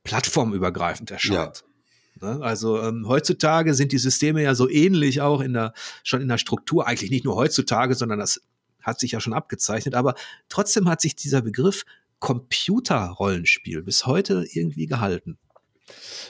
plattformübergreifend 0.02 1.10
erscheint. 1.10 1.64
Ja. 2.20 2.34
Ne? 2.34 2.42
Also 2.42 2.80
ähm, 2.82 3.06
heutzutage 3.06 3.74
sind 3.74 3.92
die 3.92 3.98
Systeme 3.98 4.42
ja 4.42 4.54
so 4.54 4.68
ähnlich 4.68 5.20
auch 5.20 5.40
in 5.40 5.52
der, 5.52 5.74
schon 6.02 6.20
in 6.20 6.28
der 6.28 6.38
Struktur, 6.38 6.86
eigentlich 6.86 7.10
nicht 7.10 7.24
nur 7.24 7.36
heutzutage, 7.36 7.94
sondern 7.94 8.18
das 8.18 8.40
hat 8.82 8.98
sich 8.98 9.12
ja 9.12 9.20
schon 9.20 9.32
abgezeichnet, 9.32 9.94
aber 9.94 10.14
trotzdem 10.48 10.88
hat 10.88 11.00
sich 11.00 11.14
dieser 11.14 11.42
Begriff 11.42 11.84
Computerrollenspiel 12.18 13.82
bis 13.82 14.06
heute 14.06 14.44
irgendwie 14.52 14.86
gehalten. 14.86 15.38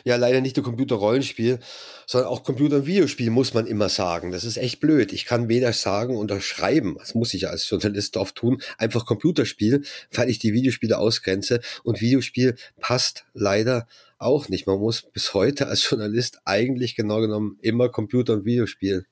Ja, 0.05 0.17
leider 0.17 0.41
nicht 0.41 0.57
nur 0.57 0.65
Computer-Rollenspiel, 0.65 1.59
sondern 2.07 2.31
auch 2.31 2.43
Computer- 2.43 2.77
und 2.77 2.87
Videospiel, 2.87 3.31
muss 3.31 3.55
man 3.55 3.67
immer 3.67 3.89
sagen. 3.89 4.33
Das 4.33 4.45
ist 4.45 4.57
echt 4.57 4.81
blöd. 4.81 5.13
Ich 5.13 5.25
kann 5.25 5.49
weder 5.49 5.73
sagen 5.73 6.17
oder 6.17 6.41
schreiben, 6.41 6.97
das 6.99 7.15
muss 7.15 7.35
ich 7.35 7.43
ja 7.43 7.51
als 7.51 7.69
Journalist 7.69 8.17
oft 8.17 8.35
tun, 8.35 8.63
einfach 8.79 9.07
Computerspiel, 9.07 9.83
weil 10.13 10.31
ich 10.31 10.39
die 10.39 10.53
Videospiele 10.53 10.99
ausgrenze. 10.99 11.61
Und 11.83 12.01
Videospiel 12.01 12.57
passt 12.81 13.25
leider 13.35 13.87
auch 14.19 14.49
nicht. 14.49 14.67
Man 14.67 14.79
muss 14.79 15.03
bis 15.03 15.35
heute 15.35 15.67
als 15.67 15.89
Journalist 15.89 16.41
eigentlich 16.45 16.97
genau 16.97 17.21
genommen 17.21 17.59
immer 17.61 17.89
Computer- 17.89 18.35
und 18.35 18.45
Videospiel 18.45 19.07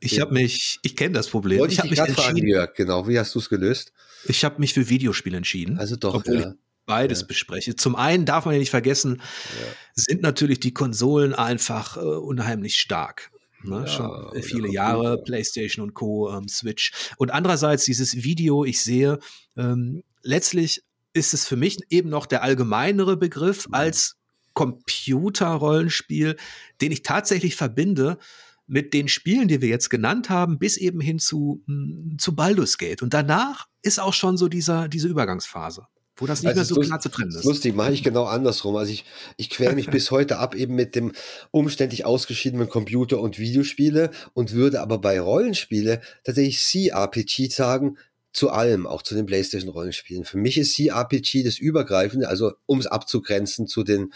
ich 0.00 0.20
habe 0.20 0.34
mich, 0.34 0.80
ich 0.82 0.96
kenne 0.96 1.14
das 1.14 1.28
Problem. 1.28 1.60
Wollte 1.60 1.74
ich, 1.74 1.78
ich 1.78 1.80
habe 1.80 1.90
mich 1.90 1.98
entschieden. 2.00 2.24
Fragen, 2.24 2.48
Jörg, 2.48 2.74
genau. 2.74 3.06
Wie 3.06 3.18
hast 3.18 3.34
du 3.34 3.38
es 3.38 3.48
gelöst? 3.48 3.92
Ich 4.24 4.44
habe 4.44 4.58
mich 4.58 4.74
für 4.74 4.88
Videospiel 4.88 5.34
entschieden. 5.34 5.78
Also 5.78 5.94
doch. 5.96 6.14
Obwohl 6.14 6.40
ja 6.40 6.54
beides 6.90 7.20
ja. 7.20 7.26
bespreche. 7.28 7.76
Zum 7.76 7.94
einen 7.94 8.24
darf 8.24 8.44
man 8.44 8.54
ja 8.54 8.58
nicht 8.58 8.70
vergessen, 8.70 9.22
ja. 9.22 9.66
sind 9.94 10.22
natürlich 10.22 10.58
die 10.58 10.74
Konsolen 10.74 11.34
einfach 11.34 11.96
äh, 11.96 12.00
unheimlich 12.00 12.76
stark. 12.78 13.30
Ne? 13.62 13.80
Ja, 13.80 13.86
Schon 13.86 14.42
viele 14.42 14.68
Jahre, 14.68 15.22
PlayStation 15.22 15.84
und 15.84 15.94
Co., 15.94 16.30
ähm, 16.36 16.48
Switch. 16.48 16.92
Und 17.16 17.30
andererseits 17.30 17.84
dieses 17.84 18.24
Video, 18.24 18.64
ich 18.64 18.82
sehe, 18.82 19.20
ähm, 19.56 20.02
letztlich 20.22 20.82
ist 21.12 21.32
es 21.32 21.46
für 21.46 21.56
mich 21.56 21.78
eben 21.90 22.08
noch 22.08 22.26
der 22.26 22.42
allgemeinere 22.42 23.16
Begriff 23.16 23.68
mhm. 23.68 23.74
als 23.74 24.16
Computerrollenspiel, 24.54 26.36
den 26.80 26.92
ich 26.92 27.02
tatsächlich 27.02 27.54
verbinde 27.54 28.18
mit 28.66 28.94
den 28.94 29.08
Spielen, 29.08 29.46
die 29.46 29.60
wir 29.60 29.68
jetzt 29.68 29.90
genannt 29.90 30.28
haben, 30.28 30.58
bis 30.58 30.76
eben 30.76 31.00
hin 31.00 31.20
zu, 31.20 31.62
hm, 31.66 32.16
zu 32.18 32.34
Baldur's 32.34 32.78
Gate. 32.78 33.02
Und 33.02 33.14
danach 33.14 33.68
ist 33.82 34.00
auch 34.00 34.14
schon 34.14 34.36
so 34.36 34.48
dieser, 34.48 34.88
diese 34.88 35.08
Übergangsphase 35.08 35.86
wo 36.20 36.26
das 36.26 36.42
nicht 36.42 36.56
also 36.56 36.74
mehr 36.74 36.84
so 36.84 36.88
klar 36.88 37.00
zu 37.00 37.08
trennen 37.08 37.30
ist. 37.30 37.44
Lustig, 37.44 37.74
mache 37.74 37.92
ich 37.92 38.02
genau 38.02 38.24
andersrum. 38.24 38.76
Also 38.76 38.92
ich, 38.92 39.04
ich 39.36 39.50
quäle 39.50 39.74
mich 39.74 39.86
bis 39.90 40.10
heute 40.10 40.38
ab 40.38 40.54
eben 40.54 40.74
mit 40.74 40.94
dem 40.94 41.12
umständlich 41.50 42.04
ausgeschiedenen 42.04 42.68
Computer- 42.68 43.20
und 43.20 43.38
Videospiele 43.38 44.10
und 44.34 44.52
würde 44.52 44.80
aber 44.80 44.98
bei 44.98 45.20
Rollenspiele 45.20 46.00
tatsächlich 46.22 46.60
CRPG 46.60 47.48
sagen, 47.48 47.96
zu 48.32 48.50
allem, 48.50 48.86
auch 48.86 49.02
zu 49.02 49.14
den 49.14 49.26
PlayStation-Rollenspielen. 49.26 50.24
Für 50.24 50.38
mich 50.38 50.56
ist 50.56 50.76
CRPG 50.76 51.42
das 51.42 51.58
Übergreifende, 51.58 52.28
also 52.28 52.52
um 52.66 52.78
es 52.78 52.86
abzugrenzen 52.86 53.66
zu 53.66 53.82
den 53.82 54.12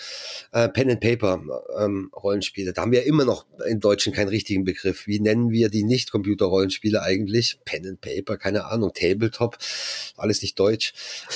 äh, 0.52 0.68
Pen-and-Paper-Rollenspiele. 0.68 2.68
Ähm, 2.68 2.74
da 2.74 2.82
haben 2.82 2.92
wir 2.92 3.06
immer 3.06 3.24
noch 3.24 3.46
in 3.66 3.80
Deutschen 3.80 4.12
keinen 4.12 4.28
richtigen 4.28 4.64
Begriff. 4.64 5.06
Wie 5.06 5.18
nennen 5.18 5.50
wir 5.50 5.68
die 5.68 5.82
Nicht-Computer-Rollenspiele 5.82 7.02
eigentlich? 7.02 7.58
Pen-and-Paper, 7.64 8.36
keine 8.36 8.66
Ahnung, 8.66 8.92
Tabletop, 8.94 9.58
alles 10.16 10.42
nicht 10.42 10.58
deutsch. 10.58 10.92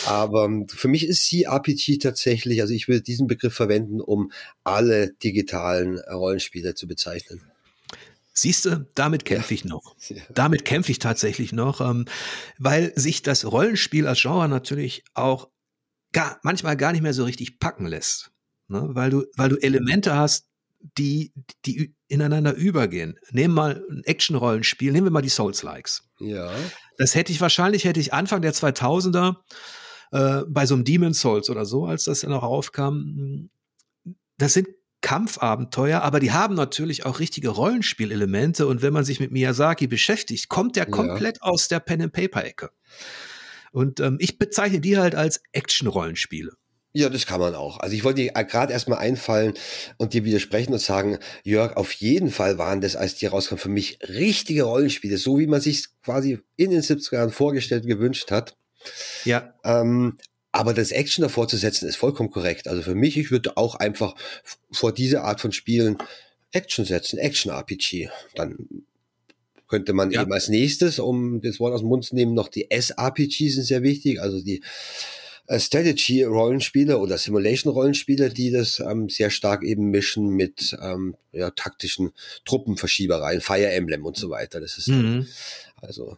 Aber 0.07 0.45
ähm, 0.45 0.69
für 0.69 0.89
mich 0.89 1.07
ist 1.07 1.29
CRPG 1.29 1.99
tatsächlich, 1.99 2.61
also 2.61 2.75
ich 2.75 2.87
würde 2.87 3.03
diesen 3.03 3.27
Begriff 3.27 3.55
verwenden, 3.55 4.01
um 4.01 4.31
alle 4.63 5.13
digitalen 5.15 5.99
Rollenspiele 5.99 6.75
zu 6.75 6.87
bezeichnen. 6.87 7.41
Siehst 8.41 8.67
du, 8.67 8.87
damit 8.95 9.25
kämpfe 9.25 9.53
ich 9.53 9.65
noch. 9.65 9.97
Damit 10.33 10.65
kämpfe 10.65 10.93
ich 10.93 11.01
tatsächlich 11.01 11.53
noch, 11.53 11.81
ähm, 11.81 12.05
weil 12.57 12.93
sich 12.95 13.23
das 13.23 13.45
Rollenspiel 13.45 14.07
als 14.07 14.21
Genre 14.23 14.49
natürlich 14.49 15.03
auch 15.15 15.49
gar, 16.13 16.39
manchmal 16.45 16.77
gar 16.77 16.93
nicht 16.93 17.03
mehr 17.03 17.15
so 17.15 17.25
richtig 17.25 17.59
packen 17.59 17.87
lässt. 17.87 18.31
Ne? 18.69 18.91
Weil, 18.93 19.11
du, 19.11 19.25
weil 19.37 19.49
du 19.49 19.57
Elemente 19.57 20.15
hast, 20.15 20.47
die, 20.97 21.33
die 21.67 21.97
ineinander 22.07 22.55
übergehen. 22.55 23.19
Nehmen 23.33 23.55
mal 23.55 23.85
ein 23.91 24.05
Action-Rollenspiel, 24.05 24.93
nehmen 24.93 25.07
wir 25.07 25.11
mal 25.11 25.21
die 25.23 25.29
Souls-Likes. 25.29 26.09
Ja. 26.21 26.53
Das 26.97 27.17
hätte 27.17 27.33
ich 27.33 27.41
wahrscheinlich, 27.41 27.85
hätte 27.85 27.99
ich 27.99 28.15
Anfang 28.15 28.41
der 28.41 28.55
2000er 28.55 29.35
äh, 30.13 30.43
bei 30.47 30.65
so 30.65 30.77
einem 30.77 30.85
Demon 30.85 31.13
Souls 31.13 31.51
oder 31.51 31.65
so, 31.65 31.87
als 31.87 32.05
das 32.05 32.21
dann 32.21 32.33
auch 32.33 32.45
aufkam, 32.45 33.51
das 34.37 34.53
sind 34.53 34.69
Kampfabenteuer, 35.09 36.03
aber 36.03 36.21
die 36.21 36.33
haben 36.33 36.55
natürlich 36.55 37.07
auch 37.07 37.19
richtige 37.19 37.49
Rollenspielelemente. 37.49 38.67
Und 38.67 38.83
wenn 38.83 38.93
man 38.93 39.07
sich 39.07 39.21
mit 39.21 39.33
Miyazaki 39.33 39.87
beschäftigt, 39.87 40.51
kommt 40.51 40.77
der 40.77 40.85
komplett 40.85 41.39
ja. 41.39 41.45
aus 41.45 41.67
der 41.69 41.81
Pen-and-Paper-Ecke. 41.81 42.69
Und 43.73 44.01
ähm, 44.01 44.19
ich 44.21 44.39
bezeichne 44.39 44.81
die 44.81 44.99
halt 44.99 45.15
als 45.15 45.41
Action-Rollenspiele. 45.53 46.53
Ja, 46.93 47.09
das 47.09 47.25
kann 47.25 47.41
man 47.41 47.55
auch. 47.55 47.81
Also 47.81 47.97
ich 47.97 48.05
wollte 48.05 48.21
dir 48.21 48.33
gerade 48.33 48.75
erstmal 48.75 48.99
einfallen 48.99 49.55
und 49.97 50.13
dir 50.13 50.27
widersprechen 50.27 50.75
und 50.75 50.79
sagen, 50.79 51.17
Jörg, 51.43 51.79
auf 51.79 51.93
jeden 51.93 52.31
Fall 52.31 52.59
waren 52.59 52.83
das, 52.83 52.95
als 52.95 53.15
die 53.15 53.25
rauskamen, 53.25 53.63
für 53.63 53.71
mich 53.71 53.99
richtige 54.07 54.65
Rollenspiele, 54.65 55.17
so 55.17 55.39
wie 55.39 55.47
man 55.47 55.63
sich 55.63 55.87
quasi 56.03 56.41
in 56.57 56.71
den 56.71 56.83
70er 56.83 57.15
Jahren 57.15 57.31
vorgestellt, 57.31 57.87
gewünscht 57.87 58.31
hat. 58.31 58.59
Ja. 59.25 59.55
Ähm, 59.65 60.19
aber 60.59 60.75
das 60.75 60.91
Action 60.91 61.23
davor 61.23 61.47
zu 61.47 61.57
setzen, 61.57 61.89
ist 61.89 61.95
vollkommen 61.95 62.31
korrekt. 62.31 62.67
Also 62.67 62.83
für 62.83 62.97
mich, 62.97 63.17
ich 63.17 63.31
würde 63.31 63.57
auch 63.57 63.77
einfach 63.77 64.17
vor 64.73 64.93
diese 64.93 65.23
Art 65.23 65.41
von 65.41 65.53
Spielen 65.53 65.99
Action 66.51 66.85
setzen, 66.85 67.17
Action-RPG. 67.19 68.09
Dann 68.35 68.57
könnte 69.69 69.93
man 69.93 70.11
ja. 70.11 70.23
eben 70.23 70.33
als 70.33 70.49
nächstes, 70.49 70.99
um 70.99 71.41
das 71.43 71.61
Wort 71.61 71.75
aus 71.75 71.81
dem 71.81 71.89
Mund 71.89 72.05
zu 72.05 72.17
nehmen, 72.17 72.35
noch 72.35 72.49
die 72.49 72.73
S-RPGs 72.73 73.55
sind 73.55 73.65
sehr 73.65 73.85
wichtig, 73.85 74.21
also 74.21 74.43
die 74.43 74.63
äh, 75.47 75.61
Strategy-Rollenspiele 75.61 76.99
oder 76.99 77.19
Simulation-Rollenspiele, 77.19 78.31
die 78.31 78.51
das 78.51 78.81
ähm, 78.81 79.09
sehr 79.09 79.31
stark 79.31 79.63
eben 79.63 79.91
mischen 79.91 80.31
mit 80.31 80.77
ähm, 80.83 81.15
ja, 81.31 81.51
taktischen 81.51 82.11
Truppenverschiebereien, 82.47 83.43
Fire 83.43 83.71
Emblem 83.71 84.05
und 84.05 84.17
so 84.17 84.31
weiter. 84.31 84.61
Das 84.61 84.77
ist 84.77 84.89
mhm. 84.89 85.29
Also. 85.81 86.17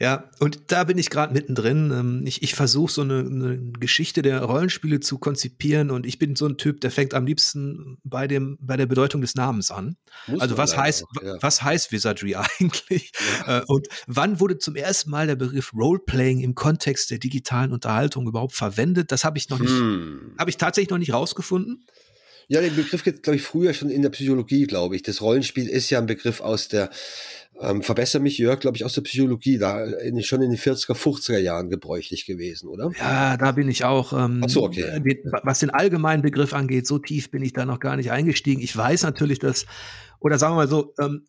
Ja, 0.00 0.28
und 0.40 0.60
da 0.68 0.84
bin 0.84 0.98
ich 0.98 1.08
gerade 1.08 1.32
mittendrin. 1.32 1.92
Ähm, 1.92 2.22
ich, 2.26 2.42
ich 2.42 2.54
versuche 2.54 2.90
so 2.90 3.02
eine, 3.02 3.20
eine, 3.20 3.58
Geschichte 3.78 4.22
der 4.22 4.42
Rollenspiele 4.42 5.00
zu 5.00 5.18
konzipieren 5.18 5.90
und 5.90 6.04
ich 6.04 6.18
bin 6.18 6.34
so 6.34 6.46
ein 6.46 6.56
Typ, 6.56 6.80
der 6.80 6.90
fängt 6.90 7.14
am 7.14 7.24
liebsten 7.24 7.98
bei 8.02 8.26
dem, 8.26 8.58
bei 8.60 8.76
der 8.76 8.86
Bedeutung 8.86 9.20
des 9.20 9.36
Namens 9.36 9.70
an. 9.70 9.96
Muss 10.26 10.40
also 10.40 10.56
was 10.56 10.76
heißt, 10.76 11.04
auch, 11.04 11.22
ja. 11.22 11.36
was 11.40 11.62
heißt 11.62 11.92
Wizardry 11.92 12.34
eigentlich? 12.58 13.12
Ja. 13.46 13.60
Äh, 13.60 13.64
und 13.66 13.86
wann 14.06 14.40
wurde 14.40 14.58
zum 14.58 14.74
ersten 14.74 15.10
Mal 15.10 15.28
der 15.28 15.36
Begriff 15.36 15.72
Roleplaying 15.74 16.40
im 16.40 16.54
Kontext 16.54 17.10
der 17.10 17.18
digitalen 17.18 17.72
Unterhaltung 17.72 18.26
überhaupt 18.26 18.54
verwendet? 18.54 19.12
Das 19.12 19.24
habe 19.24 19.38
ich 19.38 19.48
noch 19.48 19.60
nicht, 19.60 19.70
hm. 19.70 20.34
habe 20.38 20.50
ich 20.50 20.56
tatsächlich 20.56 20.90
noch 20.90 20.98
nicht 20.98 21.12
rausgefunden. 21.12 21.84
Ja, 22.50 22.62
den 22.62 22.74
Begriff 22.74 23.04
gibt 23.04 23.18
es, 23.18 23.22
glaube 23.22 23.36
ich, 23.36 23.42
früher 23.42 23.74
schon 23.74 23.90
in 23.90 24.00
der 24.00 24.08
Psychologie, 24.08 24.66
glaube 24.66 24.96
ich. 24.96 25.02
Das 25.02 25.20
Rollenspiel 25.20 25.68
ist 25.68 25.90
ja 25.90 25.98
ein 25.98 26.06
Begriff 26.06 26.40
aus 26.40 26.68
der 26.68 26.88
ähm, 27.60 27.82
verbessere 27.82 28.22
mich, 28.22 28.38
Jörg, 28.38 28.60
glaube 28.60 28.76
ich, 28.76 28.84
aus 28.84 28.94
der 28.94 29.02
Psychologie, 29.02 29.58
da 29.58 29.84
in, 29.84 30.22
schon 30.22 30.42
in 30.42 30.50
den 30.50 30.58
40er, 30.58 30.94
50er 30.94 31.38
Jahren 31.38 31.70
gebräuchlich 31.70 32.26
gewesen, 32.26 32.68
oder? 32.68 32.90
Ja, 32.98 33.36
da 33.36 33.52
bin 33.52 33.68
ich 33.68 33.84
auch. 33.84 34.12
Ähm, 34.12 34.42
Ach 34.44 34.48
so, 34.48 34.64
okay. 34.64 34.82
Äh, 34.82 35.16
was 35.42 35.58
den 35.60 35.70
allgemeinen 35.70 36.22
Begriff 36.22 36.52
angeht, 36.52 36.86
so 36.86 36.98
tief 36.98 37.30
bin 37.30 37.42
ich 37.42 37.52
da 37.52 37.64
noch 37.64 37.80
gar 37.80 37.96
nicht 37.96 38.12
eingestiegen. 38.12 38.62
Ich 38.62 38.76
weiß 38.76 39.02
natürlich, 39.02 39.38
dass, 39.38 39.66
oder 40.20 40.38
sagen 40.38 40.52
wir 40.52 40.58
mal 40.58 40.68
so, 40.68 40.94
ähm, 41.00 41.26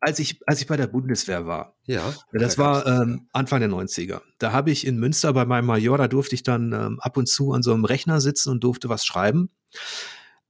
als 0.00 0.18
ich, 0.18 0.40
als 0.46 0.62
ich 0.62 0.66
bei 0.66 0.78
der 0.78 0.86
Bundeswehr 0.86 1.46
war, 1.46 1.76
ja, 1.84 2.14
das 2.32 2.56
war 2.56 2.86
ähm, 2.86 3.28
Anfang 3.32 3.60
der 3.60 3.68
90er. 3.68 4.22
Da 4.38 4.52
habe 4.52 4.70
ich 4.70 4.86
in 4.86 4.98
Münster 4.98 5.34
bei 5.34 5.44
meinem 5.44 5.66
Major, 5.66 5.98
da 5.98 6.08
durfte 6.08 6.34
ich 6.34 6.42
dann 6.42 6.72
ähm, 6.72 7.00
ab 7.00 7.18
und 7.18 7.28
zu 7.28 7.52
an 7.52 7.62
so 7.62 7.74
einem 7.74 7.84
Rechner 7.84 8.20
sitzen 8.22 8.48
und 8.48 8.64
durfte 8.64 8.88
was 8.88 9.04
schreiben. 9.04 9.50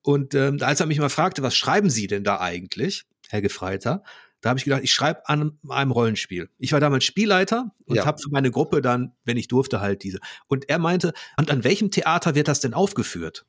Und 0.02 0.34
ähm, 0.34 0.58
als 0.60 0.78
er 0.78 0.86
mich 0.86 1.00
mal 1.00 1.10
fragte, 1.10 1.42
was 1.42 1.56
schreiben 1.56 1.90
Sie 1.90 2.06
denn 2.06 2.22
da 2.22 2.38
eigentlich, 2.38 3.06
Herr 3.28 3.42
Gefreiter, 3.42 4.04
da 4.40 4.50
habe 4.50 4.58
ich 4.58 4.64
gedacht, 4.64 4.82
ich 4.82 4.92
schreibe 4.92 5.28
an 5.28 5.58
einem 5.68 5.90
Rollenspiel. 5.90 6.48
Ich 6.58 6.72
war 6.72 6.80
damals 6.80 7.04
Spielleiter 7.04 7.74
und 7.84 7.96
ja. 7.96 8.06
habe 8.06 8.20
für 8.22 8.30
meine 8.30 8.50
Gruppe 8.50 8.80
dann, 8.80 9.12
wenn 9.24 9.36
ich 9.36 9.48
durfte, 9.48 9.80
halt 9.80 10.02
diese. 10.02 10.18
Und 10.48 10.68
er 10.68 10.78
meinte, 10.78 11.12
und 11.36 11.50
an 11.50 11.64
welchem 11.64 11.90
Theater 11.90 12.34
wird 12.34 12.48
das 12.48 12.60
denn 12.60 12.74
aufgeführt? 12.74 13.44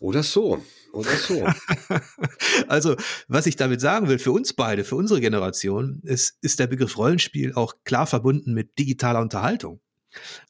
Oder 0.00 0.22
so. 0.22 0.62
Oder 0.92 1.10
so. 1.10 1.46
also, 2.68 2.96
was 3.28 3.46
ich 3.46 3.56
damit 3.56 3.80
sagen 3.80 4.08
will, 4.08 4.18
für 4.18 4.32
uns 4.32 4.52
beide, 4.52 4.84
für 4.84 4.96
unsere 4.96 5.20
Generation, 5.20 6.00
ist, 6.04 6.36
ist 6.42 6.58
der 6.58 6.66
Begriff 6.66 6.98
Rollenspiel 6.98 7.54
auch 7.54 7.74
klar 7.84 8.06
verbunden 8.06 8.54
mit 8.54 8.78
digitaler 8.78 9.20
Unterhaltung. 9.20 9.80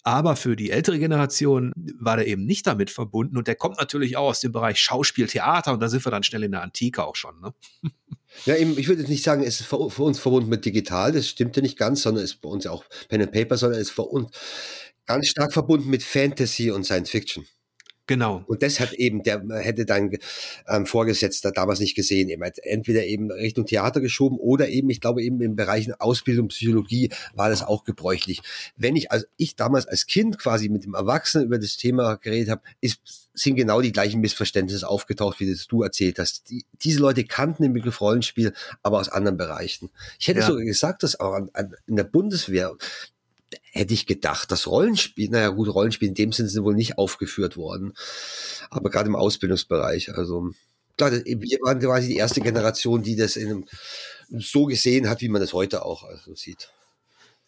Aber 0.03 0.37
für 0.37 0.57
die 0.57 0.71
ältere 0.71 0.99
Generation 0.99 1.73
war 1.99 2.17
der 2.17 2.27
eben 2.27 2.45
nicht 2.45 2.67
damit 2.67 2.91
verbunden 2.91 3.37
und 3.37 3.47
der 3.47 3.57
kommt 3.57 3.79
natürlich 3.79 4.17
auch 4.17 4.31
aus 4.31 4.41
dem 4.41 4.53
Bereich 4.53 4.79
Schauspiel, 4.79 5.27
Theater 5.27 5.73
und 5.73 5.81
da 5.81 5.89
sind 5.89 6.05
wir 6.05 6.11
dann 6.11 6.23
schnell 6.23 6.45
in 6.45 6.53
der 6.53 6.63
Antike 6.63 7.05
auch 7.05 7.17
schon. 7.17 7.41
Ne? 7.41 7.55
Ja, 8.45 8.55
eben, 8.55 8.79
ich 8.79 8.87
würde 8.87 9.01
jetzt 9.03 9.11
nicht 9.11 9.25
sagen, 9.25 9.43
es 9.43 9.59
ist 9.59 9.67
für, 9.67 9.77
uns 9.77 10.21
verbunden 10.21 10.49
mit 10.49 10.65
digital, 10.65 11.11
das 11.11 11.27
stimmt 11.27 11.57
ja 11.57 11.63
nicht 11.63 11.77
ganz, 11.77 12.03
sondern 12.03 12.23
es 12.23 12.35
ist 12.35 12.41
bei 12.41 12.49
uns 12.49 12.65
auch 12.65 12.85
Pen 13.09 13.23
and 13.23 13.33
Paper, 13.33 13.57
sondern 13.57 13.81
es 13.81 13.89
ist 13.89 13.95
für 13.95 14.03
uns 14.03 14.31
ganz 15.05 15.27
stark 15.27 15.53
verbunden 15.53 15.91
mit 15.91 16.05
Fantasy 16.05 16.71
und 16.71 16.85
Science 16.85 17.11
Fiction. 17.11 17.45
Genau. 18.11 18.43
Und 18.49 18.65
das 18.65 18.81
hat 18.81 18.93
eben, 18.95 19.23
der 19.23 19.41
hätte 19.61 19.87
dein 19.87 20.19
ähm, 20.67 20.85
Vorgesetzter 20.85 21.53
damals 21.53 21.79
nicht 21.79 21.95
gesehen. 21.95 22.29
Eben 22.29 22.43
entweder 22.43 23.05
eben 23.05 23.31
Richtung 23.31 23.67
Theater 23.67 24.01
geschoben 24.01 24.37
oder 24.37 24.69
eben, 24.69 24.91
ich 24.91 25.01
glaube 25.01 25.23
eben 25.23 25.41
im 25.41 25.55
Bereich 25.55 25.89
Ausbildung, 26.01 26.49
Psychologie 26.49 27.11
war 27.35 27.51
das 27.51 27.63
auch 27.63 27.85
gebräuchlich. 27.85 28.41
Wenn 28.77 28.97
ich, 28.97 29.13
also 29.13 29.27
ich 29.37 29.55
damals 29.55 29.87
als 29.87 30.09
Kind 30.09 30.41
quasi 30.41 30.69
mit 30.69 30.83
dem 30.83 30.95
Erwachsenen 30.95 31.47
über 31.47 31.61
das 31.61 31.77
Thema 31.77 32.17
geredet 32.17 32.51
habe, 32.51 32.63
ist, 32.81 33.29
sind 33.33 33.55
genau 33.55 33.81
die 33.81 33.93
gleichen 33.93 34.21
Missverständnisse 34.21 34.89
aufgetaucht, 34.89 35.39
wie 35.39 35.49
das 35.49 35.69
du 35.69 35.85
erzählt 35.85 36.19
hast. 36.19 36.51
Die, 36.51 36.65
diese 36.83 36.99
Leute 36.99 37.23
kannten 37.23 37.63
den 37.63 37.75
Begriff 37.75 38.01
Rollenspiel, 38.01 38.55
aber 38.83 38.99
aus 38.99 39.09
anderen 39.09 39.37
Bereichen. 39.37 39.89
Ich 40.19 40.27
hätte 40.27 40.41
ja. 40.41 40.47
sogar 40.47 40.65
gesagt, 40.65 41.05
dass 41.05 41.21
auch 41.21 41.35
an, 41.35 41.51
an, 41.53 41.77
in 41.87 41.95
der 41.95 42.03
Bundeswehr 42.03 42.77
hätte 43.73 43.95
ich 43.95 44.07
gedacht, 44.07 44.51
das 44.51 44.67
Rollenspiel, 44.67 45.31
naja 45.31 45.49
gut, 45.49 45.73
Rollenspiel 45.73 46.09
in 46.09 46.15
dem 46.15 46.33
Sinne 46.33 46.49
sind 46.49 46.65
wohl 46.65 46.75
nicht 46.75 46.99
aufgeführt 46.99 47.57
worden, 47.57 47.95
aber 48.71 48.91
gerade 48.91 49.09
im 49.09 49.17
Ausbildungsbereich, 49.17 50.15
also 50.17 50.51
klar, 50.97 51.13
wir 51.13 51.59
waren 51.63 51.81
quasi 51.81 52.09
die 52.09 52.17
erste 52.17 52.41
Generation, 52.41 53.03
die 53.03 53.17
das 53.17 53.37
in 53.37 53.49
einem, 53.49 53.65
so 54.39 54.67
gesehen 54.67 55.09
hat, 55.09 55.21
wie 55.21 55.29
man 55.29 55.41
das 55.41 55.53
heute 55.53 55.85
auch 55.85 56.05
also 56.05 56.35
sieht. 56.35 56.71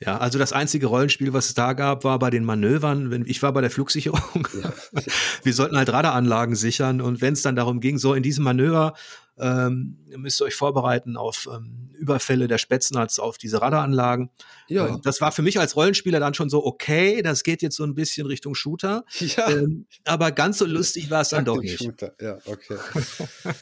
Ja, 0.05 0.19
also 0.19 0.37
das 0.37 0.53
einzige 0.53 0.87
Rollenspiel, 0.87 1.33
was 1.33 1.47
es 1.47 1.55
da 1.55 1.75
gab, 1.75 2.03
war 2.03 2.19
bei 2.19 2.31
den 2.31 2.45
Manövern. 2.45 3.25
ich 3.27 3.41
war 3.41 3.53
bei 3.53 3.61
der 3.61 3.71
Flugsicherung. 3.71 4.49
Ja. 4.61 4.73
Wir 5.45 5.55
sollten 5.55 5.77
halt 5.77 5.93
Radaranlagen 5.93 6.57
sichern 6.57 7.01
und 7.01 7.21
wenn 7.21 7.35
es 7.35 7.43
dann 7.43 7.55
darum 7.55 7.79
ging, 7.81 7.99
so 7.99 8.13
in 8.15 8.25
diesem 8.25 8.43
Manöver 8.43 8.95
ähm, 9.39 9.99
müsst 10.17 10.41
ihr 10.41 10.45
euch 10.45 10.55
vorbereiten 10.55 11.17
auf 11.17 11.49
ähm, 11.53 11.91
Überfälle 11.95 12.49
der 12.49 12.59
Spätznatz 12.59 13.19
auf 13.19 13.39
diese 13.39 13.61
Radaranlagen. 13.61 14.31
Ja. 14.69 14.97
Äh, 14.97 14.99
das 15.03 15.21
war 15.21 15.33
für 15.33 15.43
mich 15.43 15.59
als 15.59 15.77
Rollenspieler 15.77 16.21
dann 16.21 16.35
schon 16.35 16.51
so, 16.51 16.65
okay, 16.65 17.23
das 17.23 17.43
geht 17.43 17.63
jetzt 17.63 17.77
so 17.77 17.85
ein 17.85 17.95
bisschen 17.95 18.27
Richtung 18.27 18.55
Shooter. 18.55 19.05
Ja. 19.37 19.49
Ähm, 19.51 19.87
aber 20.05 20.31
ganz 20.33 20.59
so 20.59 20.67
lustig 20.67 21.09
war 21.09 21.23
es 21.23 21.31
dann 21.31 21.45
doch 21.45 21.57
nicht. 21.57 21.79
Shooter, 21.79 22.13
ja, 22.21 22.39
okay. 22.45 22.77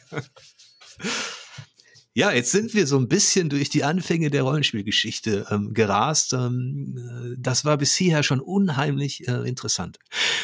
Ja, 2.13 2.33
jetzt 2.33 2.51
sind 2.51 2.73
wir 2.73 2.87
so 2.87 2.97
ein 2.97 3.07
bisschen 3.07 3.47
durch 3.47 3.69
die 3.69 3.85
Anfänge 3.85 4.29
der 4.29 4.43
Rollenspielgeschichte 4.43 5.45
ähm, 5.49 5.73
gerast. 5.73 6.33
Ähm, 6.33 6.97
äh, 6.97 7.35
das 7.39 7.63
war 7.63 7.77
bis 7.77 7.95
hierher 7.95 8.23
schon 8.23 8.41
unheimlich 8.41 9.29
äh, 9.29 9.47
interessant. 9.47 9.97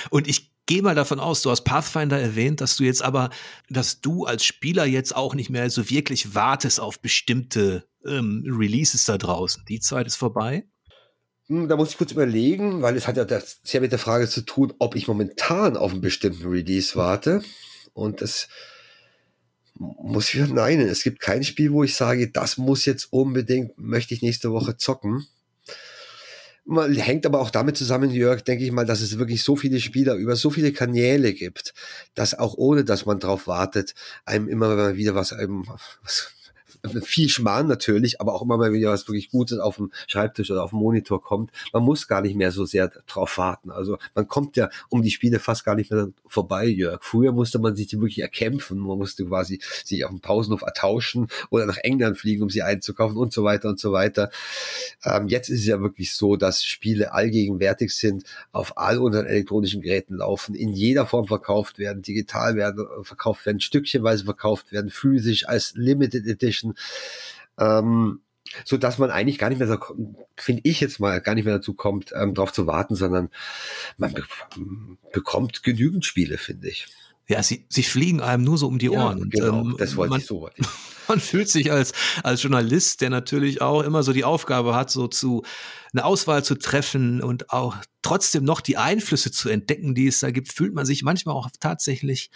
Und 0.09 0.29
ich 0.29 0.53
gehe 0.67 0.83
mal 0.83 0.95
davon 0.95 1.19
aus, 1.19 1.41
du 1.41 1.49
hast 1.49 1.63
Pathfinder 1.63 2.19
erwähnt, 2.19 2.61
dass 2.61 2.77
du 2.77 2.83
jetzt 2.83 3.01
aber, 3.01 3.31
dass 3.69 4.01
du 4.01 4.25
als 4.25 4.45
Spieler 4.45 4.85
jetzt 4.85 5.15
auch 5.15 5.33
nicht 5.33 5.49
mehr 5.49 5.69
so 5.71 5.89
wirklich 5.89 6.35
wartest 6.35 6.79
auf 6.79 6.99
bestimmte 6.99 7.85
ähm, 8.05 8.43
Releases 8.45 9.05
da 9.05 9.17
draußen. 9.17 9.65
Die 9.67 9.79
Zeit 9.79 10.05
ist 10.05 10.15
vorbei. 10.15 10.65
Hm, 11.47 11.67
da 11.67 11.77
muss 11.77 11.91
ich 11.91 11.97
kurz 11.97 12.11
überlegen, 12.11 12.81
weil 12.81 12.95
es 12.95 13.07
hat 13.07 13.17
ja 13.17 13.25
das, 13.25 13.59
sehr 13.63 13.81
mit 13.81 13.91
der 13.91 13.99
Frage 13.99 14.27
zu 14.27 14.41
tun, 14.41 14.73
ob 14.79 14.95
ich 14.95 15.07
momentan 15.07 15.77
auf 15.77 15.91
einen 15.91 16.01
bestimmten 16.01 16.47
Release 16.47 16.95
warte. 16.95 17.41
Und 17.93 18.21
das 18.21 18.49
muss 19.75 20.33
ich 20.33 20.39
verneinen. 20.39 20.87
Es 20.87 21.03
gibt 21.03 21.19
kein 21.19 21.43
Spiel, 21.43 21.71
wo 21.71 21.83
ich 21.83 21.95
sage, 21.95 22.29
das 22.29 22.57
muss 22.57 22.85
jetzt 22.85 23.11
unbedingt, 23.11 23.77
möchte 23.77 24.13
ich 24.13 24.21
nächste 24.21 24.51
Woche 24.51 24.77
zocken. 24.77 25.25
Man 26.69 26.93
hängt 26.93 27.25
aber 27.25 27.39
auch 27.39 27.49
damit 27.49 27.77
zusammen, 27.77 28.11
Jörg, 28.11 28.41
denke 28.41 28.65
ich 28.65 28.73
mal, 28.73 28.85
dass 28.85 28.99
es 28.99 29.17
wirklich 29.17 29.41
so 29.41 29.55
viele 29.55 29.79
Spieler 29.79 30.15
über 30.15 30.35
so 30.35 30.49
viele 30.49 30.73
Kanäle 30.73 31.33
gibt, 31.33 31.73
dass 32.13 32.37
auch 32.37 32.55
ohne, 32.57 32.83
dass 32.83 33.05
man 33.05 33.19
drauf 33.19 33.47
wartet, 33.47 33.95
einem 34.25 34.49
immer 34.49 34.97
wieder 34.97 35.15
was 35.15 35.31
einem, 35.31 35.65
was 36.03 36.33
viel 36.87 37.29
Schmarrn 37.29 37.67
natürlich, 37.67 38.21
aber 38.21 38.33
auch 38.33 38.41
immer 38.41 38.57
mal 38.57 38.73
wieder 38.73 38.91
was 38.91 39.07
wirklich 39.07 39.29
Gutes 39.29 39.59
auf 39.59 39.77
dem 39.77 39.91
Schreibtisch 40.07 40.51
oder 40.51 40.63
auf 40.63 40.71
dem 40.71 40.79
Monitor 40.79 41.21
kommt. 41.21 41.51
Man 41.73 41.83
muss 41.83 42.07
gar 42.07 42.21
nicht 42.21 42.35
mehr 42.35 42.51
so 42.51 42.65
sehr 42.65 42.91
drauf 43.07 43.37
warten. 43.37 43.71
Also 43.71 43.97
man 44.15 44.27
kommt 44.27 44.57
ja 44.57 44.69
um 44.89 45.01
die 45.01 45.11
Spiele 45.11 45.39
fast 45.39 45.65
gar 45.65 45.75
nicht 45.75 45.91
mehr 45.91 46.09
vorbei, 46.27 46.65
Jörg. 46.65 47.03
Früher 47.03 47.31
musste 47.31 47.59
man 47.59 47.75
sich 47.75 47.87
die 47.87 47.97
wirklich 47.97 48.19
erkämpfen. 48.19 48.79
Man 48.79 48.97
musste 48.97 49.25
quasi 49.25 49.59
sich 49.83 50.05
auf 50.05 50.11
dem 50.11 50.21
Pausenhof 50.21 50.61
ertauschen 50.61 51.27
oder 51.49 51.65
nach 51.65 51.77
England 51.77 52.17
fliegen, 52.17 52.43
um 52.43 52.49
sie 52.49 52.61
einzukaufen 52.61 53.17
und 53.17 53.33
so 53.33 53.43
weiter 53.43 53.69
und 53.69 53.79
so 53.79 53.91
weiter. 53.91 54.29
Ähm, 55.03 55.27
jetzt 55.27 55.49
ist 55.49 55.61
es 55.61 55.67
ja 55.67 55.81
wirklich 55.81 56.13
so, 56.13 56.35
dass 56.35 56.63
Spiele 56.63 57.13
allgegenwärtig 57.13 57.95
sind, 57.95 58.23
auf 58.51 58.77
all 58.77 58.99
unseren 58.99 59.25
elektronischen 59.25 59.81
Geräten 59.81 60.15
laufen, 60.15 60.55
in 60.55 60.73
jeder 60.73 61.05
Form 61.05 61.27
verkauft 61.27 61.79
werden, 61.79 62.01
digital 62.01 62.55
werden, 62.55 62.85
verkauft 63.03 63.45
werden, 63.45 63.59
stückchenweise 63.59 64.25
verkauft 64.25 64.71
werden, 64.71 64.89
physisch 64.89 65.47
als 65.47 65.73
Limited 65.75 66.25
Edition 66.27 66.75
ähm, 67.59 68.21
so 68.65 68.77
dass 68.77 68.97
man 68.97 69.11
eigentlich 69.11 69.37
gar 69.37 69.49
nicht 69.49 69.59
mehr 69.59 69.67
so, 69.67 69.77
finde 70.35 70.61
ich 70.63 70.79
jetzt 70.79 70.99
mal, 70.99 71.21
gar 71.21 71.35
nicht 71.35 71.45
mehr 71.45 71.55
dazu 71.55 71.73
kommt, 71.73 72.13
ähm, 72.15 72.33
darauf 72.33 72.53
zu 72.53 72.67
warten, 72.67 72.95
sondern 72.95 73.29
man 73.97 74.13
be 74.13 74.23
bekommt 75.11 75.63
genügend 75.63 76.05
Spiele, 76.05 76.37
finde 76.37 76.69
ich. 76.69 76.87
Ja, 77.27 77.43
sie, 77.43 77.65
sie 77.69 77.83
fliegen 77.83 78.21
einem 78.21 78.43
nur 78.43 78.57
so 78.57 78.67
um 78.67 78.79
die 78.79 78.89
Ohren. 78.89 79.29
Ja, 79.33 79.45
genau, 79.45 79.59
und, 79.59 79.71
ähm, 79.71 79.75
das 79.77 79.97
wollte 79.97 80.11
man, 80.11 80.21
ich 80.21 80.25
so. 80.25 80.49
Man 81.09 81.19
fühlt 81.21 81.47
sich 81.47 81.71
als, 81.71 81.93
als 82.21 82.43
Journalist, 82.43 82.99
der 82.99 83.09
natürlich 83.09 83.61
auch 83.61 83.81
immer 83.81 84.03
so 84.03 84.11
die 84.11 84.25
Aufgabe 84.25 84.75
hat, 84.75 84.91
so 84.91 85.07
zu 85.07 85.43
eine 85.93 86.03
Auswahl 86.03 86.43
zu 86.43 86.55
treffen 86.55 87.23
und 87.23 87.49
auch 87.49 87.77
trotzdem 88.01 88.43
noch 88.43 88.59
die 88.59 88.75
Einflüsse 88.75 89.31
zu 89.31 89.47
entdecken, 89.47 89.95
die 89.95 90.07
es 90.07 90.19
da 90.19 90.31
gibt, 90.31 90.51
fühlt 90.51 90.73
man 90.73 90.85
sich 90.85 91.03
manchmal 91.03 91.35
auch 91.35 91.49
tatsächlich 91.61 92.29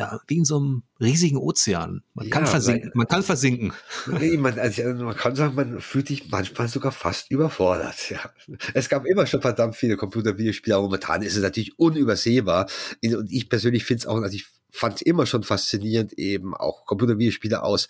ja, 0.00 0.18
wie 0.28 0.38
in 0.38 0.46
so 0.46 0.56
einem 0.56 0.82
riesigen 0.98 1.36
Ozean. 1.36 2.02
Man 2.14 2.24
ja, 2.24 2.30
kann 2.30 2.46
versinken. 2.46 2.90
Man 2.94 3.06
kann 3.06 3.22
versinken. 3.22 3.74
Nee, 4.06 4.38
man, 4.38 4.58
also 4.58 4.82
man 4.82 5.14
kann 5.14 5.36
sagen, 5.36 5.54
man 5.54 5.78
fühlt 5.78 6.08
sich 6.08 6.30
manchmal 6.30 6.68
sogar 6.68 6.90
fast 6.90 7.30
überfordert. 7.30 8.08
Ja. 8.08 8.30
Es 8.72 8.88
gab 8.88 9.04
immer 9.04 9.26
schon 9.26 9.42
verdammt 9.42 9.76
viele 9.76 9.98
Computer-Videospiele, 9.98 10.74
aber 10.74 10.84
momentan 10.84 11.20
ist 11.20 11.36
es 11.36 11.42
natürlich 11.42 11.78
unübersehbar. 11.78 12.66
Und 13.04 13.30
ich 13.30 13.50
persönlich 13.50 13.84
finde 13.84 13.98
es 13.98 14.06
auch, 14.06 14.22
also 14.22 14.34
ich 14.34 14.46
fand 14.70 14.96
es 14.96 15.02
immer 15.02 15.26
schon 15.26 15.42
faszinierend, 15.42 16.14
eben 16.14 16.54
auch 16.54 16.86
Computer-Videospiele 16.86 17.62
aus, 17.62 17.88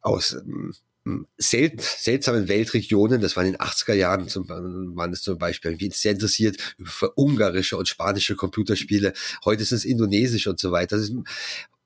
aus 0.00 0.32
ähm, 0.32 0.72
sel 1.36 1.72
seltsamen 1.78 2.48
Weltregionen, 2.48 3.20
das 3.20 3.36
waren 3.36 3.46
in 3.46 3.52
den 3.52 3.60
80er 3.60 3.94
Jahren, 3.94 4.28
zum, 4.28 4.48
waren 4.48 5.12
es 5.12 5.22
zum 5.22 5.38
Beispiel, 5.38 5.78
wie 5.80 5.90
sehr 5.90 6.12
interessiert 6.12 6.76
über 6.78 7.12
ungarische 7.16 7.76
und 7.76 7.88
spanische 7.88 8.36
Computerspiele, 8.36 9.12
heute 9.44 9.62
ist 9.62 9.72
es 9.72 9.84
indonesisch 9.84 10.46
und 10.46 10.58
so 10.58 10.72
weiter. 10.72 10.96
Ist, 10.96 11.12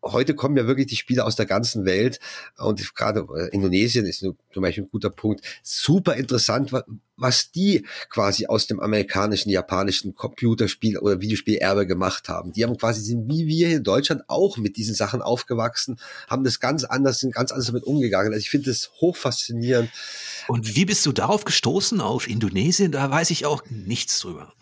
heute 0.02 0.34
kommen 0.34 0.56
ja 0.56 0.66
wirklich 0.66 0.88
die 0.88 0.96
Spieler 0.96 1.26
aus 1.26 1.36
der 1.36 1.46
ganzen 1.46 1.84
Welt 1.84 2.18
und 2.58 2.94
gerade 2.94 3.26
äh, 3.36 3.48
Indonesien 3.54 4.06
ist 4.06 4.20
zum 4.20 4.36
Beispiel 4.54 4.84
ein 4.84 4.90
guter 4.90 5.10
Punkt. 5.10 5.44
Super 5.62 6.14
interessant, 6.14 6.72
was 7.16 7.52
die 7.52 7.86
quasi 8.10 8.46
aus 8.46 8.66
dem 8.66 8.80
amerikanischen, 8.80 9.50
japanischen 9.50 10.14
Computerspiel 10.14 10.98
oder 10.98 11.20
Videospielerbe 11.20 11.86
gemacht 11.86 12.28
haben. 12.28 12.52
Die 12.52 12.64
haben 12.64 12.76
quasi 12.76 13.00
sind 13.00 13.28
wie 13.28 13.46
wir 13.46 13.70
in 13.70 13.84
Deutschland 13.84 14.22
auch 14.28 14.56
mit 14.56 14.76
diesen 14.76 14.94
Sachen 14.94 15.22
aufgewachsen, 15.22 15.98
haben 16.28 16.44
das 16.44 16.58
ganz 16.60 16.84
anders, 16.84 17.20
sind 17.20 17.34
ganz 17.34 17.52
anders 17.52 17.66
damit 17.66 17.84
umgegangen. 17.84 18.32
Also 18.32 18.40
ich 18.40 18.50
finde 18.50 18.70
das 18.70 18.90
hochfaszinierend. 19.00 19.90
Und 20.48 20.74
wie 20.74 20.84
bist 20.84 21.06
du 21.06 21.12
darauf 21.12 21.44
gestoßen 21.44 22.00
auf 22.00 22.28
Indonesien? 22.28 22.92
Da 22.92 23.10
weiß 23.10 23.30
ich 23.30 23.46
auch 23.46 23.62
nichts 23.70 24.18
drüber. 24.18 24.52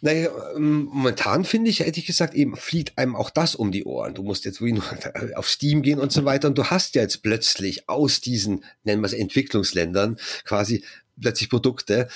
Naja, 0.00 0.30
ähm, 0.54 0.84
momentan 0.92 1.44
finde 1.44 1.70
ich, 1.70 1.80
hätte 1.80 1.98
ich 1.98 2.06
gesagt, 2.06 2.34
eben 2.34 2.54
fliegt 2.54 2.96
einem 2.98 3.16
auch 3.16 3.30
das 3.30 3.56
um 3.56 3.72
die 3.72 3.84
Ohren. 3.84 4.14
Du 4.14 4.22
musst 4.22 4.44
jetzt 4.44 4.60
nur 4.60 4.82
auf 5.34 5.48
Steam 5.48 5.82
gehen 5.82 5.98
und 5.98 6.12
so 6.12 6.24
weiter 6.24 6.48
und 6.48 6.56
du 6.56 6.64
hast 6.64 6.94
ja 6.94 7.02
jetzt 7.02 7.22
plötzlich 7.22 7.88
aus 7.88 8.20
diesen, 8.20 8.64
nennen 8.84 9.02
wir 9.02 9.06
es 9.06 9.12
Entwicklungsländern, 9.12 10.16
quasi 10.44 10.84
plötzlich 11.20 11.50
Produkte. 11.50 12.08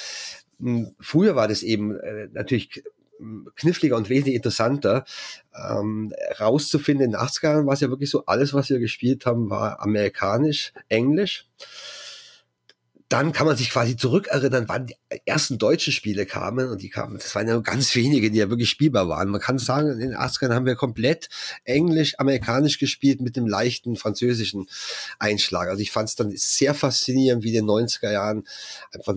Hm, 0.60 0.94
früher 1.00 1.34
war 1.34 1.48
das 1.48 1.64
eben 1.64 1.98
äh, 1.98 2.28
natürlich 2.32 2.84
hm, 3.18 3.48
kniffliger 3.56 3.96
und 3.96 4.08
wesentlich 4.08 4.36
interessanter, 4.36 5.04
ähm, 5.52 6.12
rauszufinden. 6.38 7.06
In 7.06 7.10
den 7.12 7.20
80er 7.20 7.44
Jahren 7.44 7.66
war 7.66 7.74
es 7.74 7.80
ja 7.80 7.90
wirklich 7.90 8.10
so, 8.10 8.26
alles, 8.26 8.54
was 8.54 8.70
wir 8.70 8.78
gespielt 8.78 9.26
haben, 9.26 9.50
war 9.50 9.80
amerikanisch, 9.80 10.72
englisch 10.88 11.48
dann 13.12 13.32
kann 13.32 13.46
man 13.46 13.58
sich 13.58 13.68
quasi 13.68 13.94
zurückerinnern, 13.94 14.68
wann 14.68 14.86
die 14.86 14.96
ersten 15.26 15.58
deutschen 15.58 15.92
Spiele 15.92 16.24
kamen 16.24 16.70
und 16.70 16.80
die 16.80 16.88
kamen, 16.88 17.18
das 17.18 17.34
waren 17.34 17.46
ja 17.46 17.52
nur 17.52 17.62
ganz 17.62 17.94
wenige, 17.94 18.30
die 18.30 18.38
ja 18.38 18.48
wirklich 18.48 18.70
spielbar 18.70 19.06
waren. 19.06 19.28
Man 19.28 19.40
kann 19.40 19.58
sagen, 19.58 19.90
in 19.90 19.98
den 19.98 20.16
80ern 20.16 20.54
haben 20.54 20.64
wir 20.64 20.76
komplett 20.76 21.28
Englisch, 21.64 22.18
Amerikanisch 22.18 22.78
gespielt 22.78 23.20
mit 23.20 23.36
dem 23.36 23.46
leichten 23.46 23.96
französischen 23.96 24.66
Einschlag. 25.18 25.68
Also 25.68 25.82
ich 25.82 25.92
fand 25.92 26.08
es 26.08 26.14
dann 26.14 26.32
sehr 26.34 26.72
faszinierend, 26.72 27.44
wie 27.44 27.54
in 27.54 27.66
den 27.66 27.70
90er 27.70 28.10
Jahren 28.10 28.44
einfach 28.94 29.14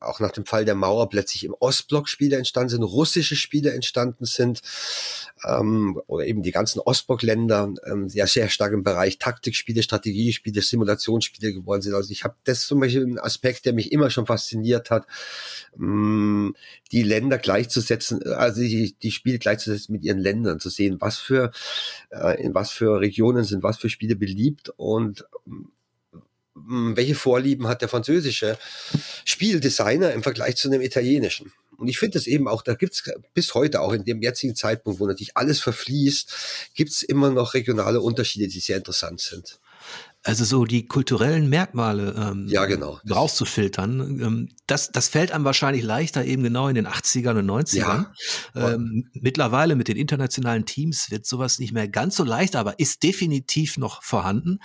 auch 0.00 0.20
nach 0.20 0.32
dem 0.32 0.46
Fall 0.46 0.64
der 0.64 0.74
Mauer 0.74 1.08
plötzlich 1.08 1.44
im 1.44 1.54
Ostblock 1.58 2.08
Spiele 2.08 2.36
entstanden 2.36 2.70
sind, 2.70 2.82
russische 2.82 3.36
Spiele 3.36 3.72
entstanden 3.72 4.24
sind 4.24 4.60
ähm, 5.44 6.00
oder 6.06 6.26
eben 6.26 6.42
die 6.42 6.50
ganzen 6.50 6.80
Ostblock-Länder 6.80 7.74
ähm, 7.86 8.08
ja 8.08 8.26
sehr 8.26 8.48
stark 8.48 8.72
im 8.72 8.82
Bereich 8.82 9.18
Taktikspiele, 9.18 9.82
Strategiespiele, 9.82 10.62
Simulationsspiele 10.62 11.52
geworden 11.52 11.82
sind. 11.82 11.94
Also 11.94 12.10
ich 12.10 12.24
habe 12.24 12.36
das 12.44 12.66
zum 12.66 12.80
Beispiel 12.80 13.06
ein 13.06 13.18
Aspekt, 13.18 13.64
der 13.64 13.72
mich 13.72 13.92
immer 13.92 14.10
schon 14.10 14.26
fasziniert 14.26 14.90
hat, 14.90 15.06
ähm, 15.78 16.54
die 16.92 17.02
Länder 17.02 17.38
gleichzusetzen, 17.38 18.22
also 18.24 18.60
die, 18.60 18.96
die 19.02 19.10
Spiele 19.10 19.38
gleichzusetzen 19.38 19.92
mit 19.92 20.04
ihren 20.04 20.18
Ländern, 20.18 20.60
zu 20.60 20.70
sehen, 20.70 20.96
was 21.00 21.18
für 21.18 21.50
äh, 22.10 22.42
in 22.42 22.54
was 22.54 22.70
für 22.70 23.00
Regionen 23.00 23.44
sind 23.44 23.62
was 23.62 23.78
für 23.78 23.88
Spiele 23.88 24.16
beliebt 24.16 24.70
und 24.76 25.26
welche 26.66 27.14
Vorlieben 27.14 27.68
hat 27.68 27.82
der 27.82 27.88
französische 27.88 28.58
Spieldesigner 29.24 30.12
im 30.12 30.22
Vergleich 30.22 30.56
zu 30.56 30.68
einem 30.68 30.80
italienischen. 30.80 31.52
Und 31.78 31.86
ich 31.86 31.98
finde 31.98 32.18
es 32.18 32.26
eben 32.26 32.48
auch, 32.48 32.62
da 32.62 32.74
gibt's 32.74 33.04
bis 33.34 33.54
heute 33.54 33.80
auch 33.80 33.92
in 33.92 34.04
dem 34.04 34.20
jetzigen 34.20 34.56
Zeitpunkt, 34.56 34.98
wo 34.98 35.06
natürlich 35.06 35.36
alles 35.36 35.60
verfließt, 35.60 36.72
gibt's 36.74 37.02
immer 37.02 37.30
noch 37.30 37.54
regionale 37.54 38.00
Unterschiede, 38.00 38.48
die 38.48 38.58
sehr 38.58 38.78
interessant 38.78 39.20
sind. 39.20 39.60
Also 40.24 40.44
so 40.44 40.64
die 40.64 40.86
kulturellen 40.86 41.48
Merkmale 41.48 42.14
ähm, 42.18 42.48
ja, 42.48 42.66
genau. 42.66 42.98
rauszufiltern, 43.08 44.20
ähm, 44.20 44.48
das, 44.66 44.90
das 44.90 45.08
fällt 45.08 45.30
einem 45.30 45.44
wahrscheinlich 45.44 45.84
leichter 45.84 46.24
eben 46.24 46.42
genau 46.42 46.68
in 46.68 46.74
den 46.74 46.88
80ern 46.88 47.38
und 47.38 47.46
90ern. 47.48 48.06
Ja. 48.54 48.74
Ähm, 48.74 49.08
mittlerweile 49.12 49.76
mit 49.76 49.88
den 49.88 49.96
internationalen 49.96 50.66
Teams 50.66 51.10
wird 51.10 51.24
sowas 51.24 51.60
nicht 51.60 51.72
mehr 51.72 51.88
ganz 51.88 52.16
so 52.16 52.24
leicht, 52.24 52.56
aber 52.56 52.78
ist 52.80 53.04
definitiv 53.04 53.78
noch 53.78 54.02
vorhanden. 54.02 54.58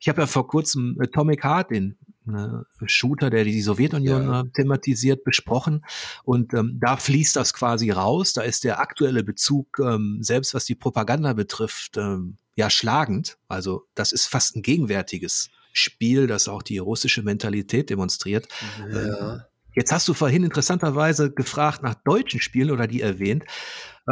Ich 0.00 0.08
habe 0.08 0.22
ja 0.22 0.26
vor 0.26 0.46
kurzem 0.46 0.96
Atomic 1.00 1.42
Heart, 1.42 1.72
den 1.72 1.98
ne, 2.24 2.64
Shooter, 2.86 3.30
der 3.30 3.44
die 3.44 3.60
Sowjetunion 3.60 4.22
ja. 4.22 4.40
äh, 4.40 4.44
thematisiert, 4.54 5.24
besprochen. 5.24 5.84
Und 6.24 6.54
ähm, 6.54 6.78
da 6.80 6.96
fließt 6.96 7.36
das 7.36 7.54
quasi 7.54 7.90
raus. 7.90 8.32
Da 8.32 8.42
ist 8.42 8.64
der 8.64 8.80
aktuelle 8.80 9.24
Bezug, 9.24 9.78
ähm, 9.80 10.18
selbst 10.20 10.54
was 10.54 10.64
die 10.64 10.74
Propaganda 10.74 11.32
betrifft, 11.32 11.96
ähm, 11.96 12.38
ja 12.54 12.70
schlagend. 12.70 13.38
Also 13.48 13.86
das 13.94 14.12
ist 14.12 14.26
fast 14.26 14.56
ein 14.56 14.62
gegenwärtiges 14.62 15.50
Spiel, 15.72 16.26
das 16.26 16.48
auch 16.48 16.62
die 16.62 16.78
russische 16.78 17.22
Mentalität 17.22 17.90
demonstriert. 17.90 18.48
Ja. 18.90 19.34
Ähm, 19.34 19.40
jetzt 19.74 19.92
hast 19.92 20.06
du 20.08 20.14
vorhin 20.14 20.44
interessanterweise 20.44 21.32
gefragt 21.32 21.82
nach 21.82 21.94
deutschen 21.94 22.40
Spielen 22.40 22.70
oder 22.70 22.86
die 22.86 23.00
erwähnt. 23.00 23.44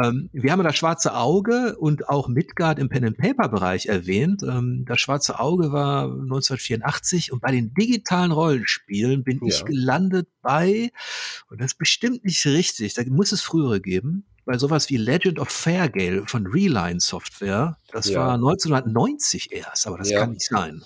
Ähm, 0.01 0.29
wir 0.31 0.51
haben 0.51 0.63
das 0.63 0.75
Schwarze 0.75 1.15
Auge 1.15 1.77
und 1.77 2.07
auch 2.07 2.27
Midgard 2.27 2.79
im 2.79 2.89
Pen 2.89 3.05
and 3.05 3.17
Paper 3.17 3.49
Bereich 3.49 3.87
erwähnt. 3.87 4.41
Ähm, 4.43 4.85
das 4.87 4.99
Schwarze 4.99 5.39
Auge 5.39 5.71
war 5.71 6.03
1984 6.05 7.31
und 7.31 7.41
bei 7.41 7.51
den 7.51 7.73
digitalen 7.73 8.31
Rollenspielen 8.31 9.23
bin 9.23 9.39
ja. 9.41 9.47
ich 9.47 9.65
gelandet 9.65 10.29
bei, 10.41 10.91
und 11.49 11.59
das 11.59 11.73
ist 11.73 11.77
bestimmt 11.77 12.23
nicht 12.23 12.45
richtig, 12.45 12.93
da 12.93 13.03
muss 13.07 13.31
es 13.31 13.41
frühere 13.41 13.81
geben, 13.81 14.25
bei 14.45 14.57
sowas 14.57 14.89
wie 14.89 14.97
Legend 14.97 15.39
of 15.39 15.49
Fairgale 15.49 16.23
von 16.25 16.47
Reline 16.47 16.99
Software. 16.99 17.77
Das 17.91 18.09
ja. 18.09 18.19
war 18.19 18.33
1990 18.35 19.51
erst, 19.51 19.87
aber 19.87 19.97
das 19.97 20.09
ja. 20.09 20.21
kann 20.21 20.31
nicht 20.31 20.47
sein. 20.47 20.81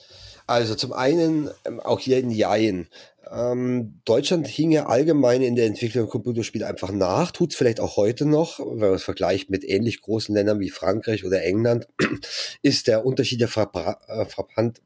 Also 0.48 0.76
zum 0.76 0.94
einen 0.94 1.50
ähm, 1.66 1.80
auch 1.80 2.00
hier 2.00 2.20
in 2.20 2.30
Jain. 2.30 2.88
Ähm, 3.32 4.02
Deutschland 4.06 4.48
hing 4.48 4.72
ja 4.72 4.86
allgemein 4.86 5.42
in 5.42 5.56
der 5.56 5.66
Entwicklung 5.66 6.06
von 6.06 6.12
Computerspielen 6.12 6.68
einfach 6.68 6.92
nach, 6.92 7.32
tut 7.32 7.52
es 7.52 7.58
vielleicht 7.58 7.80
auch 7.80 7.98
heute 7.98 8.26
noch, 8.26 8.60
wenn 8.60 8.78
man 8.78 8.94
es 8.94 9.04
vergleicht 9.04 9.50
mit 9.50 9.64
ähnlich 9.64 10.02
großen 10.02 10.34
Ländern 10.34 10.60
wie 10.60 10.70
Frankreich 10.70 11.26
oder 11.26 11.44
England, 11.44 11.88
ist 12.62 12.88
der 12.88 13.06
Unterschied 13.06 13.42
ja 13.42 13.48
äh, 13.48 14.26
frappant, 14.26 14.82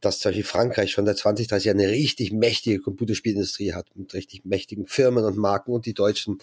dass 0.00 0.18
zum 0.18 0.30
Beispiel 0.30 0.44
Frankreich 0.44 0.90
schon 0.90 1.06
seit 1.06 1.18
20, 1.18 1.46
30 1.48 1.66
Jahren 1.66 1.80
eine 1.80 1.90
richtig 1.90 2.32
mächtige 2.32 2.80
Computerspielindustrie 2.80 3.74
hat, 3.74 3.86
mit 3.94 4.12
richtig 4.14 4.44
mächtigen 4.44 4.86
Firmen 4.86 5.24
und 5.24 5.36
Marken 5.36 5.72
und 5.72 5.86
die 5.86 5.94
Deutschen 5.94 6.38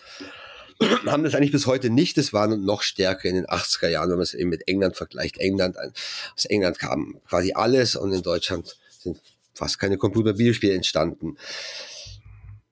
haben 1.05 1.23
das 1.23 1.35
eigentlich 1.35 1.51
bis 1.51 1.65
heute 1.65 1.89
nicht. 1.89 2.17
Das 2.17 2.31
war 2.31 2.47
noch 2.47 2.81
stärker 2.81 3.27
in 3.27 3.35
den 3.35 3.45
80er 3.45 3.89
Jahren, 3.89 4.09
wenn 4.09 4.17
man 4.17 4.23
es 4.23 4.33
eben 4.33 4.49
mit 4.49 4.67
England 4.67 4.95
vergleicht. 4.95 5.37
England, 5.37 5.77
aus 5.77 6.45
England 6.45 6.79
kam 6.79 7.19
quasi 7.27 7.53
alles 7.53 7.95
und 7.95 8.13
in 8.13 8.21
Deutschland 8.21 8.77
sind 8.99 9.19
fast 9.59 9.77
keine 9.77 9.97
Computer-Videospiele 9.97 10.73
entstanden. 10.73 11.37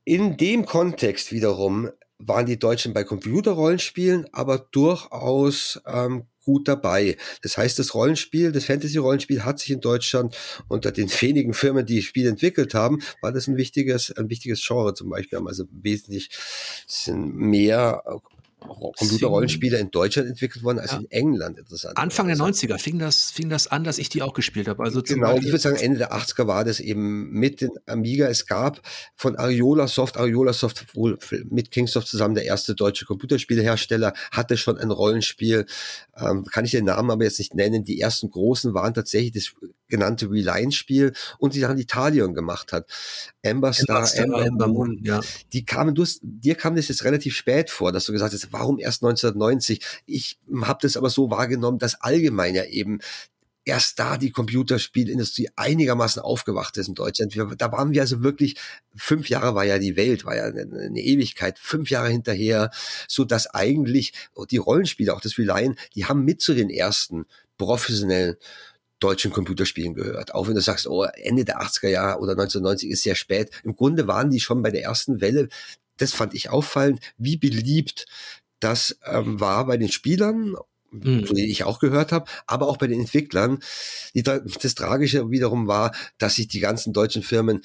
In 0.03 0.37
dem 0.37 0.65
Kontext 0.65 1.31
wiederum 1.31 1.89
waren 2.17 2.45
die 2.45 2.57
Deutschen 2.57 2.93
bei 2.93 3.03
Computerrollenspielen 3.03 4.25
aber 4.31 4.57
durchaus 4.71 5.79
ähm, 5.85 6.23
gut 6.47 6.67
dabei. 6.67 7.17
Das 7.41 7.57
heißt, 7.57 7.77
das 7.77 7.93
Rollenspiel, 7.93 8.53
das 8.53 8.65
Fantasy-Rollenspiel 8.65 9.43
hat 9.43 9.59
sich 9.59 9.71
in 9.71 9.81
Deutschland 9.81 10.37
unter 10.69 10.93
den 10.93 11.09
wenigen 11.09 11.53
Firmen, 11.53 11.85
die 11.85 12.01
Spiele 12.01 12.29
entwickelt 12.29 12.73
haben, 12.73 12.99
war 13.21 13.33
das 13.33 13.47
ein 13.47 13.57
wichtiges, 13.57 14.15
ein 14.17 14.29
wichtiges 14.29 14.65
Genre 14.65 14.93
zum 14.93 15.09
Beispiel. 15.09 15.37
Haben 15.37 15.47
also 15.47 15.65
wesentlich 15.71 16.29
sind 16.87 17.35
mehr 17.35 18.01
Computerrollenspiele 18.59 19.77
in 19.77 19.91
Deutschland 19.91 20.29
entwickelt 20.29 20.63
worden 20.63 20.79
als 20.79 20.91
ja. 20.91 20.97
in 20.97 21.11
England. 21.11 21.57
Interessant. 21.59 21.97
Anfang 21.97 22.27
der 22.27 22.37
90er 22.37 22.77
fing 22.79 22.97
das, 22.97 23.29
fing 23.29 23.49
das 23.49 23.67
an, 23.67 23.83
dass 23.83 23.97
ich 23.97 24.09
die 24.09 24.21
auch 24.21 24.33
gespielt 24.33 24.67
habe. 24.67 24.83
Also 24.83 25.01
genau, 25.03 25.37
ich 25.37 25.45
würde 25.45 25.59
sagen, 25.59 25.77
Ende 25.77 25.99
der 25.99 26.13
80er 26.13 26.47
war 26.47 26.65
das 26.65 26.79
eben 26.79 27.29
mit 27.31 27.61
den 27.61 27.71
Amiga. 27.85 28.27
Es 28.27 28.45
gab 28.45 28.81
von 29.15 29.35
Ariola 29.35 29.87
Soft, 29.87 30.17
Ariola 30.17 30.53
Soft 30.53 30.95
wohl 30.95 31.17
mit 31.49 31.71
Kingsoft 31.71 32.07
zusammen 32.07 32.35
der 32.35 32.45
erste 32.45 32.73
deutsche 32.73 33.05
Computerspielhersteller, 33.05 34.13
hatte 34.31 34.57
schon 34.57 34.77
ein 34.77 34.91
Rollenspiel. 34.91 35.65
Ähm, 36.17 36.45
kann 36.45 36.65
ich 36.65 36.71
den 36.71 36.85
Namen 36.85 37.11
aber 37.11 37.23
jetzt 37.23 37.39
nicht 37.39 37.53
nennen. 37.53 37.83
Die 37.83 38.01
ersten 38.01 38.29
großen 38.31 38.73
waren 38.73 38.93
tatsächlich 38.93 39.33
das 39.33 39.53
genannte 39.87 40.29
Reliance-Spiel 40.29 41.13
und 41.37 41.53
die 41.53 41.61
dann 41.61 41.77
Italien 41.77 42.33
gemacht 42.33 42.73
hat. 42.73 42.89
Amber 43.45 43.73
Star, 43.73 44.09
Amber, 44.17 44.45
Amber 44.45 44.67
Moon, 44.67 44.99
ja. 45.03 45.21
Die 45.53 45.65
kamen, 45.65 45.95
du 45.95 46.05
dir 46.21 46.55
kam 46.55 46.75
das 46.75 46.87
jetzt 46.87 47.03
relativ 47.03 47.35
spät 47.35 47.69
vor, 47.69 47.91
dass 47.91 48.05
du 48.05 48.11
gesagt 48.11 48.33
hast, 48.33 48.51
warum 48.51 48.79
erst 48.79 49.03
1990? 49.03 49.83
Ich 50.05 50.39
habe 50.61 50.79
das 50.81 50.97
aber 50.97 51.09
so 51.09 51.29
wahrgenommen, 51.29 51.79
dass 51.79 52.01
allgemein 52.01 52.55
ja 52.55 52.65
eben 52.65 52.99
erst 53.67 53.99
da 53.99 54.17
die 54.17 54.31
Computerspielindustrie 54.31 55.49
einigermaßen 55.57 56.21
aufgewacht 56.21 56.77
ist 56.77 56.87
in 56.87 56.95
Deutschland. 56.95 57.35
Wir, 57.35 57.45
da 57.57 57.71
waren 57.71 57.91
wir 57.91 58.01
also 58.01 58.23
wirklich, 58.23 58.55
fünf 58.95 59.27
Jahre 59.27 59.55
war 59.55 59.65
ja 59.65 59.77
die 59.77 59.97
Welt, 59.97 60.23
war 60.23 60.37
ja 60.37 60.45
eine, 60.45 60.61
eine 60.61 61.01
Ewigkeit, 61.01 61.59
fünf 61.59 61.89
Jahre 61.89 62.09
hinterher, 62.09 62.71
so 63.09 63.25
dass 63.25 63.53
eigentlich 63.53 64.13
die 64.49 64.57
Rollenspiele, 64.57 65.13
auch 65.13 65.19
das 65.19 65.37
Reliant, 65.37 65.77
die 65.95 66.05
haben 66.05 66.23
mit 66.23 66.41
zu 66.41 66.53
den 66.53 66.69
ersten 66.69 67.25
professionellen 67.57 68.37
deutschen 68.99 69.31
Computerspielen 69.31 69.93
gehört. 69.93 70.33
Auch 70.33 70.47
wenn 70.47 70.55
du 70.55 70.61
sagst, 70.61 70.87
oh, 70.87 71.03
Ende 71.03 71.45
der 71.45 71.61
80er 71.61 71.89
Jahre 71.89 72.19
oder 72.19 72.31
1990 72.33 72.89
ist 72.89 73.03
sehr 73.03 73.15
spät. 73.15 73.51
Im 73.63 73.75
Grunde 73.75 74.07
waren 74.07 74.29
die 74.29 74.39
schon 74.39 74.61
bei 74.61 74.71
der 74.71 74.83
ersten 74.83 75.21
Welle. 75.21 75.49
Das 75.97 76.13
fand 76.13 76.33
ich 76.33 76.49
auffallend, 76.49 76.99
wie 77.17 77.37
beliebt 77.37 78.05
das 78.59 78.97
ähm, 79.05 79.39
war 79.39 79.67
bei 79.67 79.77
den 79.77 79.91
Spielern 79.91 80.55
mhm. 80.91 81.25
so 81.25 81.33
die 81.33 81.49
ich 81.49 81.63
auch 81.63 81.79
gehört 81.79 82.11
habe, 82.11 82.25
aber 82.45 82.67
auch 82.67 82.77
bei 82.77 82.87
den 82.87 82.99
Entwicklern. 82.99 83.59
Die, 84.13 84.23
das 84.23 84.75
Tragische 84.75 85.29
wiederum 85.29 85.67
war, 85.67 85.93
dass 86.17 86.35
sich 86.35 86.47
die 86.47 86.59
ganzen 86.59 86.93
deutschen 86.93 87.23
Firmen 87.23 87.63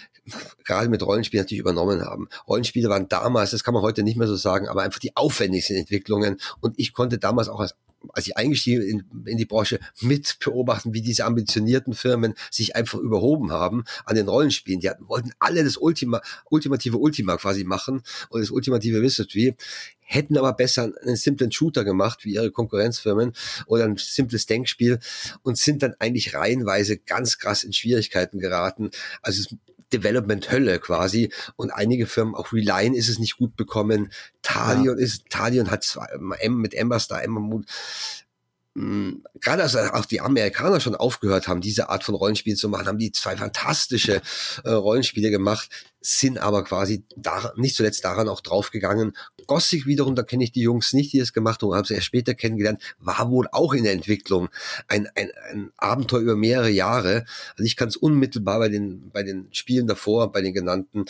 gerade 0.64 0.88
mit 0.88 1.02
Rollenspielen 1.02 1.44
natürlich 1.44 1.60
übernommen 1.60 2.04
haben. 2.04 2.28
Rollenspiele 2.46 2.88
waren 2.88 3.08
damals, 3.08 3.50
das 3.50 3.64
kann 3.64 3.74
man 3.74 3.82
heute 3.82 4.02
nicht 4.02 4.16
mehr 4.16 4.28
so 4.28 4.36
sagen, 4.36 4.68
aber 4.68 4.82
einfach 4.82 5.00
die 5.00 5.16
aufwendigsten 5.16 5.76
Entwicklungen. 5.76 6.38
Und 6.60 6.78
ich 6.78 6.92
konnte 6.92 7.18
damals 7.18 7.48
auch 7.48 7.60
als 7.60 7.74
als 8.12 8.26
ich 8.26 8.36
eingestiegen 8.36 8.82
in, 8.82 9.26
in 9.26 9.38
die 9.38 9.44
Branche, 9.44 9.80
mit 10.00 10.38
beobachten, 10.40 10.94
wie 10.94 11.02
diese 11.02 11.24
ambitionierten 11.24 11.94
Firmen 11.94 12.34
sich 12.50 12.76
einfach 12.76 12.98
überhoben 12.98 13.52
haben 13.52 13.84
an 14.04 14.16
den 14.16 14.28
Rollenspielen. 14.28 14.80
Die 14.80 14.88
hatten, 14.88 15.08
wollten 15.08 15.32
alle 15.38 15.64
das 15.64 15.76
Ultima, 15.76 16.20
ultimative 16.50 16.98
Ultima 16.98 17.36
quasi 17.36 17.64
machen 17.64 18.02
und 18.28 18.40
das 18.40 18.50
ultimative 18.50 19.02
Wizardry 19.02 19.56
hätten 20.12 20.36
aber 20.36 20.52
besser 20.52 20.92
einen 21.02 21.16
simplen 21.16 21.50
Shooter 21.52 21.84
gemacht 21.84 22.24
wie 22.24 22.34
ihre 22.34 22.50
Konkurrenzfirmen 22.50 23.32
oder 23.66 23.84
ein 23.84 23.96
simples 23.96 24.46
Denkspiel 24.46 24.98
und 25.42 25.56
sind 25.56 25.82
dann 25.82 25.94
eigentlich 25.98 26.34
reihenweise 26.34 26.98
ganz 26.98 27.38
krass 27.38 27.64
in 27.64 27.72
Schwierigkeiten 27.72 28.38
geraten. 28.38 28.90
Also 29.22 29.42
Development 29.42 29.62
Hölle 30.50 30.78
quasi 30.78 31.32
und 31.56 31.70
einige 31.70 32.06
Firmen, 32.06 32.34
auch 32.34 32.52
Reline 32.52 32.96
ist 32.96 33.08
es 33.08 33.18
nicht 33.18 33.36
gut 33.36 33.56
bekommen. 33.56 34.12
Talion 34.42 34.98
ja. 34.98 35.04
ist, 35.04 35.30
Talion 35.30 35.70
hat 35.70 35.84
zwei, 35.84 36.06
M 36.40 36.58
mit 36.58 36.74
Ember 36.74 37.00
Moon, 37.26 37.66
hm, 38.74 39.22
gerade 39.40 39.62
als 39.62 39.76
auch 39.76 40.06
die 40.06 40.20
Amerikaner 40.20 40.80
schon 40.80 40.94
aufgehört 40.94 41.46
haben, 41.46 41.60
diese 41.60 41.90
Art 41.90 42.04
von 42.04 42.14
Rollenspielen 42.14 42.56
zu 42.56 42.68
machen, 42.68 42.86
haben 42.86 42.98
die 42.98 43.12
zwei 43.12 43.36
fantastische 43.36 44.22
äh, 44.64 44.70
Rollenspiele 44.70 45.30
gemacht, 45.30 45.68
sind 46.02 46.38
aber 46.38 46.64
quasi 46.64 47.04
da, 47.16 47.52
nicht 47.56 47.76
zuletzt 47.76 48.04
daran 48.04 48.28
auch 48.28 48.40
draufgegangen. 48.40 49.16
Gothic 49.46 49.86
wiederum, 49.86 50.14
da 50.14 50.22
kenne 50.22 50.44
ich 50.44 50.52
die 50.52 50.62
Jungs 50.62 50.92
nicht, 50.92 51.12
die 51.12 51.20
es 51.20 51.32
gemacht 51.32 51.62
haben, 51.62 51.74
habe 51.74 51.86
sie 51.86 51.94
erst 51.94 52.06
später 52.06 52.34
kennengelernt, 52.34 52.82
war 52.98 53.30
wohl 53.30 53.46
auch 53.52 53.72
in 53.72 53.84
der 53.84 53.92
Entwicklung 53.92 54.48
ein, 54.88 55.08
ein, 55.14 55.30
ein 55.50 55.70
Abenteuer 55.76 56.20
über 56.20 56.36
mehrere 56.36 56.70
Jahre. 56.70 57.24
Also 57.52 57.64
ich 57.64 57.76
kann 57.76 57.88
es 57.88 57.96
unmittelbar 57.96 58.58
bei 58.58 58.68
den, 58.68 59.10
bei 59.10 59.22
den 59.22 59.48
Spielen 59.52 59.86
davor, 59.86 60.32
bei 60.32 60.42
den 60.42 60.52
genannten 60.52 61.04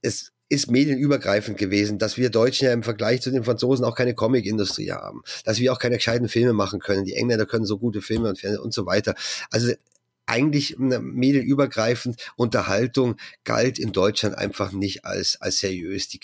es 0.00 0.32
ist 0.48 0.70
medienübergreifend 0.70 1.58
gewesen, 1.58 1.98
dass 1.98 2.16
wir 2.16 2.30
Deutschen 2.30 2.66
ja 2.66 2.72
im 2.72 2.84
Vergleich 2.84 3.20
zu 3.20 3.32
den 3.32 3.42
Franzosen 3.42 3.84
auch 3.84 3.96
keine 3.96 4.14
Comic-Industrie 4.14 4.92
haben, 4.92 5.22
dass 5.44 5.58
wir 5.58 5.72
auch 5.72 5.80
keine 5.80 5.96
gescheiten 5.96 6.28
Filme 6.28 6.52
machen 6.52 6.78
können. 6.78 7.04
Die 7.04 7.14
Engländer 7.14 7.46
können 7.46 7.66
so 7.66 7.78
gute 7.78 8.00
Filme 8.00 8.28
und, 8.28 8.44
und 8.44 8.72
so 8.72 8.86
weiter. 8.86 9.16
Also 9.50 9.72
eigentlich 10.26 10.76
medienübergreifend 10.78 12.32
Unterhaltung 12.36 13.16
galt 13.44 13.78
in 13.78 13.92
Deutschland 13.92 14.36
einfach 14.36 14.72
nicht 14.72 15.04
als, 15.04 15.40
als 15.40 15.58
seriös. 15.58 16.08
Die 16.08 16.20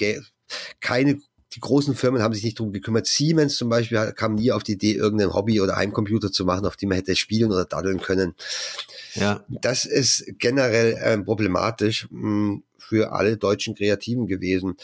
keine 0.80 1.20
die 1.54 1.60
großen 1.60 1.94
Firmen 1.94 2.22
haben 2.22 2.32
sich 2.32 2.44
nicht 2.44 2.58
darum 2.58 2.72
gekümmert. 2.72 3.06
Siemens 3.06 3.56
zum 3.56 3.68
Beispiel 3.68 4.12
kam 4.12 4.34
nie 4.34 4.52
auf 4.52 4.62
die 4.62 4.72
Idee, 4.72 4.94
irgendein 4.94 5.34
Hobby- 5.34 5.60
oder 5.60 5.76
Heimcomputer 5.76 6.32
zu 6.32 6.44
machen, 6.44 6.64
auf 6.64 6.76
dem 6.76 6.88
man 6.88 6.96
hätte 6.96 7.14
spielen 7.14 7.52
oder 7.52 7.64
daddeln 7.64 8.00
können. 8.00 8.34
Ja. 9.14 9.44
Das 9.48 9.84
ist 9.84 10.24
generell 10.38 10.94
äh, 10.94 11.18
problematisch 11.18 12.08
mh, 12.10 12.20
hm, 12.20 12.62
für 12.78 13.12
alle 13.12 13.36
deutschen 13.36 13.74
Kreativen 13.74 14.26
gewesen. 14.26 14.76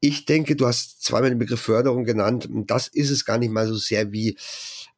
Ich 0.00 0.26
denke, 0.26 0.54
du 0.54 0.66
hast 0.66 1.02
zweimal 1.02 1.30
den 1.30 1.38
Begriff 1.38 1.60
Förderung 1.60 2.04
genannt. 2.04 2.48
Das 2.50 2.88
ist 2.88 3.10
es 3.10 3.24
gar 3.24 3.38
nicht 3.38 3.50
mal 3.50 3.66
so 3.66 3.74
sehr 3.74 4.12
wie 4.12 4.36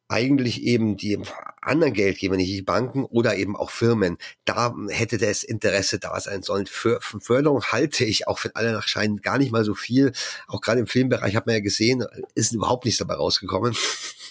eigentlich 0.09 0.63
eben 0.63 0.97
die 0.97 1.19
anderen 1.67 1.93
Geldgeber, 1.93 2.37
nicht 2.37 2.65
Banken 2.65 3.05
oder 3.05 3.35
eben 3.35 3.55
auch 3.55 3.69
Firmen, 3.69 4.17
da 4.45 4.75
hätte 4.89 5.17
das 5.17 5.43
Interesse 5.43 5.99
da 5.99 6.19
sein 6.19 6.43
sollen. 6.43 6.65
Für, 6.65 6.99
für 7.01 7.19
Förderung 7.19 7.63
halte 7.63 8.05
ich 8.05 8.27
auch 8.27 8.39
für 8.39 8.55
alle 8.55 8.71
nach 8.71 8.87
Scheinen 8.87 9.21
gar 9.21 9.37
nicht 9.37 9.51
mal 9.51 9.63
so 9.63 9.75
viel. 9.75 10.11
Auch 10.47 10.61
gerade 10.61 10.79
im 10.79 10.87
Filmbereich 10.87 11.35
hat 11.35 11.45
man 11.45 11.55
ja 11.55 11.61
gesehen, 11.61 12.05
ist 12.35 12.53
überhaupt 12.53 12.85
nichts 12.85 12.99
dabei 12.99 13.15
rausgekommen. 13.15 13.75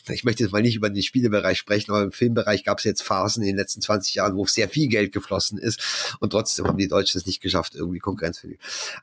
Ich 0.09 0.25
möchte 0.25 0.45
jetzt 0.45 0.53
mal 0.53 0.63
nicht 0.63 0.77
über 0.77 0.89
den 0.89 1.03
Spielebereich 1.03 1.59
sprechen, 1.59 1.91
aber 1.91 2.03
im 2.03 2.13
Filmbereich 2.13 2.65
gab 2.65 2.79
es 2.79 2.85
jetzt 2.85 3.03
Phasen 3.03 3.43
in 3.43 3.49
den 3.49 3.57
letzten 3.57 3.81
20 3.81 4.15
Jahren, 4.15 4.37
wo 4.37 4.47
sehr 4.47 4.69
viel 4.69 4.89
Geld 4.89 5.13
geflossen 5.13 5.59
ist 5.59 6.17
und 6.21 6.31
trotzdem 6.31 6.67
haben 6.67 6.79
die 6.79 6.87
Deutschen 6.87 7.19
es 7.19 7.27
nicht 7.27 7.41
geschafft, 7.41 7.75
irgendwie 7.75 7.99
konkurrenzfähig. 7.99 8.59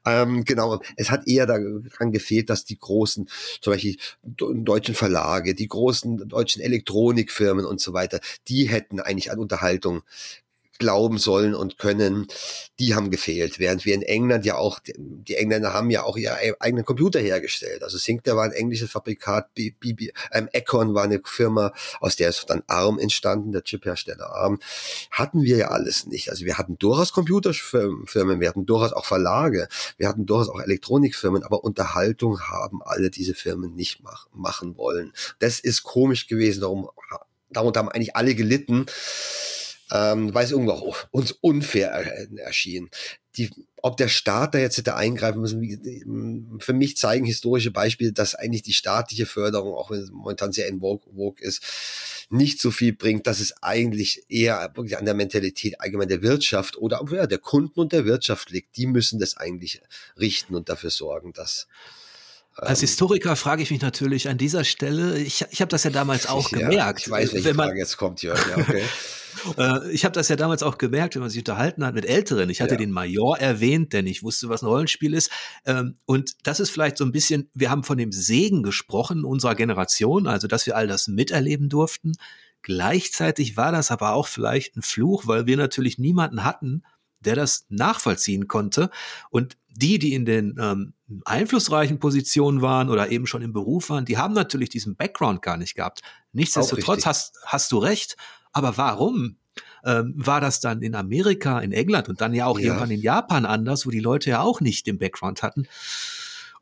Ähm, 0.06 0.46
genau, 0.46 0.82
es 0.96 1.12
hat 1.12 1.28
eher 1.28 1.46
daran 1.46 2.12
gefehlt, 2.12 2.50
dass 2.50 2.64
die 2.64 2.78
großen, 2.78 3.30
zum 3.62 3.74
Beispiel 3.74 3.98
deutschen 4.24 4.96
Verlage, 4.96 5.56
die 5.56 5.68
großen 5.68 6.30
deutschen 6.30 6.62
Elektronikfirmen 6.62 7.66
und 7.66 7.82
so 7.82 7.94
weiter, 7.94 8.22
die 8.48 8.66
hätten 8.66 9.00
eigentlich 9.00 9.32
an 9.32 9.40
Unterhaltung 9.40 10.04
glauben 10.80 11.18
sollen 11.18 11.54
und 11.54 11.78
können, 11.78 12.28
die 12.80 12.96
haben 12.96 13.12
gefehlt. 13.12 13.60
Während 13.60 13.86
wir 13.86 13.94
in 13.94 14.02
England 14.02 14.46
ja 14.46 14.56
auch, 14.56 14.80
die 14.84 15.36
Engländer 15.36 15.74
haben 15.74 15.90
ja 15.90 16.04
auch 16.04 16.18
ihre 16.18 16.36
eigenen 16.60 16.84
Computer 16.84 17.20
hergestellt. 17.20 17.84
Also 17.84 17.98
Syncter 17.98 18.36
war 18.36 18.44
ein 18.44 18.52
englisches 18.52 18.92
Fabrikat, 18.92 19.54
B, 19.54 19.72
B, 19.72 19.94
B, 19.94 20.10
ähm, 20.32 20.50
Econ 20.52 20.94
war 20.94 21.04
eine 21.04 21.22
Firma, 21.24 21.74
aus 22.02 22.16
der 22.16 22.30
ist 22.30 22.46
dann 22.50 22.64
ARM 22.68 23.00
entstanden, 23.00 23.52
der 23.52 23.64
Chiphersteller 23.64 24.30
ARM. 24.32 24.60
Hatten 25.12 25.44
wir 25.44 25.58
ja 25.58 25.68
alles 25.70 26.08
nicht. 26.08 26.30
Also 26.30 26.44
wir 26.44 26.58
hatten 26.58 26.78
durchaus 26.78 27.14
Computerfirmen, 27.14 28.42
wir 28.42 28.50
hatten 28.50 28.66
durchaus 28.66 28.94
auch 28.94 29.06
Verlage, 29.06 29.68
wir 29.98 30.08
hatten 30.08 30.26
durchaus 30.26 30.50
auch 30.50 30.60
Elektronikfirmen, 30.60 31.44
aber 31.44 31.64
Unterhaltung 31.64 32.42
haben 32.42 32.82
alle 32.84 33.10
diese 33.10 33.36
Firmen 33.36 33.76
nicht 33.76 34.04
mach, 34.04 34.28
machen 34.34 34.76
wollen. 34.76 35.14
Das 35.40 35.60
ist 35.60 35.84
komisch 35.84 36.28
gewesen, 36.28 36.62
darum, 36.62 36.90
darunter 37.54 37.80
haben 37.80 37.90
eigentlich 37.90 38.16
alle 38.16 38.36
gelitten 38.36 38.86
ähm, 39.94 40.34
weil 40.34 40.46
es 40.46 40.52
irgendwie 40.52 40.72
auch 40.72 41.08
uns 41.12 41.32
unfair 41.34 41.92
erschien. 42.38 42.90
Die, 43.38 43.52
ob 43.82 43.98
der 43.98 44.08
Staat 44.08 44.54
da 44.54 44.60
jetzt 44.60 44.78
hätte 44.78 44.96
eingreifen 44.96 45.42
müssen, 45.42 46.60
für 46.60 46.74
mich 46.74 46.98
zeigen 46.98 47.26
historische 47.26 47.72
Beispiele, 47.72 48.12
dass 48.12 48.36
eigentlich 48.36 48.64
die 48.64 48.74
staatliche 48.74 49.26
Förderung, 49.26 49.74
auch 49.74 49.92
wenn 49.92 50.00
es 50.00 50.12
momentan 50.12 50.52
sehr 50.52 50.68
in 50.68 50.80
vogue, 50.80 51.14
vogue 51.14 51.42
ist, 51.42 51.64
nicht 52.30 52.60
so 52.60 52.72
viel 52.72 52.94
bringt, 52.94 53.28
dass 53.28 53.40
es 53.40 53.62
eigentlich 53.62 54.24
eher 54.30 54.72
wirklich 54.76 54.98
an 54.98 55.06
der 55.06 55.14
Mentalität 55.14 55.80
allgemein 55.80 56.08
der 56.08 56.22
Wirtschaft 56.22 56.78
oder 56.78 57.04
ja, 57.12 57.28
der 57.28 57.40
Kunden 57.40 57.80
und 57.80 57.92
der 57.92 58.06
Wirtschaft 58.06 58.50
liegt. 58.50 58.78
Die 58.78 58.88
müssen 58.88 59.20
das 59.20 59.38
eigentlich 59.38 59.82
richten 60.20 60.56
und 60.56 60.70
dafür 60.70 60.90
sorgen, 60.90 61.34
dass 61.34 61.68
als 62.56 62.80
ähm, 62.80 62.88
Historiker 62.88 63.36
frage 63.36 63.64
ich 63.64 63.72
mich 63.72 63.82
natürlich 63.82 64.30
an 64.30 64.38
dieser 64.38 64.64
Stelle, 64.64 65.18
ich, 65.18 65.46
ich 65.50 65.62
habe 65.62 65.70
das 65.70 65.84
ja 65.84 65.90
damals 65.90 66.28
auch 66.28 66.52
ja, 66.52 66.60
gemerkt. 66.60 67.02
Ich 67.02 67.10
weiß, 67.10 67.34
welche 67.34 67.46
wenn 67.46 67.56
man, 67.56 67.68
Frage 67.68 67.80
jetzt 67.80 67.98
kommt, 67.98 68.22
Jörg. 68.22 68.40
Ja, 68.50 68.58
okay. 68.58 68.84
Äh, 69.58 69.92
ich 69.92 70.06
habe 70.06 70.14
das 70.14 70.30
ja 70.30 70.36
damals 70.36 70.62
auch 70.62 70.78
gemerkt, 70.78 71.16
wenn 71.16 71.22
man 71.22 71.30
sich 71.32 71.40
unterhalten 71.40 71.84
hat 71.84 71.96
mit 71.96 72.06
Älteren. 72.06 72.52
Ich 72.52 72.62
hatte 72.62 72.76
ja. 72.76 72.78
den 72.78 72.92
Major 72.92 73.38
erwähnt, 73.38 73.92
denn 73.92 74.06
ich 74.06 74.22
wusste, 74.22 74.48
was 74.48 74.62
ein 74.62 74.68
Rollenspiel 74.68 75.14
ist. 75.14 75.32
Ähm, 75.66 75.96
und 76.06 76.34
das 76.44 76.60
ist 76.60 76.70
vielleicht 76.70 76.98
so 76.98 77.04
ein 77.04 77.12
bisschen, 77.12 77.50
wir 77.56 77.72
haben 77.72 77.84
von 77.84 77.98
dem 77.98 78.12
Segen 78.12 78.62
gesprochen 78.62 79.26
unserer 79.26 79.56
Generation, 79.56 80.28
also 80.28 80.48
dass 80.48 80.68
wir 80.68 80.78
all 80.78 80.88
das 80.88 81.08
miterleben 81.08 81.68
durften. 81.68 82.14
Gleichzeitig 82.62 83.58
war 83.58 83.72
das 83.72 83.92
aber 83.92 84.14
auch 84.14 84.28
vielleicht 84.28 84.78
ein 84.78 84.84
Fluch, 84.84 85.28
weil 85.28 85.48
wir 85.48 85.58
natürlich 85.58 85.98
niemanden 85.98 86.44
hatten, 86.44 86.84
der 87.26 87.36
das 87.36 87.66
nachvollziehen 87.70 88.48
konnte. 88.48 88.90
Und 89.30 89.58
die, 89.70 89.98
die 90.00 90.14
in 90.14 90.26
den 90.26 90.56
ähm, 90.60 90.94
einflussreichen 91.26 92.00
Positionen 92.00 92.62
waren 92.62 92.90
oder 92.90 93.10
eben 93.10 93.26
schon 93.26 93.42
im 93.42 93.54
Beruf 93.54 93.90
waren, 93.90 94.06
die 94.06 94.18
haben 94.18 94.34
natürlich 94.34 94.70
diesen 94.70 94.96
Background 94.96 95.42
gar 95.42 95.58
nicht 95.58 95.76
gehabt. 95.76 96.02
Nichtsdestotrotz 96.32 97.06
hast, 97.06 97.40
hast 97.46 97.72
du 97.72 97.78
recht. 97.78 98.16
Aber 98.52 98.78
warum? 98.78 99.38
Ähm, 99.86 100.14
war 100.16 100.40
das 100.40 100.62
dann 100.62 100.82
in 100.82 100.96
Amerika, 100.96 101.60
in 101.60 101.74
England 101.74 102.08
und 102.08 102.22
dann 102.22 102.34
ja 102.34 102.46
auch 102.46 102.58
ja. 102.58 102.68
irgendwann 102.68 102.92
in 102.92 103.02
Japan 103.02 103.46
anders, 103.46 103.86
wo 103.86 103.90
die 103.90 104.00
Leute 104.00 104.30
ja 104.30 104.42
auch 104.42 104.62
nicht 104.62 104.88
den 104.88 104.98
Background 104.98 105.44
hatten. 105.44 105.68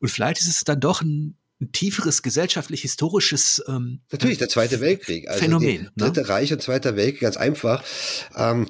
Und 0.00 0.08
vielleicht 0.08 0.40
ist 0.40 0.48
es 0.48 0.64
dann 0.64 0.80
doch 0.80 1.02
ein, 1.02 1.36
ein 1.62 1.72
tieferes 1.72 2.22
gesellschaftlich-historisches 2.22 3.64
ähm, 3.68 4.00
Natürlich, 4.10 4.38
der 4.38 4.48
Zweite 4.48 4.80
Weltkrieg. 4.80 5.28
Also 5.28 5.40
Phänomen. 5.40 5.84
Ne? 5.84 5.92
Dritte 5.96 6.28
Reich 6.28 6.52
und 6.52 6.60
Zweiter 6.60 6.96
Weltkrieg, 6.96 7.20
ganz 7.20 7.36
einfach. 7.36 7.82
Ähm, 8.36 8.68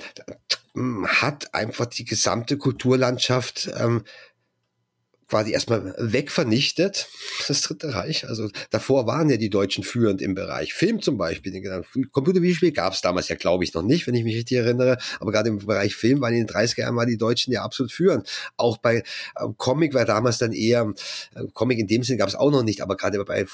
hat 1.07 1.55
einfach 1.55 1.87
die 1.87 2.05
gesamte 2.05 2.57
Kulturlandschaft 2.57 3.71
ähm, 3.77 4.05
quasi 5.33 5.53
erstmal 5.53 5.95
wegvernichtet, 5.97 7.09
das 7.49 7.63
Dritte 7.63 7.95
Reich. 7.95 8.29
Also 8.29 8.51
davor 8.69 9.07
waren 9.07 9.31
ja 9.31 9.39
die 9.39 9.49
Deutschen 9.49 9.83
führend 9.83 10.21
im 10.21 10.35
Bereich 10.35 10.75
Film 10.75 11.01
zum 11.01 11.17
Beispiel. 11.17 11.51
Computervideospiel 12.11 12.73
gab 12.73 12.93
es 12.93 13.01
damals 13.01 13.29
ja, 13.29 13.37
glaube 13.37 13.65
ich, 13.65 13.73
noch 13.73 13.81
nicht, 13.81 14.07
wenn 14.07 14.15
ich 14.15 14.25
mich 14.25 14.37
richtig 14.37 14.59
erinnere. 14.59 14.99
Aber 15.21 15.33
gerade 15.33 15.49
im 15.49 15.57
Bereich 15.57 15.97
Film 15.97 16.21
waren 16.21 16.35
in 16.35 16.47
den 16.47 16.55
30er 16.55 16.81
Jahren 16.81 16.97
waren 16.97 17.09
die 17.09 17.17
Deutschen 17.17 17.51
ja 17.51 17.63
absolut 17.63 17.93
führend. 17.93 18.29
Auch 18.59 18.77
bei 18.77 18.97
äh, 18.97 19.03
Comic 19.57 19.95
war 19.95 20.05
damals 20.05 20.37
dann 20.37 20.53
eher, 20.53 20.93
äh, 21.35 21.45
Comic 21.55 21.79
in 21.79 21.87
dem 21.87 22.03
Sinne 22.03 22.19
gab 22.19 22.29
es 22.29 22.35
auch 22.35 22.51
noch 22.51 22.63
nicht, 22.63 22.83
aber 22.83 22.99
gerade 22.99 23.25
bei 23.25 23.47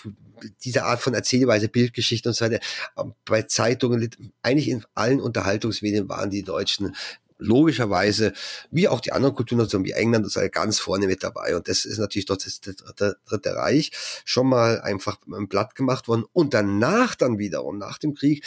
dieser 0.64 0.84
Art 0.84 1.00
von 1.00 1.14
Erzählweise, 1.14 1.68
Bildgeschichte 1.68 2.28
und 2.28 2.34
so 2.34 2.44
weiter, 2.44 2.58
äh, 2.96 3.04
bei 3.24 3.42
Zeitungen, 3.42 4.10
eigentlich 4.42 4.68
in 4.68 4.84
allen 4.96 5.20
Unterhaltungsmedien 5.20 6.08
waren 6.08 6.30
die 6.30 6.42
Deutschen 6.42 6.96
logischerweise, 7.38 8.32
wie 8.70 8.88
auch 8.88 9.00
die 9.00 9.12
anderen 9.12 9.34
Kulturnationen 9.34 9.86
wie 9.86 9.92
England, 9.92 10.26
das 10.26 10.36
ist 10.36 10.52
ganz 10.52 10.78
vorne 10.78 11.06
mit 11.06 11.22
dabei. 11.22 11.56
Und 11.56 11.68
das 11.68 11.84
ist 11.84 11.98
natürlich 11.98 12.26
dort 12.26 12.44
das 12.44 12.60
Dritte, 12.60 13.16
Dritte 13.26 13.54
Reich 13.54 13.90
schon 14.24 14.48
mal 14.48 14.80
einfach 14.80 15.18
ein 15.32 15.48
Blatt 15.48 15.74
gemacht 15.74 16.08
worden. 16.08 16.24
Und 16.32 16.54
danach 16.54 17.14
dann 17.14 17.38
wiederum, 17.38 17.78
nach 17.78 17.98
dem 17.98 18.14
Krieg, 18.14 18.44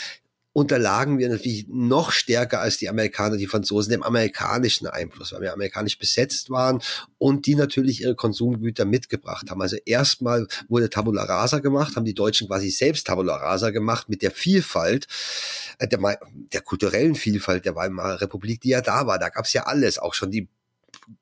unterlagen 0.52 1.18
wir 1.18 1.28
natürlich 1.28 1.66
noch 1.68 2.12
stärker 2.12 2.60
als 2.60 2.76
die 2.76 2.88
Amerikaner, 2.88 3.36
die 3.36 3.46
Franzosen 3.46 3.90
dem 3.90 4.02
amerikanischen 4.02 4.86
Einfluss, 4.86 5.32
weil 5.32 5.40
wir 5.40 5.52
amerikanisch 5.52 5.98
besetzt 5.98 6.50
waren 6.50 6.82
und 7.18 7.46
die 7.46 7.54
natürlich 7.54 8.02
ihre 8.02 8.14
Konsumgüter 8.14 8.84
mitgebracht 8.84 9.50
haben. 9.50 9.62
Also 9.62 9.76
erstmal 9.86 10.46
wurde 10.68 10.90
Tabula 10.90 11.24
Rasa 11.24 11.60
gemacht, 11.60 11.96
haben 11.96 12.04
die 12.04 12.14
Deutschen 12.14 12.48
quasi 12.48 12.70
selbst 12.70 13.06
Tabula 13.06 13.36
Rasa 13.36 13.70
gemacht 13.70 14.08
mit 14.08 14.22
der 14.22 14.30
Vielfalt, 14.30 15.06
äh, 15.78 15.88
der, 15.88 16.18
der 16.52 16.60
kulturellen 16.60 17.14
Vielfalt 17.14 17.64
der 17.64 17.74
Weimarer 17.74 18.20
Republik, 18.20 18.60
die 18.60 18.70
ja 18.70 18.82
da 18.82 19.06
war. 19.06 19.18
Da 19.18 19.30
gab 19.30 19.46
es 19.46 19.52
ja 19.54 19.64
alles, 19.64 19.98
auch 19.98 20.14
schon 20.14 20.30
die 20.30 20.48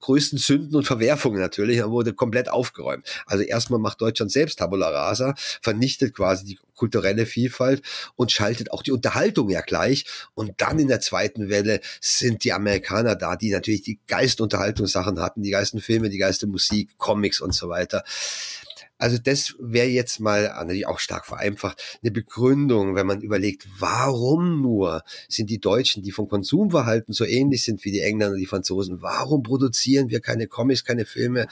größten 0.00 0.38
Sünden 0.38 0.76
und 0.76 0.84
Verwerfungen 0.84 1.40
natürlich, 1.40 1.78
er 1.78 1.90
wurde 1.90 2.12
komplett 2.12 2.48
aufgeräumt. 2.48 3.06
Also 3.26 3.44
erstmal 3.44 3.80
macht 3.80 4.00
Deutschland 4.00 4.30
selbst 4.32 4.58
Tabula 4.58 4.88
Rasa, 4.88 5.34
vernichtet 5.62 6.14
quasi 6.14 6.44
die 6.44 6.58
kulturelle 6.74 7.26
Vielfalt 7.26 7.82
und 8.16 8.32
schaltet 8.32 8.72
auch 8.72 8.82
die 8.82 8.92
Unterhaltung 8.92 9.50
ja 9.50 9.60
gleich. 9.60 10.06
Und 10.34 10.60
dann 10.62 10.78
in 10.78 10.88
der 10.88 11.00
zweiten 11.00 11.50
Welle 11.50 11.80
sind 12.00 12.44
die 12.44 12.54
Amerikaner 12.54 13.16
da, 13.16 13.36
die 13.36 13.50
natürlich 13.50 13.82
die 13.82 14.00
Geistunterhaltungssachen 14.06 15.20
hatten, 15.20 15.42
die 15.42 15.50
geisten 15.50 15.80
Filme, 15.80 16.08
die 16.08 16.18
geiste 16.18 16.46
Musik, 16.46 16.96
Comics 16.96 17.40
und 17.40 17.54
so 17.54 17.68
weiter. 17.68 18.02
Also 19.00 19.18
das 19.18 19.54
wäre 19.58 19.88
jetzt 19.88 20.20
mal 20.20 20.42
natürlich 20.42 20.86
auch 20.86 20.98
stark 20.98 21.26
vereinfacht 21.26 21.98
eine 22.02 22.10
Begründung, 22.10 22.94
wenn 22.94 23.06
man 23.06 23.22
überlegt, 23.22 23.66
warum 23.78 24.60
nur 24.60 25.02
sind 25.28 25.50
die 25.50 25.58
Deutschen, 25.58 26.02
die 26.02 26.12
vom 26.12 26.28
Konsumverhalten 26.28 27.14
so 27.14 27.24
ähnlich 27.24 27.64
sind 27.64 27.84
wie 27.84 27.92
die 27.92 28.00
Engländer, 28.00 28.36
die 28.36 28.46
Franzosen, 28.46 29.02
warum 29.02 29.42
produzieren 29.42 30.10
wir 30.10 30.20
keine 30.20 30.46
Comics, 30.46 30.84
keine 30.84 31.06
Filme, 31.06 31.48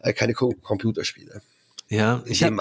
äh, 0.00 0.12
keine 0.12 0.34
Co 0.34 0.54
Computerspiele? 0.62 1.42
Ja, 1.88 2.22
ich 2.26 2.42
habe 2.42 2.56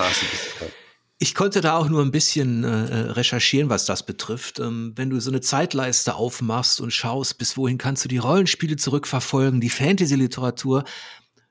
ich 1.22 1.36
konnte 1.36 1.60
da 1.60 1.76
auch 1.76 1.90
nur 1.90 2.02
ein 2.02 2.12
bisschen 2.12 2.64
äh, 2.64 2.68
äh, 2.68 3.12
recherchieren, 3.12 3.70
was 3.70 3.86
das 3.86 4.06
betrifft. 4.06 4.60
Ähm, 4.60 4.94
wenn 4.96 5.10
du 5.10 5.20
so 5.20 5.30
eine 5.30 5.42
Zeitleiste 5.42 6.16
aufmachst 6.16 6.80
und 6.80 6.92
schaust, 6.92 7.38
bis 7.38 7.58
wohin 7.58 7.78
kannst 7.78 8.06
du 8.06 8.10
die 8.10 8.18
Rollenspiele 8.18 8.78
zurückverfolgen, 8.78 9.60
die 9.60 9.70
Fantasy-Literatur, 9.70 10.86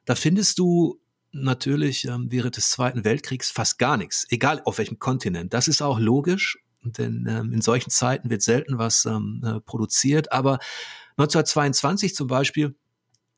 da 0.07 0.15
findest 0.15 0.59
du 0.59 0.99
natürlich 1.33 2.07
ähm, 2.07 2.27
während 2.31 2.57
des 2.57 2.71
Zweiten 2.71 3.05
Weltkriegs 3.05 3.51
fast 3.51 3.79
gar 3.79 3.97
nichts, 3.97 4.27
egal 4.31 4.63
auf 4.65 4.79
welchem 4.79 4.99
Kontinent. 4.99 5.53
Das 5.55 5.69
ist 5.69 5.83
auch 5.83 5.99
logisch, 5.99 6.59
denn 6.83 7.27
ähm, 7.29 7.53
in 7.53 7.61
solchen 7.61 7.91
Zeiten 7.91 8.31
wird 8.31 8.43
selten 8.43 8.79
was 8.79 9.05
ähm, 9.05 9.43
äh, 9.45 9.61
produziert. 9.61 10.33
Aber 10.33 10.59
1922 11.17 12.15
zum 12.15 12.29
Beispiel 12.29 12.75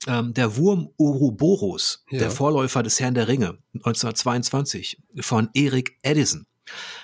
ähm, 0.07 0.33
der 0.35 0.57
Wurm 0.57 0.91
Ouroboros, 0.99 2.05
ja. 2.11 2.21
der 2.21 2.31
Vorläufer 2.31 2.83
des 2.83 3.01
Herrn 3.01 3.15
der 3.15 3.29
Ringe, 3.29 3.59
1922 3.75 5.03
von 5.21 5.49
Eric 5.55 5.99
Edison. 6.03 6.47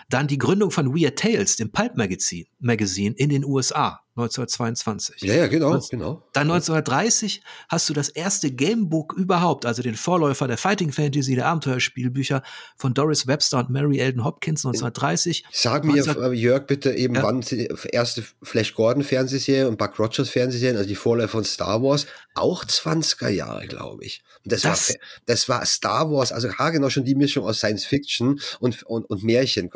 Dann 0.09 0.29
die 0.29 0.39
Gründung 0.39 0.71
von 0.71 0.95
Weird 0.95 1.19
Tales, 1.19 1.57
dem 1.57 1.73
Pulp 1.73 1.97
Magazine, 1.97 2.47
Magazine 2.59 3.15
in 3.17 3.29
den 3.29 3.45
USA. 3.45 4.01
1922. 4.17 5.21
Ja, 5.23 5.35
ja, 5.35 5.47
genau, 5.47 5.79
genau. 5.91 6.23
Dann 6.33 6.51
1930 6.51 7.43
hast 7.69 7.89
du 7.89 7.93
das 7.93 8.09
erste 8.09 8.51
Gamebook 8.51 9.13
überhaupt, 9.13 9.67
also 9.67 9.83
den 9.83 9.95
Vorläufer 9.95 10.49
der 10.49 10.57
Fighting 10.57 10.91
Fantasy, 10.91 11.35
der 11.35 11.47
Abenteuerspielbücher 11.47 12.43
von 12.77 12.95
Doris 12.95 13.27
Webster 13.27 13.59
und 13.59 13.69
Mary 13.69 13.99
Elden 13.99 14.25
Hopkins 14.25 14.65
1930. 14.65 15.45
Sag 15.53 15.85
mir, 15.85 16.03
19... 16.03 16.33
Jörg, 16.33 16.67
bitte 16.67 16.93
eben, 16.93 17.15
ja. 17.15 17.23
wann 17.23 17.43
die 17.43 17.69
erste 17.93 18.25
Flash 18.43 18.75
Gordon 18.75 19.03
Fernsehserie 19.03 19.69
und 19.69 19.77
Buck 19.77 19.99
Rogers 19.99 20.31
Fernsehserien, 20.31 20.79
also 20.79 20.89
die 20.89 20.97
Vorläufer 20.97 21.33
von 21.33 21.45
Star 21.45 21.83
Wars, 21.83 22.07
auch 22.35 22.65
20er 22.65 23.29
Jahre, 23.29 23.67
glaube 23.67 24.05
ich. 24.05 24.23
Und 24.45 24.53
das, 24.53 24.63
das, 24.63 24.89
war, 24.89 24.97
das 25.27 25.49
war 25.49 25.67
Star 25.67 26.11
Wars, 26.11 26.33
also 26.33 26.49
genau 26.49 26.89
schon 26.89 27.05
die 27.05 27.15
Mischung 27.15 27.45
aus 27.45 27.59
Science 27.59 27.85
Fiction 27.85 28.41
und, 28.61 28.83
und, 28.85 29.05
und 29.11 29.25
Märchen. 29.25 29.71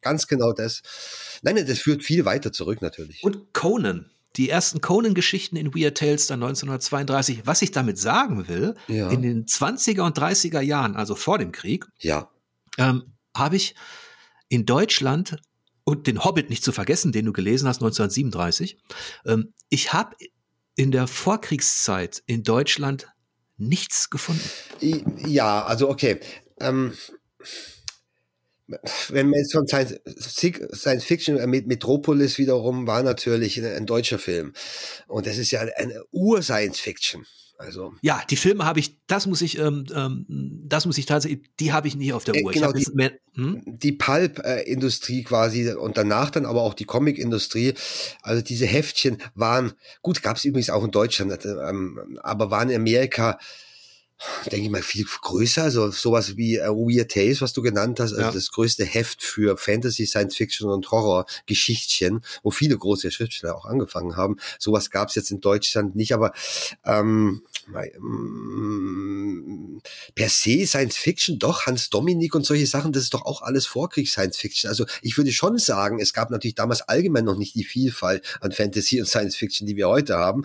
Ganz 0.00 0.26
genau 0.26 0.52
das. 0.52 0.82
Nein, 1.42 1.64
das 1.66 1.78
führt 1.78 2.02
viel 2.02 2.24
weiter 2.24 2.52
zurück 2.52 2.82
natürlich. 2.82 3.22
Und 3.22 3.52
Conan. 3.52 3.83
Die 4.36 4.50
ersten 4.50 4.80
Conan-Geschichten 4.80 5.56
in 5.56 5.74
Weird 5.74 5.96
Tales 5.96 6.26
dann 6.26 6.42
1932. 6.42 7.46
Was 7.46 7.62
ich 7.62 7.70
damit 7.70 7.98
sagen 7.98 8.48
will, 8.48 8.74
ja. 8.88 9.10
in 9.10 9.22
den 9.22 9.46
20er 9.46 10.02
und 10.02 10.18
30er 10.18 10.60
Jahren, 10.60 10.96
also 10.96 11.14
vor 11.14 11.38
dem 11.38 11.52
Krieg, 11.52 11.86
ja. 11.98 12.28
ähm, 12.78 13.14
habe 13.36 13.56
ich 13.56 13.74
in 14.48 14.66
Deutschland 14.66 15.36
und 15.84 16.06
den 16.06 16.24
Hobbit 16.24 16.50
nicht 16.50 16.64
zu 16.64 16.72
vergessen, 16.72 17.12
den 17.12 17.26
du 17.26 17.32
gelesen 17.32 17.68
hast, 17.68 17.76
1937. 17.76 18.78
Ähm, 19.26 19.52
ich 19.68 19.92
habe 19.92 20.16
in 20.76 20.90
der 20.90 21.06
Vorkriegszeit 21.06 22.22
in 22.26 22.42
Deutschland 22.42 23.08
nichts 23.56 24.10
gefunden. 24.10 24.48
Ja, 25.26 25.64
also 25.64 25.88
okay. 25.88 26.18
Ähm, 26.58 26.94
wenn 29.08 29.30
man 29.30 29.38
jetzt 29.38 29.52
von 29.52 29.66
Science, 29.66 30.00
Science 30.74 31.04
Fiction, 31.04 31.36
äh, 31.38 31.46
Metropolis 31.46 32.38
wiederum 32.38 32.86
war 32.86 33.02
natürlich 33.02 33.62
ein, 33.62 33.86
deutscher 33.86 34.18
Film. 34.18 34.52
Und 35.06 35.26
das 35.26 35.38
ist 35.38 35.50
ja 35.50 35.60
eine 35.60 36.02
Ur-Science 36.12 36.80
Fiction. 36.80 37.26
Also 37.56 37.94
ja, 38.02 38.20
die 38.28 38.36
Filme 38.36 38.64
habe 38.64 38.80
ich, 38.80 38.98
das 39.06 39.26
muss 39.26 39.40
ich, 39.40 39.58
ähm, 39.58 39.84
ähm, 39.94 40.26
das 40.66 40.86
muss 40.86 40.98
ich 40.98 41.06
tatsächlich, 41.06 41.48
die 41.60 41.72
habe 41.72 41.86
ich 41.86 41.94
nie 41.94 42.12
auf 42.12 42.24
der 42.24 42.34
äh, 42.34 42.42
Uhr. 42.42 42.50
Genau, 42.50 42.72
die, 42.72 42.86
mehr, 42.94 43.12
hm? 43.34 43.62
die 43.64 43.92
Pulp-Industrie 43.92 45.22
quasi 45.22 45.70
und 45.72 45.96
danach 45.96 46.30
dann 46.30 46.46
aber 46.46 46.62
auch 46.62 46.74
die 46.74 46.84
Comic-Industrie. 46.84 47.74
Also 48.22 48.42
diese 48.42 48.66
Heftchen 48.66 49.18
waren, 49.34 49.72
gut, 50.02 50.22
gab 50.22 50.36
es 50.36 50.44
übrigens 50.44 50.70
auch 50.70 50.82
in 50.82 50.90
Deutschland, 50.90 51.44
ähm, 51.44 52.18
aber 52.22 52.50
waren 52.50 52.70
in 52.70 52.76
Amerika 52.76 53.38
denke 54.50 54.66
ich 54.66 54.70
mal, 54.70 54.82
viel 54.82 55.04
größer, 55.04 55.64
also 55.64 55.90
sowas 55.90 56.36
wie 56.36 56.60
uh, 56.60 56.88
Weird 56.88 57.10
Tales, 57.10 57.40
was 57.40 57.52
du 57.52 57.62
genannt 57.62 58.00
hast, 58.00 58.12
also 58.12 58.22
ja. 58.22 58.30
das 58.30 58.50
größte 58.50 58.84
Heft 58.84 59.22
für 59.22 59.56
Fantasy, 59.56 60.06
Science 60.06 60.36
Fiction 60.36 60.70
und 60.70 60.90
Horror-Geschichtchen, 60.90 62.20
wo 62.42 62.50
viele 62.50 62.76
große 62.76 63.10
Schriftsteller 63.10 63.56
auch 63.56 63.64
angefangen 63.66 64.16
haben. 64.16 64.36
Sowas 64.58 64.90
gab 64.90 65.08
es 65.08 65.14
jetzt 65.14 65.30
in 65.30 65.40
Deutschland 65.40 65.96
nicht, 65.96 66.12
aber 66.12 66.32
ähm, 66.84 67.42
mm, 67.98 69.78
per 70.14 70.28
se 70.28 70.66
Science 70.66 70.96
Fiction, 70.96 71.38
doch, 71.38 71.66
Hans 71.66 71.90
Dominik 71.90 72.34
und 72.34 72.46
solche 72.46 72.66
Sachen, 72.66 72.92
das 72.92 73.04
ist 73.04 73.14
doch 73.14 73.22
auch 73.22 73.42
alles 73.42 73.66
Vorkriegs-Science 73.66 74.36
Fiction. 74.36 74.68
Also 74.68 74.86
ich 75.02 75.16
würde 75.16 75.32
schon 75.32 75.58
sagen, 75.58 75.98
es 76.00 76.12
gab 76.12 76.30
natürlich 76.30 76.54
damals 76.54 76.82
allgemein 76.82 77.24
noch 77.24 77.36
nicht 77.36 77.54
die 77.54 77.64
Vielfalt 77.64 78.38
an 78.40 78.52
Fantasy 78.52 79.00
und 79.00 79.06
Science 79.06 79.36
Fiction, 79.36 79.66
die 79.66 79.76
wir 79.76 79.88
heute 79.88 80.16
haben. 80.16 80.44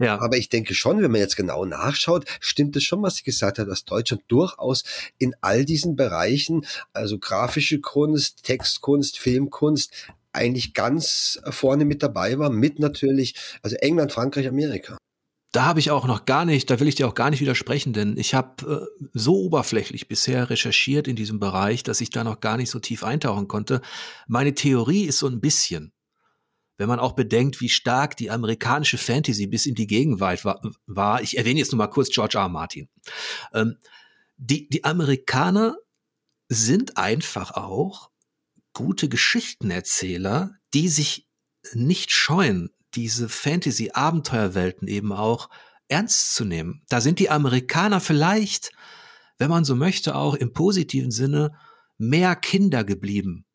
Ja. 0.00 0.18
Aber 0.20 0.36
ich 0.36 0.48
denke 0.48 0.74
schon, 0.74 1.02
wenn 1.02 1.10
man 1.10 1.20
jetzt 1.20 1.36
genau 1.36 1.64
nachschaut, 1.64 2.24
stimmt 2.40 2.76
es 2.76 2.84
schon, 2.84 3.01
was 3.02 3.16
sie 3.16 3.24
gesagt 3.24 3.58
hat, 3.58 3.68
dass 3.68 3.84
Deutschland 3.84 4.22
durchaus 4.28 4.84
in 5.18 5.34
all 5.40 5.64
diesen 5.64 5.96
Bereichen, 5.96 6.66
also 6.92 7.18
grafische 7.18 7.80
Kunst, 7.80 8.44
Textkunst, 8.44 9.18
Filmkunst, 9.18 9.92
eigentlich 10.32 10.74
ganz 10.74 11.40
vorne 11.50 11.84
mit 11.84 12.02
dabei 12.02 12.38
war, 12.38 12.50
mit 12.50 12.78
natürlich, 12.78 13.34
also 13.62 13.76
England, 13.76 14.12
Frankreich, 14.12 14.48
Amerika. 14.48 14.96
Da 15.52 15.66
habe 15.66 15.80
ich 15.80 15.90
auch 15.90 16.06
noch 16.06 16.24
gar 16.24 16.46
nicht, 16.46 16.70
da 16.70 16.80
will 16.80 16.88
ich 16.88 16.94
dir 16.94 17.06
auch 17.06 17.14
gar 17.14 17.28
nicht 17.28 17.42
widersprechen, 17.42 17.92
denn 17.92 18.16
ich 18.16 18.32
habe 18.32 18.88
äh, 18.90 19.06
so 19.12 19.34
oberflächlich 19.36 20.08
bisher 20.08 20.48
recherchiert 20.48 21.06
in 21.06 21.16
diesem 21.16 21.40
Bereich, 21.40 21.82
dass 21.82 22.00
ich 22.00 22.08
da 22.08 22.24
noch 22.24 22.40
gar 22.40 22.56
nicht 22.56 22.70
so 22.70 22.78
tief 22.78 23.04
eintauchen 23.04 23.48
konnte. 23.48 23.82
Meine 24.26 24.54
Theorie 24.54 25.04
ist 25.04 25.18
so 25.18 25.26
ein 25.26 25.42
bisschen, 25.42 25.92
wenn 26.82 26.88
man 26.88 26.98
auch 26.98 27.12
bedenkt, 27.12 27.60
wie 27.60 27.68
stark 27.68 28.16
die 28.16 28.28
amerikanische 28.28 28.98
Fantasy 28.98 29.46
bis 29.46 29.66
in 29.66 29.76
die 29.76 29.86
Gegenwart 29.86 30.44
war. 30.44 31.22
Ich 31.22 31.38
erwähne 31.38 31.60
jetzt 31.60 31.70
nur 31.70 31.78
mal 31.78 31.86
kurz 31.86 32.10
George 32.10 32.38
R. 32.38 32.42
R. 32.42 32.48
Martin. 32.48 32.88
Ähm, 33.54 33.78
die, 34.36 34.68
die 34.68 34.82
Amerikaner 34.82 35.76
sind 36.48 36.96
einfach 36.96 37.52
auch 37.52 38.10
gute 38.72 39.08
Geschichtenerzähler, 39.08 40.56
die 40.74 40.88
sich 40.88 41.28
nicht 41.72 42.10
scheuen, 42.10 42.70
diese 42.94 43.28
Fantasy-Abenteuerwelten 43.28 44.88
eben 44.88 45.12
auch 45.12 45.50
ernst 45.86 46.34
zu 46.34 46.44
nehmen. 46.44 46.82
Da 46.88 47.00
sind 47.00 47.20
die 47.20 47.30
Amerikaner 47.30 48.00
vielleicht, 48.00 48.72
wenn 49.38 49.50
man 49.50 49.64
so 49.64 49.76
möchte, 49.76 50.16
auch 50.16 50.34
im 50.34 50.52
positiven 50.52 51.12
Sinne 51.12 51.56
mehr 51.96 52.34
Kinder 52.34 52.82
geblieben 52.82 53.46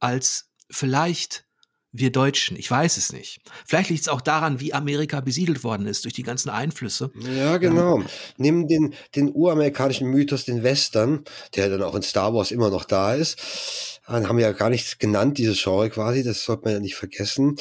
als 0.00 0.50
vielleicht 0.68 1.46
wir 1.92 2.10
Deutschen. 2.10 2.56
Ich 2.56 2.70
weiß 2.70 2.96
es 2.96 3.12
nicht. 3.12 3.40
Vielleicht 3.66 3.90
liegt 3.90 4.02
es 4.02 4.08
auch 4.08 4.22
daran, 4.22 4.60
wie 4.60 4.72
Amerika 4.72 5.20
besiedelt 5.20 5.62
worden 5.62 5.86
ist 5.86 6.04
durch 6.04 6.14
die 6.14 6.22
ganzen 6.22 6.48
Einflüsse. 6.48 7.10
Ja, 7.36 7.58
genau. 7.58 7.98
Ähm, 7.98 8.06
Nimm 8.38 8.66
den, 8.66 8.94
den 9.14 9.30
uramerikanischen 9.32 10.08
Mythos, 10.08 10.46
den 10.46 10.62
Western, 10.62 11.24
der 11.54 11.68
dann 11.68 11.82
auch 11.82 11.94
in 11.94 12.02
Star 12.02 12.32
Wars 12.34 12.50
immer 12.50 12.70
noch 12.70 12.84
da 12.84 13.14
ist. 13.14 14.00
Dann 14.06 14.28
haben 14.28 14.38
wir 14.38 14.46
ja 14.46 14.52
gar 14.52 14.70
nichts 14.70 14.98
genannt, 14.98 15.38
dieses 15.38 15.62
Genre 15.62 15.88
quasi, 15.90 16.24
das 16.24 16.44
sollte 16.44 16.64
man 16.64 16.74
ja 16.74 16.80
nicht 16.80 16.96
vergessen. 16.96 17.56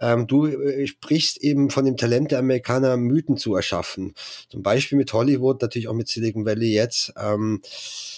Ähm, 0.00 0.26
du 0.26 0.46
äh, 0.46 0.86
sprichst 0.86 1.38
eben 1.38 1.70
von 1.70 1.84
dem 1.84 1.96
Talent 1.96 2.32
der 2.32 2.40
Amerikaner, 2.40 2.96
Mythen 2.96 3.36
zu 3.36 3.54
erschaffen. 3.54 4.14
Zum 4.48 4.62
Beispiel 4.62 4.98
mit 4.98 5.12
Hollywood, 5.12 5.62
natürlich 5.62 5.88
auch 5.88 5.94
mit 5.94 6.08
Silicon 6.08 6.44
Valley 6.44 6.72
jetzt. 6.72 7.12
Ähm, 7.16 7.62
äh, 7.62 8.11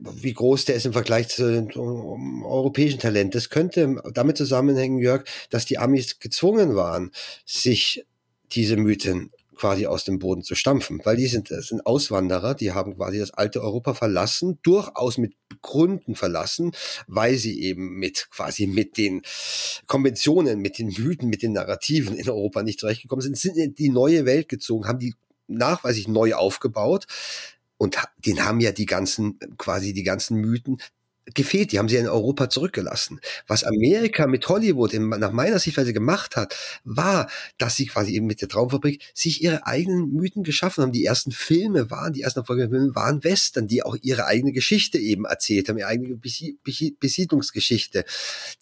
wie 0.00 0.32
groß 0.32 0.66
der 0.66 0.76
ist 0.76 0.86
im 0.86 0.92
Vergleich 0.92 1.28
zu 1.28 1.68
um, 1.74 2.44
europäischen 2.44 3.00
Talent. 3.00 3.34
Das 3.34 3.50
könnte 3.50 4.00
damit 4.12 4.36
zusammenhängen, 4.36 4.98
Jörg, 4.98 5.24
dass 5.50 5.66
die 5.66 5.78
Amis 5.78 6.18
gezwungen 6.18 6.76
waren, 6.76 7.10
sich 7.44 8.04
diese 8.52 8.76
Mythen 8.76 9.30
quasi 9.56 9.86
aus 9.86 10.04
dem 10.04 10.18
Boden 10.18 10.42
zu 10.42 10.54
stampfen, 10.54 11.00
weil 11.04 11.16
die 11.16 11.26
sind, 11.26 11.50
das 11.50 11.68
sind 11.68 11.86
Auswanderer, 11.86 12.54
die 12.54 12.72
haben 12.72 12.96
quasi 12.96 13.18
das 13.18 13.30
alte 13.32 13.62
Europa 13.62 13.94
verlassen, 13.94 14.58
durchaus 14.62 15.18
mit 15.18 15.34
Gründen 15.60 16.16
verlassen, 16.16 16.72
weil 17.06 17.36
sie 17.36 17.62
eben 17.62 17.98
mit 17.98 18.28
quasi 18.30 18.66
mit 18.66 18.96
den 18.96 19.22
Konventionen, 19.86 20.58
mit 20.60 20.78
den 20.78 20.88
Mythen, 20.88 21.28
mit 21.28 21.42
den 21.42 21.52
Narrativen 21.52 22.16
in 22.16 22.28
Europa 22.28 22.62
nicht 22.62 22.80
zurechtgekommen 22.80 23.22
sind, 23.22 23.38
sind 23.38 23.56
in 23.56 23.74
die 23.74 23.90
neue 23.90 24.24
Welt 24.24 24.48
gezogen, 24.48 24.88
haben 24.88 24.98
die 24.98 25.14
nachweislich 25.46 26.08
neu 26.08 26.34
aufgebaut, 26.34 27.06
und 27.82 27.98
den 28.24 28.44
haben 28.44 28.60
ja 28.60 28.70
die 28.70 28.86
ganzen, 28.86 29.40
quasi 29.58 29.92
die 29.92 30.04
ganzen 30.04 30.36
Mythen 30.36 30.80
gefehlt. 31.26 31.72
Die 31.72 31.78
haben 31.78 31.88
sie 31.88 31.96
in 31.96 32.08
Europa 32.08 32.48
zurückgelassen. 32.48 33.20
Was 33.46 33.64
Amerika 33.64 34.26
mit 34.26 34.48
Hollywood 34.48 34.92
in, 34.92 35.08
nach 35.08 35.32
meiner 35.32 35.58
Sichtweise 35.58 35.92
gemacht 35.92 36.36
hat, 36.36 36.56
war, 36.84 37.28
dass 37.58 37.76
sie 37.76 37.86
quasi 37.86 38.14
eben 38.14 38.26
mit 38.26 38.40
der 38.40 38.48
Traumfabrik 38.48 39.02
sich 39.14 39.42
ihre 39.42 39.66
eigenen 39.66 40.12
Mythen 40.12 40.42
geschaffen 40.42 40.82
haben. 40.82 40.92
Die 40.92 41.04
ersten 41.04 41.32
Filme 41.32 41.90
waren, 41.90 42.12
die 42.12 42.22
ersten 42.22 42.40
Erfolge 42.40 42.70
waren 42.94 43.24
Western, 43.24 43.66
die 43.66 43.82
auch 43.82 43.96
ihre 44.02 44.26
eigene 44.26 44.52
Geschichte 44.52 44.98
eben 44.98 45.24
erzählt 45.24 45.68
haben, 45.68 45.78
ihre 45.78 45.88
eigene 45.88 46.16
Besiedlungsgeschichte. 46.16 48.04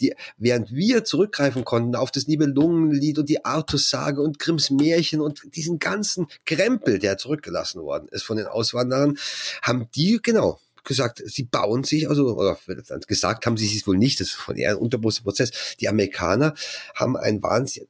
Die, 0.01 0.15
während 0.37 0.73
wir 0.73 1.05
zurückgreifen 1.05 1.65
konnten 1.65 1.95
auf 1.95 2.11
das 2.11 2.27
Nibelungenlied 2.27 3.19
und 3.19 3.29
die 3.29 3.45
Artussage 3.45 4.21
und 4.21 4.39
Grimms 4.39 4.71
Märchen 4.71 5.21
und 5.21 5.43
diesen 5.57 5.79
ganzen 5.79 6.27
Krempel, 6.45 6.99
der 6.99 7.17
zurückgelassen 7.17 7.83
worden 7.83 8.09
ist 8.11 8.23
von 8.23 8.37
den 8.37 8.47
Auswanderern, 8.47 9.17
haben 9.63 9.89
die, 9.95 10.21
genau, 10.23 10.61
gesagt, 10.85 11.23
sie 11.25 11.45
bauen 11.45 11.85
sich, 11.85 12.09
also 12.09 12.37
oder 12.37 12.59
gesagt 13.07 13.47
haben 13.47 13.57
sie 13.57 13.77
es 13.77 13.87
wohl 13.87 13.99
nicht, 13.99 14.21
das 14.21 14.29
ist 14.29 14.35
von 14.35 14.57
eher 14.57 14.71
ein 14.71 14.77
unterbewusster 14.77 15.23
Prozess. 15.23 15.77
Die 15.81 15.89
Amerikaner 15.89 16.55
haben 16.95 17.17
ein 17.17 17.43
wahnsinnig, 17.43 17.89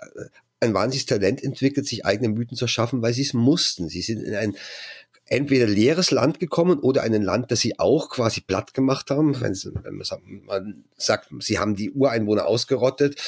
ein 0.60 0.74
wahnsinniges 0.74 1.06
Talent 1.06 1.42
entwickelt, 1.42 1.86
sich 1.86 2.04
eigene 2.04 2.28
Mythen 2.28 2.56
zu 2.56 2.66
schaffen, 2.66 3.02
weil 3.02 3.14
sie 3.14 3.22
es 3.22 3.32
mussten. 3.32 3.88
Sie 3.88 4.02
sind 4.02 4.22
in 4.22 4.34
ein 4.34 4.56
entweder 5.30 5.66
leeres 5.66 6.10
Land 6.10 6.40
gekommen 6.40 6.80
oder 6.80 7.02
ein 7.02 7.12
Land, 7.22 7.50
das 7.50 7.60
sie 7.60 7.78
auch 7.78 8.10
quasi 8.10 8.40
platt 8.40 8.74
gemacht 8.74 9.10
haben. 9.10 9.40
Wenn 9.40 9.94
man 10.44 10.84
sagt, 10.96 11.28
sie 11.38 11.58
haben 11.58 11.76
die 11.76 11.92
Ureinwohner 11.92 12.46
ausgerottet 12.46 13.20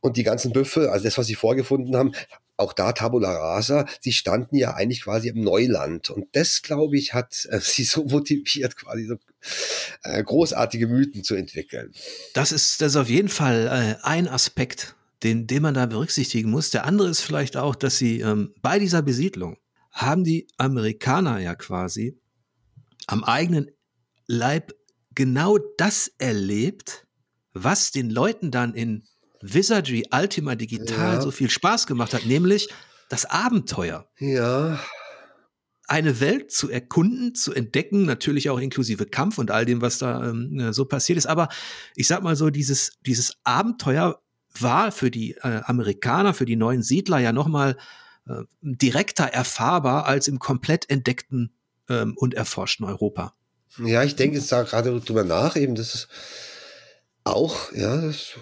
und 0.00 0.16
die 0.16 0.24
ganzen 0.24 0.52
Büffel, 0.52 0.88
also 0.88 1.04
das, 1.04 1.16
was 1.16 1.28
sie 1.28 1.36
vorgefunden 1.36 1.96
haben, 1.96 2.12
auch 2.58 2.72
da 2.72 2.92
Tabula 2.92 3.30
Rasa, 3.30 3.86
sie 4.00 4.12
standen 4.12 4.56
ja 4.56 4.74
eigentlich 4.74 5.04
quasi 5.04 5.28
im 5.28 5.42
Neuland. 5.42 6.10
Und 6.10 6.26
das, 6.32 6.62
glaube 6.62 6.98
ich, 6.98 7.14
hat 7.14 7.48
äh, 7.50 7.60
sie 7.62 7.84
so 7.84 8.04
motiviert, 8.04 8.76
quasi 8.76 9.06
so 9.06 9.16
äh, 10.02 10.22
großartige 10.22 10.88
Mythen 10.88 11.24
zu 11.24 11.34
entwickeln. 11.34 11.92
Das 12.34 12.52
ist, 12.52 12.82
das 12.82 12.92
ist 12.92 12.96
auf 12.96 13.08
jeden 13.08 13.28
Fall 13.28 13.66
äh, 14.02 14.04
ein 14.04 14.28
Aspekt, 14.28 14.96
den, 15.22 15.46
den 15.46 15.62
man 15.62 15.74
da 15.74 15.86
berücksichtigen 15.86 16.50
muss. 16.50 16.70
Der 16.70 16.84
andere 16.84 17.08
ist 17.08 17.20
vielleicht 17.20 17.56
auch, 17.56 17.76
dass 17.76 17.96
sie 17.96 18.20
ähm, 18.20 18.52
bei 18.60 18.78
dieser 18.78 19.02
Besiedlung 19.02 19.56
haben 19.92 20.24
die 20.24 20.48
Amerikaner 20.58 21.38
ja 21.38 21.54
quasi 21.54 22.20
am 23.06 23.24
eigenen 23.24 23.70
Leib 24.26 24.72
genau 25.14 25.58
das 25.78 26.12
erlebt, 26.18 27.06
was 27.52 27.90
den 27.90 28.10
Leuten 28.10 28.50
dann 28.50 28.74
in 28.74 29.04
Wizardry 29.40 30.06
Ultima 30.12 30.54
Digital 30.54 31.14
ja. 31.14 31.20
so 31.20 31.30
viel 31.30 31.50
Spaß 31.50 31.86
gemacht 31.86 32.14
hat, 32.14 32.26
nämlich 32.26 32.68
das 33.08 33.24
Abenteuer. 33.24 34.08
Ja. 34.18 34.78
Eine 35.86 36.20
Welt 36.20 36.52
zu 36.52 36.70
erkunden, 36.70 37.34
zu 37.34 37.54
entdecken, 37.54 38.04
natürlich 38.04 38.50
auch 38.50 38.58
inklusive 38.58 39.06
Kampf 39.06 39.38
und 39.38 39.50
all 39.50 39.64
dem, 39.64 39.80
was 39.80 39.98
da 39.98 40.28
ähm, 40.28 40.72
so 40.72 40.84
passiert 40.84 41.16
ist. 41.16 41.26
Aber 41.26 41.48
ich 41.94 42.06
sag 42.06 42.22
mal 42.22 42.36
so, 42.36 42.50
dieses, 42.50 42.98
dieses 43.06 43.38
Abenteuer 43.44 44.20
war 44.58 44.92
für 44.92 45.10
die 45.10 45.32
äh, 45.42 45.62
Amerikaner, 45.64 46.34
für 46.34 46.44
die 46.44 46.56
neuen 46.56 46.82
Siedler 46.82 47.18
ja 47.18 47.32
nochmal 47.32 47.76
äh, 48.26 48.42
direkter 48.60 49.24
erfahrbar 49.24 50.06
als 50.06 50.28
im 50.28 50.38
komplett 50.38 50.90
entdeckten 50.90 51.54
ähm, 51.88 52.14
und 52.16 52.34
erforschten 52.34 52.84
Europa. 52.84 53.34
Ja, 53.78 54.02
ich 54.02 54.16
denke 54.16 54.36
jetzt 54.36 54.52
da 54.52 54.62
gerade 54.62 55.00
drüber 55.00 55.24
nach, 55.24 55.56
eben, 55.56 55.74
das 55.74 55.94
ist 55.94 56.08
auch, 57.24 57.72
ja, 57.72 58.00
das 58.00 58.34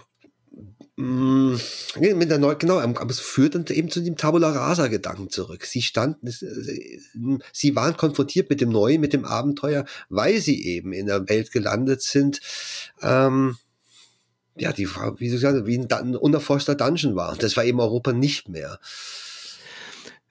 mit 0.99 2.31
der 2.31 2.39
Neu 2.39 2.55
genau, 2.55 2.79
aber 2.79 3.11
es 3.11 3.21
führt 3.21 3.55
dann 3.55 3.67
eben 3.67 3.91
zu 3.91 4.01
dem 4.01 4.17
Tabula 4.17 4.49
Rasa 4.51 4.87
Gedanken 4.89 5.29
zurück. 5.29 5.67
Sie 5.67 5.83
standen, 5.83 6.27
äh, 6.27 7.39
sie 7.53 7.77
waren 7.77 7.97
konfrontiert 7.99 8.49
mit 8.49 8.63
dem 8.63 8.71
Neuen, 8.71 9.03
mit 9.03 9.13
dem 9.13 9.27
Abenteuer, 9.27 9.85
weil 10.09 10.41
sie 10.41 10.65
eben 10.65 10.93
in 10.93 11.07
der 11.07 11.29
Welt 11.29 11.53
gelandet 11.53 12.01
sind, 12.01 12.41
ähm, 13.03 13.59
ja, 14.57 14.73
die, 14.73 14.89
wie, 14.89 15.29
so 15.29 15.35
gesagt, 15.37 15.67
wie 15.67 15.79
ein, 15.79 15.93
ein 15.93 16.17
unerforschter 16.17 16.75
Dungeon 16.75 17.15
war. 17.15 17.37
Das 17.37 17.59
war 17.59 17.65
eben 17.65 17.79
Europa 17.79 18.13
nicht 18.15 18.49
mehr. 18.49 18.79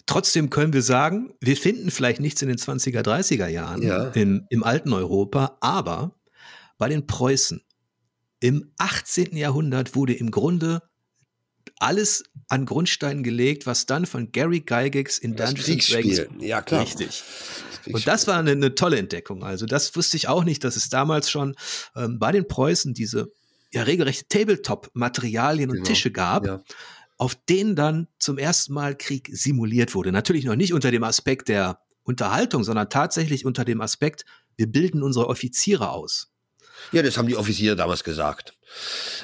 trotzdem 0.08 0.50
können 0.50 0.74
wir 0.74 0.82
sagen, 0.82 1.34
wir 1.42 1.58
finden 1.58 1.92
vielleicht 1.92 2.22
nichts 2.22 2.42
in 2.42 2.48
den 2.48 2.58
20er, 2.58 3.02
30er 3.02 3.48
Jahren 3.48 3.84
Ja. 3.84 4.08
in, 4.10 4.48
im 4.50 4.64
alten 4.64 4.94
Europa, 4.94 5.58
aber 5.62 6.16
bei 6.80 6.90
den 6.90 7.06
Preußen 7.06 7.62
im 8.40 8.72
18. 8.78 9.36
Jahrhundert 9.36 9.96
wurde 9.96 10.14
im 10.14 10.32
Grunde 10.32 10.82
alles 11.80 12.24
an 12.48 12.66
Grundsteinen 12.66 13.24
gelegt, 13.24 13.66
was 13.66 13.86
dann 13.86 14.06
von 14.06 14.32
Gary 14.32 14.62
Gygax 14.62 15.18
in 15.18 15.36
Das 15.36 15.54
Dungeons. 15.54 15.88
Dragons 15.88 16.22
Ja, 16.40 16.62
klar. 16.62 16.84
Richtig. 16.84 17.24
Und 17.88 18.08
das 18.08 18.28
war 18.28 18.38
eine, 18.38 18.52
eine 18.52 18.76
tolle 18.76 18.98
Entdeckung. 18.98 19.44
Also 19.44 19.66
das 19.66 19.96
wusste 19.96 20.18
ich 20.18 20.28
auch 20.28 20.44
nicht, 20.44 20.64
dass 20.64 20.76
es 20.76 20.90
damals 20.90 21.30
schon 21.30 21.56
ähm, 21.96 22.20
bei 22.20 22.32
den 22.32 22.48
Preußen 22.48 22.94
diese 22.94 23.32
ja 23.72 23.84
regelrechte 23.84 24.28
Tabletop-Materialien 24.28 25.70
und 25.70 25.78
Genau, 25.78 25.88
Tische 25.88 26.12
gab, 26.12 26.46
ja. 26.46 26.62
auf 27.18 27.36
denen 27.36 27.76
dann 27.76 28.08
zum 28.20 28.38
ersten 28.38 28.74
Mal 28.74 28.96
Krieg 28.96 29.30
simuliert 29.32 29.94
wurde. 29.96 30.12
Natürlich 30.12 30.46
noch 30.46 30.56
nicht 30.56 30.74
unter 30.74 30.92
dem 30.92 31.04
Aspekt 31.04 31.50
der 31.50 31.80
Unterhaltung, 32.04 32.64
sondern 32.64 32.90
tatsächlich 32.90 33.46
unter 33.46 33.66
dem 33.66 33.82
Aspekt, 33.82 34.26
wir 34.56 34.72
bilden 34.72 35.04
unsere 35.04 35.28
Offiziere 35.28 35.90
aus. 35.90 36.32
Ja, 36.92 37.02
das 37.02 37.18
haben 37.18 37.28
die 37.28 37.36
Offiziere 37.36 37.76
damals 37.76 38.04
gesagt. 38.04 38.54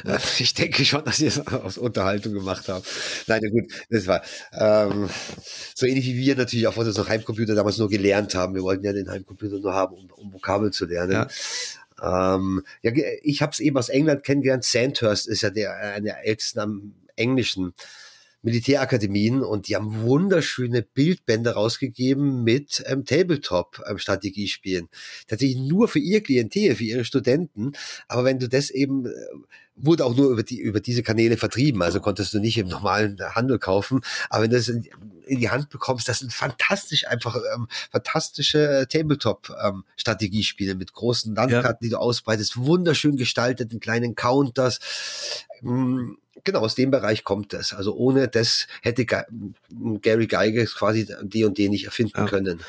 Ich 0.39 0.53
denke 0.53 0.85
schon, 0.85 1.03
dass 1.03 1.17
sie 1.17 1.27
es 1.27 1.45
aus 1.47 1.77
Unterhaltung 1.77 2.33
gemacht 2.33 2.69
haben. 2.69 2.83
Nein, 3.27 3.41
gut, 3.51 3.71
das 3.89 4.07
war 4.07 4.21
ähm, 4.53 5.09
so 5.75 5.85
ähnlich 5.85 6.05
wie 6.05 6.17
wir 6.17 6.35
natürlich 6.35 6.67
auf 6.67 6.77
unserem 6.77 7.07
Heimcomputer 7.07 7.53
damals 7.53 7.77
nur 7.77 7.89
gelernt 7.89 8.33
haben. 8.33 8.55
Wir 8.55 8.63
wollten 8.63 8.85
ja 8.85 8.93
den 8.93 9.09
Heimcomputer 9.09 9.59
nur 9.59 9.73
haben, 9.73 9.95
um, 9.95 10.09
um 10.11 10.33
Vokabeln 10.33 10.71
zu 10.71 10.85
lernen. 10.85 11.27
Ja, 12.01 12.35
ähm, 12.35 12.63
ja 12.81 12.91
ich 13.21 13.41
habe 13.41 13.51
es 13.51 13.59
eben 13.59 13.77
aus 13.77 13.89
England 13.89 14.23
kennengelernt. 14.23 14.63
Sandhurst 14.63 15.27
ist 15.27 15.41
ja 15.41 15.49
der 15.49 15.75
einer 15.75 16.01
der 16.01 16.25
ältesten 16.25 16.59
am 16.59 16.93
englischen 17.15 17.73
Militärakademien 18.41 19.43
und 19.43 19.67
die 19.67 19.75
haben 19.75 20.01
wunderschöne 20.01 20.81
Bildbände 20.81 21.51
rausgegeben 21.51 22.43
mit 22.43 22.83
ähm, 22.87 23.05
Tabletop-Strategiespielen. 23.05 24.89
Tatsächlich 25.27 25.59
nur 25.59 25.87
für 25.87 25.99
ihr 25.99 26.21
Klientel, 26.21 26.75
für 26.75 26.83
ihre 26.83 27.05
Studenten. 27.05 27.73
Aber 28.07 28.23
wenn 28.23 28.39
du 28.39 28.49
das 28.49 28.69
eben, 28.69 29.05
äh, 29.05 29.11
wurde 29.83 30.05
auch 30.05 30.15
nur 30.15 30.29
über, 30.31 30.43
die, 30.43 30.59
über 30.59 30.79
diese 30.79 31.03
Kanäle 31.03 31.37
vertrieben, 31.37 31.81
also 31.81 31.99
konntest 31.99 32.33
du 32.33 32.39
nicht 32.39 32.57
im 32.57 32.67
normalen 32.67 33.17
Handel 33.35 33.59
kaufen. 33.59 34.01
Aber 34.29 34.43
wenn 34.43 34.49
du 34.51 34.57
das 34.57 34.67
in, 34.67 34.87
in 35.25 35.39
die 35.39 35.49
Hand 35.49 35.69
bekommst, 35.69 36.07
das 36.07 36.19
sind 36.19 36.33
fantastisch, 36.33 37.07
einfach 37.07 37.37
ähm, 37.55 37.67
fantastische 37.91 38.87
Tabletop-Strategiespiele 38.89 40.75
mit 40.75 40.93
großen 40.93 41.35
Landkarten, 41.35 41.79
die 41.83 41.89
du 41.89 41.97
ausbreitest, 41.97 42.57
wunderschön 42.57 43.15
gestaltet 43.17 43.71
in 43.73 43.79
kleinen 43.79 44.15
Counters. 44.15 44.79
Mm, 45.61 46.13
Genau, 46.43 46.61
aus 46.61 46.73
dem 46.73 46.89
Bereich 46.89 47.23
kommt 47.23 47.53
das. 47.53 47.71
Also 47.71 47.93
ohne 47.93 48.27
das 48.27 48.65
hätte 48.81 49.05
Ga- 49.05 49.27
Gary 50.01 50.25
Gygax 50.25 50.73
quasi 50.75 51.05
D 51.21 51.43
und 51.45 51.57
D 51.59 51.69
nicht 51.69 51.85
erfinden 51.85 52.13
Ja. 52.17 52.25
können. 52.25 52.61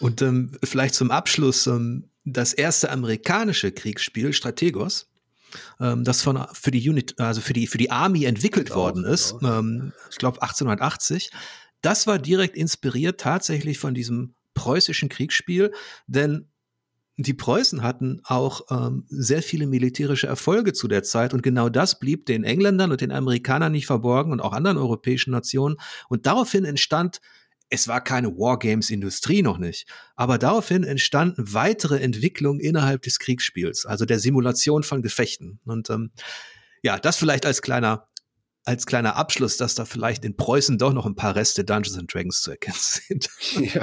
Und 0.00 0.22
ähm, 0.22 0.50
vielleicht 0.64 0.94
zum 0.96 1.12
Abschluss 1.12 1.68
ähm, 1.68 2.08
das 2.24 2.52
erste 2.52 2.90
amerikanische 2.90 3.70
Kriegsspiel 3.70 4.32
Strategos, 4.32 5.06
ähm, 5.80 6.04
das 6.04 6.22
von 6.22 6.46
für 6.52 6.70
die 6.70 6.88
Unit, 6.88 7.18
also 7.18 7.40
für 7.40 7.52
die 7.52 7.66
für 7.66 7.78
die 7.78 7.90
Army 7.90 8.24
entwickelt 8.24 8.68
Genau, 8.68 8.80
worden 8.80 9.04
ist. 9.04 9.38
genau. 9.38 9.58
Ähm, 9.58 9.92
ich 10.10 10.18
glaube 10.18 10.40
1880. 10.42 11.30
Das 11.80 12.06
war 12.06 12.18
direkt 12.18 12.56
inspiriert 12.56 13.20
tatsächlich 13.20 13.78
von 13.78 13.94
diesem 13.94 14.34
preußischen 14.54 15.08
Kriegsspiel, 15.08 15.72
denn 16.06 16.48
die 17.18 17.34
Preußen 17.34 17.82
hatten 17.82 18.20
auch 18.24 18.62
ähm, 18.70 19.04
sehr 19.08 19.42
viele 19.42 19.66
militärische 19.66 20.26
Erfolge 20.26 20.72
zu 20.72 20.88
der 20.88 21.02
Zeit 21.02 21.34
und 21.34 21.42
genau 21.42 21.68
das 21.68 21.98
blieb 21.98 22.24
den 22.26 22.42
Engländern 22.42 22.90
und 22.90 23.00
den 23.00 23.12
Amerikanern 23.12 23.72
nicht 23.72 23.86
verborgen 23.86 24.32
und 24.32 24.40
auch 24.40 24.52
anderen 24.52 24.78
europäischen 24.78 25.30
Nationen. 25.30 25.76
Und 26.08 26.26
daraufhin 26.26 26.64
entstand, 26.64 27.20
es 27.72 27.88
war 27.88 28.04
keine 28.04 28.36
Wargames-Industrie 28.36 29.40
noch 29.40 29.56
nicht, 29.56 29.86
aber 30.14 30.36
daraufhin 30.36 30.84
entstanden 30.84 31.54
weitere 31.54 32.00
Entwicklungen 32.00 32.60
innerhalb 32.60 33.00
des 33.00 33.18
Kriegsspiels, 33.18 33.86
also 33.86 34.04
der 34.04 34.18
Simulation 34.18 34.82
von 34.82 35.00
Gefechten. 35.00 35.58
Und 35.64 35.88
ähm, 35.88 36.10
ja, 36.82 36.98
das 36.98 37.16
vielleicht 37.16 37.46
als 37.46 37.62
kleiner 37.62 38.08
als 38.64 38.86
kleiner 38.86 39.16
Abschluss, 39.16 39.56
dass 39.56 39.74
da 39.74 39.84
vielleicht 39.84 40.24
in 40.24 40.36
Preußen 40.36 40.78
doch 40.78 40.92
noch 40.92 41.04
ein 41.04 41.16
paar 41.16 41.34
Reste 41.34 41.64
Dungeons 41.64 41.98
and 41.98 42.12
Dragons 42.12 42.42
zu 42.42 42.52
erkennen 42.52 42.76
sind. 42.78 43.28
Ja, 43.74 43.82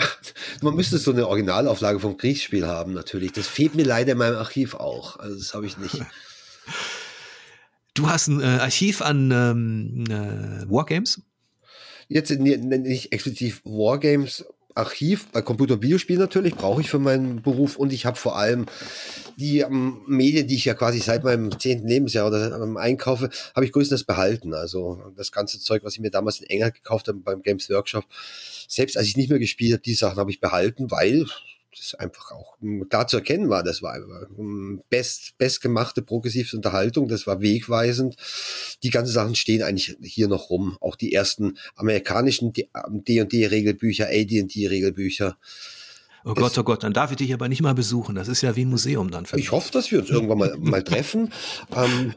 man 0.62 0.76
müsste 0.76 1.00
so 1.00 1.12
eine 1.12 1.28
Originalauflage 1.28 2.00
vom 2.00 2.16
Kriegsspiel 2.16 2.66
haben, 2.66 2.94
natürlich. 2.94 3.34
Das 3.34 3.48
fehlt 3.48 3.76
mir 3.76 3.84
leider 3.84 4.14
in 4.14 4.20
meinem 4.20 4.38
Archiv 4.38 4.76
auch. 4.76 5.18
Also 5.18 5.38
das 5.38 5.54
habe 5.54 5.66
ich 5.66 5.78
nicht. 5.78 5.96
Du 7.96 8.08
hast 8.08 8.28
ein 8.28 8.40
äh, 8.40 8.46
Archiv 8.46 9.02
an 9.02 9.32
ähm, 9.32 10.06
äh, 10.10 10.72
Wargames? 10.72 11.22
Jetzt 12.10 12.32
ni- 12.32 12.58
nicht 12.58 13.14
explizit 13.14 13.62
Wargames 13.64 14.46
Archiv, 14.76 15.28
bei 15.32 15.42
Computer- 15.42 15.76
und 15.76 15.84
Videospielen 15.84 16.22
natürlich, 16.22 16.56
brauche 16.56 16.82
ich 16.82 16.90
für 16.90 17.00
meinen 17.00 17.42
Beruf 17.42 17.76
und 17.76 17.92
ich 17.92 18.06
habe 18.06 18.18
vor 18.18 18.38
allem 18.38 18.66
die 19.38 19.60
ähm, 19.60 20.02
Medien, 20.08 20.48
die 20.48 20.56
ich 20.56 20.66
ja 20.66 20.74
quasi 20.74 21.00
seit 21.00 21.24
meinem 21.24 21.60
zehnten 21.60 21.88
Lebensjahr 21.88 22.28
oder 22.28 22.62
ähm, 22.62 22.78
einkaufe, 22.78 23.30
habe 23.56 23.66
ich 23.66 23.72
größtenteils 23.72 24.06
behalten. 24.06 24.54
Also 24.54 25.12
das 25.18 25.32
ganze 25.32 25.60
Zeug, 25.60 25.84
was 25.84 25.94
ich 25.94 26.00
mir 26.00 26.12
damals 26.12 26.40
in 26.40 26.48
England 26.48 26.76
gekauft 26.76 27.08
habe 27.08 27.20
beim 27.20 27.42
Games 27.42 27.70
Workshop, 27.70 28.06
selbst 28.68 28.98
als 28.98 29.08
ich 29.08 29.18
nicht 29.18 29.30
mehr 29.30 29.40
gespielt 29.40 29.74
habe, 29.74 29.82
die 29.82 29.94
Sachen 29.94 30.18
habe 30.18 30.32
ich 30.32 30.40
behalten, 30.40 30.92
weil 30.92 31.26
das 31.78 31.94
einfach 31.96 32.32
auch 32.32 32.58
ähm, 32.62 32.88
klar 32.90 33.08
zu 33.08 33.18
erkennen 33.18 33.50
war. 33.50 33.64
Das 33.64 33.82
war 33.82 33.96
ähm, 34.38 34.82
best, 34.90 35.38
bestgemachte 35.38 36.02
progressive 36.02 36.56
Unterhaltung, 36.56 37.08
das 37.08 37.28
war 37.28 37.42
wegweisend. 37.42 38.16
Die 38.84 38.90
ganzen 38.90 39.14
Sachen 39.14 39.36
stehen 39.36 39.64
eigentlich 39.64 39.96
hier 40.02 40.28
noch 40.28 40.50
rum. 40.50 40.78
Auch 40.82 40.96
die 40.96 41.14
ersten 41.14 41.58
amerikanischen 41.76 42.54
D&D-Regelbücher, 42.54 44.08
AD&D-Regelbücher. 44.08 45.38
Oh 46.26 46.34
Gott, 46.34 46.58
oh 46.58 46.64
Gott, 46.64 46.84
dann 46.84 46.94
darf 46.94 47.12
ich 47.12 47.18
dich 47.18 47.34
aber 47.34 47.48
nicht 47.48 47.62
mal 47.62 47.74
besuchen. 47.74 48.16
Das 48.16 48.28
ist 48.28 48.42
ja 48.42 48.56
wie 48.56 48.66
ein 48.66 48.70
Museum 48.70 49.10
dann. 49.10 49.26
Für 49.26 49.40
Ich 49.40 49.52
hoffe, 49.52 49.72
dass 49.72 49.90
wir 49.92 50.00
uns 50.00 50.10
irgendwann 50.10 50.38
mal, 50.38 50.58
mal 50.58 50.84
treffen. 50.84 51.32
Ähm, 51.76 52.14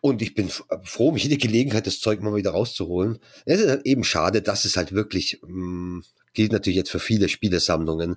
und 0.00 0.22
ich 0.22 0.34
bin 0.34 0.46
f- 0.48 0.64
froh, 0.84 1.12
mich 1.12 1.24
jede 1.24 1.38
Gelegenheit, 1.38 1.86
das 1.86 2.00
Zeug 2.00 2.20
mal 2.22 2.34
wieder 2.34 2.50
rauszuholen. 2.50 3.18
Es 3.46 3.60
ist 3.60 3.68
halt 3.68 3.86
eben 3.86 4.04
schade, 4.04 4.42
dass 4.42 4.64
es 4.64 4.76
halt 4.76 4.92
wirklich, 4.92 5.40
mh, 5.46 6.02
gilt 6.34 6.52
natürlich 6.52 6.76
jetzt 6.76 6.90
für 6.90 7.00
viele 7.00 7.28
Spielesammlungen, 7.28 8.16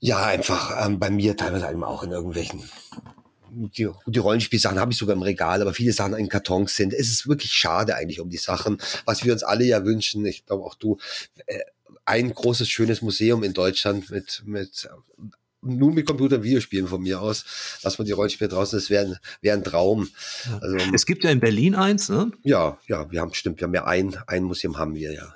ja, 0.00 0.22
einfach 0.24 0.86
ähm, 0.86 0.98
bei 0.98 1.10
mir 1.10 1.36
teilweise 1.36 1.68
eben 1.70 1.84
auch 1.84 2.02
in 2.02 2.10
irgendwelchen 2.12 2.62
die, 3.56 3.88
die 4.06 4.18
Rollenspielsachen 4.18 4.80
habe 4.80 4.90
ich 4.92 4.98
sogar 4.98 5.14
im 5.14 5.22
Regal, 5.22 5.62
aber 5.62 5.72
viele 5.74 5.92
Sachen 5.92 6.14
in 6.14 6.28
Kartons 6.28 6.74
sind. 6.74 6.92
Es 6.92 7.08
ist 7.08 7.28
wirklich 7.28 7.52
schade 7.52 7.94
eigentlich 7.94 8.20
um 8.20 8.28
die 8.28 8.36
Sachen, 8.36 8.78
was 9.04 9.24
wir 9.24 9.32
uns 9.32 9.44
alle 9.44 9.64
ja 9.64 9.84
wünschen. 9.84 10.26
Ich 10.26 10.44
glaube 10.44 10.64
auch 10.64 10.74
du, 10.74 10.98
äh, 11.46 11.60
ein 12.04 12.34
großes, 12.34 12.68
schönes 12.68 13.00
Museum 13.00 13.44
in 13.44 13.52
Deutschland 13.52 14.10
mit, 14.10 14.42
mit 14.44 14.88
nun 15.62 15.94
mit 15.94 16.04
Computer- 16.04 16.36
und 16.36 16.42
Videospielen 16.42 16.88
von 16.88 17.00
mir 17.00 17.20
aus, 17.22 17.78
dass 17.82 17.96
man 17.96 18.06
die 18.06 18.12
Rollenspiele 18.12 18.48
draußen 18.48 18.78
ist, 18.78 18.90
wäre 18.90 19.18
wär 19.40 19.54
ein 19.54 19.64
Traum. 19.64 20.10
Also, 20.60 20.76
Es 20.92 21.06
gibt 21.06 21.24
ja 21.24 21.30
in 21.30 21.40
Berlin 21.40 21.74
eins, 21.74 22.08
ne? 22.10 22.32
ja, 22.42 22.76
ja, 22.86 23.10
wir 23.10 23.20
haben, 23.20 23.32
stimmt, 23.32 23.60
wir 23.60 23.66
haben 23.68 23.74
ja 23.74 23.84
ein, 23.84 24.14
ein 24.26 24.42
Museum 24.42 24.76
haben 24.78 24.94
wir, 24.94 25.12
ja. 25.14 25.34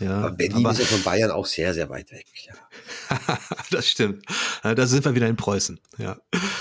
Ja, 0.00 0.18
Aber 0.18 0.30
Berlin 0.32 0.64
aber- 0.64 0.72
ist 0.72 0.78
ja 0.80 0.86
von 0.86 1.02
Bayern 1.02 1.30
auch 1.30 1.46
sehr, 1.46 1.74
sehr 1.74 1.88
weit 1.90 2.10
weg. 2.12 2.26
Ja, 2.46 2.54
das 3.70 3.88
stimmt. 3.88 4.24
Äh, 4.62 4.74
Da 4.74 4.86
sind 4.86 5.04
wir 5.04 5.14
wieder 5.14 5.28
in 5.28 5.36
Preußen. 5.36 5.78
Ja, 5.98 6.16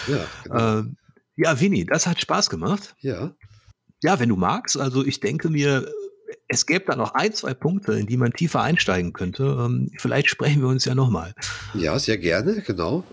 ja, 0.07 0.25
genau. 0.43 0.79
ähm, 0.79 0.97
ja 1.35 1.59
Winnie, 1.59 1.85
das 1.85 2.07
hat 2.07 2.19
Spaß 2.21 2.49
gemacht. 2.49 2.95
ja. 3.01 3.31
Ja, 4.03 4.19
wenn 4.19 4.29
du 4.29 4.35
magst. 4.35 4.77
Also 4.77 5.03
ich 5.03 5.21
denke 5.21 5.49
mir, 5.49 5.91
es 6.47 6.67
gäbe 6.67 6.85
da 6.85 6.95
noch 6.95 7.15
ein, 7.15 7.33
zwei 7.33 7.55
Punkte, 7.55 7.93
in 7.93 8.05
die 8.05 8.15
man 8.15 8.31
tiefer 8.31 8.61
einsteigen 8.61 9.11
könnte. 9.11 9.43
Ähm, 9.43 9.89
Vielleicht 9.97 10.29
sprechen 10.29 10.61
wir 10.61 10.67
uns 10.67 10.85
ja 10.85 10.93
nochmal. 10.93 11.33
ja, 11.73 11.97
sehr 11.97 12.19
gerne, 12.19 12.61
genau. 12.61 13.03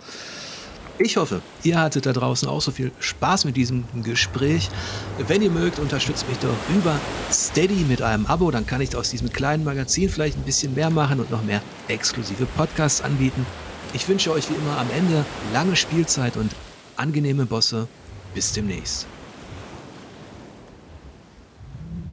Ich 0.98 1.16
hoffe, 1.16 1.42
ihr 1.64 1.80
hattet 1.80 2.06
da 2.06 2.12
draußen 2.12 2.48
auch 2.48 2.60
so 2.60 2.70
viel 2.70 2.92
Spaß 3.00 3.46
mit 3.46 3.56
diesem 3.56 3.84
Gespräch. 4.04 4.70
Wenn 5.26 5.42
ihr 5.42 5.50
mögt, 5.50 5.80
unterstützt 5.80 6.28
mich 6.28 6.38
doch 6.38 6.54
über 6.72 7.00
Steady 7.32 7.84
mit 7.88 8.00
einem 8.00 8.26
Abo. 8.26 8.52
Dann 8.52 8.64
kann 8.64 8.80
ich 8.80 8.94
aus 8.94 9.10
diesem 9.10 9.32
kleinen 9.32 9.64
Magazin 9.64 10.08
vielleicht 10.08 10.38
ein 10.38 10.44
bisschen 10.44 10.72
mehr 10.74 10.90
machen 10.90 11.18
und 11.18 11.32
noch 11.32 11.42
mehr 11.42 11.62
exklusive 11.88 12.46
Podcasts 12.46 13.00
anbieten. 13.00 13.44
Ich 13.92 14.08
wünsche 14.08 14.30
euch 14.30 14.48
wie 14.48 14.54
immer 14.54 14.78
am 14.78 14.88
Ende 14.96 15.24
lange 15.52 15.74
Spielzeit 15.74 16.36
und 16.36 16.52
angenehme 16.96 17.44
Bosse. 17.44 17.88
Bis 18.32 18.52
demnächst. 18.52 19.08